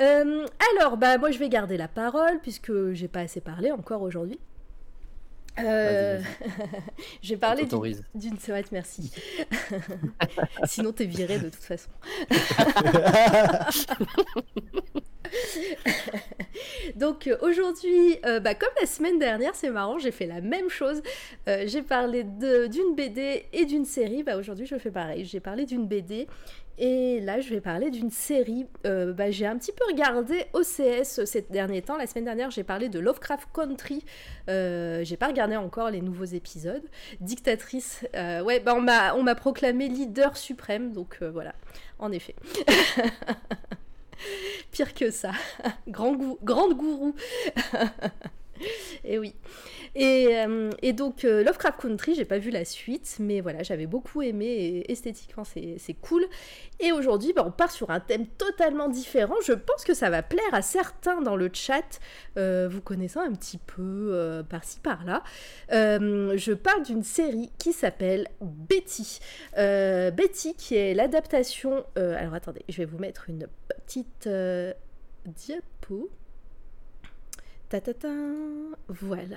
Euh, 0.00 0.46
alors, 0.76 0.96
bah, 0.96 1.18
moi, 1.18 1.32
je 1.32 1.40
vais 1.40 1.48
garder 1.48 1.76
la 1.76 1.88
parole 1.88 2.38
puisque 2.40 2.92
j'ai 2.92 3.08
pas 3.08 3.18
assez 3.18 3.40
parlé 3.40 3.72
encore 3.72 4.02
aujourd'hui. 4.02 4.38
Euh, 5.64 6.20
j'ai 7.22 7.36
parlé 7.36 7.64
d'une- 7.64 8.38
ouais, 8.48 8.64
merci. 8.72 9.10
Sinon, 10.64 10.92
t'es 10.92 11.04
viré 11.06 11.38
de 11.38 11.48
toute 11.48 11.64
façon. 11.64 11.88
Donc 16.96 17.28
aujourd'hui, 17.42 18.18
euh, 18.24 18.40
bah, 18.40 18.54
comme 18.54 18.68
la 18.80 18.86
semaine 18.86 19.18
dernière, 19.18 19.54
c'est 19.54 19.70
marrant, 19.70 19.98
j'ai 19.98 20.10
fait 20.10 20.26
la 20.26 20.40
même 20.40 20.68
chose. 20.68 21.02
Euh, 21.48 21.64
j'ai 21.66 21.82
parlé 21.82 22.24
d'une 22.24 22.94
BD 22.96 23.44
et 23.52 23.64
d'une 23.64 23.84
série. 23.84 24.22
Bah, 24.22 24.36
aujourd'hui, 24.36 24.66
je 24.66 24.76
fais 24.78 24.90
pareil. 24.90 25.24
J'ai 25.24 25.40
parlé 25.40 25.66
d'une 25.66 25.86
BD 25.86 26.26
et 26.78 27.20
là, 27.20 27.40
je 27.40 27.50
vais 27.50 27.60
parler 27.60 27.90
d'une 27.90 28.10
série. 28.10 28.66
Euh, 28.86 29.12
bah, 29.12 29.30
j'ai 29.30 29.46
un 29.46 29.56
petit 29.58 29.72
peu 29.72 29.84
regardé 29.86 30.46
OCS 30.54 31.24
ces 31.24 31.42
derniers 31.50 31.82
temps. 31.82 31.96
La 31.96 32.06
semaine 32.06 32.24
dernière, 32.24 32.50
j'ai 32.50 32.64
parlé 32.64 32.88
de 32.88 32.98
Lovecraft 32.98 33.48
Country. 33.52 34.04
Euh, 34.48 35.02
j'ai 35.04 35.16
pas 35.16 35.28
regardé 35.28 35.56
encore 35.56 35.90
les 35.90 36.00
nouveaux 36.00 36.24
épisodes. 36.24 36.82
Dictatrice, 37.20 38.06
euh, 38.14 38.42
ouais, 38.42 38.60
bah, 38.60 38.74
on 38.76 38.80
m'a 38.80 39.14
on 39.14 39.22
m'a 39.22 39.34
proclamé 39.34 39.88
leader 39.88 40.36
suprême, 40.36 40.92
donc 40.92 41.18
euh, 41.22 41.30
voilà, 41.30 41.54
en 41.98 42.12
effet. 42.12 42.34
Pire 44.72 44.94
que 44.94 45.10
ça. 45.10 45.32
Grand 45.88 46.14
gou- 46.14 46.38
grande 46.42 46.74
gourou. 46.76 47.14
et 49.04 49.18
oui. 49.18 49.34
Et, 49.94 50.28
euh, 50.36 50.70
donc, 50.92 51.24
euh, 51.24 51.42
Lovecraft 51.42 51.80
Country, 51.80 52.14
j'ai 52.14 52.24
pas 52.24 52.38
vu 52.38 52.50
la 52.50 52.64
suite, 52.64 53.16
mais 53.20 53.40
voilà, 53.40 53.62
j'avais 53.62 53.86
beaucoup 53.86 54.22
aimé 54.22 54.84
esthétiquement, 54.88 55.44
c'est 55.44 55.94
cool. 56.00 56.24
Et 56.80 56.92
aujourd'hui, 56.92 57.32
bah, 57.32 57.42
on 57.46 57.50
part 57.50 57.70
sur 57.70 57.90
un 57.90 58.00
thème 58.00 58.26
totalement 58.26 58.88
différent. 58.88 59.34
Je 59.44 59.52
pense 59.52 59.84
que 59.84 59.94
ça 59.94 60.10
va 60.10 60.22
plaire 60.22 60.52
à 60.52 60.62
certains 60.62 61.20
dans 61.20 61.36
le 61.36 61.50
chat, 61.52 62.00
euh, 62.36 62.68
vous 62.70 62.80
connaissant 62.80 63.20
un 63.20 63.32
petit 63.32 63.58
peu 63.58 64.44
par-ci 64.48 64.80
par-là. 64.80 65.22
Je 65.70 66.52
parle 66.52 66.84
d'une 66.84 67.02
série 67.02 67.50
qui 67.58 67.72
s'appelle 67.72 68.28
Betty. 68.40 69.20
Betty, 69.56 70.54
qui 70.54 70.76
est 70.76 70.94
l'adaptation. 70.94 71.84
alors 71.96 72.34
attendez, 72.34 72.64
je 72.68 72.78
vais 72.78 72.84
vous 72.84 72.98
mettre 72.98 73.28
une 73.28 73.46
petite 73.68 74.28
Voilà. 78.88 79.36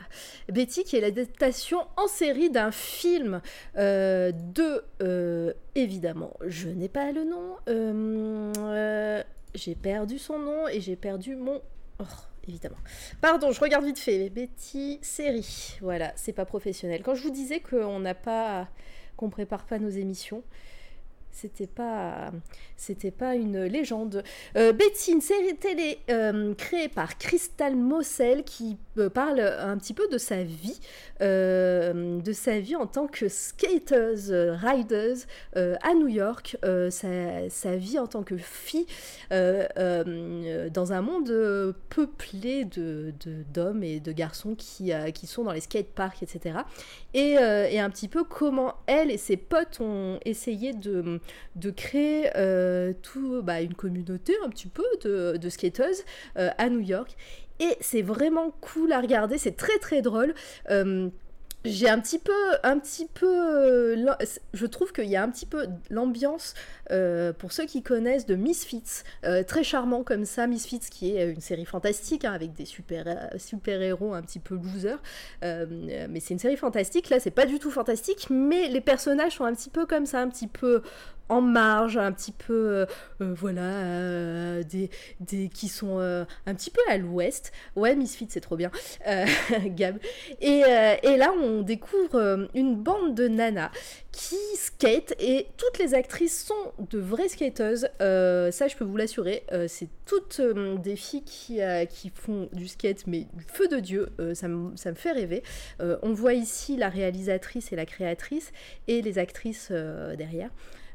Betty, 0.50 0.84
qui 0.84 0.96
est 0.96 1.02
l'adaptation 1.02 1.80
en 1.98 2.08
série 2.08 2.50
d'un 2.50 2.72
film 2.72 3.42
euh, 3.78 4.32
de. 4.32 4.84
euh, 5.02 5.54
évidemment, 5.76 6.34
je 6.46 6.70
n'ai 6.70 6.90
pas 6.90 7.12
le 7.12 7.24
nom. 7.26 7.58
euh, 7.68 9.24
j'ai 9.54 9.76
perdu 9.76 10.18
son 10.18 10.40
nom 10.40 10.68
et 10.68 10.80
j'ai 10.82 10.96
perdu 10.96 11.36
mon. 11.36 11.62
Oh, 12.00 12.04
évidemment. 12.48 12.78
Pardon, 13.20 13.52
je 13.52 13.60
regarde 13.60 13.86
vite 13.86 14.00
fait. 14.00 14.30
Betty, 14.30 15.00
série. 15.02 15.78
Voilà, 15.82 16.14
c'est 16.16 16.34
pas 16.34 16.46
professionnel. 16.46 17.02
Quand 17.04 17.16
je 17.16 17.24
vous 17.24 17.32
disais 17.32 17.60
qu'on 17.60 18.00
n'a 18.00 18.16
pas. 18.16 18.70
qu'on 19.18 19.30
prépare 19.30 19.66
pas 19.66 19.80
nos 19.80 19.90
émissions. 19.90 20.44
C'était 21.32 21.68
pas, 21.68 22.32
c'était 22.76 23.12
pas 23.12 23.36
une 23.36 23.64
légende. 23.64 24.24
Euh, 24.58 24.74
Betty, 24.74 25.14
une 25.14 25.22
série 25.22 25.56
télé 25.56 26.00
euh, 26.10 26.54
créée 26.56 26.90
par 26.90 27.18
Crystal 27.18 27.76
Mossel 27.76 28.44
qui 28.44 28.78
euh, 28.98 29.10
parle 29.10 29.40
un 29.40 29.78
petit 29.78 29.94
peu 29.94 30.08
de 30.10 30.18
sa 30.18 30.44
vie, 30.44 30.80
de 31.22 32.32
sa 32.34 32.60
vie 32.60 32.76
en 32.76 32.88
tant 32.88 33.06
que 33.06 33.28
skateuse, 33.30 34.32
rideuse 34.32 35.28
à 35.54 35.94
New 35.94 36.08
York, 36.08 36.58
sa, 36.90 37.76
vie 37.76 38.00
en 38.00 38.08
tant 38.08 38.24
que 38.24 38.38
fille 38.38 38.88
dans 39.30 40.94
un 40.94 41.02
monde 41.02 41.76
peuplé 41.90 42.66
de, 42.66 43.14
d'hommes 43.54 43.84
et 43.84 44.00
de 44.00 44.12
garçons 44.12 44.56
qui, 44.56 44.92
qui 45.14 45.28
sont 45.28 45.44
dans 45.44 45.54
les 45.54 45.62
skateparks, 45.62 46.24
etc. 46.24 46.60
Et, 47.14 47.34
et 47.34 47.80
un 47.80 47.90
petit 47.92 48.08
peu 48.08 48.24
comment 48.24 48.74
elle 48.88 49.12
et 49.12 49.18
ses 49.18 49.38
potes 49.38 49.80
ont 49.80 50.20
essayé 50.26 50.74
de, 50.74 51.21
de 51.56 51.72
créer 51.72 52.30
euh, 52.36 52.94
tout, 53.02 53.42
bah, 53.44 53.62
une 53.62 53.74
communauté 53.74 54.34
un 54.44 54.50
petit 54.50 54.68
peu 54.68 54.86
de, 55.04 55.38
de 55.38 55.50
skateuses 55.50 56.04
euh, 56.38 56.50
à 56.58 56.70
New 56.70 56.80
York. 56.80 57.16
Et 57.60 57.78
c'est 57.80 58.02
vraiment 58.02 58.52
cool 58.62 58.92
à 58.92 59.00
regarder, 59.00 59.38
c'est 59.38 59.56
très 59.56 59.78
très 59.78 60.02
drôle. 60.02 60.34
J'ai 61.64 61.88
un 61.90 62.00
petit 62.00 62.18
peu, 62.18 62.34
un 62.64 62.80
petit 62.80 63.06
peu, 63.06 63.28
euh, 63.28 64.16
je 64.54 64.66
trouve 64.66 64.92
qu'il 64.94 65.06
y 65.06 65.16
a 65.16 65.22
un 65.22 65.30
petit 65.30 65.46
peu 65.46 65.68
l'ambiance 65.92 66.56
euh, 66.90 67.34
pour 67.34 67.52
ceux 67.52 67.66
qui 67.66 67.84
connaissent 67.84 68.26
de 68.26 68.34
Misfits, 68.34 69.04
euh, 69.26 69.44
très 69.44 69.64
charmant 69.64 70.04
comme 70.04 70.26
ça, 70.26 70.48
Misfits 70.48 70.80
qui 70.90 71.16
est 71.16 71.30
une 71.30 71.40
série 71.40 71.66
fantastique 71.66 72.26
hein, 72.26 72.34
avec 72.34 72.54
des 72.54 72.66
super 72.66 73.06
héros 73.82 74.16
un 74.16 74.24
petit 74.24 74.40
peu 74.40 74.56
losers, 74.56 75.00
mais 75.44 76.20
c'est 76.20 76.34
une 76.34 76.40
série 76.40 76.58
fantastique. 76.58 77.10
Là, 77.10 77.20
c'est 77.20 77.30
pas 77.30 77.46
du 77.46 77.60
tout 77.60 77.70
fantastique, 77.70 78.28
mais 78.32 78.68
les 78.68 78.82
personnages 78.82 79.34
sont 79.34 79.46
un 79.46 79.54
petit 79.54 79.70
peu 79.70 79.86
comme 79.86 80.08
ça, 80.08 80.20
un 80.20 80.30
petit 80.30 80.48
peu 80.48 80.82
en 81.32 81.40
marge, 81.40 81.98
un 81.98 82.12
petit 82.12 82.34
peu, 82.34 82.54
euh, 82.54 82.86
euh, 83.22 83.34
voilà, 83.34 83.62
euh, 83.62 84.64
des, 84.64 85.48
qui 85.48 85.70
sont 85.70 86.00
un 86.00 86.54
petit 86.54 86.70
peu 86.70 86.82
à 86.90 86.98
l'ouest. 86.98 87.54
Ouais, 87.78 87.96
Misfits, 87.96 88.28
c'est 88.30 88.42
trop 88.42 88.58
bien, 88.58 88.70
Gab. 89.66 89.98
Et, 90.42 90.62
et 91.04 91.18
là, 91.18 91.34
on 91.42 91.62
découvre 91.62 92.50
une 92.54 92.76
bande 92.76 93.16
de 93.16 93.30
nanas 93.30 93.72
qui 94.12 94.36
skate 94.56 95.16
et 95.20 95.48
toutes 95.56 95.80
les 95.80 95.94
actrices 95.94 96.46
sont 96.46 96.74
de 96.90 97.00
vraies 97.00 97.30
skateuses. 97.30 97.88
Ça, 98.00 98.68
je 98.68 98.76
peux 98.76 98.84
vous 98.84 98.98
l'assurer. 98.98 99.44
C'est 99.68 99.88
toutes 100.06 100.42
des 100.42 100.98
filles 100.98 101.24
qui, 101.24 101.62
font 102.14 102.50
du 102.52 102.68
skate, 102.68 103.08
mais 103.08 103.28
du 103.34 103.46
feu 103.46 103.70
de 103.70 103.80
Dieu. 103.80 104.10
Ça, 104.34 104.50
me, 104.50 104.76
ça 104.76 104.90
me 104.90 104.96
fait 104.96 105.14
rêver. 105.14 105.44
On 105.80 106.12
voit 106.12 106.34
ici 106.34 106.76
la 106.76 106.90
réalisatrice 106.90 107.72
et 107.72 107.78
la 107.78 107.86
créatrice 107.86 108.52
et 108.90 109.02
les 109.02 109.18
actrices 109.18 109.72
derrière. 109.72 110.50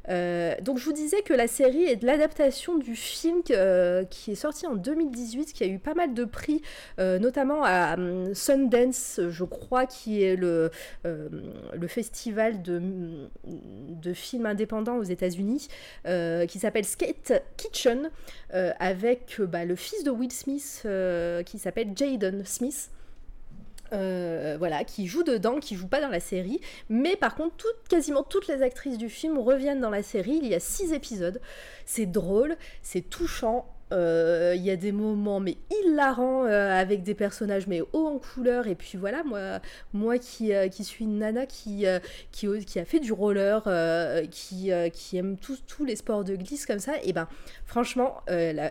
Euh, 0.09 0.55
donc 0.61 0.79
je 0.79 0.85
vous 0.85 0.93
disais 0.93 1.23
que 1.23 1.33
la 1.33 1.49
série 1.49 1.85
est 1.85 1.97
de 1.97 2.07
l'adaptation 2.07 2.79
du 2.79 2.95
film 2.95 3.43
euh, 3.51 4.05
qui 4.05 4.33
est 4.33 4.37
sorti 4.37 4.67
en 4.67 4.75
2018, 4.75 5.53
qui 5.53 5.65
a 5.65 5.67
eu 5.67 5.79
pas 5.79 5.95
mal 5.95 6.15
de 6.15 6.25
prix, 6.25 6.63
euh, 6.99 7.19
notamment 7.19 7.65
à 7.65 7.97
Sundance, 8.35 9.21
je 9.29 9.45
crois, 9.45 9.87
qui 9.87 10.23
est 10.23 10.37
le, 10.37 10.71
festival 11.89 12.63
de, 12.63 12.83
de 13.45 14.13
films 14.13 14.47
indépendants 14.47 14.97
aux 14.97 15.05
États-Unis, 15.05 15.69
qui 16.49 16.59
s'appelle 16.59 16.85
Skate 16.85 17.43
Kitchen, 17.57 18.11
avec 18.51 19.41
bah, 19.41 19.65
le 19.65 19.77
fils 19.77 20.05
de 20.05 20.11
Will 20.11 20.33
Smith, 20.33 20.87
qui 21.47 21.59
s'appelle 21.59 21.93
Jaden 21.97 22.45
Smith. 22.45 22.91
Euh, 23.93 24.57
voilà, 24.59 24.85
qui 24.85 25.07
joue 25.07 25.23
dedans, 25.23 25.61
qui 25.61 25.77
joue 25.77 25.87
pas 25.87 26.01
dans 26.01 26.09
la 26.09 26.21
série, 26.21 26.61
mais 26.89 27.17
par 27.17 27.35
contre, 27.35 27.67
quasiment 27.89 28.23
toutes 28.23 28.49
les 28.49 28.63
actrices 28.63 28.99
du 28.99 29.09
film 29.09 29.39
reviennent 29.39 29.81
dans 29.81 29.91
la 29.91 30.03
série. 30.03 30.39
Il 30.43 30.49
y 30.49 30.55
a 30.55 30.61
six 30.61 30.93
épisodes. 30.93 31.41
C'est 31.85 32.07
drôle, 32.07 32.57
c'est 32.83 33.03
touchant. 33.03 33.67
Euh, 33.93 34.55
Il 34.57 34.63
y 34.63 34.71
a 34.71 34.77
des 34.77 34.93
moments 34.93 35.41
mais 35.41 35.57
hilarants 35.71 36.45
euh, 36.45 36.73
avec 36.73 37.03
des 37.03 37.15
personnages 37.15 37.67
mais 37.67 37.81
hauts 37.81 38.07
en 38.07 38.19
couleur. 38.19 38.67
Et 38.67 38.75
puis 38.75 38.99
voilà 38.99 39.23
moi 39.25 39.61
moi 39.93 40.19
qui, 40.19 40.53
euh, 40.55 40.69
suis 40.71 41.05
une 41.05 41.19
nana 41.19 41.47
qui, 41.47 41.87
euh, 41.87 41.99
qui, 42.33 42.79
a 42.79 42.85
fait 42.85 43.01
du 43.01 43.13
roller 43.13 43.63
euh, 43.67 44.27
qui, 44.31 44.73
euh, 44.73 44.89
qui 44.89 45.17
aime 45.17 45.37
tous 45.37 45.85
les 45.85 45.97
sports 45.97 46.25
de 46.25 46.37
glisse 46.37 46.67
comme 46.67 46.79
ça 46.79 46.93
et 47.03 47.13
ben 47.13 47.29
franchement 47.65 48.23
euh, 48.31 48.69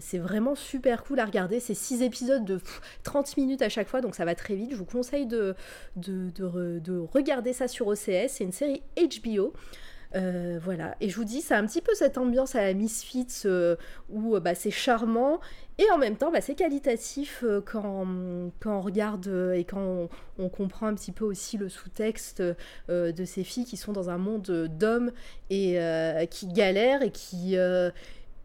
c'est 0.00 0.18
vraiment 0.18 0.54
super 0.54 1.04
cool 1.04 1.20
à 1.20 1.24
regarder. 1.24 1.60
C'est 1.60 1.74
six 1.74 2.02
épisodes 2.02 2.44
de 2.44 2.56
pff, 2.56 2.80
30 3.02 3.36
minutes 3.36 3.62
à 3.62 3.68
chaque 3.68 3.88
fois 3.88 4.00
donc 4.00 4.14
ça 4.14 4.24
va 4.24 4.34
très 4.34 4.54
vite. 4.54 4.70
Je 4.72 4.76
vous 4.76 4.84
conseille 4.84 5.26
de, 5.26 5.54
de, 5.96 6.30
de 6.30 6.98
regarder 7.12 7.52
ça 7.52 7.68
sur 7.68 7.86
OCS 7.86 8.28
c'est 8.28 8.44
une 8.44 8.52
série 8.52 8.82
HBO 8.96 9.52
Euh, 10.16 10.58
voilà, 10.60 10.96
et 11.00 11.08
je 11.08 11.14
vous 11.14 11.24
dis, 11.24 11.40
ça 11.40 11.56
a 11.56 11.60
un 11.60 11.66
petit 11.66 11.80
peu 11.80 11.94
cette 11.94 12.18
ambiance 12.18 12.56
à 12.56 12.62
la 12.62 12.74
Misfits 12.74 13.42
euh, 13.44 13.76
où 14.08 14.34
euh, 14.34 14.40
bah, 14.40 14.56
c'est 14.56 14.72
charmant 14.72 15.40
et 15.78 15.88
en 15.92 15.98
même 15.98 16.16
temps 16.16 16.32
bah, 16.32 16.40
c'est 16.40 16.56
qualitatif 16.56 17.44
euh, 17.44 17.60
quand, 17.60 18.06
on 18.66 18.80
regarde 18.80 19.28
et 19.54 19.64
quand 19.64 20.08
on, 20.38 20.48
comprend 20.48 20.88
un 20.88 20.94
petit 20.94 21.12
peu 21.12 21.24
aussi 21.24 21.58
le 21.58 21.68
sous-texte 21.68 22.42
de 22.88 23.24
ces 23.24 23.44
filles 23.44 23.64
qui 23.64 23.76
sont 23.76 23.92
dans 23.92 24.10
un 24.10 24.18
monde 24.18 24.68
d'hommes 24.68 25.12
et 25.48 25.78
qui 26.30 26.48
galèrent 26.48 27.02
et 27.02 27.12
qui. 27.12 27.54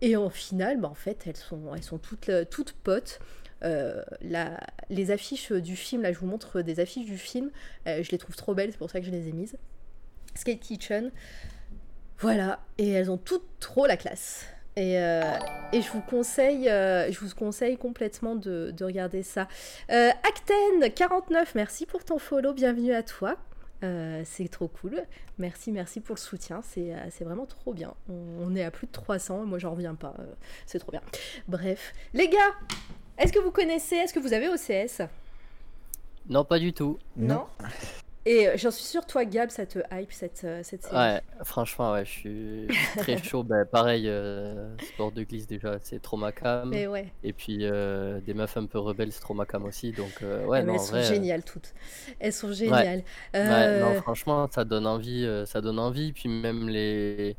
et 0.01 0.15
en 0.15 0.29
final, 0.29 0.79
bah, 0.79 0.89
en 0.89 0.93
fait, 0.93 1.23
elles 1.25 1.35
sont, 1.35 1.73
elles 1.73 1.83
sont 1.83 1.97
toutes, 1.97 2.29
toutes 2.51 2.73
potes. 2.73 3.19
Les 3.63 5.11
affiches 5.11 5.51
du 5.51 5.75
film, 5.75 6.03
là 6.03 6.11
je 6.11 6.19
vous 6.19 6.27
montre 6.27 6.61
des 6.61 6.79
affiches 6.79 7.05
du 7.05 7.17
film, 7.17 7.49
je 7.87 8.11
les 8.11 8.17
trouve 8.17 8.35
trop 8.35 8.53
belles, 8.53 8.71
c'est 8.71 8.77
pour 8.77 8.91
ça 8.91 8.99
que 8.99 9.05
je 9.05 9.11
les 9.11 9.29
ai 9.29 9.31
mises. 9.31 9.57
Skate 10.35 10.59
Kitchen, 10.59 11.11
voilà, 12.19 12.59
et 12.77 12.91
elles 12.91 13.11
ont 13.11 13.17
toutes 13.17 13.47
trop 13.59 13.85
la 13.85 13.97
classe. 13.97 14.45
Et, 14.77 14.99
euh, 14.99 15.21
et 15.71 15.81
je 15.81 15.89
vous 15.91 16.01
conseille, 16.01 16.69
euh, 16.69 17.09
je 17.11 17.19
vous 17.19 17.33
conseille 17.33 17.77
complètement 17.77 18.35
de, 18.35 18.71
de 18.75 18.85
regarder 18.85 19.23
ça. 19.23 19.47
Euh, 19.89 20.09
Acten49, 20.23 21.47
merci 21.55 21.85
pour 21.85 22.03
ton 22.03 22.19
follow, 22.19 22.53
bienvenue 22.53 22.93
à 22.93 23.03
toi. 23.03 23.37
Euh, 23.83 24.21
c'est 24.25 24.47
trop 24.47 24.67
cool. 24.67 25.03
Merci, 25.37 25.71
merci 25.71 25.99
pour 25.99 26.15
le 26.15 26.19
soutien. 26.19 26.61
C'est 26.63 26.93
euh, 26.93 26.97
c'est 27.09 27.23
vraiment 27.23 27.45
trop 27.45 27.73
bien. 27.73 27.93
On, 28.09 28.13
on 28.41 28.55
est 28.55 28.63
à 28.63 28.71
plus 28.71 28.87
de 28.87 28.91
300. 28.91 29.45
Moi, 29.45 29.59
j'en 29.59 29.71
reviens 29.71 29.95
pas. 29.95 30.13
Euh, 30.19 30.23
c'est 30.65 30.79
trop 30.79 30.91
bien. 30.91 31.01
Bref. 31.47 31.93
Les 32.13 32.29
gars, 32.29 32.53
est-ce 33.17 33.33
que 33.33 33.39
vous 33.39 33.51
connaissez, 33.51 33.95
est-ce 33.97 34.13
que 34.13 34.19
vous 34.19 34.33
avez 34.33 34.47
OCS 34.49 35.01
Non, 36.29 36.45
pas 36.45 36.59
du 36.59 36.73
tout. 36.73 36.97
Non? 37.17 37.45
Et 38.27 38.47
euh, 38.47 38.53
j'en 38.57 38.71
suis 38.71 38.83
sûre, 38.85 39.05
toi, 39.05 39.23
Gab, 39.23 39.49
ça 39.51 39.65
te 39.67 39.79
hype 39.91 40.11
cette, 40.11 40.43
euh, 40.45 40.61
cette 40.63 40.83
série. 40.83 40.95
Ouais, 40.95 41.21
franchement, 41.43 41.93
ouais, 41.93 42.05
je 42.05 42.09
suis 42.09 42.67
très 42.97 43.17
chaud. 43.23 43.43
Ben, 43.43 43.65
pareil, 43.65 44.07
euh, 44.07 44.75
sport 44.79 45.11
de 45.11 45.23
glisse 45.23 45.45
déjà, 45.45 45.77
c'est 45.81 46.01
trop 46.01 46.17
ma 46.17 46.31
cam. 46.31 46.69
Mais 46.69 46.87
ouais. 46.87 47.13
Et 47.21 47.33
puis 47.33 47.59
euh, 47.61 48.19
des 48.21 48.33
meufs 48.33 48.57
un 48.57 48.65
peu 48.65 48.79
rebelles, 48.79 49.11
c'est 49.11 49.19
trop 49.21 49.35
ma 49.35 49.45
cam 49.45 49.63
aussi. 49.65 49.91
Donc 49.91 50.23
euh, 50.23 50.43
ouais, 50.45 50.59
Ah, 50.59 50.63
mais 50.63 50.67
non, 50.67 50.73
elles 50.73 50.79
en 50.79 50.83
sont 50.83 50.91
vrai, 50.93 51.03
géniales 51.03 51.43
toutes. 51.43 51.73
Elles 52.19 52.33
sont 52.33 52.51
géniales. 52.51 53.03
Ouais, 53.33 53.79
non, 53.79 54.01
franchement, 54.01 54.47
ça 54.51 54.65
donne 54.65 54.87
envie, 54.87 55.27
ça 55.45 55.61
donne 55.61 55.77
envie. 55.79 56.11
Puis 56.11 56.27
même 56.27 56.67
les, 56.67 57.37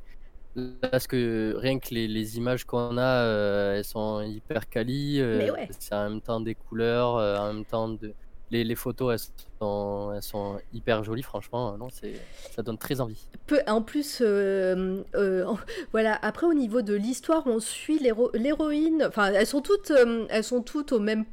parce 0.91 1.07
que 1.07 1.55
rien 1.59 1.79
que 1.79 1.93
les, 1.95 2.09
les 2.09 2.37
images 2.37 2.65
qu'on 2.65 2.97
a, 2.97 3.75
elles 3.77 3.85
sont 3.85 4.21
hyper 4.23 4.69
quali. 4.69 5.21
Mais 5.21 5.51
ouais. 5.51 5.69
C'est 5.79 5.95
en 5.95 6.11
même 6.11 6.21
temps 6.21 6.41
des 6.41 6.55
couleurs, 6.55 7.15
en 7.41 7.53
même 7.53 7.65
temps 7.65 7.89
de, 7.89 8.15
les, 8.51 8.65
les 8.65 8.75
photos, 8.75 9.13
elles 9.13 9.19
sont, 9.19 9.49
elles 9.61 10.23
sont 10.23 10.59
hyper 10.73 11.03
jolies. 11.05 11.23
Franchement, 11.23 11.77
non, 11.79 11.89
c'est, 11.91 12.15
ça 12.55 12.63
donne 12.63 12.79
très 12.79 13.01
envie. 13.01 13.27
en 13.67 13.83
plus, 13.83 14.19
euh, 14.21 15.03
euh, 15.15 15.45
voilà. 15.93 16.19
Après, 16.23 16.47
au 16.47 16.55
niveau 16.55 16.83
de 16.83 16.95
l'histoire, 16.95 17.47
on 17.47 17.61
suit 17.61 17.99
l'héro- 17.99 18.31
l'héroïne. 18.35 19.05
Enfin, 19.09 19.33
elles 19.33 19.47
sont 19.47 19.63
toutes, 19.63 19.91
euh, 19.91 20.27
elles 20.29 20.45
sont 20.45 20.63
toutes 20.63 20.93
au 20.93 20.99
même 21.01 21.25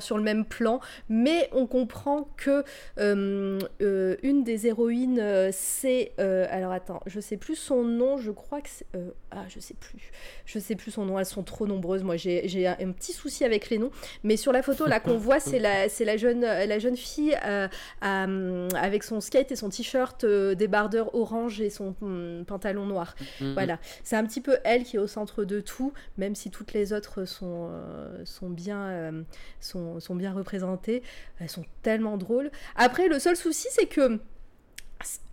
sur 0.00 0.16
le 0.16 0.22
même 0.22 0.44
plan, 0.44 0.80
mais 1.08 1.48
on 1.52 1.66
comprend 1.66 2.28
que 2.36 2.64
euh, 2.98 3.58
euh, 3.80 4.16
une 4.22 4.44
des 4.44 4.66
héroïnes, 4.66 5.18
euh, 5.20 5.50
c'est, 5.52 6.12
euh, 6.20 6.46
alors 6.50 6.72
attends, 6.72 7.00
je 7.06 7.20
sais 7.20 7.36
plus 7.36 7.56
son 7.56 7.82
nom. 7.82 8.16
Je 8.18 8.30
crois 8.30 8.60
que 8.60 8.68
euh, 8.96 9.10
ah, 9.30 9.44
je 9.48 9.60
sais 9.60 9.74
plus, 9.74 10.12
je 10.44 10.58
sais 10.58 10.76
plus 10.76 10.92
son 10.92 11.04
nom. 11.04 11.18
Elles 11.18 11.26
sont 11.26 11.42
trop 11.42 11.66
nombreuses. 11.66 12.02
Moi, 12.04 12.16
j'ai 12.16 12.66
un, 12.66 12.92
petit 12.92 13.12
souci 13.12 13.44
avec 13.44 13.70
les 13.70 13.78
noms. 13.78 13.90
Mais 14.22 14.36
sur 14.36 14.52
la 14.52 14.62
photo 14.62 14.86
là 14.86 15.00
qu'on 15.00 15.16
voit, 15.16 15.40
c'est 15.40 15.58
la, 15.58 15.88
c'est 15.88 16.04
la 16.04 16.16
jeune, 16.16 16.42
la 16.42 16.78
jeune 16.78 16.96
fille. 16.96 17.36
euh, 17.44 17.68
hum, 18.02 18.68
avec 18.74 19.02
son 19.02 19.20
skate 19.20 19.52
et 19.52 19.56
son 19.56 19.68
t-shirt 19.68 20.24
euh, 20.24 20.54
débardeur 20.54 21.14
orange 21.14 21.60
et 21.60 21.70
son 21.70 21.94
hum, 22.02 22.44
pantalon 22.46 22.86
noir. 22.86 23.14
Mhm. 23.40 23.54
Voilà, 23.54 23.78
c'est 24.04 24.16
un 24.16 24.24
petit 24.24 24.40
peu 24.40 24.58
elle 24.64 24.84
qui 24.84 24.96
est 24.96 25.00
au 25.00 25.06
centre 25.06 25.44
de 25.44 25.60
tout, 25.60 25.92
même 26.18 26.34
si 26.34 26.50
toutes 26.50 26.72
les 26.72 26.92
autres 26.92 27.24
sont, 27.24 27.68
euh, 27.70 28.24
sont, 28.24 28.50
bien, 28.50 28.82
euh, 28.88 29.22
sont, 29.60 30.00
sont 30.00 30.14
bien 30.14 30.32
représentées. 30.32 31.02
Elles 31.40 31.50
sont 31.50 31.64
tellement 31.82 32.16
drôles. 32.16 32.50
Après, 32.76 33.08
le 33.08 33.18
seul 33.18 33.36
souci, 33.36 33.68
c'est 33.70 33.86
que... 33.86 34.20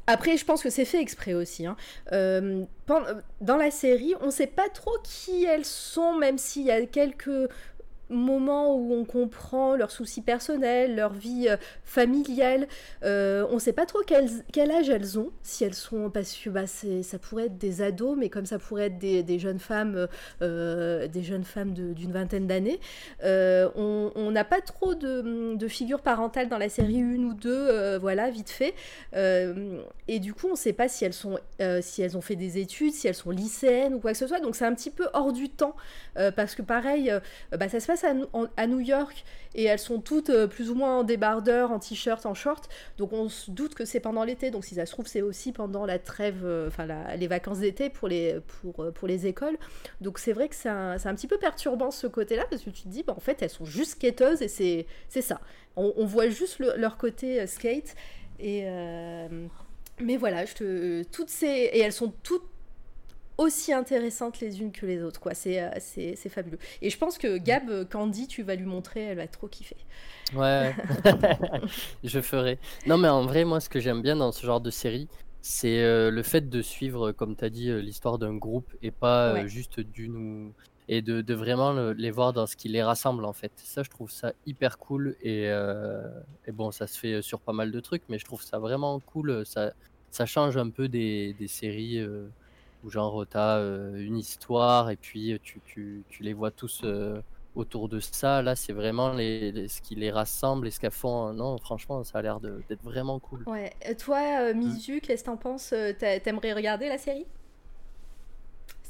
Après, 0.08 0.38
je 0.38 0.46
pense 0.46 0.64
que 0.64 0.72
c'est 0.72 0.86
fait 0.86 1.00
exprès 1.00 1.36
aussi. 1.36 1.68
hein. 1.68 1.76
Euh, 2.14 2.66
dans 3.42 3.58
la 3.58 3.70
série, 3.70 4.16
on 4.22 4.28
ne 4.28 4.32
sait 4.32 4.48
pas 4.48 4.68
trop 4.70 4.98
qui 5.04 5.46
elles 5.46 5.66
sont, 5.66 6.16
même 6.16 6.40
s'il 6.40 6.64
y 6.64 6.72
a 6.72 6.84
quelques 6.88 7.48
moments 8.10 8.76
où 8.76 8.94
on 8.94 9.06
comprend 9.06 9.76
leurs 9.76 9.92
soucis 9.92 10.22
personnels, 10.22 10.96
leur 10.96 11.14
vie 11.14 11.48
euh, 11.50 11.58
familiale. 11.84 12.68
Euh, 13.04 13.46
on 13.50 13.56
ne 13.56 13.60
sait 13.60 13.74
pas 13.74 13.86
trop 13.86 14.00
quel, 14.06 14.72
âge 14.72 14.90
elles 14.90 15.20
ont, 15.20 15.32
si 15.44 15.64
elles 15.64 15.74
sont, 15.74 16.10
parce 16.10 16.36
que 16.36 16.50
bah, 16.50 16.68
ça 16.68 17.20
pourrait 17.20 17.46
être 17.46 17.58
des 17.58 17.82
ados, 17.82 18.18
mais 18.18 18.30
comme 18.30 18.46
ça 18.46 18.60
pourrait 18.60 18.88
être 18.88 18.98
des, 18.98 19.40
jeunes 19.40 19.60
femmes, 19.60 20.08
euh, 20.42 21.08
des 21.08 21.24
jeunes 21.24 21.44
femmes 21.44 21.74
de- 21.74 21.94
d'une 21.94 22.12
vingtaine 22.12 22.48
d'années. 22.48 22.80
Euh, 23.24 23.70
on 23.76 24.32
n'a 24.32 24.44
pas 24.44 24.62
trop 24.62 24.96
de, 24.96 25.68
figures 25.68 26.02
parentales 26.02 26.50
dans 26.50 26.58
la 26.58 26.70
série, 26.70 26.96
une 26.96 27.26
ou 27.26 27.34
deux, 27.34 27.68
euh, 27.70 28.00
voilà, 28.00 28.30
vite 28.30 28.50
fait. 28.50 28.74
Euh, 29.16 29.82
et 30.08 30.20
du 30.20 30.34
coup, 30.34 30.48
on 30.48 30.52
ne 30.52 30.58
sait 30.58 30.74
pas 30.74 30.88
si 30.88 31.06
elles, 31.06 31.14
euh, 31.62 31.82
ont 32.16 32.22
fait 32.22 32.36
des 32.36 32.58
études, 32.58 32.94
si 32.94 33.08
elles 33.08 33.16
sont 33.16 33.30
lycéennes 33.32 33.94
ou 33.94 34.00
quoi 34.00 34.12
que 34.12 34.18
ce 34.18 34.28
soit. 34.28 34.40
Donc 34.40 34.56
c'est 34.56 34.66
un 34.66 34.74
petit 34.74 34.90
peu 34.90 35.08
hors 35.14 35.32
du 35.32 35.50
temps, 35.50 35.76
euh, 36.18 36.32
parce 36.32 36.56
que 36.56 36.62
pareil, 36.62 37.12
euh, 37.12 37.20
bah, 37.52 37.70
ça 37.70 37.80
se 37.80 37.88
passe 37.88 37.99
à, 38.04 38.68
New 38.68 38.80
York 38.80 39.24
et 39.56 39.64
elles 39.64 39.80
sont 39.80 40.00
toutes 40.00 40.30
euh, 40.30 40.48
plus 40.48 40.70
ou 40.70 40.76
moins 40.76 41.00
en 41.00 41.04
débardeur, 41.04 41.72
en 41.72 41.80
t-shirt, 41.80 42.26
en 42.26 42.34
short. 42.34 42.70
Donc 42.98 43.14
on 43.14 43.30
se 43.30 43.52
doute 43.52 43.76
que 43.76 43.86
c'est 43.86 44.00
pendant 44.00 44.24
l'été. 44.24 44.52
Donc 44.52 44.66
si 44.66 44.76
ça 44.76 44.86
se 44.86 44.92
trouve, 44.92 45.08
c'est 45.08 45.22
aussi 45.22 45.52
pendant 45.52 45.86
la 45.86 46.00
trêve, 46.00 46.42
euh, 46.44 46.68
enfin 46.68 46.88
les 47.18 47.28
vacances 47.28 47.60
d'été 47.60 47.90
pour 47.90 48.08
les, 48.08 48.40
pour, 48.62 48.84
euh, 48.84 48.92
pour 48.92 49.08
les 49.08 49.28
écoles. 49.28 49.58
Donc 50.02 50.20
c'est 50.20 50.34
vrai 50.34 50.50
que 50.50 50.56
c'est 50.56 50.70
un, 50.70 50.98
un 51.04 51.16
petit 51.16 51.28
peu 51.28 51.38
perturbant 51.38 51.92
ce 51.92 52.08
côté-là 52.08 52.46
parce 52.50 52.64
que 52.64 52.70
tu 52.70 52.84
te 52.84 52.90
dis, 52.90 53.04
bah, 53.04 53.14
en 53.16 53.22
fait, 53.22 53.42
elles 53.42 53.50
sont 53.50 53.66
juste 53.66 53.92
skateuses 53.92 54.42
et 54.42 54.48
c'est 54.48 55.22
ça. 55.22 55.42
On, 55.76 56.06
voit 56.06 56.28
juste 56.28 56.60
le- 56.60 56.76
leur 56.76 56.98
côté 56.98 57.48
skate. 57.48 57.96
Et, 58.40 58.66
mais 60.02 60.18
voilà, 60.18 60.46
toutes 60.46 61.30
ces. 61.30 61.48
Et 61.48 61.80
elles 61.80 61.94
sont 61.94 62.14
toutes 62.24 62.50
aussi 63.40 63.74
intéressantes 63.74 64.40
les 64.42 64.62
unes 64.62 64.72
que 64.72 64.86
les 64.86 65.02
autres, 65.04 65.20
quoi. 65.20 65.34
C'est 65.34 65.62
euh, 65.64 65.70
c'est 65.80 66.16
c'est 66.16 66.30
fabuleux. 66.30 66.60
Et 66.82 66.90
je 66.90 66.98
pense 66.98 67.18
que 67.18 67.38
Gab, 67.38 67.70
euh, 67.70 67.86
Candy, 67.86 68.28
tu 68.28 68.44
vas 68.44 68.56
lui 68.56 68.66
montrer, 68.66 69.02
elle 69.02 69.18
va 69.18 69.28
trop 69.28 69.48
kiffer. 69.48 69.78
Ouais, 70.32 70.78
je 72.04 72.22
ferai. 72.22 72.60
Non, 72.86 72.98
mais 72.98 73.08
en 73.10 73.26
vrai, 73.26 73.46
moi, 73.46 73.60
ce 73.60 73.70
que 73.70 73.80
j'aime 73.80 74.02
bien 74.02 74.16
dans 74.16 74.32
ce 74.32 74.46
genre 74.46 74.62
de 74.62 74.70
série, 74.70 75.10
c'est 75.42 75.82
euh, 75.84 76.12
le 76.12 76.24
fait 76.24 76.50
de 76.50 76.62
suivre, 76.62 77.12
comme 77.14 77.36
tu 77.36 77.46
as 77.46 77.50
dit, 77.50 77.72
l'histoire 77.82 78.20
d'un 78.20 78.36
groupe 78.36 78.72
et 78.82 78.92
pas 78.92 79.30
euh, 79.34 79.48
juste 79.48 79.80
d'une 79.80 80.16
ou... 80.18 80.56
et 80.88 81.02
de, 81.02 81.22
de 81.22 81.34
vraiment 81.34 81.74
le- 81.74 81.94
les 81.94 82.12
voir 82.12 82.34
dans 82.34 82.46
ce 82.46 82.56
qui 82.56 82.70
les 82.70 82.84
rassemble, 82.84 83.26
en 83.26 83.34
fait. 83.34 83.54
Ça, 83.56 83.84
je 83.84 83.90
trouve 83.90 84.12
ça 84.12 84.34
hyper 84.46 84.78
cool 84.78 85.16
et, 85.22 85.48
euh, 85.50 86.02
et 86.46 86.52
bon, 86.52 86.72
ça 86.72 86.88
se 86.88 87.00
fait 87.00 87.22
sur 87.24 87.42
pas 87.42 87.54
mal 87.54 87.72
de 87.72 87.80
trucs, 87.80 88.04
mais 88.10 88.20
je 88.20 88.26
trouve 88.26 88.44
ça 88.44 88.60
vraiment 88.60 89.00
cool. 89.00 89.46
Ça, 89.46 89.74
ça 90.12 90.26
change 90.28 90.58
un 90.58 90.70
peu 90.70 90.88
des, 90.90 91.34
des 91.34 91.48
séries 91.48 92.00
euh, 92.00 92.28
où, 92.84 92.90
genre, 92.90 93.26
tu 93.28 93.38
as 93.38 93.58
une 93.96 94.18
histoire 94.18 94.90
et 94.90 94.98
puis 94.98 95.34
euh, 95.34 95.40
tu, 95.42 95.62
tu, 95.62 96.06
tu 96.10 96.24
les 96.24 96.34
vois 96.34 96.52
tous. 96.52 96.82
euh, 96.84 97.22
autour 97.56 97.90
de 97.90 98.00
ça. 98.00 98.42
Là, 98.42 98.56
c'est 98.56 98.74
vraiment 98.74 99.12
les, 99.14 99.52
les- 99.52 99.68
ce 99.68 99.82
qui 99.82 99.96
les 99.96 100.12
rassemble 100.12 100.68
et 100.68 100.72
ce 100.72 100.80
qu'elles 100.80 100.92
font. 100.92 101.34
Non, 101.34 101.58
franchement, 101.58 102.04
ça 102.04 102.20
a 102.20 102.22
l'air 102.22 102.40
de- 102.40 102.64
d'être 102.70 102.84
vraiment 102.84 103.20
cool. 103.20 103.48
Ouais. 103.48 103.74
Euh, 103.88 103.96
Toi, 103.96 104.20
euh, 104.50 104.54
Mizu, 104.54 105.02
qu'est-ce 105.02 105.24
que 105.24 105.30
t'en 105.30 105.38
penses 105.38 105.74
Euh, 105.74 105.92
t'a- 105.94 106.20
T'aimerais 106.20 106.54
regarder 106.54 106.88
la 106.88 106.98
série? 106.98 107.28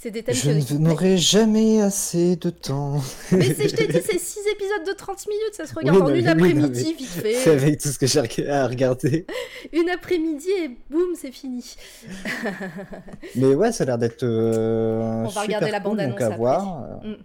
C'est 0.02 0.12
des 0.12 0.24
thèmes 0.24 0.34
Je 0.34 0.52
que- 0.66 0.74
n'aurai 0.76 1.18
jamais 1.18 1.82
assez 1.82 2.38
de 2.38 2.50
temps. 2.50 3.02
Mais 3.34 3.54
c'est- 3.54 3.68
je 3.68 3.76
t'ai 3.76 3.86
dit, 3.88 4.00
c'est 4.02 4.18
6 4.18 4.40
épisodes 4.54 4.88
de 4.88 4.94
30 4.94 5.28
minutes, 5.28 5.54
ça 5.54 5.66
se 5.66 5.76
regarde 5.76 5.98
Oui, 5.98 6.02
en 6.02 6.06
non, 6.08 6.16
une 6.16 6.22
oui, 6.24 6.28
après-midi, 6.30 6.94
vite 6.98 7.10
C'est 7.22 7.34
fait. 7.34 7.50
avec 7.52 7.80
tout 7.82 7.90
ce 7.90 8.00
que 8.00 8.08
j'ai 8.08 8.50
à 8.50 8.66
regarder. 8.68 9.26
Une 9.74 9.90
après-midi 9.90 10.48
et 10.64 10.72
boum, 10.90 11.16
c'est 11.16 11.34
fini. 11.34 11.76
Mais 13.36 13.54
ouais, 13.56 13.74
ça 13.74 13.84
a 13.84 13.88
l'air 13.88 13.98
d'être 13.98 14.24
euh, 14.24 15.26
On 15.26 15.28
va 15.28 15.42
regarder 15.42 15.70
la 15.72 15.82
bande-annonce 15.82 16.22
à 16.22 16.30
voir. 16.30 17.02
Mm. 17.04 17.16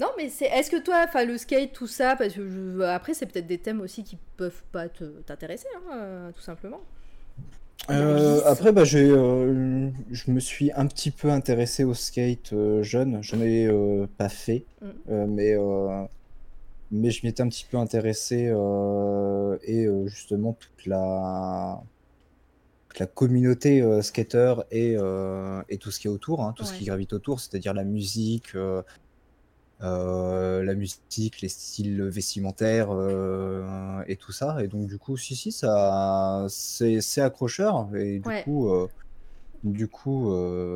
Non, 0.00 0.08
mais 0.16 0.28
c'est. 0.28 0.46
Est-ce 0.46 0.70
que 0.70 0.82
toi, 0.82 1.04
enfin, 1.06 1.24
le 1.24 1.38
skate, 1.38 1.72
tout 1.72 1.86
ça, 1.86 2.16
parce 2.16 2.32
que 2.32 2.40
je- 2.48 2.80
après, 2.80 3.14
c'est 3.14 3.26
peut-être 3.26 3.46
des 3.46 3.58
thèmes 3.58 3.80
aussi 3.80 4.02
qui 4.02 4.18
peuvent 4.36 4.62
pas 4.72 4.88
te- 4.88 5.04
t'intéresser, 5.24 5.68
hein, 5.76 5.92
euh, 5.94 6.30
tout 6.32 6.40
simplement. 6.42 6.80
Euh, 7.90 8.40
après, 8.46 8.72
bah, 8.72 8.84
j'ai, 8.84 9.08
euh, 9.10 9.90
je 10.10 10.30
me 10.30 10.40
suis 10.40 10.72
un 10.72 10.86
petit 10.86 11.10
peu 11.10 11.30
intéressé 11.30 11.84
au 11.84 11.94
skate 11.94 12.52
euh, 12.52 12.82
jeune. 12.82 13.22
Je 13.22 13.36
n'en 13.36 13.42
ai 13.42 13.66
euh, 13.66 14.06
pas 14.16 14.28
fait, 14.28 14.64
Mm. 15.08 15.24
mais, 15.28 15.56
mais 16.90 17.10
je 17.10 17.24
m'y 17.24 17.30
étais 17.30 17.42
un 17.42 17.48
petit 17.48 17.66
peu 17.70 17.78
intéressé 17.78 18.52
et 19.62 19.86
justement 20.06 20.52
toute 20.52 20.86
la, 20.86 21.82
toute 22.88 22.98
la 22.98 23.06
communauté 23.06 23.82
skater 24.02 24.54
et, 24.70 24.96
et 25.70 25.78
tout 25.78 25.90
ce 25.90 25.98
qui 25.98 26.06
est 26.06 26.10
autour, 26.10 26.42
hein, 26.42 26.52
tout 26.54 26.64
ce 26.64 26.74
qui 26.74 26.84
gravite 26.84 27.14
autour, 27.14 27.40
c'est-à-dire 27.40 27.72
la 27.72 27.84
musique, 27.84 28.54
la 29.80 30.74
musique, 30.74 31.40
les 31.40 31.48
styles 31.48 32.02
vestimentaires 32.04 32.88
euh, 32.92 34.02
et 34.06 34.16
tout 34.16 34.32
ça. 34.32 34.62
Et 34.62 34.68
donc 34.68 34.86
du 34.88 34.98
coup, 34.98 35.16
si 35.16 35.36
si, 35.36 35.52
ça, 35.52 36.46
c'est 36.48 37.00
c'est 37.00 37.20
accrocheur 37.20 37.94
et 37.96 38.18
du 38.20 38.30
Ouais. 38.30 38.44
coup, 38.44 38.68
euh, 38.70 38.88
du 39.64 39.88
coup, 39.88 40.30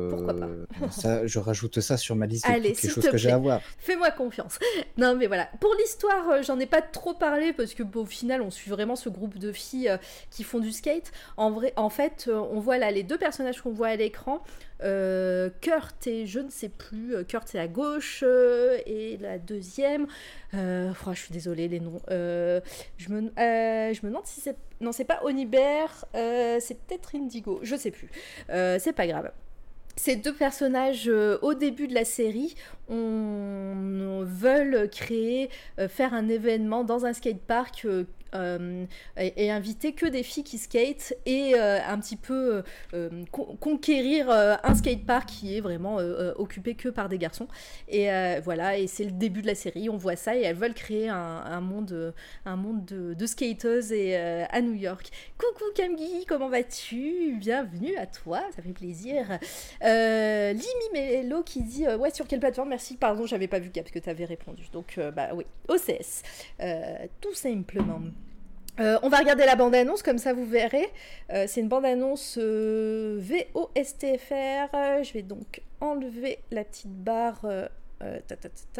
Pourquoi 0.09 0.33
pas 0.33 0.47
euh, 0.47 0.65
ça, 0.89 1.25
je 1.27 1.39
rajoute 1.39 1.79
ça 1.79 1.95
sur 1.95 2.15
ma 2.15 2.25
liste 2.25 2.47
de 2.47 2.51
Allez, 2.51 2.69
toutes 2.73 2.81
les 2.83 2.89
s'il 2.89 2.91
choses 2.91 3.09
que 3.09 3.17
j'ai 3.17 3.31
à 3.31 3.37
voir. 3.37 3.61
Fais-moi 3.77 4.11
confiance. 4.11 4.59
Non, 4.97 5.15
mais 5.15 5.27
voilà. 5.27 5.47
Pour 5.61 5.73
l'histoire, 5.75 6.29
euh, 6.29 6.41
j'en 6.41 6.59
ai 6.59 6.65
pas 6.65 6.81
trop 6.81 7.13
parlé 7.13 7.53
parce 7.53 7.73
que 7.73 7.83
bon, 7.83 8.01
au 8.01 8.05
final, 8.05 8.41
on 8.41 8.51
suit 8.51 8.69
vraiment 8.69 8.97
ce 8.97 9.07
groupe 9.07 9.37
de 9.37 9.51
filles 9.53 9.87
euh, 9.87 9.97
qui 10.29 10.43
font 10.43 10.59
du 10.59 10.71
skate. 10.73 11.11
En 11.37 11.51
vrai, 11.51 11.71
en 11.77 11.89
fait, 11.89 12.29
on 12.29 12.59
voit 12.59 12.77
là 12.77 12.91
les 12.91 13.03
deux 13.03 13.17
personnages 13.17 13.61
qu'on 13.61 13.71
voit 13.71 13.87
à 13.87 13.95
l'écran. 13.95 14.43
Euh, 14.81 15.49
Kurt 15.61 16.07
et 16.07 16.25
je 16.25 16.39
ne 16.39 16.49
sais 16.49 16.69
plus. 16.69 17.23
Kurt 17.25 17.47
c'est 17.47 17.59
à 17.59 17.67
gauche 17.67 18.23
et 18.85 19.17
la 19.21 19.37
deuxième. 19.37 20.07
Euh, 20.53 20.91
oh, 21.05 21.11
je 21.13 21.19
suis 21.19 21.33
désolée 21.33 21.67
les 21.67 21.79
noms. 21.79 22.01
Je 22.09 23.09
me, 23.09 23.31
je 23.37 23.99
me 24.03 24.07
demande 24.09 24.25
si 24.25 24.41
c'est 24.41 24.57
non, 24.81 24.91
c'est 24.91 25.05
pas 25.05 25.19
Onibert. 25.23 26.05
euh, 26.15 26.57
c'est 26.59 26.79
peut-être 26.79 27.15
Indigo. 27.15 27.59
Je 27.63 27.75
sais 27.75 27.91
plus. 27.91 28.09
Euh, 28.49 28.77
c'est 28.79 28.93
pas 28.93 29.07
grave. 29.07 29.31
Ces 29.95 30.15
deux 30.15 30.33
personnages, 30.33 31.09
euh, 31.09 31.37
au 31.41 31.53
début 31.53 31.87
de 31.87 31.93
la 31.93 32.05
série, 32.05 32.55
on, 32.87 34.23
veulent 34.25 34.89
créer, 34.89 35.49
faire 35.87 36.13
un 36.13 36.29
événement 36.29 36.83
dans 36.83 37.05
un 37.05 37.13
skatepark, 37.13 37.87
euh, 38.35 38.85
et, 39.17 39.49
inviter 39.49 39.93
que 39.93 40.05
des 40.05 40.23
filles 40.23 40.43
qui 40.43 40.57
skatent 40.57 41.15
et 41.25 41.53
euh, 41.55 41.79
un 41.87 41.99
petit 41.99 42.15
peu 42.15 42.63
euh, 42.93 43.09
con- 43.31 43.57
conquérir 43.59 44.29
un 44.29 44.75
skatepark 44.75 45.27
qui 45.27 45.57
est 45.57 45.61
vraiment 45.61 45.97
occupé 46.37 46.75
que 46.75 46.89
par 46.89 47.09
des 47.09 47.17
garçons. 47.17 47.47
Et 47.87 48.09
voilà, 48.43 48.77
et 48.77 48.87
c'est 48.87 49.03
le 49.03 49.11
début 49.11 49.41
de 49.41 49.47
la 49.47 49.55
série, 49.55 49.89
on 49.89 49.97
voit 49.97 50.15
ça 50.15 50.35
et 50.35 50.41
elles 50.41 50.55
veulent 50.55 50.73
créer 50.73 51.09
un, 51.09 51.61
monde, 51.61 52.13
un 52.45 52.55
monde 52.55 52.85
de, 52.85 53.13
de 53.13 53.25
skateuses 53.25 53.91
et, 53.91 54.15
à 54.15 54.61
New 54.61 54.73
York. 54.73 55.09
Coucou 55.37 55.65
Camgui, 55.75 56.25
comment 56.27 56.49
vas-tu? 56.49 57.35
Bienvenue 57.37 57.95
à 57.97 58.05
toi, 58.05 58.41
ça 58.55 58.61
fait 58.61 58.73
plaisir. 58.73 59.25
Limi 59.81 60.89
Mello 60.93 61.43
qui 61.43 61.63
dit 61.63 61.87
Ouais, 61.87 62.11
sur 62.11 62.27
quelle 62.27 62.39
plateforme? 62.39 62.69
Merci, 62.69 62.97
pardon, 62.97 63.25
j'avais 63.25 63.47
pas 63.47 63.59
vu 63.59 63.69
Cap 63.71 63.89
que 63.89 63.99
tu 63.99 64.09
avais 64.09 64.25
répondu. 64.25 64.63
Donc, 64.71 64.99
bah 65.15 65.29
oui, 65.33 65.45
OCS, 65.67 66.23
tout 67.21 67.33
simplement. 67.33 68.01
Euh, 68.79 68.97
on 69.03 69.09
va 69.09 69.17
regarder 69.17 69.45
la 69.45 69.55
bande-annonce, 69.55 70.01
comme 70.01 70.17
ça 70.17 70.33
vous 70.33 70.45
verrez. 70.45 70.89
Euh, 71.31 71.45
c'est 71.47 71.61
une 71.61 71.67
bande-annonce 71.67 72.37
euh, 72.39 73.19
VOSTFR. 73.21 75.03
Je 75.03 75.13
vais 75.13 75.21
donc 75.21 75.61
enlever 75.81 76.39
la 76.51 76.63
petite 76.63 76.93
barre. 77.03 77.41
euh, 77.43 77.67
la 77.99 78.37
petite 78.37 78.79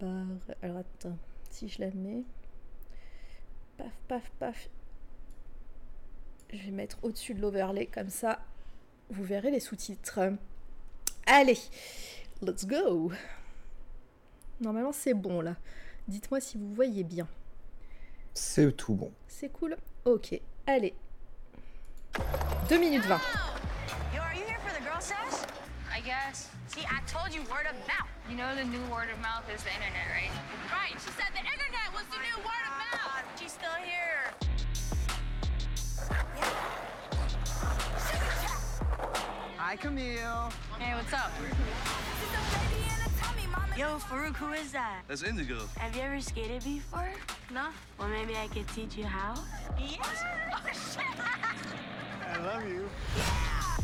barre. 0.00 0.26
Alors 0.62 0.78
attends, 0.78 1.16
si 1.50 1.68
je 1.68 1.80
la 1.80 1.90
mets. 1.92 2.24
Paf, 3.76 3.92
paf, 4.08 4.30
paf. 4.40 4.68
Je 6.52 6.64
vais 6.64 6.72
mettre 6.72 6.98
au-dessus 7.02 7.34
de 7.34 7.40
l'overlay, 7.40 7.86
comme 7.86 8.08
ça 8.08 8.40
vous 9.10 9.24
verrez 9.24 9.50
les 9.50 9.60
sous-titres. 9.60 10.20
Allez, 11.26 11.58
let's 12.42 12.66
go. 12.66 13.10
Normalement 14.60 14.92
c'est 14.92 15.14
bon 15.14 15.40
là. 15.40 15.56
Dites-moi 16.08 16.40
si 16.40 16.58
vous 16.58 16.74
voyez 16.74 17.04
bien. 17.04 17.26
C'est 18.38 18.76
tout 18.76 18.94
bon. 18.94 19.12
C'est 19.26 19.48
cool 19.48 19.76
Ok, 20.04 20.40
allez. 20.64 20.94
2 22.68 22.78
minutes 22.78 23.04
20. 23.04 23.20
Yo, 24.14 24.20
are 24.20 24.32
you 24.32 24.44
here 24.46 24.58
for 24.64 24.72
the 24.78 24.84
girl 24.88 25.00
sesh? 25.00 25.42
I 25.92 26.00
guess. 26.00 26.48
See, 26.68 26.82
I 26.86 27.00
told 27.10 27.34
you 27.34 27.40
word 27.50 27.66
of 27.66 27.74
mouth. 27.88 28.06
You 28.30 28.36
know 28.36 28.54
the 28.54 28.64
new 28.64 28.80
word 28.94 29.10
of 29.12 29.18
mouth 29.20 29.42
is 29.52 29.64
the 29.64 29.70
internet, 29.70 30.06
right? 30.14 30.30
Right. 30.70 30.94
She 31.02 31.10
said 31.18 31.34
the 31.34 31.42
internet 31.42 31.90
was 31.92 32.04
the 32.14 32.20
new 32.22 32.38
word 32.46 32.62
of 32.62 32.74
mouth. 32.78 33.24
She's 33.40 33.52
still 33.52 33.74
here. 33.82 34.22
Hi, 39.56 39.74
Camille. 39.74 40.52
Hey, 40.78 40.94
what's 40.94 41.12
up? 41.12 41.32
Yo, 43.76 43.98
Farouk, 43.98 44.36
who 44.36 44.52
is 44.52 44.70
that? 44.70 45.02
That's 45.08 45.24
Indigo. 45.24 45.58
Have 45.76 45.96
you 45.96 46.02
ever 46.02 46.20
skated 46.20 46.62
before? 46.62 47.12
No? 47.50 47.68
Well, 47.98 48.08
maybe 48.08 48.36
I 48.36 48.46
could 48.48 48.68
teach 48.68 48.96
you 48.96 49.04
how. 49.04 49.34
Yes. 49.78 50.22
Oh, 50.52 50.60
shit. 50.72 51.04
I 52.28 52.44
love 52.44 52.68
you. 52.68 52.88
Yeah! 53.16 53.76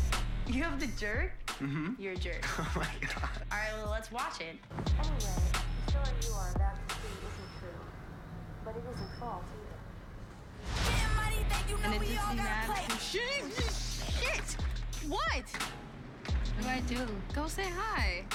You 0.47 0.63
have 0.63 0.79
the 0.79 0.87
jerk? 0.99 1.31
Mm-hmm. 1.59 1.93
You're 1.97 2.13
a 2.13 2.17
jerk. 2.17 2.45
Oh 2.59 2.71
my 2.75 2.87
god. 3.01 3.29
All 3.51 3.57
right, 3.57 3.73
well, 3.81 3.89
let's 3.89 4.11
watch 4.11 4.39
it. 4.39 4.57
Anyway, 4.99 5.17
the 5.17 5.91
story 5.91 6.05
you 6.21 6.33
are 6.33 6.51
about 6.55 6.87
to 6.87 6.95
see 6.95 7.15
isn't 7.25 7.51
true. 7.59 7.81
But 8.63 8.75
it 8.75 8.83
isn't 8.93 9.19
false 9.19 9.45
either. 9.57 9.75
And 11.85 11.93
it 11.95 11.99
just 12.07 12.29
be 12.29 12.35
mad. 12.37 12.91
Shit! 13.01 13.43
Shit! 14.21 14.57
What? 15.07 15.19
What 15.25 16.61
do 16.61 16.67
I 16.67 16.81
do? 16.81 16.99
Go 17.33 17.47
say 17.47 17.65
hi. 17.75 18.25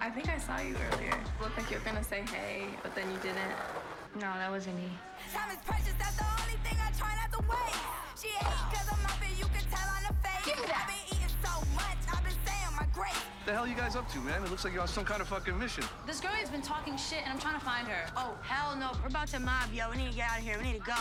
I 0.00 0.10
think 0.10 0.28
I 0.28 0.38
saw 0.38 0.58
you 0.58 0.74
earlier. 0.92 1.14
Looked 1.40 1.58
like 1.58 1.70
you 1.70 1.76
were 1.78 1.84
gonna 1.84 2.02
say 2.02 2.22
hey, 2.22 2.66
but 2.82 2.94
then 2.94 3.08
you 3.10 3.18
didn't. 3.18 3.52
No, 4.14 4.26
that 4.26 4.50
wasn't 4.50 4.76
me. 4.76 4.90
Time 5.32 5.50
is 5.50 5.62
precious, 5.64 5.94
that's 5.98 6.16
the 6.16 6.26
only 6.42 6.58
thing 6.66 6.76
I 6.82 6.90
try 6.98 7.14
not 7.14 7.30
to 7.30 7.40
waste. 7.46 7.78
She 8.20 8.28
hate 8.28 8.58
cause 8.74 8.88
I'm 8.90 9.06
up 9.06 9.22
and 9.22 9.38
you 9.38 9.46
can 9.54 9.62
tell 9.70 9.86
on 9.86 10.02
the 10.02 10.14
face. 10.26 10.44
Give 10.44 10.58
me 10.58 10.66
that. 10.66 10.82
I've 10.82 10.90
been 10.90 11.06
eating 11.14 11.34
so 11.38 11.54
much, 11.78 12.00
I've 12.10 12.24
been 12.24 12.34
saying 12.42 12.74
my 12.74 12.86
grace. 12.92 13.22
The 13.46 13.52
hell 13.54 13.68
you 13.68 13.76
guys 13.76 13.94
up 13.94 14.10
to, 14.10 14.18
man? 14.18 14.42
It 14.42 14.50
looks 14.50 14.64
like 14.64 14.72
you're 14.72 14.82
on 14.82 14.88
some 14.88 15.04
kind 15.04 15.22
of 15.22 15.28
fucking 15.28 15.56
mission. 15.56 15.84
This 16.06 16.20
girl 16.20 16.32
has 16.32 16.50
been 16.50 16.60
talking 16.60 16.96
shit, 16.96 17.22
and 17.22 17.32
I'm 17.32 17.38
trying 17.38 17.54
to 17.54 17.64
find 17.64 17.86
her. 17.86 18.10
Oh, 18.16 18.34
hell 18.42 18.74
no. 18.76 18.90
We're 19.00 19.08
about 19.08 19.28
to 19.28 19.38
mob, 19.38 19.72
yo. 19.72 19.90
We 19.90 19.96
need 19.98 20.10
to 20.10 20.16
get 20.16 20.28
out 20.28 20.38
of 20.38 20.44
here. 20.44 20.58
We 20.58 20.72
need 20.72 20.78
to 20.82 20.86
go. 20.86 21.00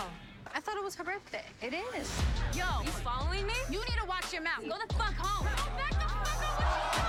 I 0.54 0.60
thought 0.60 0.78
it 0.78 0.84
was 0.84 0.96
her 0.96 1.04
birthday. 1.04 1.46
It 1.62 1.74
is. 1.74 2.10
Yo, 2.56 2.66
you 2.86 2.92
following 3.02 3.46
me? 3.46 3.58
You 3.70 3.80
need 3.80 3.98
to 4.02 4.08
watch 4.08 4.32
your 4.32 4.44
mouth. 4.44 4.62
Go 4.62 4.78
the 4.78 4.94
fuck 4.94 5.16
home. 5.18 5.46
Back 5.78 5.92
the 5.92 6.08
fuck 6.08 7.04
up. 7.04 7.09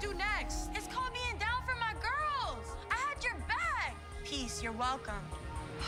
Gonna 0.00 0.12
do 0.12 0.18
next. 0.18 0.70
It's 0.74 0.86
called 0.86 1.12
being 1.12 1.38
down 1.38 1.62
for 1.66 1.78
my 1.78 1.92
girls. 1.92 2.76
I 2.90 2.96
had 3.08 3.22
your 3.22 3.34
back. 3.48 3.96
Peace, 4.24 4.62
you're 4.62 4.72
welcome. 4.72 5.14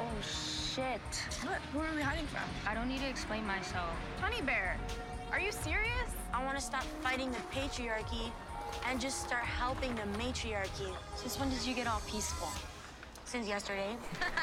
Oh 0.00 0.22
shit. 0.22 1.00
What? 1.44 1.60
Who 1.72 1.78
are 1.78 1.94
we 1.94 2.02
hiding 2.02 2.26
from? 2.26 2.42
I 2.66 2.74
don't 2.74 2.88
need 2.88 2.98
to 2.98 3.08
explain 3.08 3.46
myself. 3.46 3.88
Honey 4.20 4.42
Bear, 4.42 4.76
are 5.30 5.38
you 5.38 5.52
serious? 5.52 6.10
I 6.32 6.44
want 6.44 6.58
to 6.58 6.62
stop 6.62 6.82
fighting 7.00 7.30
the 7.30 7.38
patriarchy 7.56 8.32
and 8.90 9.00
just 9.00 9.22
start 9.22 9.44
helping 9.44 9.94
the 9.94 10.02
matriarchy. 10.18 10.92
Since 11.14 11.38
when 11.38 11.48
did 11.48 11.64
you 11.64 11.74
get 11.74 11.86
all 11.86 12.02
peaceful? 12.08 12.48
Since 13.24 13.46
yesterday. 13.46 13.96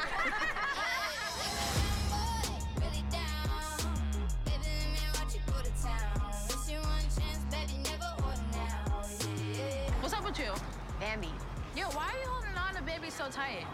with 10.32 10.40
you? 10.46 10.52
Bambi. 10.98 11.28
Yo, 11.76 11.84
why 11.90 12.08
are 12.08 12.18
you 12.22 12.26
holding 12.28 12.56
on 12.56 12.74
to 12.74 12.82
baby 12.82 13.10
so 13.10 13.28
tight? 13.30 13.66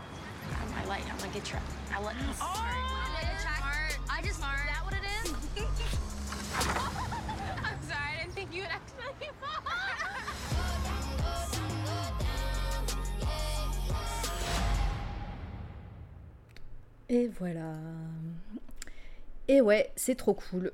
I'm 0.61 0.71
my 0.73 0.85
light. 0.87 1.05
I'm 1.11 1.17
gonna 1.19 1.33
get 1.33 1.45
trapped. 1.45 1.71
I 1.95 2.03
let 2.03 2.17
me 2.17 2.23
Oh, 2.41 2.45
smart. 2.55 3.99
I 4.11 4.21
just 4.23 4.39
smart. 4.39 4.59
Is 4.59 4.65
that 4.67 4.85
what 4.85 4.93
it 4.95 5.05
is? 5.23 5.29
I'm 7.65 7.81
sorry, 7.87 8.13
I 8.13 8.17
didn't 8.23 8.35
think 8.35 8.53
you'd 8.53 8.65
actually 8.65 9.29
fall. 9.41 9.63
Et 17.11 17.27
voilà. 17.29 17.75
Et 19.47 19.61
ouais, 19.61 19.93
c'est 19.97 20.17
trop 20.17 20.35
cool. 20.35 20.73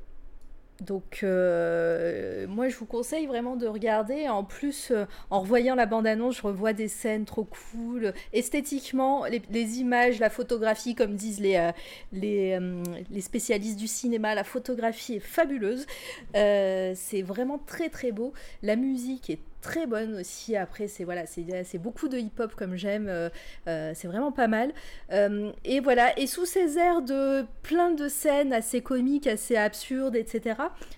Donc, 0.84 1.20
euh, 1.22 2.46
moi, 2.46 2.68
je 2.68 2.76
vous 2.76 2.86
conseille 2.86 3.26
vraiment 3.26 3.56
de 3.56 3.66
regarder. 3.66 4.28
En 4.28 4.44
plus, 4.44 4.90
euh, 4.90 5.04
en 5.30 5.40
revoyant 5.40 5.74
la 5.74 5.86
bande-annonce, 5.86 6.36
je 6.36 6.42
revois 6.42 6.72
des 6.72 6.88
scènes 6.88 7.24
trop 7.24 7.44
cool. 7.44 8.12
Esthétiquement, 8.32 9.24
les, 9.24 9.78
images, 9.78 10.20
la 10.20 10.30
photographie, 10.30 10.94
comme 10.94 11.14
disent 11.14 11.40
les, 11.40 11.56
euh, 11.56 12.82
les, 13.10 13.20
spécialistes 13.20 13.78
du 13.78 13.88
cinéma, 13.88 14.34
la 14.34 14.44
photographie 14.44 15.14
est 15.14 15.20
fabuleuse. 15.20 15.86
C'est 16.34 17.22
vraiment 17.22 17.58
très 17.58 17.88
très 17.88 18.12
beau. 18.12 18.32
La 18.62 18.76
musique 18.76 19.30
est 19.30 19.40
très 19.64 19.86
bonne 19.86 20.14
aussi. 20.20 20.56
Après, 20.56 20.88
c'est 20.88 21.04
voilà, 21.04 21.24
c'est 21.26 21.78
beaucoup 21.78 22.08
de 22.08 22.18
hip-hop 22.18 22.54
comme 22.54 22.76
j'aime. 22.76 23.08
euh, 23.08 23.30
euh, 23.66 23.92
c'est 23.94 24.08
vraiment 24.08 24.30
pas 24.30 24.46
mal. 24.46 24.72
Euh, 25.12 25.50
et 25.64 25.80
voilà, 25.80 26.16
et 26.18 26.26
sous 26.26 26.44
ces 26.44 26.78
airs 26.78 27.02
de 27.02 27.44
plein 27.62 27.90
de 27.90 28.08
scènes 28.08 28.52
assez 28.52 28.82
comiques, 28.82 29.26
assez 29.26 29.56
absurdes, 29.56 30.16
etc., 30.16 30.56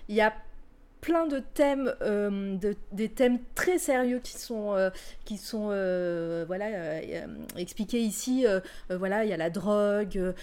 il 0.09 0.15
y 0.15 0.21
a 0.21 0.33
plein 1.01 1.27
de 1.27 1.39
thèmes, 1.39 1.93
euh, 2.01 2.55
de- 2.57 2.75
des 2.91 3.09
thèmes 3.09 3.39
très 3.55 3.77
sérieux 3.77 4.19
qui 4.23 4.37
sont, 4.37 4.73
euh, 4.73 4.89
qui 5.25 5.37
sont 5.37 5.69
euh, 5.71 6.43
voilà, 6.47 7.01
expliqués 7.57 7.99
ici. 8.01 8.45
voilà, 8.89 9.23
il 9.23 9.29
y 9.29 9.33
a 9.33 9.37
la 9.37 9.49
drogue, 9.49 10.33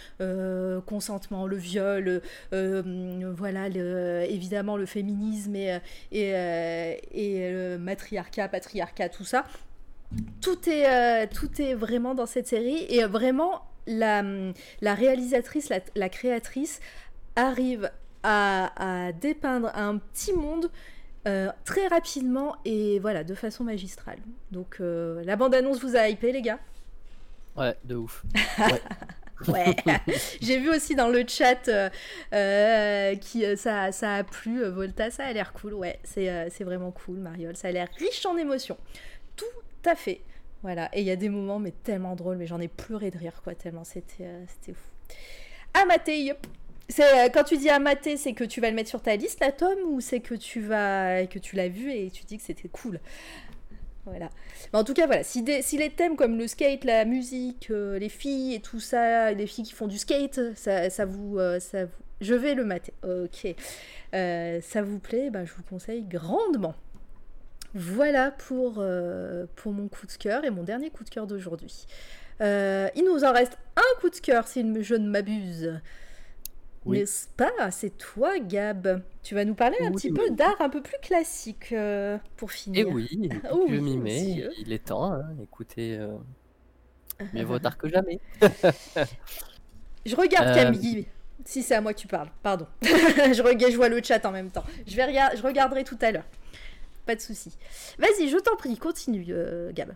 consentement, 0.86 1.46
le 1.46 1.56
viol, 1.56 2.20
voilà, 2.52 3.68
évidemment 4.28 4.76
le 4.76 4.86
féminisme 4.86 5.56
et, 5.56 5.78
et, 6.12 6.30
et 7.12 7.50
le 7.50 7.78
matriarcat, 7.78 8.48
patriarcat, 8.48 9.08
tout 9.08 9.24
ça 9.24 9.44
tout 10.40 10.68
est, 10.68 11.26
tout 11.28 11.60
est 11.60 11.74
vraiment 11.74 12.14
dans 12.14 12.26
cette 12.26 12.46
série 12.46 12.84
et 12.88 13.04
vraiment 13.04 13.62
la, 13.86 14.22
la 14.80 14.94
réalisatrice, 14.94 15.72
la 15.96 16.08
créatrice 16.08 16.78
arrive 17.36 17.90
à, 18.24 19.06
à 19.06 19.12
dépeindre 19.12 19.70
un 19.74 19.98
petit 19.98 20.32
monde 20.32 20.70
euh, 21.26 21.50
très 21.64 21.86
rapidement 21.86 22.56
et 22.64 22.98
voilà, 22.98 23.24
de 23.24 23.34
façon 23.34 23.64
magistrale. 23.64 24.18
Donc 24.50 24.78
euh, 24.80 25.22
la 25.24 25.36
bande-annonce 25.36 25.80
vous 25.80 25.96
a 25.96 26.08
hypé 26.08 26.32
les 26.32 26.42
gars? 26.42 26.58
Ouais, 27.56 27.76
de 27.84 27.94
ouf. 27.94 28.24
Ouais, 29.48 29.74
j'ai 30.40 30.58
vu 30.58 30.70
aussi 30.70 30.94
dans 30.94 31.08
le 31.08 31.24
chat 31.26 31.68
euh, 31.68 31.90
euh, 32.32 33.16
qui 33.16 33.44
ça, 33.56 33.90
ça 33.90 34.14
a 34.14 34.24
plu. 34.24 34.64
Volta, 34.64 35.10
ça 35.10 35.24
a 35.24 35.32
l'air 35.32 35.52
cool. 35.52 35.74
Ouais, 35.74 35.98
c'est 36.04 36.64
vraiment 36.64 36.92
cool, 36.92 37.18
Mariole. 37.18 37.56
Ça 37.56 37.68
a 37.68 37.72
l'air 37.72 37.88
riche 37.98 38.24
en 38.26 38.36
émotions. 38.36 38.78
Tout 39.36 39.44
à 39.84 39.96
fait. 39.96 40.20
Voilà. 40.62 40.88
Et 40.92 41.00
il 41.00 41.06
y 41.06 41.10
a 41.10 41.16
des 41.16 41.28
moments, 41.28 41.58
mais 41.58 41.72
tellement 41.72 42.14
drôles, 42.14 42.36
mais 42.36 42.46
j'en 42.46 42.60
ai 42.60 42.68
pleuré 42.68 43.10
de 43.10 43.18
rire, 43.18 43.40
quoi, 43.42 43.54
tellement 43.56 43.84
c'était 43.84 44.30
c'était 44.46 44.72
fou. 44.72 44.88
À 45.74 45.84
mater, 45.84 46.22
yup. 46.22 46.46
Euh, 47.00 47.28
quand 47.32 47.44
tu 47.44 47.56
dis 47.56 47.70
à 47.70 47.78
mater, 47.78 48.16
c'est 48.16 48.34
que 48.34 48.44
tu 48.44 48.60
vas 48.60 48.68
le 48.68 48.76
mettre 48.76 48.90
sur 48.90 49.00
ta 49.02 49.16
liste, 49.16 49.40
là, 49.40 49.52
Tom, 49.52 49.76
ou 49.86 50.00
c'est 50.00 50.20
que 50.20 50.34
tu 50.34 50.60
vas 50.60 51.26
que 51.26 51.38
tu 51.38 51.56
l'as 51.56 51.68
vu 51.68 51.90
et 51.90 52.10
tu 52.10 52.24
dis 52.24 52.36
que 52.36 52.42
c'était 52.44 52.68
cool? 52.68 53.00
Voilà. 54.04 54.28
Mais 54.72 54.78
en 54.78 54.84
tout 54.84 54.92
cas, 54.92 55.06
voilà. 55.06 55.24
Si, 55.24 55.42
les 55.42 55.90
thèmes 55.90 56.16
comme 56.16 56.36
le 56.36 56.46
skate, 56.46 56.84
la 56.84 57.06
musique, 57.06 57.68
euh, 57.70 57.98
les 57.98 58.10
filles 58.10 58.54
et 58.54 58.60
tout 58.60 58.80
ça, 58.80 59.32
les 59.32 59.46
filles 59.46 59.64
qui 59.64 59.72
font 59.72 59.86
du 59.86 59.96
skate, 59.96 60.54
ça, 60.56 60.90
ça 60.90 61.06
vous, 61.06 61.38
euh, 61.38 61.58
ça 61.58 61.86
vous- 61.86 61.90
je 62.20 62.34
vais 62.34 62.54
le 62.54 62.64
mater. 62.64 62.92
Ok. 63.02 63.54
Ça 64.12 64.82
vous 64.82 64.98
plaît 64.98 65.30
ben, 65.30 65.44
Je 65.44 65.52
vous 65.54 65.62
conseille 65.62 66.02
grandement. 66.02 66.74
Voilà 67.74 68.30
pour, 68.30 68.84
pour 69.56 69.72
mon 69.72 69.88
coup 69.88 70.06
de 70.06 70.12
cœur 70.12 70.44
et 70.44 70.50
mon 70.50 70.62
dernier 70.62 70.90
coup 70.90 71.02
de 71.02 71.10
cœur 71.10 71.26
d'aujourd'hui. 71.26 71.86
Il 72.40 73.04
nous 73.04 73.24
en 73.24 73.32
reste 73.32 73.58
un 73.76 74.00
coup 74.00 74.10
de 74.10 74.16
cœur, 74.16 74.46
si 74.46 74.64
je 74.82 74.94
ne 74.94 75.08
m'abuse. 75.08 75.80
Oui. 76.86 76.98
N'est-ce 76.98 77.28
pas? 77.36 77.70
C'est 77.70 77.96
toi, 77.96 78.38
Gab. 78.38 79.02
Tu 79.22 79.34
vas 79.34 79.44
nous 79.44 79.54
parler 79.54 79.76
un 79.80 79.90
Oui, 79.90 79.94
petit 79.94 80.10
oui. 80.10 80.18
peu 80.18 80.30
d'art 80.30 80.60
un 80.60 80.68
peu 80.68 80.82
plus 80.82 80.98
classique 81.00 81.72
euh, 81.72 82.18
pour 82.36 82.52
finir. 82.52 82.86
Et 82.86 82.90
oui, 82.90 83.08
écoute, 83.22 83.40
Oh 83.52 83.64
je 83.68 83.74
oui, 83.74 83.80
m'y 83.80 83.96
mets, 83.98 84.50
il 84.58 84.72
est 84.72 84.84
temps, 84.86 85.12
hein, 85.12 85.24
écoutez, 85.42 85.96
euh, 85.98 86.16
mieux 87.32 87.44
vaut 87.44 87.58
tard 87.60 87.78
que 87.78 87.88
jamais. 87.88 88.20
Je 90.06 90.16
regarde 90.16 90.48
Euh, 90.48 90.54
Camille. 90.54 91.06
Si 91.46 91.62
c'est 91.62 91.74
à 91.74 91.80
moi 91.80 91.92
que 91.92 91.98
tu 91.98 92.06
parles, 92.06 92.30
pardon. 92.42 92.66
je, 92.82 93.42
regarde, 93.42 93.72
je 93.72 93.76
vois 93.76 93.88
le 93.88 94.02
chat 94.02 94.24
en 94.24 94.30
même 94.32 94.50
temps. 94.50 94.64
Je, 94.86 94.96
vais 94.96 95.04
regard- 95.04 95.36
je 95.36 95.42
regarderai 95.42 95.84
tout 95.84 95.98
à 96.00 96.10
l'heure. 96.10 96.24
Pas 97.06 97.14
de 97.16 97.20
souci. 97.20 97.52
Vas-y, 97.98 98.28
je 98.28 98.38
t'en 98.38 98.56
prie, 98.56 98.78
continue, 98.78 99.26
euh, 99.30 99.70
Gab. 99.72 99.92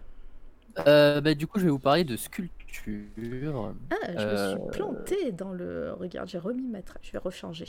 Euh, 0.86 1.20
bah, 1.20 1.34
du 1.34 1.46
coup, 1.46 1.58
je 1.58 1.64
vais 1.64 1.70
vous 1.70 1.78
parler 1.78 2.04
de 2.04 2.16
sculpture. 2.16 2.54
Ah, 3.90 3.96
je 4.06 4.12
me 4.12 4.18
Euh, 4.18 4.50
suis 4.50 4.60
plantée 4.70 5.32
dans 5.32 5.52
le. 5.52 5.92
Regarde, 5.92 6.28
j'ai 6.28 6.38
remis 6.38 6.66
ma 6.68 6.82
trace. 6.82 7.02
Je 7.02 7.12
vais 7.12 7.18
rechanger. 7.18 7.66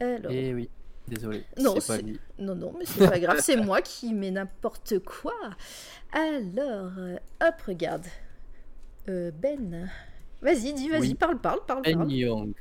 Alors. 0.00 0.30
Et 0.32 0.52
oui, 0.54 0.68
désolé, 1.08 1.44
Non, 1.58 1.74
c'est 1.80 2.02
pas 2.02 2.08
non, 2.38 2.54
non, 2.54 2.72
mais 2.78 2.84
c'est 2.86 3.08
pas 3.08 3.18
grave, 3.18 3.38
c'est 3.40 3.56
moi 3.56 3.82
qui 3.82 4.12
mets 4.14 4.30
n'importe 4.30 4.98
quoi. 5.00 5.34
Alors, 6.12 6.92
euh, 6.98 7.16
hop, 7.42 7.54
regarde. 7.66 8.06
Euh, 9.08 9.30
ben. 9.30 9.88
Vas-y, 10.42 10.72
dis, 10.72 10.88
vas-y, 10.88 11.00
Oui. 11.00 11.14
parle, 11.14 11.38
parle, 11.38 11.60
parle, 11.66 11.82
Ben 11.82 11.96
parle. 11.98 12.12
Young. 12.12 12.52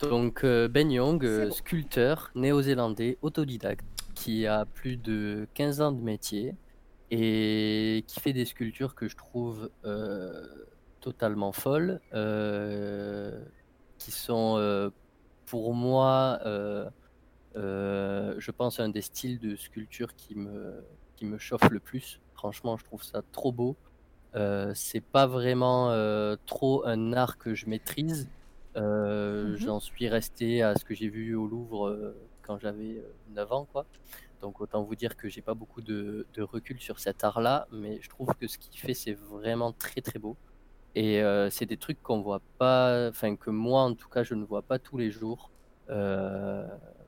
Donc 0.00 0.44
euh, 0.44 0.68
Ben 0.68 0.90
Young, 0.90 1.24
euh, 1.24 1.46
bon. 1.46 1.52
sculpteur 1.52 2.30
néo-zélandais 2.34 3.18
autodidacte 3.22 3.84
qui 4.14 4.46
a 4.46 4.64
plus 4.66 4.96
de 4.96 5.46
15 5.54 5.80
ans 5.80 5.92
de 5.92 6.00
métier 6.00 6.54
et 7.16 8.04
qui 8.08 8.18
fait 8.18 8.32
des 8.32 8.44
sculptures 8.44 8.96
que 8.96 9.06
je 9.08 9.16
trouve 9.16 9.70
euh, 9.84 10.48
totalement 11.00 11.52
folles, 11.52 12.00
euh, 12.12 13.40
qui 13.98 14.10
sont 14.10 14.56
euh, 14.58 14.90
pour 15.46 15.74
moi, 15.74 16.40
je 17.54 18.50
pense, 18.50 18.80
un 18.80 18.88
des 18.88 19.02
styles 19.02 19.38
de 19.38 19.54
sculpture 19.54 20.16
qui 20.16 20.34
me, 20.34 20.84
qui 21.14 21.24
me 21.24 21.38
chauffe 21.38 21.70
le 21.70 21.78
plus. 21.78 22.20
Franchement, 22.34 22.76
je 22.76 22.84
trouve 22.84 23.04
ça 23.04 23.22
trop 23.30 23.52
beau. 23.52 23.76
C'est 24.74 25.04
pas 25.04 25.28
vraiment 25.28 25.90
trop 26.46 26.84
un 26.84 27.12
art 27.12 27.38
que 27.38 27.54
je 27.54 27.66
maîtrise. 27.66 28.28
Mhm. 28.74 29.56
J'en 29.56 29.78
suis 29.78 30.08
resté 30.08 30.62
à 30.62 30.74
ce 30.74 30.84
que 30.84 30.94
j'ai 30.94 31.08
vu 31.08 31.36
au 31.36 31.46
Louvre 31.46 32.14
quand 32.46 32.58
j'avais 32.58 32.98
euh, 32.98 33.12
9 33.34 33.52
ans, 33.52 33.66
quoi. 33.72 33.86
Donc 34.44 34.60
autant 34.60 34.82
vous 34.82 34.94
dire 34.94 35.16
que 35.16 35.26
j'ai 35.26 35.40
pas 35.40 35.54
beaucoup 35.54 35.80
de, 35.80 36.26
recul 36.38 36.78
sur 36.78 36.98
cet 36.98 37.24
art-là, 37.24 37.66
mais 37.72 37.98
je 38.02 38.10
trouve 38.10 38.28
que 38.38 38.46
ce 38.46 38.58
qu'il 38.58 38.78
fait 38.78 38.92
c'est 38.92 39.14
vraiment 39.14 39.72
très 39.72 40.02
très 40.02 40.18
beau. 40.18 40.36
Et 40.94 41.22
euh, 41.22 41.48
c'est 41.48 41.64
des 41.64 41.78
trucs 41.78 42.02
qu'on 42.02 42.20
voit 42.20 42.42
pas, 42.58 43.08
enfin 43.08 43.36
que 43.36 43.48
moi 43.48 43.80
en 43.80 43.94
tout 43.94 44.10
cas 44.10 44.22
je 44.22 44.34
ne 44.34 44.44
vois 44.44 44.60
pas 44.60 44.78
tous 44.78 44.98
les 44.98 45.10
jours. 45.10 45.50
Euh, 45.88 46.66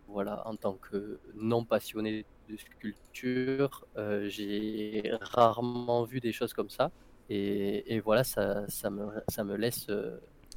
voilà, 0.08 0.48
en 0.48 0.56
tant 0.56 0.76
que 0.86 1.20
non 1.34 1.62
passionné 1.66 2.24
de 2.48 2.56
sculpture, 2.56 3.84
euh, 3.98 4.26
j'ai 4.30 5.12
rarement 5.20 6.04
vu 6.04 6.20
des 6.20 6.32
choses 6.32 6.54
comme 6.54 6.70
ça. 6.70 6.90
Et, 7.28 8.00
voilà, 8.00 8.24
ça, 8.24 8.64
me, 8.90 9.08
ça 9.28 9.44
me 9.44 9.56
laisse 9.56 9.88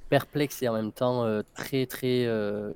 perplexe 0.10 0.64
et 0.64 0.70
en 0.70 0.74
même 0.74 0.94
temps 0.94 1.26
très 1.56 1.86
très 1.88 2.26
euh, 2.26 2.72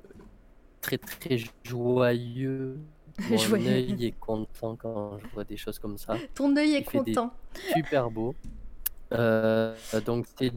très 0.82 0.98
très 0.98 1.38
joyeux. 1.64 2.78
Mon 3.30 3.36
Joyeux. 3.36 3.70
œil 3.70 4.06
est 4.06 4.18
content 4.18 4.76
quand 4.76 5.18
je 5.18 5.26
vois 5.34 5.44
des 5.44 5.56
choses 5.56 5.78
comme 5.78 5.98
ça. 5.98 6.16
Ton 6.34 6.56
œil 6.56 6.74
est 6.74 6.80
Il 6.80 6.84
content. 6.84 7.32
Super 7.74 8.10
beau. 8.10 8.34
Euh, 9.12 9.74
donc 10.04 10.26
c'est. 10.36 10.52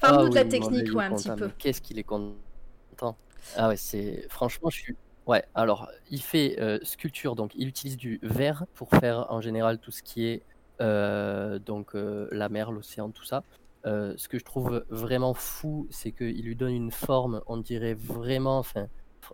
Parle-nous 0.00 0.26
Ah 0.26 0.30
de 0.30 0.34
la 0.34 0.42
oui, 0.42 0.46
mon 0.46 0.50
technique, 0.50 0.94
ouais, 0.94 1.04
un 1.04 1.14
petit 1.14 1.30
peu. 1.30 1.50
Qu'est-ce 1.58 1.80
qu'il 1.80 1.98
est 1.98 2.02
content? 2.04 3.16
Ah 3.56 3.68
ouais, 3.68 3.76
c'est 3.76 4.26
franchement, 4.28 4.70
je 4.70 4.78
suis. 4.78 4.96
Ouais, 5.26 5.44
alors 5.54 5.90
il 6.10 6.22
fait 6.22 6.56
euh, 6.60 6.78
sculpture, 6.82 7.34
donc 7.34 7.52
il 7.56 7.66
utilise 7.68 7.96
du 7.96 8.20
verre 8.22 8.64
pour 8.74 8.90
faire 8.90 9.26
en 9.30 9.40
général 9.40 9.78
tout 9.78 9.90
ce 9.90 10.02
qui 10.02 10.24
est 10.26 10.42
euh, 10.80 11.58
donc 11.58 11.94
euh, 11.96 12.28
la 12.30 12.48
mer, 12.48 12.70
l'océan, 12.70 13.10
tout 13.10 13.24
ça. 13.24 13.42
Ce 13.84 14.26
que 14.28 14.36
je 14.36 14.44
trouve 14.44 14.84
vraiment 14.90 15.32
fou, 15.32 15.86
c'est 15.90 16.10
qu'il 16.10 16.42
lui 16.42 16.56
donne 16.56 16.72
une 16.72 16.90
forme, 16.90 17.40
on 17.46 17.56
dirait 17.56 17.94
vraiment, 17.94 18.58
enfin, 18.58 18.88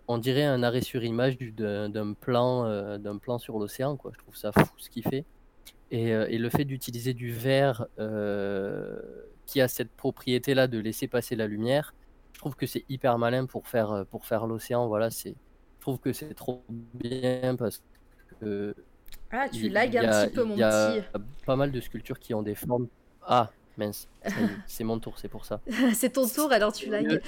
on 0.07 0.17
dirait 0.17 0.43
un 0.43 0.63
arrêt 0.63 0.81
sur 0.81 1.03
image 1.03 1.37
du- 1.37 1.51
d'un 1.51 2.13
plan, 2.13 2.65
euh, 2.65 2.97
d'un 2.97 3.17
plan 3.17 3.37
sur 3.37 3.59
l'océan. 3.59 3.97
Je 4.11 4.17
trouve 4.17 4.35
ça 4.35 4.51
fou 4.51 4.65
ce 4.77 4.89
qu'il 4.89 5.03
fait. 5.03 5.25
Et, 5.91 6.13
euh, 6.13 6.25
et 6.29 6.37
le 6.37 6.49
fait 6.49 6.65
d'utiliser 6.65 7.13
du 7.13 7.31
verre 7.31 7.85
euh, 7.99 8.99
qui 9.45 9.61
a 9.61 9.67
cette 9.67 9.91
propriété-là 9.91 10.67
de 10.67 10.79
laisser 10.79 11.07
passer 11.07 11.35
la 11.35 11.45
lumière, 11.47 11.93
je 12.33 12.39
trouve 12.39 12.55
que 12.55 12.65
c'est 12.65 12.83
hyper 12.89 13.17
malin 13.19 13.45
pour 13.45 13.67
faire, 13.67 14.05
pour 14.09 14.25
faire 14.25 14.47
l'océan. 14.47 14.87
Voilà, 14.87 15.11
c'est, 15.11 15.35
je 15.77 15.81
trouve 15.81 15.99
que 15.99 16.11
c'est 16.13 16.33
trop 16.33 16.63
bien 16.69 17.55
parce 17.55 17.83
que. 18.39 18.73
Ah, 19.31 19.47
tu 19.49 19.69
lagues 19.69 19.97
un 19.97 20.25
petit 20.25 20.33
peu, 20.33 20.43
mon 20.43 20.55
Il 20.55 20.59
y 20.59 20.63
a 20.63 20.93
petit. 21.01 21.19
pas 21.45 21.55
mal 21.55 21.71
de 21.71 21.79
sculptures 21.79 22.19
qui 22.19 22.33
ont 22.33 22.41
des 22.43 22.55
formes. 22.55 22.87
Ah, 23.21 23.51
mince, 23.77 24.07
c'est 24.67 24.83
mon 24.83 24.99
tour, 24.99 25.17
c'est 25.17 25.27
pour 25.29 25.45
ça. 25.45 25.61
c'est 25.93 26.11
ton 26.13 26.27
tour, 26.27 26.51
alors 26.51 26.73
tu 26.73 26.89
lagues. 26.89 27.21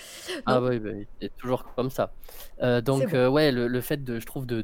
Ah 0.45 0.61
oui, 0.61 0.79
bah, 0.79 0.91
c'est 1.21 1.35
toujours 1.37 1.63
comme 1.75 1.89
ça. 1.89 2.11
Euh, 2.61 2.81
donc 2.81 3.09
bon. 3.09 3.17
euh, 3.17 3.29
ouais, 3.29 3.51
le, 3.51 3.67
le 3.67 3.81
fait 3.81 4.03
de, 4.03 4.19
je 4.19 4.25
trouve, 4.25 4.45
de, 4.45 4.61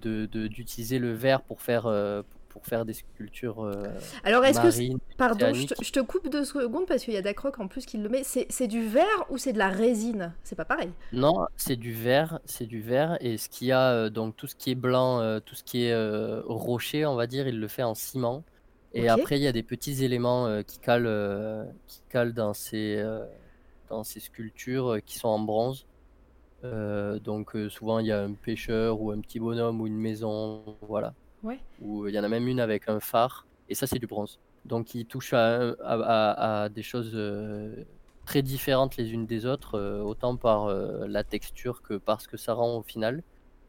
d'utiliser 0.48 1.00
le 1.00 1.14
verre 1.14 1.42
pour 1.42 1.62
faire, 1.62 1.88
euh, 1.88 2.22
pour 2.50 2.66
faire 2.66 2.86
des 2.86 2.94
sculptures 2.94 3.72
Alors, 4.24 4.44
est-ce 4.46 4.60
que. 4.60 4.98
Pardon, 5.18 5.54
je 5.54 5.68
te, 5.68 5.84
je 5.84 5.92
te 5.92 6.00
coupe 6.00 6.30
deux 6.30 6.44
secondes 6.46 6.86
parce 6.86 7.04
qu'il 7.04 7.14
y 7.14 7.18
a 7.18 7.22
Dacroc 7.22 7.60
en 7.60 7.68
plus 7.68 7.86
qui 7.86 7.98
le 7.98 8.10
met. 8.10 8.24
C'est 8.24 8.46
c'est 8.50 8.68
du 8.68 8.86
verre 8.88 9.26
ou 9.30 9.38
c'est 9.38 9.54
de 9.54 9.58
la 9.58 9.70
résine? 9.70 10.34
C'est 10.44 10.56
pas 10.56 10.66
pareil. 10.66 10.92
Non, 11.14 11.48
c'est 11.56 11.76
du 11.78 11.94
verre, 11.94 12.40
c'est 12.46 12.66
du 12.66 12.82
verre. 12.82 13.18
Et 13.22 13.38
ce 13.38 13.50
qu'il 13.50 13.68
y 13.68 13.72
a, 13.72 14.10
donc 14.10 14.36
tout 14.36 14.48
ce 14.48 14.56
qui 14.56 14.72
est 14.72 14.76
blanc, 14.76 15.40
tout 15.42 15.56
ce 15.56 15.64
qui 15.64 15.86
est 15.86 15.96
rocher, 16.46 17.06
on 17.06 17.16
va 17.16 17.28
dire, 17.28 17.48
il 17.48 17.60
le 17.60 17.68
fait 17.68 17.84
en 17.84 17.96
ciment. 17.96 18.44
Et 18.94 19.08
après, 19.10 19.38
il 19.40 19.44
y 19.44 19.48
a 19.48 19.52
des 19.54 19.64
petits 19.64 20.04
éléments 20.04 20.48
euh, 20.48 20.64
qui 20.64 20.80
calent, 20.80 21.06
euh, 21.08 21.64
qui 21.88 22.02
calent 22.10 22.34
dans 22.34 22.54
ces, 22.54 22.98
euh, 22.98 23.26
dans 23.90 24.04
ces 24.04 24.20
sculptures 24.20 24.98
qui 25.06 25.18
sont 25.18 25.30
en 25.30 25.40
bronze. 25.40 25.86
Euh, 26.64 27.18
donc 27.20 27.56
euh, 27.56 27.70
souvent, 27.70 28.00
il 28.00 28.08
y 28.08 28.12
a 28.12 28.22
un 28.22 28.34
pêcheur 28.34 29.02
ou 29.02 29.12
un 29.12 29.20
petit 29.20 29.40
bonhomme 29.40 29.82
ou 29.82 29.88
une 29.88 29.98
maison, 29.98 30.64
voilà. 30.82 31.14
Ouais. 31.44 31.60
Ou 31.82 32.08
il 32.08 32.14
y 32.14 32.20
en 32.20 32.24
a 32.24 32.28
même 32.30 32.48
une 32.48 32.60
avec 32.60 32.90
un 32.90 33.00
phare. 33.00 33.48
Et 33.70 33.76
ça, 33.76 33.88
c'est 33.88 33.98
du 34.00 34.08
bronze. 34.08 34.40
Donc 34.66 34.94
il 34.94 35.06
touche 35.06 35.34
à, 35.34 35.62
un- 35.62 35.76
à- 35.84 35.96
à- 35.96 36.64
à 36.64 36.70
des 36.70 36.84
choses 36.84 37.12
euh, 37.16 37.84
très 38.26 38.42
différentes 38.44 38.98
les 38.98 39.12
unes 39.12 39.26
des 39.26 39.46
autres, 39.48 39.80
autant 40.02 40.36
par 40.36 40.68
la 40.68 41.24
texture 41.24 41.82
que 41.82 41.96
par 41.96 42.22
ce 42.22 42.28
que 42.28 42.38
ça 42.38 42.54
rend 42.54 42.78
au 42.78 42.84
final. 42.84 43.24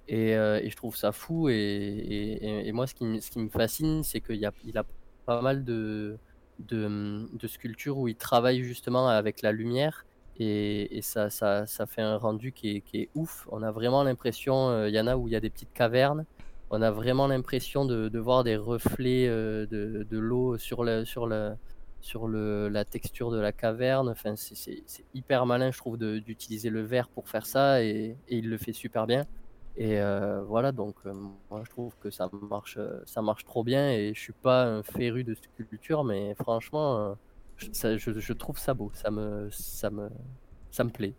Et, 0.09 0.33
et 0.33 0.69
je 0.69 0.77
trouve 0.77 0.97
ça 0.97 1.13
fou. 1.13 1.49
Et, 1.49 1.55
et- 1.55 2.69
et- 2.69 2.73
moi, 2.73 2.87
ce 2.87 2.95
qui, 2.95 3.05
me- 3.07 3.21
ce 3.21 3.31
qui 3.31 3.39
me 3.39 3.49
fascine, 3.49 4.03
c'est 4.03 4.21
qu'il 4.21 4.37
il 4.65 4.77
a 4.79 4.85
pas 5.27 5.41
mal 5.41 5.65
de, 5.65 6.19
de, 6.59 7.29
de 7.33 7.47
sculptures 7.47 7.99
où 7.99 8.09
il 8.09 8.17
travaille 8.17 8.63
justement 8.63 9.09
avec 9.09 9.43
la 9.43 9.53
lumière. 9.53 10.05
Et, 10.39 10.97
et 10.97 11.03
ça, 11.03 11.31
ça, 11.31 11.67
ça 11.67 11.87
fait 11.87 12.03
un 12.03 12.17
rendu 12.17 12.53
qui 12.53 12.77
est, 12.77 12.81
qui 12.81 13.09
ouf. 13.15 13.47
On 13.51 13.63
a 13.63 13.71
vraiment 13.71 14.03
l'impression, 14.03 14.71
euh, 14.71 14.89
il 14.89 14.95
y 14.95 15.01
en 15.01 15.07
a 15.07 15.17
où 15.17 15.29
il 15.29 15.33
y 15.33 15.37
a 15.37 15.41
des 15.41 15.51
petites 15.51 15.73
cavernes. 15.73 16.25
On 16.71 16.81
a 16.81 16.91
vraiment 16.91 17.27
l'impression 17.27 17.85
de, 17.85 18.19
voir 18.19 18.45
des 18.45 18.57
reflets 18.57 19.29
euh, 19.29 19.67
de, 19.67 20.07
de 20.11 20.19
l'eau 20.19 20.57
sur, 20.57 20.85
le, 20.85 21.05
sur, 21.05 21.27
le, 21.27 21.53
sur 22.01 22.29
le, 22.29 22.69
la 22.69 22.87
texture 22.87 23.31
de 23.31 23.39
la 23.39 23.53
caverne. 23.53 24.09
Enfin, 24.09 24.35
c'est- 24.37 24.83
hyper 25.13 25.45
malin, 25.45 25.71
je 25.71 25.77
trouve, 25.77 25.99
d'utiliser 25.99 26.71
le 26.71 26.81
verre 26.81 27.09
pour 27.09 27.29
faire 27.29 27.45
ça. 27.45 27.83
Et 27.85 28.17
il 28.29 28.49
le 28.49 28.57
fait 28.57 28.73
super 28.73 29.07
bien. 29.07 29.27
Et 29.77 29.99
euh, 30.01 30.43
voilà, 30.45 30.71
donc 30.73 30.97
euh, 31.07 31.15
moi 31.51 31.63
je 31.65 31.71
trouve 31.71 31.97
que 31.99 32.11
ça 32.11 32.29
marche, 32.51 32.77
euh, 32.79 33.01
ça 33.07 33.23
marche 33.23 33.45
trop 33.45 33.65
bien. 33.65 33.91
Et 33.93 34.13
je 34.15 34.21
suis 34.21 34.33
pas 34.35 34.65
un 34.67 34.83
féru 34.83 35.25
de 35.25 35.35
sculpture, 35.35 36.05
mais 36.05 36.35
franchement, 36.35 37.17
je, 37.57 37.69
je 37.99 38.33
trouve 38.35 38.59
ça 38.59 38.75
beau. 38.75 38.91
Ça 38.95 39.11
me, 39.11 39.49
ça 39.51 39.91
me, 39.91 40.11
ça 40.71 40.85
me 40.85 40.91
plaît. 40.91 41.17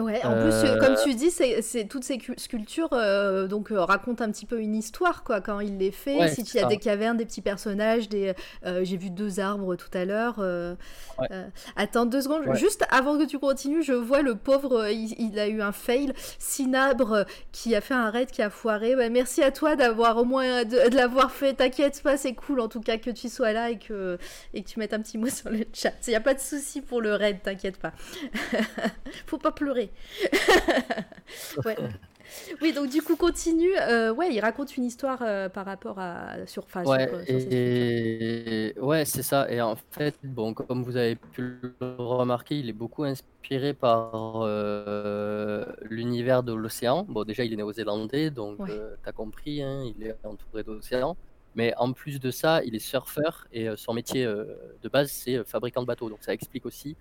Ouais, 0.00 0.24
en 0.24 0.32
plus, 0.34 0.52
Euh, 0.52 0.76
euh, 0.76 0.78
comme 0.78 0.94
tu 1.02 1.14
dis, 1.14 1.30
c'est, 1.30 1.60
c'est- 1.62 1.84
toutes 1.86 2.04
ces 2.04 2.18
cu- 2.18 2.34
sculptures 2.38 2.88
euh, 2.92 3.46
donc, 3.46 3.70
euh, 3.72 3.80
racontent 3.84 4.24
un 4.24 4.30
petit 4.30 4.46
peu 4.46 4.58
une 4.60 4.74
histoire 4.74 5.22
quoi, 5.24 5.40
quand 5.40 5.60
il 5.60 5.78
les 5.78 5.90
fait. 5.90 6.16
Ouais, 6.18 6.28
si 6.28 6.44
tu 6.44 6.58
as 6.58 6.64
des 6.64 6.78
cavernes, 6.78 7.16
des 7.16 7.26
petits 7.26 7.42
personnages, 7.42 8.08
des, 8.08 8.34
euh, 8.64 8.80
j'ai 8.84 8.96
vu 8.96 9.10
deux 9.10 9.38
arbres 9.40 9.76
tout 9.76 9.90
à 9.92 10.04
l'heure. 10.04 10.36
euh, 10.38 10.74
Ouais. 11.18 11.26
euh, 11.30 11.46
attends 11.76 12.06
deux 12.06 12.22
secondes, 12.22 12.46
Ouais. 12.46 12.56
juste 12.56 12.84
avant 12.90 13.18
que 13.18 13.24
tu 13.24 13.38
continues, 13.38 13.82
je 13.82 13.92
vois 13.92 14.22
le 14.22 14.34
pauvre, 14.34 14.82
euh, 14.84 14.90
il, 14.90 15.14
il 15.20 15.38
a 15.38 15.46
eu 15.48 15.60
un 15.60 15.72
fail. 15.72 16.12
Sinabre 16.38 17.12
euh, 17.12 17.24
qui 17.52 17.74
a 17.74 17.80
fait 17.80 17.94
un 17.94 18.10
raid 18.10 18.30
qui 18.30 18.40
a 18.42 18.48
foiré. 18.50 18.94
Merci 19.10 19.42
à 19.42 19.50
toi 19.50 19.76
d'avoir 19.76 20.16
au 20.16 20.24
moins 20.24 20.64
de, 20.64 20.88
de 20.88 20.96
l'avoir 20.96 21.30
fait. 21.32 21.54
T'inquiète 21.54 22.00
pas, 22.02 22.16
c'est 22.16 22.32
cool 22.34 22.60
en 22.60 22.68
tout 22.68 22.80
cas 22.80 22.96
que 22.98 23.10
tu 23.10 23.28
sois 23.28 23.52
là 23.52 23.70
et 23.70 23.78
que, 23.78 24.16
et 24.54 24.62
que 24.62 24.68
tu 24.68 24.78
mettes 24.78 24.94
un 24.94 25.00
petit 25.00 25.18
mot 25.18 25.26
sur 25.28 25.50
le 25.50 25.60
chat. 25.74 25.92
Il 26.06 26.10
n'y 26.10 26.16
a 26.16 26.20
pas 26.20 26.34
de 26.34 26.40
souci 26.40 26.80
pour 26.80 27.00
le 27.00 27.14
raid, 27.14 27.42
t'inquiète 27.42 27.76
pas. 27.78 27.92
Faut 29.26 29.38
pas 29.38 29.52
pleurer. 29.52 29.81
ouais. 31.64 31.76
Oui, 32.62 32.72
donc 32.72 32.88
du 32.88 33.02
coup, 33.02 33.16
continue. 33.16 33.76
Euh, 33.78 34.12
ouais, 34.14 34.32
il 34.32 34.40
raconte 34.40 34.76
une 34.78 34.84
histoire 34.84 35.18
euh, 35.22 35.48
par 35.50 35.66
rapport 35.66 35.98
à. 35.98 36.46
Sur, 36.46 36.64
enfin, 36.64 36.82
sur, 36.82 36.90
Ouais, 36.92 37.08
euh, 37.12 37.24
sur 37.26 37.40
sculptures. 37.40 37.48
et 37.52 38.74
ouais, 38.80 39.04
c'est 39.04 39.22
ça. 39.22 39.50
Et 39.50 39.60
en 39.60 39.76
fait, 39.90 40.14
bon, 40.22 40.54
comme 40.54 40.82
vous 40.82 40.96
avez 40.96 41.16
pu 41.16 41.58
le 41.80 41.94
remarquer, 41.98 42.58
il 42.58 42.68
est 42.70 42.72
beaucoup 42.72 43.04
inspiré 43.04 43.74
par 43.74 44.46
l'univers 45.90 46.42
de 46.42 46.52
l'océan. 46.54 47.04
Bon, 47.08 47.24
déjà, 47.24 47.44
il 47.44 47.52
est 47.52 47.56
néo-zélandais, 47.56 48.30
donc 48.30 48.60
Ouais. 48.60 48.68
t'as 49.04 49.12
compris, 49.12 49.62
hein, 49.62 49.82
il 49.84 50.06
est 50.06 50.16
entouré 50.24 50.62
d'océan. 50.62 51.16
Mais 51.54 51.74
en 51.76 51.92
plus 51.92 52.18
de 52.18 52.30
ça, 52.30 52.62
il 52.64 52.74
est 52.74 52.78
surfeur 52.78 53.46
et 53.52 53.68
son 53.76 53.92
métier 53.92 54.24
de 54.24 54.88
base, 54.88 55.10
c'est 55.10 55.44
fabricant 55.44 55.82
de 55.82 55.86
bateaux. 55.86 56.08
Donc 56.08 56.22
ça 56.22 56.32
explique 56.32 56.64
aussi 56.64 56.96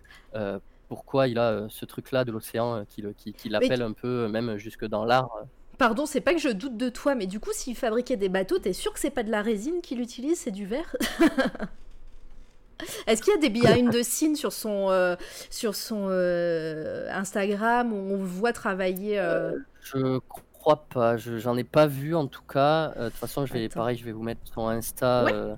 pourquoi 0.91 1.30
il 1.30 1.39
a 1.39 1.51
euh, 1.51 1.68
ce 1.69 1.85
truc-là 1.85 2.26
de 2.26 2.34
l'océan 2.34 2.76
euh, 2.76 2.84
qui, 2.85 3.01
le- 3.01 3.13
qui, 3.13 3.31
qui 3.31 3.47
l'appelle 3.47 3.81
un 3.81 3.93
peu, 3.93 4.26
euh, 4.26 4.27
même 4.27 4.57
jusque 4.57 4.84
dans 4.85 5.05
l'art. 5.05 5.30
Pardon, 5.77 6.05
c'est 6.05 6.19
pas 6.19 6.34
que 6.34 6.39
je 6.41 6.49
doute 6.49 6.76
de 6.76 6.89
toi, 6.89 7.15
mais 7.15 7.27
du 7.27 7.39
coup, 7.39 7.51
s'il 7.53 7.77
fabriquait 7.77 8.18
des 8.18 8.27
bateaux, 8.27 8.59
t'es 8.59 8.73
sûr 8.73 8.91
que 8.91 8.99
c'est 8.99 9.09
pas 9.09 9.23
de 9.23 9.31
la 9.31 9.41
résine 9.41 9.80
qu'il 9.81 10.01
utilise, 10.01 10.38
c'est 10.38 10.51
du 10.51 10.65
verre? 10.65 10.93
Est-ce 13.07 13.22
qu'il 13.22 13.31
y 13.34 13.38
a 13.38 13.39
des 13.39 13.49
behind 13.49 13.93
the 13.93 14.03
scenes 14.03 14.35
sur 14.35 14.51
son, 14.51 14.89
euh, 14.89 15.15
sur 15.49 15.76
son 15.76 16.07
euh, 16.09 17.07
Instagram 17.11 17.93
où 17.93 17.95
on 17.95 18.18
voit 18.23 18.53
travailler 18.53 19.18
euh, 19.19 19.55
Je 19.81 20.19
crois 20.53 20.85
pas, 20.89 21.15
je- 21.15 21.38
j'en 21.38 21.55
ai 21.57 21.63
pas 21.63 21.88
vu 21.88 22.15
en 22.15 22.27
tout 22.27 22.43
cas. 22.43 22.89
De 22.89 23.05
toute 23.09 23.18
façon, 23.19 23.45
je 23.45 23.53
vais, 23.53 23.65
Attends. 23.65 23.80
pareil, 23.81 23.97
je 23.97 24.03
vais 24.03 24.11
vous 24.11 24.23
mettre 24.23 24.41
son 24.53 24.68
Insta. 24.68 25.23
Ouais. 25.23 25.55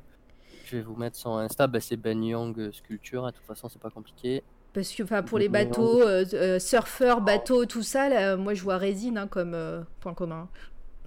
je 0.65 0.75
vais 0.77 0.83
vous 0.83 0.95
mettre 0.95 1.17
son 1.17 1.37
Insta. 1.37 1.65
Bah, 1.67 1.79
c'est 1.79 1.95
Ben 1.97 2.23
Young 2.23 2.71
Sculpture. 2.73 3.25
hein, 3.25 3.31
De 3.31 3.35
toute 3.35 3.45
façon, 3.45 3.67
c'est 3.69 3.81
pas 3.81 3.89
compliqué. 3.89 4.43
Parce 4.73 4.91
que 4.95 5.03
enfin, 5.03 5.21
pour 5.21 5.37
les 5.37 5.49
Ben 5.49 5.69
bateaux, 5.69 6.01
euh, 6.01 6.25
euh, 6.33 6.59
surfeurs, 6.59 7.21
bateaux, 7.21 7.65
tout 7.65 7.83
ça, 7.83 8.09
là, 8.09 8.35
moi 8.37 8.53
je 8.55 8.63
vois 8.63 8.77
résine 8.77 9.17
hein, 9.17 9.27
comme 9.27 9.53
euh, 9.53 9.81
point 9.99 10.13
commun. 10.15 10.49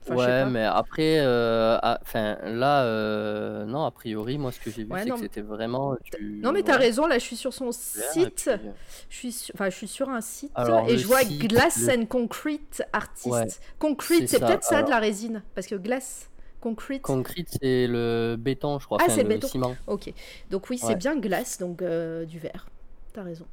Enfin, 0.03 0.15
ouais, 0.15 0.27
pas. 0.39 0.51
mais 0.51 0.63
après, 0.65 1.19
euh, 1.21 1.79
enfin 2.03 2.37
là, 2.45 2.85
euh, 2.85 3.65
non, 3.67 3.85
a 3.85 3.91
priori, 3.91 4.39
moi, 4.39 4.53
ce 4.53 4.61
que 4.61 4.71
j'ai 4.71 4.85
vu, 4.85 4.91
Ouais, 4.93 5.03
c'est 5.03 5.11
que 5.11 5.19
c'était 5.19 5.41
vraiment 5.41 5.97
du. 6.17 6.41
Non 6.43 6.53
mais 6.53 6.63
t'as 6.63 6.75
ouais, 6.75 6.79
raison, 6.79 7.07
là 7.07 7.19
je 7.19 7.25
suis 7.25 7.37
sur 7.37 7.53
son 7.53 7.73
site, 7.73 8.49
puis, 8.55 8.69
euh, 8.69 8.73
je 9.09 9.17
suis 9.17 9.33
sur, 9.33 9.55
enfin, 9.55 9.69
je 9.69 9.77
suis 9.77 9.89
sur 9.89 10.09
un 10.09 10.21
site 10.21 10.53
Alors, 10.55 10.89
et 10.89 10.97
je 10.97 11.07
vois 11.07 11.23
site, 11.23 11.41
Glass 11.49 11.77
le- 11.77 11.91
and 12.03 12.07
Concrete 12.07 12.83
Artist. 12.93 13.27
Ouais, 13.27 13.47
Concrete, 13.79 14.29
c'est 14.29 14.39
ça. 14.39 14.47
peut-être 14.47 14.65
ça 14.65 14.83
de 14.83 14.91
la 14.91 14.99
résine, 15.01 15.43
parce 15.55 15.67
que 15.67 15.75
glace, 15.75 16.31
concrete. 16.61 17.03
Concrete, 17.03 17.49
c'est 17.61 17.87
le 17.89 18.37
béton, 18.39 18.79
je 18.79 18.85
crois. 18.87 18.99
ah 19.01 19.05
enfin, 19.05 19.15
c'est 19.15 19.23
le 19.23 19.29
béton. 19.29 19.49
ciment. 19.49 19.75
Ok, 19.87 20.13
donc 20.51 20.71
oui 20.71 20.79
c'est 20.79 20.87
Ouais. 20.89 20.97
bien 20.97 21.17
glace, 21.17 21.59
donc 21.59 21.83
euh, 21.83 22.25
du 22.25 22.39
verre. 22.39 22.67
T'as 23.13 23.23
raison. 23.23 23.47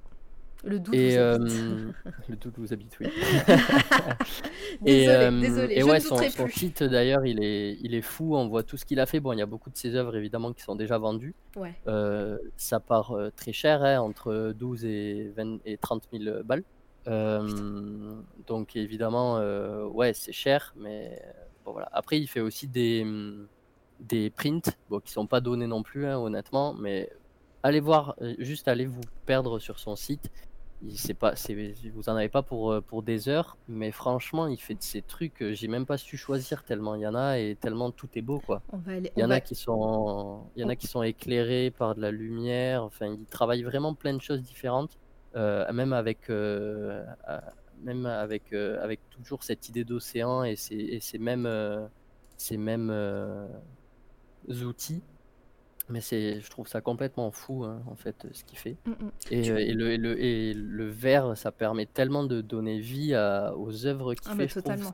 Le 0.63 0.79
doute 0.79 0.95
Et 0.95 1.17
vous 1.17 1.21
habite. 1.23 1.51
euh, 1.51 1.91
le 2.29 2.35
doute 2.37 2.53
vous 2.57 2.73
habite, 2.73 2.97
oui. 3.01 3.07
Désolée, 4.81 5.03
et 5.03 5.09
euh, 5.09 5.39
désolée, 5.41 5.73
et 5.75 5.81
je 5.81 5.85
ouais, 5.85 5.95
ne 5.95 5.99
son, 5.99 6.17
son 6.29 6.43
plus. 6.45 6.53
site 6.53 6.83
d'ailleurs, 6.83 7.25
il 7.25 7.43
est, 7.43 7.77
il 7.81 7.93
est 7.93 8.01
fou. 8.01 8.35
On 8.35 8.47
voit 8.47 8.63
tout 8.63 8.77
ce 8.77 8.85
qu'il 8.85 8.99
a 8.99 9.05
fait. 9.05 9.19
Bon, 9.19 9.33
il 9.33 9.39
y 9.39 9.41
a 9.41 9.45
beaucoup 9.45 9.69
de 9.69 9.75
ses 9.77 9.95
œuvres 9.95 10.15
évidemment 10.15 10.53
qui 10.53 10.63
sont 10.63 10.75
déjà 10.75 10.97
vendues. 10.97 11.35
Ouais. 11.57 11.73
Euh, 11.87 12.37
ça 12.57 12.79
part 12.79 13.15
très 13.35 13.51
cher, 13.51 13.83
hein, 13.83 13.99
entre 13.99 14.53
12 14.57 14.85
et, 14.85 15.31
20 15.35 15.59
et 15.65 15.77
30 15.77 16.07
000 16.13 16.43
balles. 16.43 16.63
Euh, 17.07 18.15
donc 18.47 18.75
évidemment, 18.75 19.37
euh, 19.37 19.83
ouais, 19.85 20.13
c'est 20.13 20.31
cher, 20.31 20.73
mais 20.77 21.21
bon, 21.65 21.73
voilà. 21.73 21.89
Après, 21.91 22.17
il 22.19 22.27
fait 22.27 22.39
aussi 22.39 22.67
des, 22.67 23.01
hum, 23.03 23.47
des 23.99 24.29
prints, 24.29 24.61
bon, 24.89 24.99
qui 24.99 25.11
sont 25.11 25.27
pas 25.27 25.41
donnés 25.41 25.67
non 25.67 25.83
plus, 25.83 26.05
hein, 26.05 26.17
honnêtement, 26.17 26.73
mais 26.73 27.09
allez 27.61 27.81
voir, 27.81 28.15
juste 28.39 28.67
allez 28.67 28.85
vous 28.85 29.01
perdre 29.25 29.59
sur 29.59 29.79
son 29.79 29.95
site. 29.95 30.31
Il- 30.85 31.15
pas, 31.15 31.33
vous 31.93 32.09
en 32.09 32.15
avez 32.15 32.29
pas 32.29 32.41
pour, 32.43 32.71
euh, 32.71 32.81
pour 32.81 33.03
des 33.03 33.29
heures, 33.29 33.57
mais 33.67 33.91
franchement, 33.91 34.47
il 34.47 34.57
fait 34.57 34.73
de 34.75 34.81
ces 34.83 35.01
trucs, 35.01 35.41
euh, 35.41 35.53
j'ai 35.53 35.67
même 35.67 35.85
pas 35.85 35.97
su 35.97 36.17
choisir 36.17 36.63
tellement 36.63 36.95
il 36.95 37.01
y 37.01 37.07
en 37.07 37.15
a 37.15 37.37
et 37.39 37.55
tellement 37.55 37.91
tout 37.91 38.09
est 38.15 38.21
beau, 38.21 38.39
quoi. 38.39 38.61
Aller. 38.87 39.11
Il 39.15 39.21
y 39.21 39.23
en 39.23 39.29
va- 39.29 39.35
a 39.35 39.39
qui 39.41 39.55
sont, 39.55 40.43
il 40.55 40.61
y 40.61 40.65
en 40.65 40.69
a 40.69 40.75
qui 40.75 40.87
sont 40.87 41.03
éclairés 41.03 41.71
par 41.71 41.95
de 41.95 42.01
la 42.01 42.11
lumière. 42.11 42.83
Enfin, 42.83 43.07
il 43.07 43.25
travaille 43.25 43.63
vraiment 43.63 43.93
plein 43.93 44.13
de 44.13 44.21
choses 44.21 44.41
différentes, 44.41 44.97
euh, 45.35 45.71
même 45.71 45.93
avec, 45.93 46.29
euh, 46.29 47.05
même 47.81 48.05
avec, 48.05 48.51
euh, 48.53 48.83
avec 48.83 48.99
toujours 49.09 49.43
cette 49.43 49.69
idée 49.69 49.83
d'océan 49.85 50.43
et 50.43 50.55
ces, 50.55 50.75
et 50.75 50.99
ces 50.99 51.17
mêmes, 51.19 51.47
ces 52.37 52.57
mêmes 52.57 52.91
outils. 54.49 55.03
Mais 55.89 55.99
c'est, 56.01 56.39
je 56.39 56.49
trouve 56.49 56.67
ça 56.67 56.81
complètement 56.81 57.29
fou, 57.31 57.65
hein, 57.65 57.81
en 57.91 57.95
fait, 57.95 58.15
ce 58.31 58.43
qu'il 58.45 58.57
fait. 58.57 58.77
Mm, 58.85 58.91
mm. 58.91 59.11
Et, 59.31 59.51
euh, 59.51 59.57
et 59.57 59.73
le, 59.73 59.91
et 59.91 59.97
le, 59.97 60.23
et 60.23 60.53
le 60.53 60.87
verre, 60.87 61.37
ça 61.37 61.51
permet 61.51 61.85
tellement 61.85 62.23
de 62.23 62.41
donner 62.41 62.79
vie 62.79 63.13
à- 63.13 63.53
aux 63.57 63.85
œuvres 63.85 64.13
qu'il 64.13 64.31
Ah, 64.31 64.35
fait. 64.35 64.47
totalement. 64.47 64.93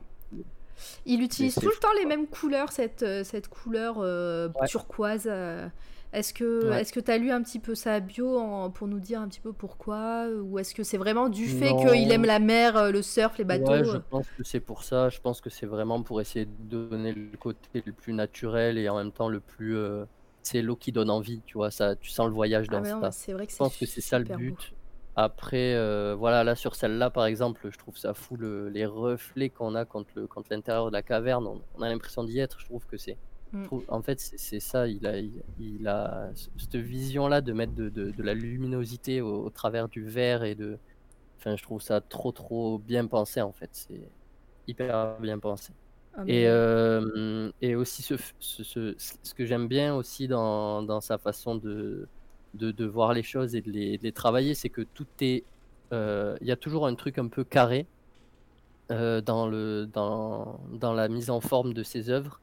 Il 1.05 1.21
utilise 1.21 1.55
tout 1.55 1.67
le 1.67 1.79
temps 1.79 1.91
les 1.99 2.05
mêmes 2.05 2.27
couleurs, 2.27 2.71
cette, 2.71 3.03
euh, 3.03 3.23
cette 3.23 3.47
couleur 3.49 3.97
euh, 3.99 4.49
Ouais. 4.59 4.67
turquoise. 4.67 5.27
euh. 5.27 5.67
Est-ce 6.11 6.33
que 6.33 6.69
Ouais. 6.69 6.81
est-ce 6.81 6.91
que 6.91 6.99
tu 6.99 7.11
as 7.11 7.17
lu 7.19 7.29
un 7.31 7.43
petit 7.43 7.59
peu 7.59 7.75
sa 7.75 7.99
bio 7.99 8.39
en- 8.39 8.71
pour 8.71 8.87
nous 8.87 8.99
dire 8.99 9.21
un 9.21 9.27
petit 9.27 9.41
peu 9.41 9.53
pourquoi 9.53 10.27
Ou 10.29 10.57
est-ce 10.57 10.73
que 10.73 10.83
c'est 10.83 10.97
vraiment 10.97 11.29
du 11.29 11.45
fait 11.47 11.75
qu'il 11.75 12.11
aime 12.11 12.25
la 12.25 12.39
mer, 12.39 12.77
euh, 12.77 12.91
le 12.91 13.01
surf, 13.03 13.37
les 13.37 13.43
bateaux 13.43 13.71
Ouais, 13.71 13.83
je 13.83 13.97
euh? 13.97 13.99
pense 14.09 14.25
que 14.35 14.43
c'est 14.43 14.59
pour 14.59 14.83
ça. 14.83 15.09
Je 15.09 15.19
pense 15.19 15.39
que 15.41 15.49
c'est 15.51 15.67
vraiment 15.67 16.01
pour 16.01 16.19
essayer 16.21 16.45
de 16.45 16.87
donner 16.87 17.13
le 17.13 17.37
côté 17.37 17.83
le 17.85 17.91
plus 17.93 18.13
naturel 18.13 18.77
et 18.79 18.89
en 18.89 18.97
même 18.97 19.11
temps 19.11 19.29
le 19.29 19.39
plus. 19.39 19.75
euh, 19.77 20.05
C'est 20.51 20.61
l'eau 20.61 20.75
qui 20.75 20.91
donne 20.91 21.09
envie, 21.09 21.41
tu 21.45 21.53
vois. 21.57 21.69
Ça, 21.71 21.95
tu 21.95 22.09
sens 22.09 22.27
le 22.27 22.33
voyage 22.33 22.67
Ah 22.69 22.73
dans 22.73 22.81
non, 22.81 23.01
ça. 23.11 23.33
vrai 23.33 23.45
que 23.45 23.51
Je 23.51 23.57
pense 23.57 23.77
que 23.77 23.85
c'est 23.85 24.01
ça 24.01 24.17
le 24.19 24.25
beau. 24.25 24.35
but. 24.37 24.73
Après, 25.15 25.73
euh, 25.75 26.15
voilà, 26.17 26.43
là 26.43 26.55
sur 26.55 26.75
celle-là, 26.75 27.09
par 27.09 27.25
exemple, 27.25 27.67
je 27.71 27.77
trouve 27.77 27.97
ça 27.97 28.13
fou 28.13 28.35
le- 28.37 28.69
les 28.69 28.85
reflets 28.85 29.49
qu'on 29.49 29.75
a 29.75 29.83
contre 29.85 30.49
l'intérieur 30.49 30.87
de 30.87 30.93
la 30.93 31.01
caverne. 31.03 31.45
On, 31.45 31.61
on 31.77 31.81
a 31.81 31.89
l'impression 31.89 32.23
d'y 32.23 32.39
être. 32.39 32.59
Je 32.59 32.65
trouve 32.65 32.85
que 32.85 32.97
c'est. 32.97 33.17
Mm. 33.51 33.65
en 33.87 34.01
fait, 34.01 34.19
c'est 34.19 34.59
ça. 34.59 34.87
Il 34.87 35.05
a, 35.07 35.17
il, 35.19 35.43
il 35.59 35.87
a 35.87 36.29
cette 36.57 36.75
vision-là 36.77 37.41
de 37.41 37.51
mettre 37.53 37.73
de, 37.73 37.89
de- 37.89 38.11
de 38.11 38.23
la 38.23 38.33
luminosité 38.33 39.21
au, 39.21 39.43
au 39.45 39.49
travers 39.49 39.87
du 39.89 40.03
verre 40.03 40.43
et 40.43 40.55
de. 40.55 40.77
Enfin, 41.37 41.55
je 41.57 41.63
trouve 41.63 41.81
ça 41.81 42.01
trop, 42.01 42.31
trop 42.31 42.79
bien 42.79 43.05
pensé 43.07 43.41
en 43.41 43.51
fait. 43.51 43.69
C'est 43.73 44.01
hyper 44.67 45.17
bien 45.19 45.37
pensé. 45.39 45.73
Ah, 46.19 46.25
mais- 46.25 46.43
Et, 46.43 46.47
euh, 46.47 47.51
et 47.61 47.75
aussi 47.75 48.03
ce, 48.03 48.15
ce, 48.39 48.63
ce- 48.63 48.95
ce 49.23 49.33
que 49.33 49.45
j'aime 49.45 49.67
bien 49.67 49.95
aussi 49.95 50.27
dans, 50.27 50.83
dans 50.83 51.01
sa 51.01 51.17
façon 51.17 51.55
de, 51.55 52.09
de, 52.53 52.71
de 52.71 52.85
voir 52.85 53.13
les 53.13 53.23
choses 53.23 53.55
et 53.55 53.61
de 53.61 53.71
les, 53.71 53.97
de 53.97 54.03
les 54.03 54.13
travailler, 54.13 54.53
c'est 54.55 54.69
que 54.69 54.81
tout 54.81 55.07
est... 55.21 55.47
euh, 55.93 56.37
Il 56.41 56.47
y 56.47 56.51
a 56.51 56.57
toujours 56.57 56.87
un 56.87 56.95
truc 56.95 57.17
un 57.17 57.27
peu 57.29 57.43
carré 57.43 57.89
euh, 58.91 59.21
dans, 59.21 59.47
le, 59.47 59.85
dans, 59.87 60.59
dans 60.69 60.93
la 60.93 61.09
mise 61.09 61.29
en 61.29 61.41
forme 61.41 61.73
de 61.73 61.83
ses 61.83 62.09
œuvres. 62.09 62.41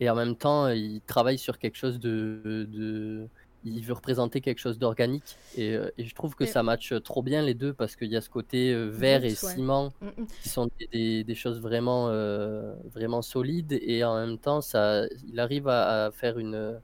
Et 0.00 0.10
en 0.10 0.16
même 0.16 0.36
temps, 0.36 0.68
il 0.68 1.02
travaille 1.02 1.38
sur 1.38 1.58
quelque 1.58 1.76
chose 1.76 2.00
de... 2.00 2.66
de 2.70 3.30
il 3.64 3.84
veut 3.84 3.92
représenter 3.94 4.40
quelque 4.40 4.58
chose 4.58 4.78
d'organique. 4.78 5.36
Et, 5.54 5.74
euh, 5.74 5.90
et 5.98 6.04
je 6.04 6.14
trouve 6.14 6.34
que 6.34 6.46
ça 6.46 6.62
matche 6.62 6.92
trop 7.02 7.22
bien 7.22 7.42
les 7.42 7.54
deux 7.54 7.72
parce 7.74 7.96
qu'il 7.96 8.08
y 8.10 8.16
a 8.16 8.20
ce 8.20 8.30
côté 8.30 8.72
euh, 8.72 8.86
verre 8.88 9.24
et 9.24 9.34
Brut, 9.34 9.42
ouais. 9.42 9.54
ciment 9.54 9.92
Mm, 10.00 10.06
mm. 10.22 10.26
qui 10.42 10.48
sont 10.48 10.68
des, 10.78 10.88
des- 10.92 11.24
des 11.24 11.34
choses 11.34 11.60
vraiment, 11.60 12.08
euh, 12.08 12.74
vraiment 12.86 13.22
solides 13.22 13.72
et 13.72 14.04
en 14.04 14.14
même 14.26 14.38
temps, 14.38 14.60
ça, 14.60 15.06
il 15.28 15.38
arrive 15.40 15.68
à, 15.68 16.06
à 16.06 16.10
faire 16.10 16.38
une, 16.38 16.80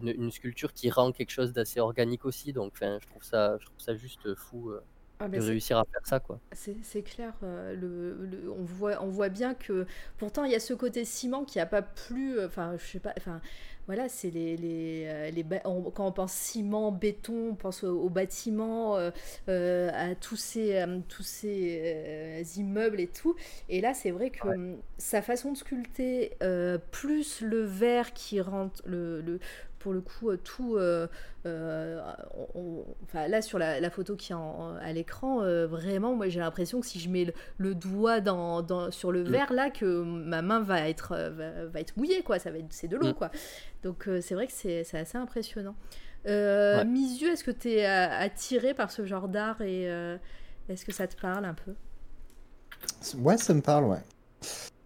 une, 0.00 0.08
une 0.08 0.30
sculpture 0.30 0.72
qui 0.72 0.90
rend 0.90 1.12
quelque 1.12 1.30
chose 1.30 1.52
d'assez 1.52 1.80
organique 1.80 2.24
aussi. 2.24 2.52
Donc, 2.52 2.72
je 2.80 3.06
trouve 3.06 3.22
ça, 3.24 3.56
je 3.60 3.66
trouve 3.66 3.78
ça 3.80 3.94
juste 3.94 4.34
fou 4.34 4.70
euh, 4.70 4.80
Ah, 5.24 5.28
de 5.28 5.38
réussir 5.40 5.78
à 5.78 5.84
faire 5.84 6.06
ça, 6.06 6.20
quoi. 6.20 6.40
C'est 6.82 7.02
clair, 7.02 7.32
euh, 7.42 7.74
le, 7.74 8.26
le- 8.26 8.50
on, 8.50 8.62
voit, 8.64 9.02
on 9.02 9.08
voit 9.08 9.28
bien 9.30 9.54
que 9.54 9.86
pourtant 10.18 10.44
il 10.44 10.52
y 10.52 10.54
a 10.54 10.60
ce 10.60 10.74
côté 10.74 11.04
ciment 11.04 11.44
qui 11.44 11.58
a 11.60 11.66
pas 11.66 11.82
plu, 11.82 12.38
euh, 12.38 12.46
enfin 12.46 12.76
je 12.78 12.84
sais 12.84 12.98
pas, 13.00 13.14
enfin 13.16 13.40
voilà, 13.86 14.08
c'est 14.08 14.30
les, 14.30 14.56
les, 14.56 15.04
euh, 15.06 15.30
les 15.30 15.44
on- 15.64 15.90
quand 15.90 16.06
on 16.06 16.12
pense 16.12 16.32
ciment, 16.32 16.92
béton, 16.92 17.50
on 17.50 17.54
pense 17.54 17.82
au, 17.84 18.00
au 18.02 18.08
bâtiment, 18.10 18.96
euh, 18.96 19.10
euh, 19.48 19.90
à 19.94 20.14
tous 20.14 20.36
ces, 20.36 20.84
tous 21.08 21.22
ces 21.24 22.42
immeubles 22.58 23.00
et 23.00 23.08
tout. 23.08 23.34
Et 23.68 23.80
là, 23.80 23.94
c'est 23.94 24.10
vrai 24.10 24.30
que 24.30 24.76
sa 24.98 25.22
façon 25.22 25.52
de 25.52 25.56
sculpter, 25.56 26.32
plus 26.92 27.40
le 27.40 27.62
verre 27.62 28.12
qui 28.12 28.40
rentre, 28.40 28.82
le, 28.86 29.20
le- 29.20 29.40
pour 29.82 29.92
le 29.92 30.00
coup, 30.00 30.30
euh, 30.30 30.36
tout. 30.36 30.76
euh, 30.76 31.06
euh, 31.44 32.00
on- 32.54 32.84
enfin, 33.04 33.26
là, 33.26 33.42
sur 33.42 33.58
la, 33.58 33.80
la 33.80 33.90
photo 33.90 34.14
qui 34.16 34.32
est 34.32 34.34
en- 34.34 34.76
à 34.76 34.92
l'écran, 34.92 35.38
vraiment, 35.66 36.14
moi 36.14 36.28
j'ai 36.28 36.38
l'impression 36.40 36.80
que 36.80 36.86
si 36.86 37.00
je 37.00 37.08
mets 37.10 37.24
le, 37.24 37.32
le 37.58 37.74
doigt 37.74 38.20
dans, 38.20 38.62
dans- 38.62 38.90
sur 38.92 39.10
le 39.12 39.24
Mm. 39.24 39.28
verre, 39.28 39.52
là, 39.52 39.70
que 39.70 40.02
ma 40.04 40.40
main 40.42 40.60
va 40.60 40.88
être, 40.88 41.16
va, 41.16 41.66
va 41.66 41.80
être 41.80 41.96
mouillée, 41.96 42.22
quoi. 42.22 42.38
Ça 42.38 42.50
va 42.50 42.58
être, 42.58 42.66
c'est 42.70 42.88
de 42.88 42.96
l'eau, 42.96 43.08
Mm. 43.08 43.14
quoi. 43.14 43.30
Donc, 43.82 44.08
c'est 44.20 44.34
vrai 44.34 44.46
que 44.46 44.52
c'est 44.52 44.84
c'est 44.84 44.98
assez 44.98 45.18
impressionnant. 45.18 45.74
Euh, 46.28 46.84
Ouais. 46.84 47.28
Est-ce 47.32 47.42
que 47.42 47.50
tu 47.50 47.70
es 47.72 47.84
attiré 47.84 48.74
par 48.74 48.92
ce 48.92 49.04
genre 49.04 49.26
d'art 49.28 49.60
et 49.62 49.90
euh, 49.90 50.16
est-ce 50.68 50.84
que 50.84 50.92
ça 50.92 51.08
te 51.08 51.20
parle 51.20 51.44
un 51.44 51.54
peu? 51.54 51.72
Ouais, 53.18 53.36
ça 53.36 53.52
me 53.54 53.60
parle, 53.60 53.84
ouais. 53.86 53.98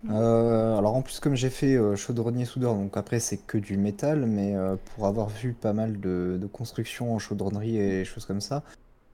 Euh, 0.09 0.77
alors 0.79 0.95
en 0.95 1.03
plus 1.03 1.19
comme 1.19 1.35
j'ai 1.35 1.51
fait 1.51 1.75
euh, 1.75 1.97
chaudronnier 1.97 2.45
soudeur, 2.45 2.75
donc 2.75 2.97
après 2.97 3.19
c'est 3.19 3.39
que 3.39 3.59
du 3.59 3.77
métal, 3.77 4.27
mais 4.27 4.55
euh, 4.55 4.77
pour 4.95 5.07
avoir 5.07 5.29
vu 5.29 5.53
pas 5.53 5.73
mal 5.73 5.99
de, 6.01 6.39
de 6.41 6.47
constructions 6.47 7.13
en 7.15 7.19
chaudronnerie 7.19 7.79
et 7.79 8.05
choses 8.05 8.25
comme 8.25 8.41
ça, 8.41 8.63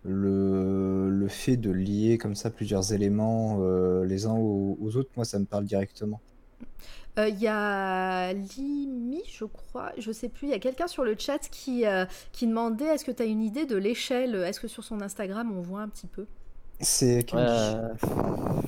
le, 0.04 1.08
le 1.10 1.28
fait 1.28 1.56
de 1.56 1.70
lier 1.70 2.18
comme 2.18 2.34
ça 2.34 2.50
plusieurs 2.50 2.92
éléments 2.92 3.58
euh, 3.62 4.04
les 4.04 4.26
uns 4.26 4.34
aux, 4.34 4.78
aux 4.80 4.96
autres, 4.96 5.10
moi 5.16 5.24
ça 5.24 5.38
me 5.38 5.46
parle 5.46 5.64
directement. 5.64 6.20
Euh, 7.18 7.28
Il 7.28 7.38
y 7.40 7.46
a 7.48 8.32
Limi, 8.32 9.22
je 9.30 9.44
crois, 9.44 9.92
je 9.98 10.12
sais 10.12 10.28
plus, 10.28 10.48
il 10.48 10.50
y 10.50 10.54
a 10.54 10.58
quelqu'un 10.58 10.86
sur 10.86 11.04
le 11.04 11.14
chat 11.18 11.38
qui, 11.50 11.86
euh, 11.86 12.06
qui 12.32 12.46
demandait 12.46 12.86
est-ce 12.86 13.04
que 13.04 13.10
tu 13.10 13.22
as 13.22 13.26
une 13.26 13.42
idée 13.42 13.66
de 13.66 13.76
l'échelle? 13.76 14.34
Est-ce 14.34 14.60
que 14.60 14.68
sur 14.68 14.84
son 14.84 15.00
Instagram 15.02 15.52
on 15.56 15.60
voit 15.60 15.80
un 15.82 15.88
petit 15.88 16.06
peu? 16.06 16.26
C'est 16.80 17.24
Kenji. 17.24 17.44
Euh, 17.46 17.94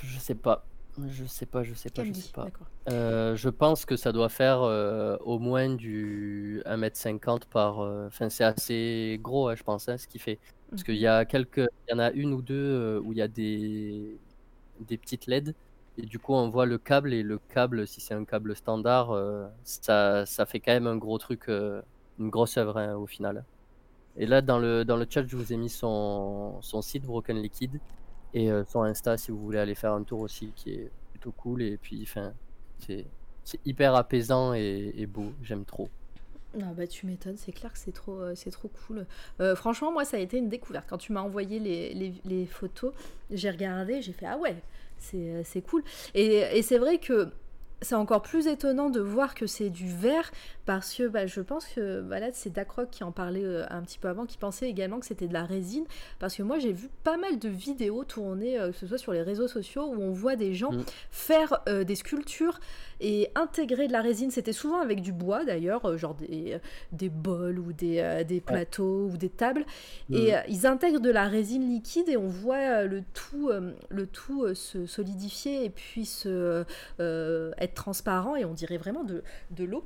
je 0.02 0.18
sais 0.18 0.34
pas. 0.34 0.64
Je 1.02 1.24
sais 1.24 1.46
pas, 1.46 1.64
je 1.64 1.74
sais 1.74 1.90
pas, 1.90 2.04
je 2.04 2.12
Kenji, 2.12 2.20
sais 2.20 2.28
pas. 2.32 2.50
Euh, 2.88 3.34
je 3.36 3.48
pense 3.48 3.84
que 3.84 3.96
ça 3.96 4.12
doit 4.12 4.28
faire 4.28 4.62
euh, 4.62 5.16
au 5.20 5.38
moins 5.40 5.74
du 5.74 6.62
1m50 6.66 7.46
par. 7.48 7.80
euh, 7.80 8.06
Enfin, 8.06 8.28
c'est 8.30 8.44
assez 8.44 9.18
gros, 9.22 9.48
hein, 9.48 9.56
je 9.56 9.64
pense, 9.64 9.88
hein, 9.88 9.98
ce 9.98 10.06
qu'il 10.06 10.20
fait. 10.20 10.38
Parce 10.70 10.84
qu'il 10.84 10.96
y 10.96 11.06
a 11.06 11.24
quelques. 11.24 11.58
Il 11.88 11.90
y 11.92 11.94
en 11.94 11.98
a 11.98 12.10
une 12.12 12.32
ou 12.32 12.42
deux 12.42 12.98
où 13.04 13.12
il 13.12 13.18
y 13.18 13.22
a 13.22 13.28
des, 13.28 14.20
des 14.80 14.98
petites 14.98 15.26
LED. 15.26 15.54
Et 15.98 16.06
du 16.06 16.18
coup, 16.20 16.34
on 16.34 16.50
voit 16.50 16.66
le 16.66 16.78
câble. 16.78 17.12
Et 17.14 17.22
le 17.24 17.38
câble, 17.38 17.86
si 17.88 18.00
c'est 18.00 18.14
un 18.14 18.24
câble 18.24 18.54
standard, 18.56 19.12
ça, 19.64 20.26
ça 20.26 20.46
fait 20.46 20.60
quand 20.60 20.72
même 20.72 20.86
un 20.88 20.96
gros 20.96 21.18
truc, 21.18 21.48
une 21.48 22.30
grosse 22.30 22.56
œuvre 22.56 22.78
hein, 22.78 22.94
au 22.96 23.06
final. 23.06 23.44
Et 24.16 24.26
là, 24.26 24.42
dans 24.42 24.58
le, 24.58 24.84
dans 24.84 24.96
le 24.96 25.06
chat, 25.08 25.26
je 25.26 25.36
vous 25.36 25.52
ai 25.52 25.56
mis 25.56 25.68
son, 25.70 26.60
son 26.62 26.82
site 26.82 27.04
Broken 27.04 27.36
Liquid 27.42 27.80
et 28.34 28.50
euh, 28.52 28.64
son 28.66 28.82
Insta 28.82 29.16
si 29.18 29.30
vous 29.32 29.38
voulez 29.40 29.58
aller 29.60 29.74
faire 29.76 29.94
un 29.94 30.04
tour 30.04 30.20
aussi, 30.20 30.52
qui 30.56 30.72
est 30.74 30.92
plutôt 31.12 31.32
cool. 31.32 31.62
Et 31.62 31.78
puis, 31.78 32.02
enfin, 32.04 32.34
c'est 32.78 33.06
hyper 33.64 33.94
apaisant 33.94 34.54
et, 34.54 34.92
et 34.96 35.06
beau. 35.06 35.32
J'aime 35.42 35.64
trop. 35.64 35.90
Ah 36.62 36.72
bah 36.72 36.86
tu 36.86 37.06
m'étonnes, 37.06 37.36
c'est 37.36 37.50
clair 37.50 37.72
que 37.72 37.78
c'est 37.78 37.90
trop, 37.92 38.12
euh, 38.20 38.34
c'est 38.36 38.50
trop 38.52 38.68
cool. 38.86 39.06
Euh, 39.40 39.56
franchement, 39.56 39.90
moi, 39.90 40.04
ça 40.04 40.18
a 40.18 40.20
été 40.20 40.38
une 40.38 40.48
découverte. 40.48 40.86
Quand 40.88 40.98
tu 40.98 41.12
m'as 41.12 41.20
envoyé 41.20 41.58
les, 41.58 41.92
les- 42.24 42.46
photos, 42.46 42.92
j'ai 43.30 43.50
regardé, 43.50 44.02
j'ai 44.02 44.12
fait 44.12 44.26
ah 44.26 44.38
ouais, 44.38 44.54
c'est 44.98 45.42
c'est 45.44 45.62
cool. 45.62 45.82
Et, 46.14 46.36
et 46.56 46.62
c'est 46.62 46.78
vrai 46.78 46.98
que 46.98 47.28
c'est 47.84 47.94
encore 47.94 48.22
plus 48.22 48.46
étonnant 48.46 48.90
de 48.90 49.00
voir 49.00 49.34
que 49.34 49.46
c'est 49.46 49.70
du 49.70 49.88
verre 49.88 50.30
parce 50.66 50.94
que 50.94 51.06
bah, 51.06 51.26
je 51.26 51.40
pense 51.40 51.66
que 51.66 52.00
voilà, 52.00 52.32
c'est 52.32 52.50
Dacroc 52.50 52.90
qui 52.90 53.04
en 53.04 53.12
parlait 53.12 53.44
euh, 53.44 53.64
un 53.70 53.82
petit 53.82 53.98
peu 53.98 54.08
avant, 54.08 54.26
qui 54.26 54.38
pensait 54.38 54.68
également 54.68 54.98
que 54.98 55.06
c'était 55.06 55.28
de 55.28 55.32
la 55.34 55.44
résine. 55.44 55.84
Parce 56.18 56.34
que 56.34 56.42
moi, 56.42 56.58
j'ai 56.58 56.72
vu 56.72 56.88
pas 57.04 57.16
mal 57.16 57.38
de 57.38 57.48
vidéos 57.48 58.04
tournées, 58.04 58.58
euh, 58.58 58.70
que 58.70 58.76
ce 58.76 58.86
soit 58.86 58.98
sur 58.98 59.12
les 59.12 59.22
réseaux 59.22 59.48
sociaux, 59.48 59.86
où 59.86 60.02
on 60.02 60.12
voit 60.12 60.36
des 60.36 60.54
gens 60.54 60.72
Mm. 60.72 60.84
faire 61.10 61.60
euh, 61.68 61.84
des 61.84 61.94
sculptures 61.94 62.58
et 63.00 63.28
intégrer 63.34 63.86
de 63.88 63.92
la 63.92 64.00
résine. 64.02 64.30
C'était 64.30 64.52
souvent 64.52 64.80
avec 64.80 65.00
du 65.02 65.12
bois 65.12 65.44
d'ailleurs, 65.44 65.84
euh, 65.86 65.96
genre 65.96 66.14
des, 66.14 66.58
des 66.92 67.08
bols 67.08 67.58
ou 67.58 67.72
des, 67.72 67.98
euh, 68.00 68.24
des 68.24 68.40
plateaux 68.40 69.08
ou 69.12 69.16
des 69.16 69.28
tables. 69.30 69.64
Et 70.12 70.32
Mhm. 70.32 70.34
euh, 70.34 70.40
ils 70.48 70.66
intègrent 70.66 71.00
de 71.00 71.10
la 71.10 71.28
résine 71.28 71.68
liquide 71.68 72.08
et 72.08 72.16
on 72.16 72.28
voit 72.28 72.56
euh, 72.56 72.86
le 72.86 73.02
tout, 73.12 73.48
euh, 73.50 73.72
le 73.88 74.06
tout 74.06 74.44
euh, 74.44 74.54
se 74.54 74.86
solidifier 74.86 75.64
et 75.64 75.70
puis 75.70 76.04
se, 76.06 76.64
euh, 77.00 77.52
être 77.58 77.74
transparent 77.74 78.36
et 78.36 78.44
on 78.44 78.54
dirait 78.54 78.78
vraiment 78.78 79.04
de, 79.04 79.22
de 79.50 79.64
l'eau. 79.64 79.84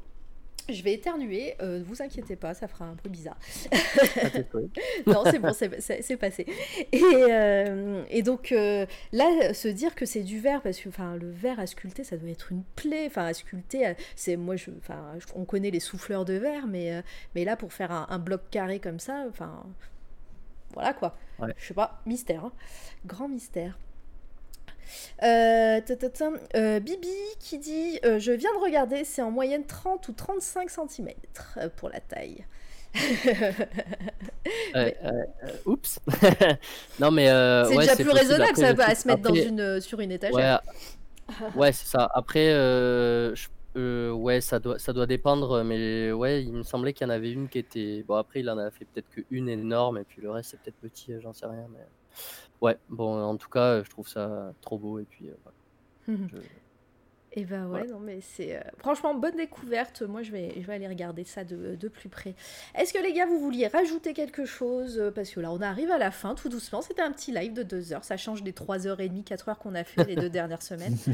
Je 0.71 0.83
vais 0.83 0.93
éternuer, 0.93 1.55
euh, 1.63 1.79
ne 1.79 1.85
vous 1.85 2.03
inquiétez 2.03 2.37
pas, 2.37 2.53
ça 2.53 2.69
fera 2.69 2.85
un 2.85 2.95
peu 2.95 3.09
bizarre. 3.09 3.39
non, 5.07 5.23
c'est 5.25 5.39
bon, 5.39 5.53
c'est- 5.53 6.17
passé. 6.17 6.47
Et, 6.93 7.01
euh, 7.03 8.03
et 8.11 8.23
donc 8.23 8.53
euh, 8.53 8.85
là, 9.13 9.55
se 9.55 9.69
dire 9.69 9.95
que 9.95 10.05
c'est 10.05 10.23
du 10.23 10.41
verre, 10.41 10.61
parce 10.63 10.79
que 10.79 10.89
enfin, 10.89 11.17
le 11.17 11.31
verre 11.31 11.59
à 11.61 11.67
sculpter, 11.67 12.05
ça 12.05 12.17
doit 12.17 12.31
être 12.31 12.53
une 12.53 12.65
plaie. 12.77 13.07
Enfin, 13.07 13.25
à 13.27 13.35
sculpter, 13.35 13.87
euh, 13.87 13.95
c'est 14.17 14.37
moi, 14.37 14.57
je, 14.57 14.71
enfin, 14.79 15.15
je- 15.19 15.27
on 15.35 15.45
connaît 15.45 15.71
les 15.71 15.81
souffleurs 15.81 16.25
de 16.25 16.35
verre, 16.35 16.67
mais, 16.67 16.93
euh, 16.93 17.03
mais 17.35 17.45
là, 17.45 17.57
pour 17.57 17.73
faire 17.73 17.91
un, 17.93 18.07
un 18.11 18.19
bloc 18.19 18.43
carré 18.51 18.79
comme 18.81 18.99
ça, 18.99 19.25
enfin, 19.29 19.65
voilà 20.75 20.93
quoi. 20.93 21.17
Ouais. 21.39 21.55
Je 21.57 21.67
sais 21.69 21.75
pas, 21.75 22.03
mystère, 22.05 22.45
hein. 22.45 22.53
grand 23.07 23.29
mystère. 23.29 23.79
Euh, 25.23 25.81
euh, 26.55 26.81
Bibi 26.81 27.09
qui 27.41 27.59
dit 27.59 27.99
euh, 28.05 28.19
Je 28.19 28.33
viens 28.33 28.53
de 28.55 28.59
regarder, 28.65 29.05
c'est 29.05 29.23
en 29.23 29.31
moyenne 29.31 29.65
30 29.67 30.09
ou 30.09 30.13
35 30.13 30.71
cm 30.71 31.09
pour 31.77 31.89
la 31.91 32.01
taille. 32.01 32.45
Euh, 34.75 34.91
oups. 35.67 35.99
non, 37.01 37.11
mais. 37.11 37.27
c'est 37.27 37.77
ouais, 37.77 37.87
déjà 37.87 37.97
plus 37.97 38.11
raisonnable, 38.11 38.51
Après, 38.51 38.63
ça 38.63 38.73
va 38.73 38.89
sais- 38.89 38.95
se 39.03 39.09
mettre 39.09 39.23
dans 39.23 39.31
après- 39.31 39.47
une, 39.47 39.81
sur 39.81 40.01
une 40.01 40.13
étagère. 40.13 40.63
ouais, 41.55 41.73
c'est 41.73 41.87
ça. 41.87 42.11
Après, 42.15 42.47
je- 42.51 43.49
euh, 43.77 44.11
ouais, 44.13 44.41
ça 44.41 44.59
doit, 44.59 44.79
ça 44.79 44.93
doit 44.93 45.07
dépendre, 45.07 45.63
mais 45.65 46.11
ouais, 46.13 46.43
il 46.43 46.53
me 46.53 46.63
semblait 46.63 46.93
qu'il 46.93 47.07
y 47.07 47.11
en 47.11 47.13
avait 47.13 47.31
une 47.31 47.49
qui 47.49 47.59
était. 47.59 48.03
Bon, 48.07 48.15
après, 48.17 48.41
il 48.41 48.49
en 48.51 48.59
a 48.59 48.71
fait 48.71 48.87
peut-être 48.87 49.09
qu'une 49.11 49.49
énorme, 49.49 49.99
et 49.99 50.05
puis 50.05 50.23
le 50.23 50.31
reste, 50.31 50.51
c'est 50.53 50.61
peut-être 50.61 50.77
petit, 50.81 51.13
j'en 51.21 51.33
sais 51.33 51.47
rien. 51.47 51.67
Mais 51.73 51.85
ouais, 52.61 52.79
bon, 52.89 53.23
en 53.23 53.37
tout 53.37 53.49
cas, 53.49 53.83
je 53.83 53.91
trouve 53.91 54.09
ça 54.09 54.53
trop 54.61 54.79
beau, 54.79 54.99
et 54.99 55.05
puis. 55.05 55.29
euh, 55.29 55.35
voilà. 55.45 56.29
Je- 56.33 56.37
Et 57.35 57.45
bah 57.45 57.67
ouais, 57.67 57.87
non 57.87 58.01
mais 58.01 58.21
c'est 58.23 58.57
euh, 58.57 58.61
franchement 58.79 59.15
bonne 59.15 59.37
découverte. 59.37 60.01
Moi 60.03 60.23
je 60.23 60.33
vais, 60.33 60.55
je 60.57 60.67
vais 60.67 60.75
aller 60.75 60.89
regarder 60.89 61.25
ça 61.25 61.45
de, 61.45 61.77
de 61.77 61.89
plus 61.89 62.09
près. 62.09 62.35
Est-ce 62.75 62.93
que 62.93 62.99
les 63.03 63.13
gars 63.13 63.27
vous 63.27 63.39
vouliez 63.39 63.67
rajouter 63.69 64.15
quelque 64.15 64.47
chose 64.47 64.99
Euh, 64.99 65.11
Parce 65.11 65.31
que 65.31 65.41
là 65.41 65.53
on 65.53 65.61
arrive 65.61 65.91
à 65.91 65.99
la 65.99 66.11
fin 66.11 66.35
tout 66.35 66.49
doucement. 66.49 66.81
C'était 66.81 67.03
un 67.03 67.13
petit 67.13 67.31
live 67.31 67.53
de 67.53 67.63
2 67.63 67.93
heures. 67.93 68.05
Ça 68.05 68.17
change 68.17 68.43
des 68.43 68.53
3h30, 68.53 69.25
4 69.25 69.49
heures 69.51 69.59
qu'on 69.59 69.75
a 69.75 69.85
fait 69.85 70.05
les 70.05 70.17
deux 70.17 70.31
dernières 70.39 70.63
semaines. 70.63 70.97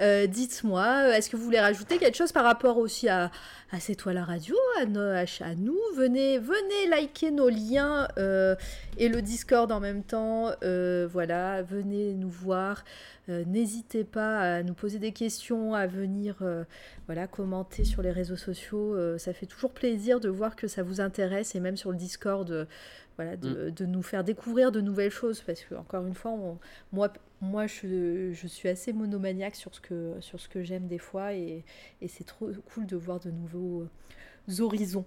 Euh, 0.00 0.26
Dites-moi, 0.26 1.16
est-ce 1.16 1.30
que 1.30 1.36
vous 1.36 1.42
voulez 1.44 1.58
rajouter 1.60 1.98
quelque 1.98 2.16
chose 2.16 2.32
par 2.32 2.44
rapport 2.44 2.76
aussi 2.78 3.08
à, 3.08 3.30
à 3.72 3.80
C'est 3.80 3.94
toi 3.94 4.12
la 4.12 4.24
radio, 4.24 4.54
à, 4.80 4.84
nos- 4.84 5.00
à, 5.00 5.24
à 5.40 5.54
nous? 5.56 5.78
Venez, 5.96 6.38
venez 6.38 6.88
liker 6.90 7.30
nos 7.30 7.48
liens 7.48 8.06
euh, 8.18 8.54
et 8.98 9.08
le 9.08 9.22
Discord 9.22 9.70
en 9.72 9.80
même 9.80 10.02
temps. 10.02 10.50
Euh, 10.62 11.08
voilà, 11.10 11.62
venez 11.62 12.12
nous 12.14 12.28
voir. 12.30 12.84
Euh, 13.28 13.44
N'hésitez 13.46 14.04
pas 14.04 14.38
à 14.56 14.62
nous 14.62 14.74
poser 14.74 14.98
des 14.98 15.12
questions, 15.12 15.74
à 15.74 15.86
venir 15.86 16.36
euh, 16.42 16.64
voilà, 17.06 17.26
commenter 17.26 17.84
sur 17.84 18.02
les 18.02 18.10
réseaux 18.12 18.36
sociaux. 18.36 18.94
Euh, 18.94 19.18
ça 19.18 19.32
fait 19.32 19.46
toujours 19.46 19.72
plaisir 19.72 20.20
de 20.20 20.28
voir 20.28 20.54
que 20.56 20.68
ça 20.68 20.82
vous 20.82 21.00
intéresse 21.00 21.54
et 21.54 21.60
même 21.60 21.76
sur 21.76 21.90
le 21.90 21.96
Discord. 21.96 22.66
voilà, 23.16 23.36
de, 23.36 23.70
de 23.70 23.86
nous 23.86 24.02
faire 24.02 24.22
découvrir 24.24 24.70
de 24.72 24.80
nouvelles 24.82 25.10
choses 25.10 25.40
parce 25.40 25.62
que 25.62 25.74
encore 25.74 26.04
une 26.06 26.14
fois 26.14 26.32
on- 26.32 26.58
moi 26.92 27.10
moi 27.40 27.66
je, 27.66 28.30
je 28.34 28.46
suis 28.46 28.68
assez 28.68 28.92
monomaniaque 28.92 29.54
sur 29.56 29.74
ce 29.74 29.80
que 29.80 30.14
sur 30.20 30.38
ce 30.38 30.48
que 30.50 30.62
j'aime 30.62 30.86
des 30.86 30.98
fois 30.98 31.32
et, 31.32 31.64
et 32.02 32.08
c'est 32.08 32.24
trop 32.24 32.50
cool 32.74 32.86
de 32.86 32.94
voir 32.96 33.18
de 33.20 33.30
nouveaux 33.30 33.86
horizons 34.60 35.04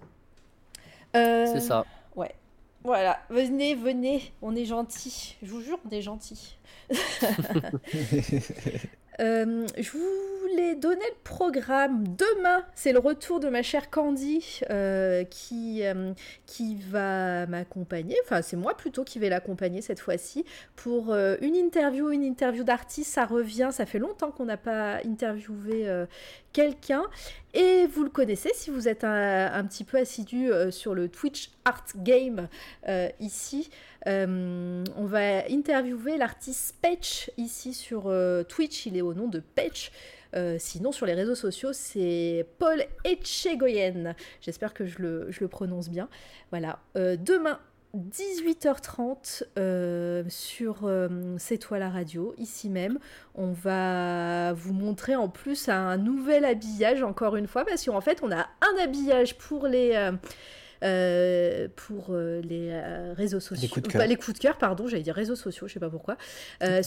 C'est 1.46 1.60
ça. 1.60 1.84
ouais 2.16 2.34
voilà 2.84 3.20
venez 3.30 3.74
venez 3.74 4.32
on 4.42 4.54
est 4.54 4.64
gentils 4.64 5.36
je 5.42 5.50
vous 5.50 5.60
jure 5.60 5.78
on 5.86 5.90
est 5.94 6.02
gentils 6.02 6.56
Euh, 9.20 9.66
je 9.78 9.90
voulais 9.90 10.74
donner 10.74 11.04
le 11.04 11.22
programme. 11.24 12.04
Demain, 12.08 12.64
c'est 12.74 12.92
le 12.92 12.98
retour 12.98 13.38
de 13.38 13.48
ma 13.48 13.62
chère 13.62 13.90
Candy 13.90 14.60
euh, 14.70 15.24
qui, 15.24 15.84
euh, 15.84 16.12
qui 16.46 16.76
va 16.76 17.46
m'accompagner. 17.46 18.16
Enfin, 18.24 18.40
c'est 18.40 18.56
moi 18.56 18.74
plutôt 18.76 19.04
qui 19.04 19.18
vais 19.18 19.28
l'accompagner 19.28 19.82
cette 19.82 20.00
fois-ci 20.00 20.44
pour 20.74 21.14
une 21.14 21.54
interview, 21.54 22.10
une 22.10 22.22
interview 22.22 22.64
d'artiste. 22.64 23.12
Ça 23.12 23.26
revient, 23.26 23.68
ça 23.72 23.84
fait 23.84 23.98
longtemps 23.98 24.30
qu'on 24.30 24.46
n'a 24.46 24.56
pas 24.56 24.98
interviewé 25.04 25.86
quelqu'un. 26.52 27.04
Et 27.52 27.86
vous 27.86 28.04
le 28.04 28.10
connaissez 28.10 28.50
si 28.54 28.70
vous 28.70 28.86
êtes 28.86 29.02
un, 29.02 29.64
petit 29.64 29.84
peu 29.84 29.98
assidu 29.98 30.52
euh, 30.52 30.70
sur 30.70 30.94
le 30.94 31.08
Twitch 31.08 31.50
Art 31.64 31.86
Game 31.96 32.48
euh, 32.88 33.08
ici. 33.18 33.70
Euh, 34.06 34.84
on 34.96 35.04
va 35.04 35.46
interviewer 35.50 36.16
l'artiste 36.16 36.76
Petch 36.80 37.30
ici 37.36 37.74
sur 37.74 38.12
Twitch. 38.48 38.86
Il 38.86 38.96
est 38.96 39.02
au 39.02 39.14
nom 39.14 39.28
de 39.28 39.40
Petch. 39.40 39.90
Euh, 40.36 40.56
sinon, 40.60 40.92
sur 40.92 41.06
les 41.06 41.14
réseaux 41.14 41.34
sociaux, 41.34 41.72
c'est 41.72 42.46
Paul 42.58 42.84
Etchegoyen. 43.04 44.14
J'espère 44.40 44.74
que 44.74 44.86
je 44.86 44.98
le, 45.00 45.26
je 45.30 45.40
le 45.40 45.48
prononce 45.48 45.88
bien. 45.88 46.08
Voilà. 46.50 46.78
Demain, 46.94 47.58
18h30 47.96 49.42
euh, 49.58 50.22
sur 50.28 50.80
euh, 50.84 51.08
C'est 51.38 51.58
toi 51.58 51.78
la 51.78 51.90
radio, 51.90 52.34
ici 52.38 52.68
même. 52.68 52.98
On 53.34 53.52
va 53.52 54.52
vous 54.52 54.72
montrer 54.72 55.16
en 55.16 55.28
plus 55.28 55.68
un 55.68 55.96
nouvel 55.96 56.44
habillage, 56.44 57.02
encore 57.02 57.36
une 57.36 57.46
fois, 57.46 57.64
parce 57.64 57.84
qu'en 57.84 58.00
fait, 58.00 58.20
on 58.22 58.30
a 58.30 58.42
un 58.62 58.82
habillage 58.82 59.36
pour 59.38 59.66
les. 59.66 59.92
euh, 60.82 61.68
pour 61.76 62.14
les 62.14 62.70
réseaux 63.14 63.38
sociaux, 63.40 63.68
coups 63.68 63.82
de 63.88 63.92
les 64.06 64.16
coups 64.16 64.32
de 64.34 64.42
cœur, 64.42 64.56
pardon, 64.56 64.86
j'allais 64.86 65.02
dire 65.02 65.14
réseaux 65.14 65.36
sociaux, 65.36 65.66
je 65.68 65.74
sais 65.74 65.80
pas 65.80 65.90
pourquoi. 65.90 66.16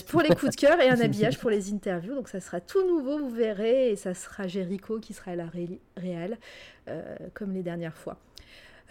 Pour 0.08 0.20
les 0.22 0.30
coups 0.34 0.50
de 0.56 0.60
cœur 0.60 0.80
et 0.80 0.88
un 0.88 0.96
habillage 1.04 1.38
pour 1.38 1.50
les 1.50 1.72
interviews, 1.72 2.14
donc 2.16 2.28
ça 2.28 2.40
sera 2.40 2.60
tout 2.60 2.84
nouveau, 2.86 3.18
vous 3.18 3.30
verrez, 3.30 3.90
et 3.90 3.96
ça 3.96 4.12
sera 4.14 4.48
Jericho 4.48 4.98
qui 4.98 5.12
sera 5.12 5.30
à 5.32 5.36
la 5.36 5.46
ré- 5.46 5.80
réal, 5.96 6.38
euh, 6.88 7.02
comme 7.34 7.52
les 7.52 7.62
dernières 7.62 7.96
fois. 7.96 8.16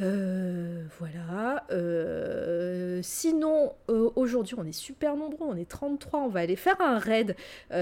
Euh, 0.02 0.84
voilà. 1.00 1.66
Euh, 1.72 3.00
sinon, 3.04 3.74
euh, 3.90 4.10
aujourd'hui, 4.16 4.56
on 4.58 4.66
est 4.66 4.72
super 4.72 5.16
nombreux, 5.16 5.48
on 5.48 5.56
est 5.56 5.70
33, 5.70 6.22
on 6.22 6.28
va 6.30 6.42
aller 6.42 6.56
faire 6.56 6.80
un 6.82 6.98
raid. 6.98 7.36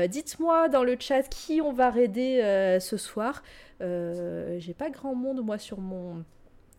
Dites-moi 0.09 0.69
dans 0.69 0.83
le 0.83 0.95
chat 0.99 1.23
qui 1.23 1.61
on 1.61 1.73
va 1.73 1.89
raider 1.89 2.77
ce 2.79 2.97
soir. 2.97 3.43
J'ai 3.79 4.73
pas 4.77 4.89
grand 4.89 5.15
monde, 5.15 5.43
moi, 5.43 5.57
sur 5.57 5.79
mon 5.79 6.23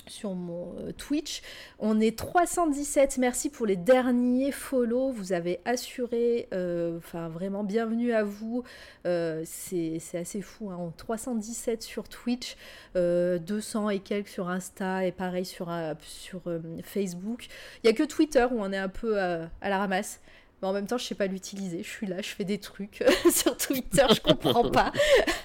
sur 0.06 0.34
mon 0.34 0.74
euh, 0.78 0.92
Twitch. 0.92 1.42
On 1.78 2.00
est 2.00 2.16
317. 2.18 3.18
Merci 3.18 3.50
pour 3.50 3.66
les 3.66 3.76
derniers 3.76 4.52
follow. 4.52 5.10
Vous 5.12 5.32
avez 5.32 5.60
assuré. 5.64 6.48
euh, 6.52 6.98
Enfin, 6.98 7.28
vraiment, 7.28 7.64
bienvenue 7.64 8.12
à 8.12 8.24
vous. 8.24 8.64
Euh, 9.06 9.42
C'est 9.44 10.00
assez 10.14 10.42
fou. 10.42 10.70
Hein. 10.70 10.92
317 10.96 11.82
sur 11.82 12.08
Twitch, 12.08 12.56
euh, 12.96 13.38
200 13.38 13.90
et 13.90 13.98
quelques 14.00 14.28
sur 14.28 14.48
Insta 14.48 15.04
et 15.06 15.12
pareil 15.12 15.44
sur, 15.44 15.70
sur 16.00 16.42
Facebook. 16.82 17.46
Il 17.82 17.86
n'y 17.86 17.90
a 17.90 17.94
que 17.96 18.02
Twitter 18.04 18.46
où 18.50 18.60
on 18.60 18.72
est 18.72 18.78
un 18.78 18.88
peu 18.88 19.18
à 19.20 19.48
la 19.62 19.78
ramasse. 19.78 20.20
Mais 20.62 20.68
en 20.68 20.72
même 20.72 20.86
temps, 20.86 20.96
je 20.96 21.04
sais 21.04 21.14
pas 21.16 21.26
l'utiliser. 21.26 21.82
Je 21.82 21.88
suis 21.88 22.06
là, 22.06 22.22
je 22.22 22.28
fais 22.28 22.44
des 22.44 22.58
trucs 22.58 23.02
sur 23.32 23.56
Twitter, 23.56 24.04
je 24.14 24.20
comprends 24.20 24.70
pas. 24.70 24.92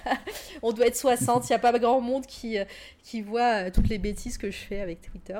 On 0.62 0.72
doit 0.72 0.86
être 0.86 0.96
60, 0.96 1.44
il 1.48 1.52
n'y 1.52 1.56
a 1.56 1.58
pas 1.58 1.76
grand 1.78 2.00
monde 2.00 2.24
qui, 2.24 2.56
euh, 2.58 2.64
qui 3.02 3.20
voit 3.20 3.64
euh, 3.66 3.70
toutes 3.72 3.88
les 3.88 3.98
bêtises 3.98 4.38
que 4.38 4.50
je 4.50 4.56
fais 4.56 4.80
avec 4.80 5.02
Twitter. 5.02 5.38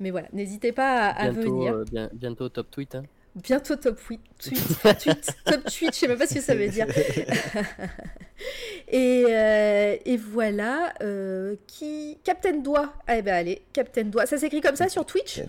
Mais 0.00 0.10
voilà, 0.12 0.28
n'hésitez 0.32 0.70
pas 0.72 1.08
à, 1.08 1.24
à 1.26 1.30
Bientôt, 1.30 1.56
venir. 1.58 1.74
euh, 1.74 1.84
bien- 1.90 2.10
bientôt 2.12 2.48
top 2.48 2.70
tweet. 2.70 2.94
hein. 2.94 3.02
Bientôt 3.34 3.76
top 3.76 4.00
tweet, 4.02 4.20
tweet, 4.38 4.98
tweet, 5.02 5.36
top 5.44 5.64
tweet, 5.64 5.92
je 5.94 5.98
sais 5.98 6.08
même 6.08 6.16
pas 6.16 6.26
ce 6.26 6.34
que 6.34 6.40
ça 6.40 6.54
veut 6.54 6.68
dire. 6.68 6.86
et, 8.88 9.24
euh, 9.28 9.96
et 10.04 10.16
voilà, 10.16 10.94
euh, 11.02 11.56
qui 11.66 12.18
Captain 12.24 12.58
Doigt. 12.58 12.92
Ah, 13.06 13.18
eh 13.18 13.22
ben 13.22 13.34
allez, 13.34 13.62
Captain 13.72 14.04
Doigt. 14.04 14.26
Ça 14.26 14.38
s'écrit 14.38 14.60
comme 14.60 14.76
ça 14.76 14.88
sur 14.88 15.04
Twitch? 15.04 15.40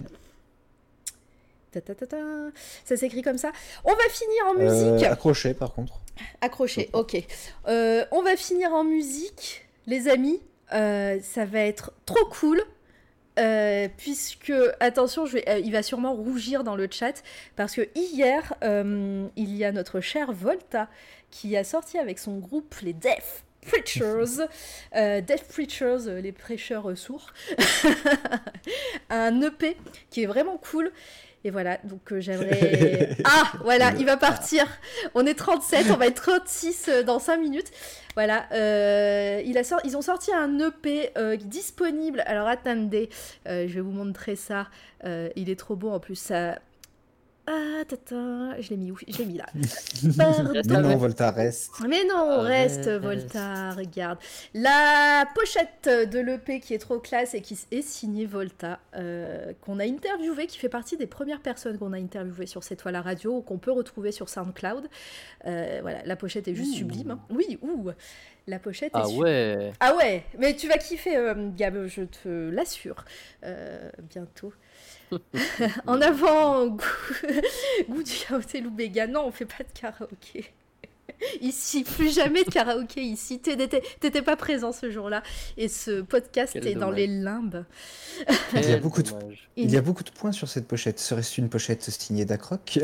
Ta, 1.72 1.82
ta, 1.82 1.96
ta, 1.96 2.08
ta. 2.08 2.18
Ça 2.86 2.96
s'écrit 2.98 3.22
comme 3.22 3.38
ça. 3.38 3.52
On 3.84 3.92
va 3.94 4.10
finir 4.10 4.46
en 4.48 4.60
Euh, 4.60 4.92
musique. 4.94 5.06
accroché 5.06 5.54
par 5.54 5.74
contre. 5.74 6.00
Accroché, 6.42 6.90
ok. 6.94 7.18
Euh, 7.68 8.06
on 8.12 8.22
va 8.24 8.36
finir 8.38 8.74
en 8.74 8.84
musique, 8.84 9.68
les 9.86 10.08
amis. 10.08 10.42
Euh, 10.74 11.20
ça 11.22 11.46
va 11.46 11.60
être 11.62 11.92
trop 12.06 12.26
cool. 12.26 12.62
puisque, 13.98 14.52
attention, 14.80 15.26
je 15.28 15.34
vais, 15.34 15.62
il 15.64 15.72
va 15.72 15.84
sûrement 15.84 16.14
rougir 16.16 16.64
dans 16.64 16.76
le 16.76 16.88
chat, 16.90 17.22
parce 17.56 17.76
que 17.76 17.88
hier, 17.96 18.56
il 18.64 19.56
y 19.56 19.64
a 19.64 19.72
notre 19.72 20.00
cher 20.02 20.32
Volta 20.32 20.88
qui 21.30 21.56
a 21.56 21.64
sorti 21.64 21.98
avec 22.00 22.18
son 22.18 22.38
groupe 22.40 22.74
les 22.82 22.94
Deaf 22.94 23.44
Preachers, 23.62 24.48
euh, 24.96 25.22
Deaf 25.22 25.44
Preachers, 25.50 26.08
euh, 26.08 26.22
les 26.22 26.32
prêcheurs 26.32 26.90
euh, 26.90 26.96
sourds, 26.96 27.28
un 29.10 29.42
EP 29.42 29.78
qui 30.10 30.24
est 30.24 30.26
vraiment 30.26 30.58
cool. 30.58 30.92
Et 31.44 31.52
voilà, 31.52 31.78
donc 31.84 32.12
euh, 32.12 32.20
j'aimerais. 32.20 33.10
Ah, 33.24 33.52
voilà, 33.64 33.94
il 34.00 34.06
va 34.06 34.18
partir. 34.18 34.66
On 35.16 35.26
est 35.26 35.34
37, 35.36 35.88
on 35.92 35.96
va 35.96 36.08
être 36.08 36.22
36 36.22 36.88
euh, 36.90 37.04
dans 37.04 37.20
5 37.20 37.38
minutes. 37.38 37.72
Voilà, 38.16 38.48
euh, 38.52 39.42
il 39.46 39.58
a 39.58 39.64
sor- 39.64 39.80
ils 39.86 39.96
ont 39.96 40.02
sorti 40.02 40.32
un 40.34 40.58
EP 40.60 41.12
disponible. 41.40 42.24
Alors 42.26 42.48
attendez, 42.48 43.10
je 43.46 43.66
vais 43.68 43.82
vous 43.82 43.92
montrer 43.92 44.36
ça. 44.36 44.68
Il 45.06 45.50
est 45.50 45.60
trop 45.60 45.76
beau 45.76 45.90
en 45.92 46.00
plus. 46.00 46.16
Ça... 46.16 46.58
Ah, 47.50 47.84
tata, 47.88 48.60
je 48.60 48.70
l'ai 48.72 48.76
mis 48.78 48.92
où? 48.92 48.98
Je 49.08 49.18
l'ai 49.20 49.26
mis 49.26 49.38
là. 49.38 49.46
Pardon. 50.18 50.52
Mais 50.54 50.82
non, 50.82 50.98
Volta 50.98 51.32
reste. 51.32 51.72
Mais 51.88 52.04
non, 52.04 52.42
reste 52.42 52.86
Reste. 52.88 52.90
Volta, 53.02 53.72
regarde. 53.72 54.20
La 54.54 55.26
pochette 55.34 55.88
de 56.12 56.20
l'EP 56.20 56.60
qui 56.60 56.74
est 56.74 56.78
trop 56.78 57.00
classe 57.00 57.34
et 57.36 57.42
qui 57.42 57.58
est 57.72 57.82
signée 57.82 58.26
Volta, 58.26 58.80
euh, 58.98 59.54
qu'on 59.62 59.80
a 59.80 59.86
interviewé, 59.86 60.48
qui 60.48 60.58
fait 60.58 60.68
partie 60.68 60.98
des 60.98 61.08
premières 61.08 61.40
personnes 61.42 61.78
qu'on 61.78 61.94
a 61.94 61.98
interviewées 61.98 62.48
sur 62.48 62.66
cette 62.66 62.80
toile 62.80 62.96
à 62.96 63.02
radio, 63.02 63.38
ou 63.38 63.42
qu'on 63.42 63.60
peut 63.60 63.72
retrouver 63.72 64.12
sur 64.12 64.28
SoundCloud. 64.28 64.88
Euh, 65.46 65.80
voilà, 65.82 66.00
la 66.04 66.16
pochette 66.18 66.50
est 66.50 66.56
juste 66.56 66.74
Ouh. 66.74 66.78
sublime. 66.80 67.12
hein. 67.12 67.20
Oui, 67.30 67.58
ouh, 67.62 67.92
la 68.48 68.60
pochette 68.60 68.92
Ah 68.94 69.04
est 69.10 69.16
ouais. 69.16 69.72
Ah 69.80 69.96
ouais, 69.96 70.24
mais 70.38 70.54
tu 70.54 70.68
vas 70.68 70.78
kiffer, 70.78 71.16
euh, 71.16 71.50
Gab, 71.56 71.86
je 71.88 72.02
te 72.04 72.50
l'assure. 72.50 73.06
Euh, 73.46 73.90
bientôt. 74.10 74.52
en 75.88 76.02
avant, 76.02 76.68
goût, 76.68 76.84
goût 77.90 78.04
du 78.04 78.12
karaoké 78.12 78.62
Loubega. 78.62 79.08
Non, 79.08 79.26
on 79.26 79.32
fait 79.32 79.46
pas 79.46 79.64
de 79.64 79.80
karaoké. 79.80 80.52
Ici, 81.42 81.84
plus 81.84 82.14
jamais 82.14 82.44
de 82.44 82.50
karaoké 82.50 83.02
ici. 83.02 83.40
T'étais 83.40 84.22
pas 84.22 84.36
présent 84.36 84.72
ce 84.72 84.92
jour-là. 84.92 85.24
Et 85.58 85.68
ce 85.68 86.02
podcast 86.02 86.54
Quel 86.54 86.68
est 86.68 86.76
dans 86.76 86.92
les 86.92 87.08
limbes. 87.08 87.66
Il 88.54 88.70
y, 88.70 88.74
a 88.74 88.78
beaucoup 88.78 89.02
de... 89.02 89.10
dommage. 89.10 89.50
il 89.56 89.72
y 89.72 89.78
a 89.78 89.82
beaucoup 89.82 90.04
de 90.04 90.12
points 90.12 90.32
sur 90.32 90.48
cette 90.48 90.68
pochette. 90.68 91.00
Serait-ce 91.00 91.42
une 91.42 91.50
pochette 91.50 91.82
signée 91.82 92.26
d'Acroc 92.26 92.80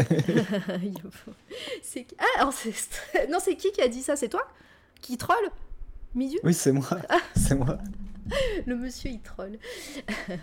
ah, 2.18 2.40
alors 2.40 2.53
non, 3.30 3.38
c'est 3.40 3.56
qui 3.56 3.72
qui 3.72 3.82
a 3.82 3.88
dit 3.88 4.02
ça? 4.02 4.15
C'est 4.15 4.30
toi? 4.30 4.48
Qui 5.02 5.18
troll? 5.18 5.49
Midu? 6.15 6.38
Oui, 6.44 6.53
c'est 6.53 6.72
moi. 6.72 6.90
C'est 7.36 7.56
moi. 7.56 7.78
Le 8.65 8.76
monsieur, 8.76 9.11
il 9.11 9.20
troll. 9.20 9.60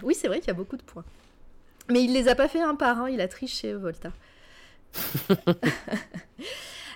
oui, 0.02 0.14
c'est 0.14 0.28
vrai 0.28 0.38
qu'il 0.38 0.48
y 0.48 0.52
a 0.52 0.54
beaucoup 0.54 0.76
de 0.76 0.82
points. 0.82 1.04
Mais 1.90 2.02
il 2.04 2.12
les 2.12 2.28
a 2.28 2.34
pas 2.34 2.48
fait 2.48 2.60
un 2.60 2.74
par 2.74 3.00
un, 3.02 3.10
il 3.10 3.20
a 3.20 3.28
triché, 3.28 3.74
Volta. 3.74 4.12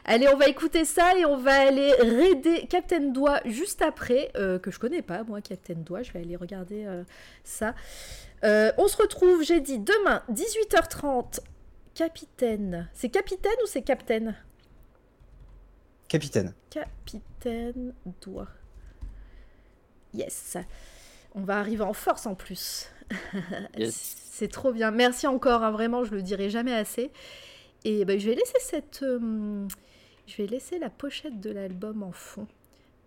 Allez, 0.06 0.28
on 0.28 0.36
va 0.36 0.48
écouter 0.48 0.84
ça 0.84 1.16
et 1.16 1.24
on 1.24 1.38
va 1.38 1.66
aller 1.66 1.92
raider 1.94 2.66
Captain 2.68 3.10
Doigt 3.10 3.40
juste 3.46 3.80
après, 3.80 4.30
euh, 4.36 4.58
que 4.58 4.70
je 4.70 4.78
connais 4.78 5.00
pas, 5.00 5.24
moi, 5.24 5.40
Captain 5.40 5.74
Doigt. 5.74 6.02
Je 6.02 6.12
vais 6.12 6.20
aller 6.20 6.36
regarder 6.36 6.84
euh, 6.84 7.04
ça. 7.42 7.74
Euh, 8.44 8.70
on 8.76 8.86
se 8.86 8.98
retrouve, 8.98 9.42
j'ai 9.42 9.60
dit, 9.60 9.78
demain, 9.78 10.22
18h30. 10.30 11.40
Capitaine. 11.94 12.88
C'est 12.92 13.08
capitaine 13.08 13.52
ou 13.62 13.66
c'est 13.66 13.82
capitaine 13.82 14.34
Capitaine. 16.08 16.52
Capitaine 16.68 17.94
Doigt. 18.20 18.48
Yes. 20.12 20.56
On 21.34 21.42
va 21.42 21.58
arriver 21.58 21.82
en 21.82 21.92
force 21.92 22.26
en 22.26 22.34
plus. 22.34 22.88
Yes. 23.76 24.16
C'est 24.30 24.48
trop 24.50 24.72
bien. 24.72 24.90
Merci 24.90 25.26
encore, 25.28 25.62
hein, 25.62 25.70
vraiment, 25.70 26.04
je 26.04 26.12
le 26.14 26.22
dirai 26.22 26.50
jamais 26.50 26.74
assez. 26.74 27.10
Et 27.84 28.04
ben, 28.04 28.18
je 28.18 28.28
vais 28.30 28.34
laisser 28.34 28.58
cette. 28.60 29.02
euh, 29.02 29.66
je 30.26 30.36
vais 30.36 30.46
laisser 30.48 30.78
la 30.78 30.90
pochette 30.90 31.40
de 31.40 31.50
l'album 31.50 32.02
en 32.02 32.12
fond. 32.12 32.48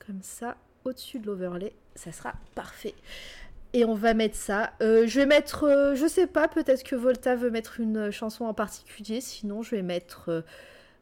Comme 0.06 0.22
ça, 0.22 0.56
au-dessus 0.86 1.20
de 1.20 1.26
l'overlay. 1.26 1.74
Ça 1.96 2.12
sera 2.12 2.34
parfait. 2.56 2.94
Et 3.74 3.84
on 3.86 3.94
va 3.96 4.14
mettre 4.14 4.36
ça. 4.38 4.72
Euh, 4.82 5.06
je 5.08 5.20
vais 5.20 5.26
mettre. 5.26 5.64
euh, 5.66 5.96
je 5.96 6.08
sais 6.08 6.28
pas, 6.28 6.48
peut-être 6.48 6.84
que 6.84 6.96
Volta 6.96 7.36
veut 7.36 7.50
mettre 7.50 7.80
une 7.82 8.12
chanson 8.12 8.46
en 8.46 8.54
particulier. 8.54 9.20
Sinon, 9.20 9.64
je 9.64 9.72
vais 9.76 9.82
mettre. 9.82 10.44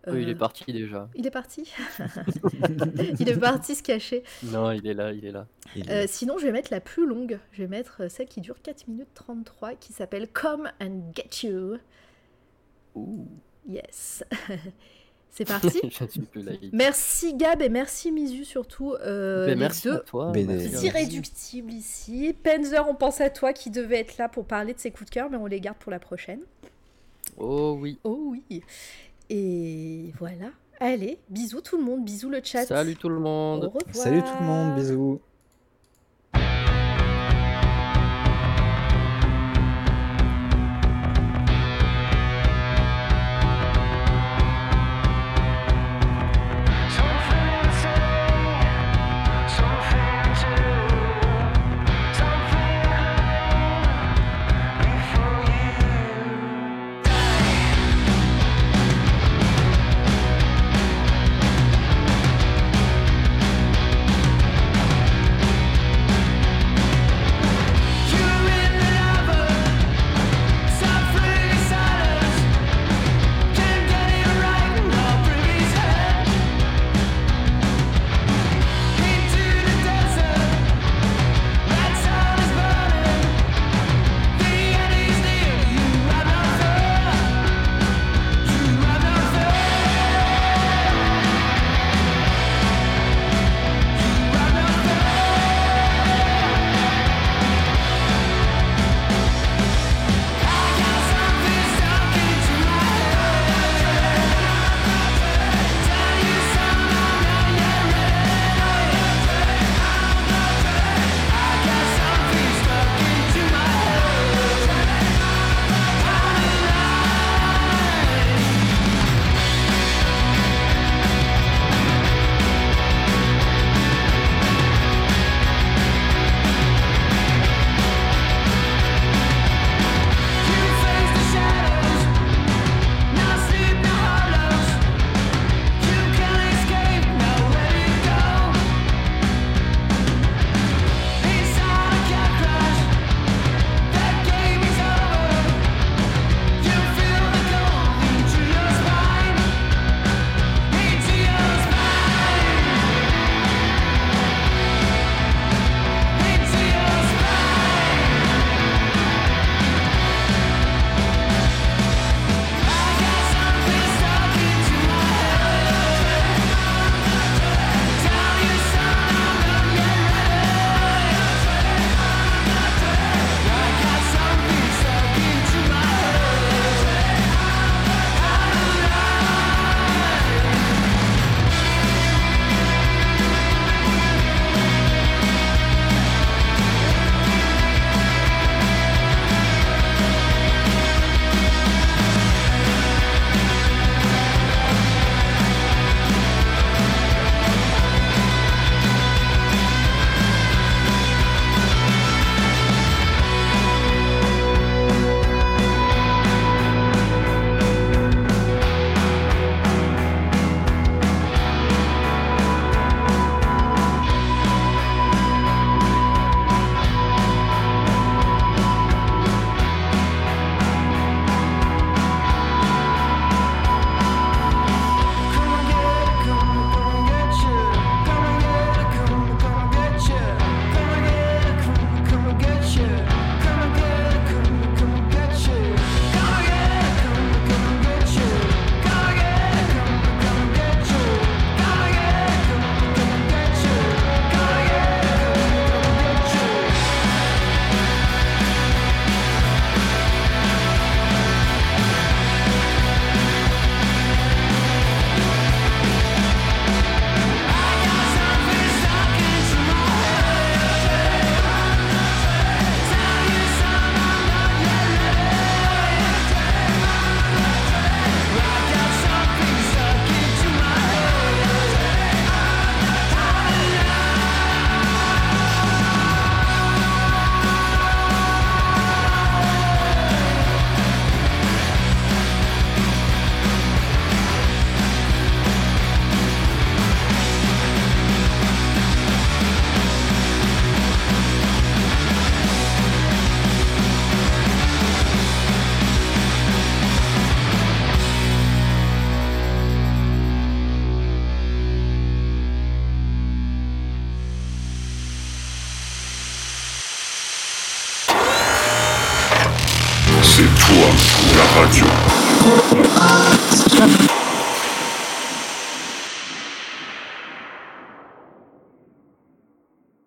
Euh, 0.08 0.12
Oui, 0.14 0.22
il 0.24 0.28
euh, 0.28 0.32
est 0.32 0.36
parti 0.36 0.72
déjà. 0.72 1.10
il 1.16 1.26
est 1.28 1.32
parti 1.32 1.72
Il 3.20 3.30
est 3.30 3.38
parti 3.40 3.76
se 3.76 3.84
cacher. 3.84 4.24
Non, 4.44 4.72
il 4.72 4.86
est 4.88 4.94
là, 4.94 5.12
il 5.14 5.26
est 5.26 5.32
là. 5.32 5.48
Euh, 5.90 6.06
sinon, 6.08 6.38
je 6.38 6.46
vais 6.46 6.52
mettre 6.52 6.72
la 6.72 6.80
plus 6.82 7.06
longue. 7.08 7.40
Je 7.52 7.64
vais 7.64 7.68
mettre 7.68 8.04
euh, 8.04 8.10
celle 8.10 8.28
qui 8.28 8.42
dure 8.42 8.62
4 8.62 8.88
minutes 8.88 9.10
33, 9.16 9.74
qui 9.76 9.94
s'appelle 9.94 10.28
Come 10.30 10.70
and 10.82 11.12
Get 11.16 11.48
You. 11.48 11.78
Yes. 13.68 14.24
C'est 15.32 15.44
parti. 15.46 15.82
Merci 16.72 17.34
Gab 17.36 17.62
et 17.62 17.68
merci 17.68 18.10
Misu 18.10 18.46
surtout. 18.46 18.94
euh, 19.02 19.48
Ben, 19.48 19.56
les 19.56 19.60
merci 19.60 19.84
deux. 19.84 19.96
à 19.96 20.00
toi. 20.00 20.32
Ben, 20.32 20.48
merci 20.48 20.70
C'est 20.70 20.76
à 20.78 20.80
vous. 20.80 20.86
irréductible 20.86 21.74
ici. 21.74 22.34
Penzer, 22.42 22.88
on 22.88 22.96
pense 22.96 23.20
à 23.20 23.30
toi 23.30 23.52
qui 23.52 23.70
devait 23.70 24.00
être 24.00 24.18
là 24.18 24.30
pour 24.30 24.46
parler 24.46 24.74
de 24.74 24.80
ses 24.80 24.92
coups 24.92 25.10
de 25.10 25.14
cœur, 25.14 25.30
mais 25.30 25.36
on 25.36 25.46
les 25.46 25.60
garde 25.60 25.78
pour 25.78 25.92
la 25.92 26.00
prochaine. 26.00 26.40
Oh 27.38 27.78
oui. 27.78 28.00
Oh 28.06 28.28
oui. 28.50 28.62
Et 29.30 30.14
voilà. 30.20 30.52
Allez, 30.80 31.20
bisous 31.30 31.62
tout 31.62 31.78
le 31.78 31.84
monde, 31.84 32.04
bisous 32.04 32.30
le 32.30 32.42
chat. 32.44 32.66
Salut 32.66 32.96
tout 32.96 33.10
le 33.10 33.20
monde. 33.20 33.66
Au 33.66 33.68
revoir. 33.68 33.84
Salut 33.92 34.22
tout 34.22 34.34
le 34.40 34.46
monde, 34.46 34.76
bisous. 34.76 35.22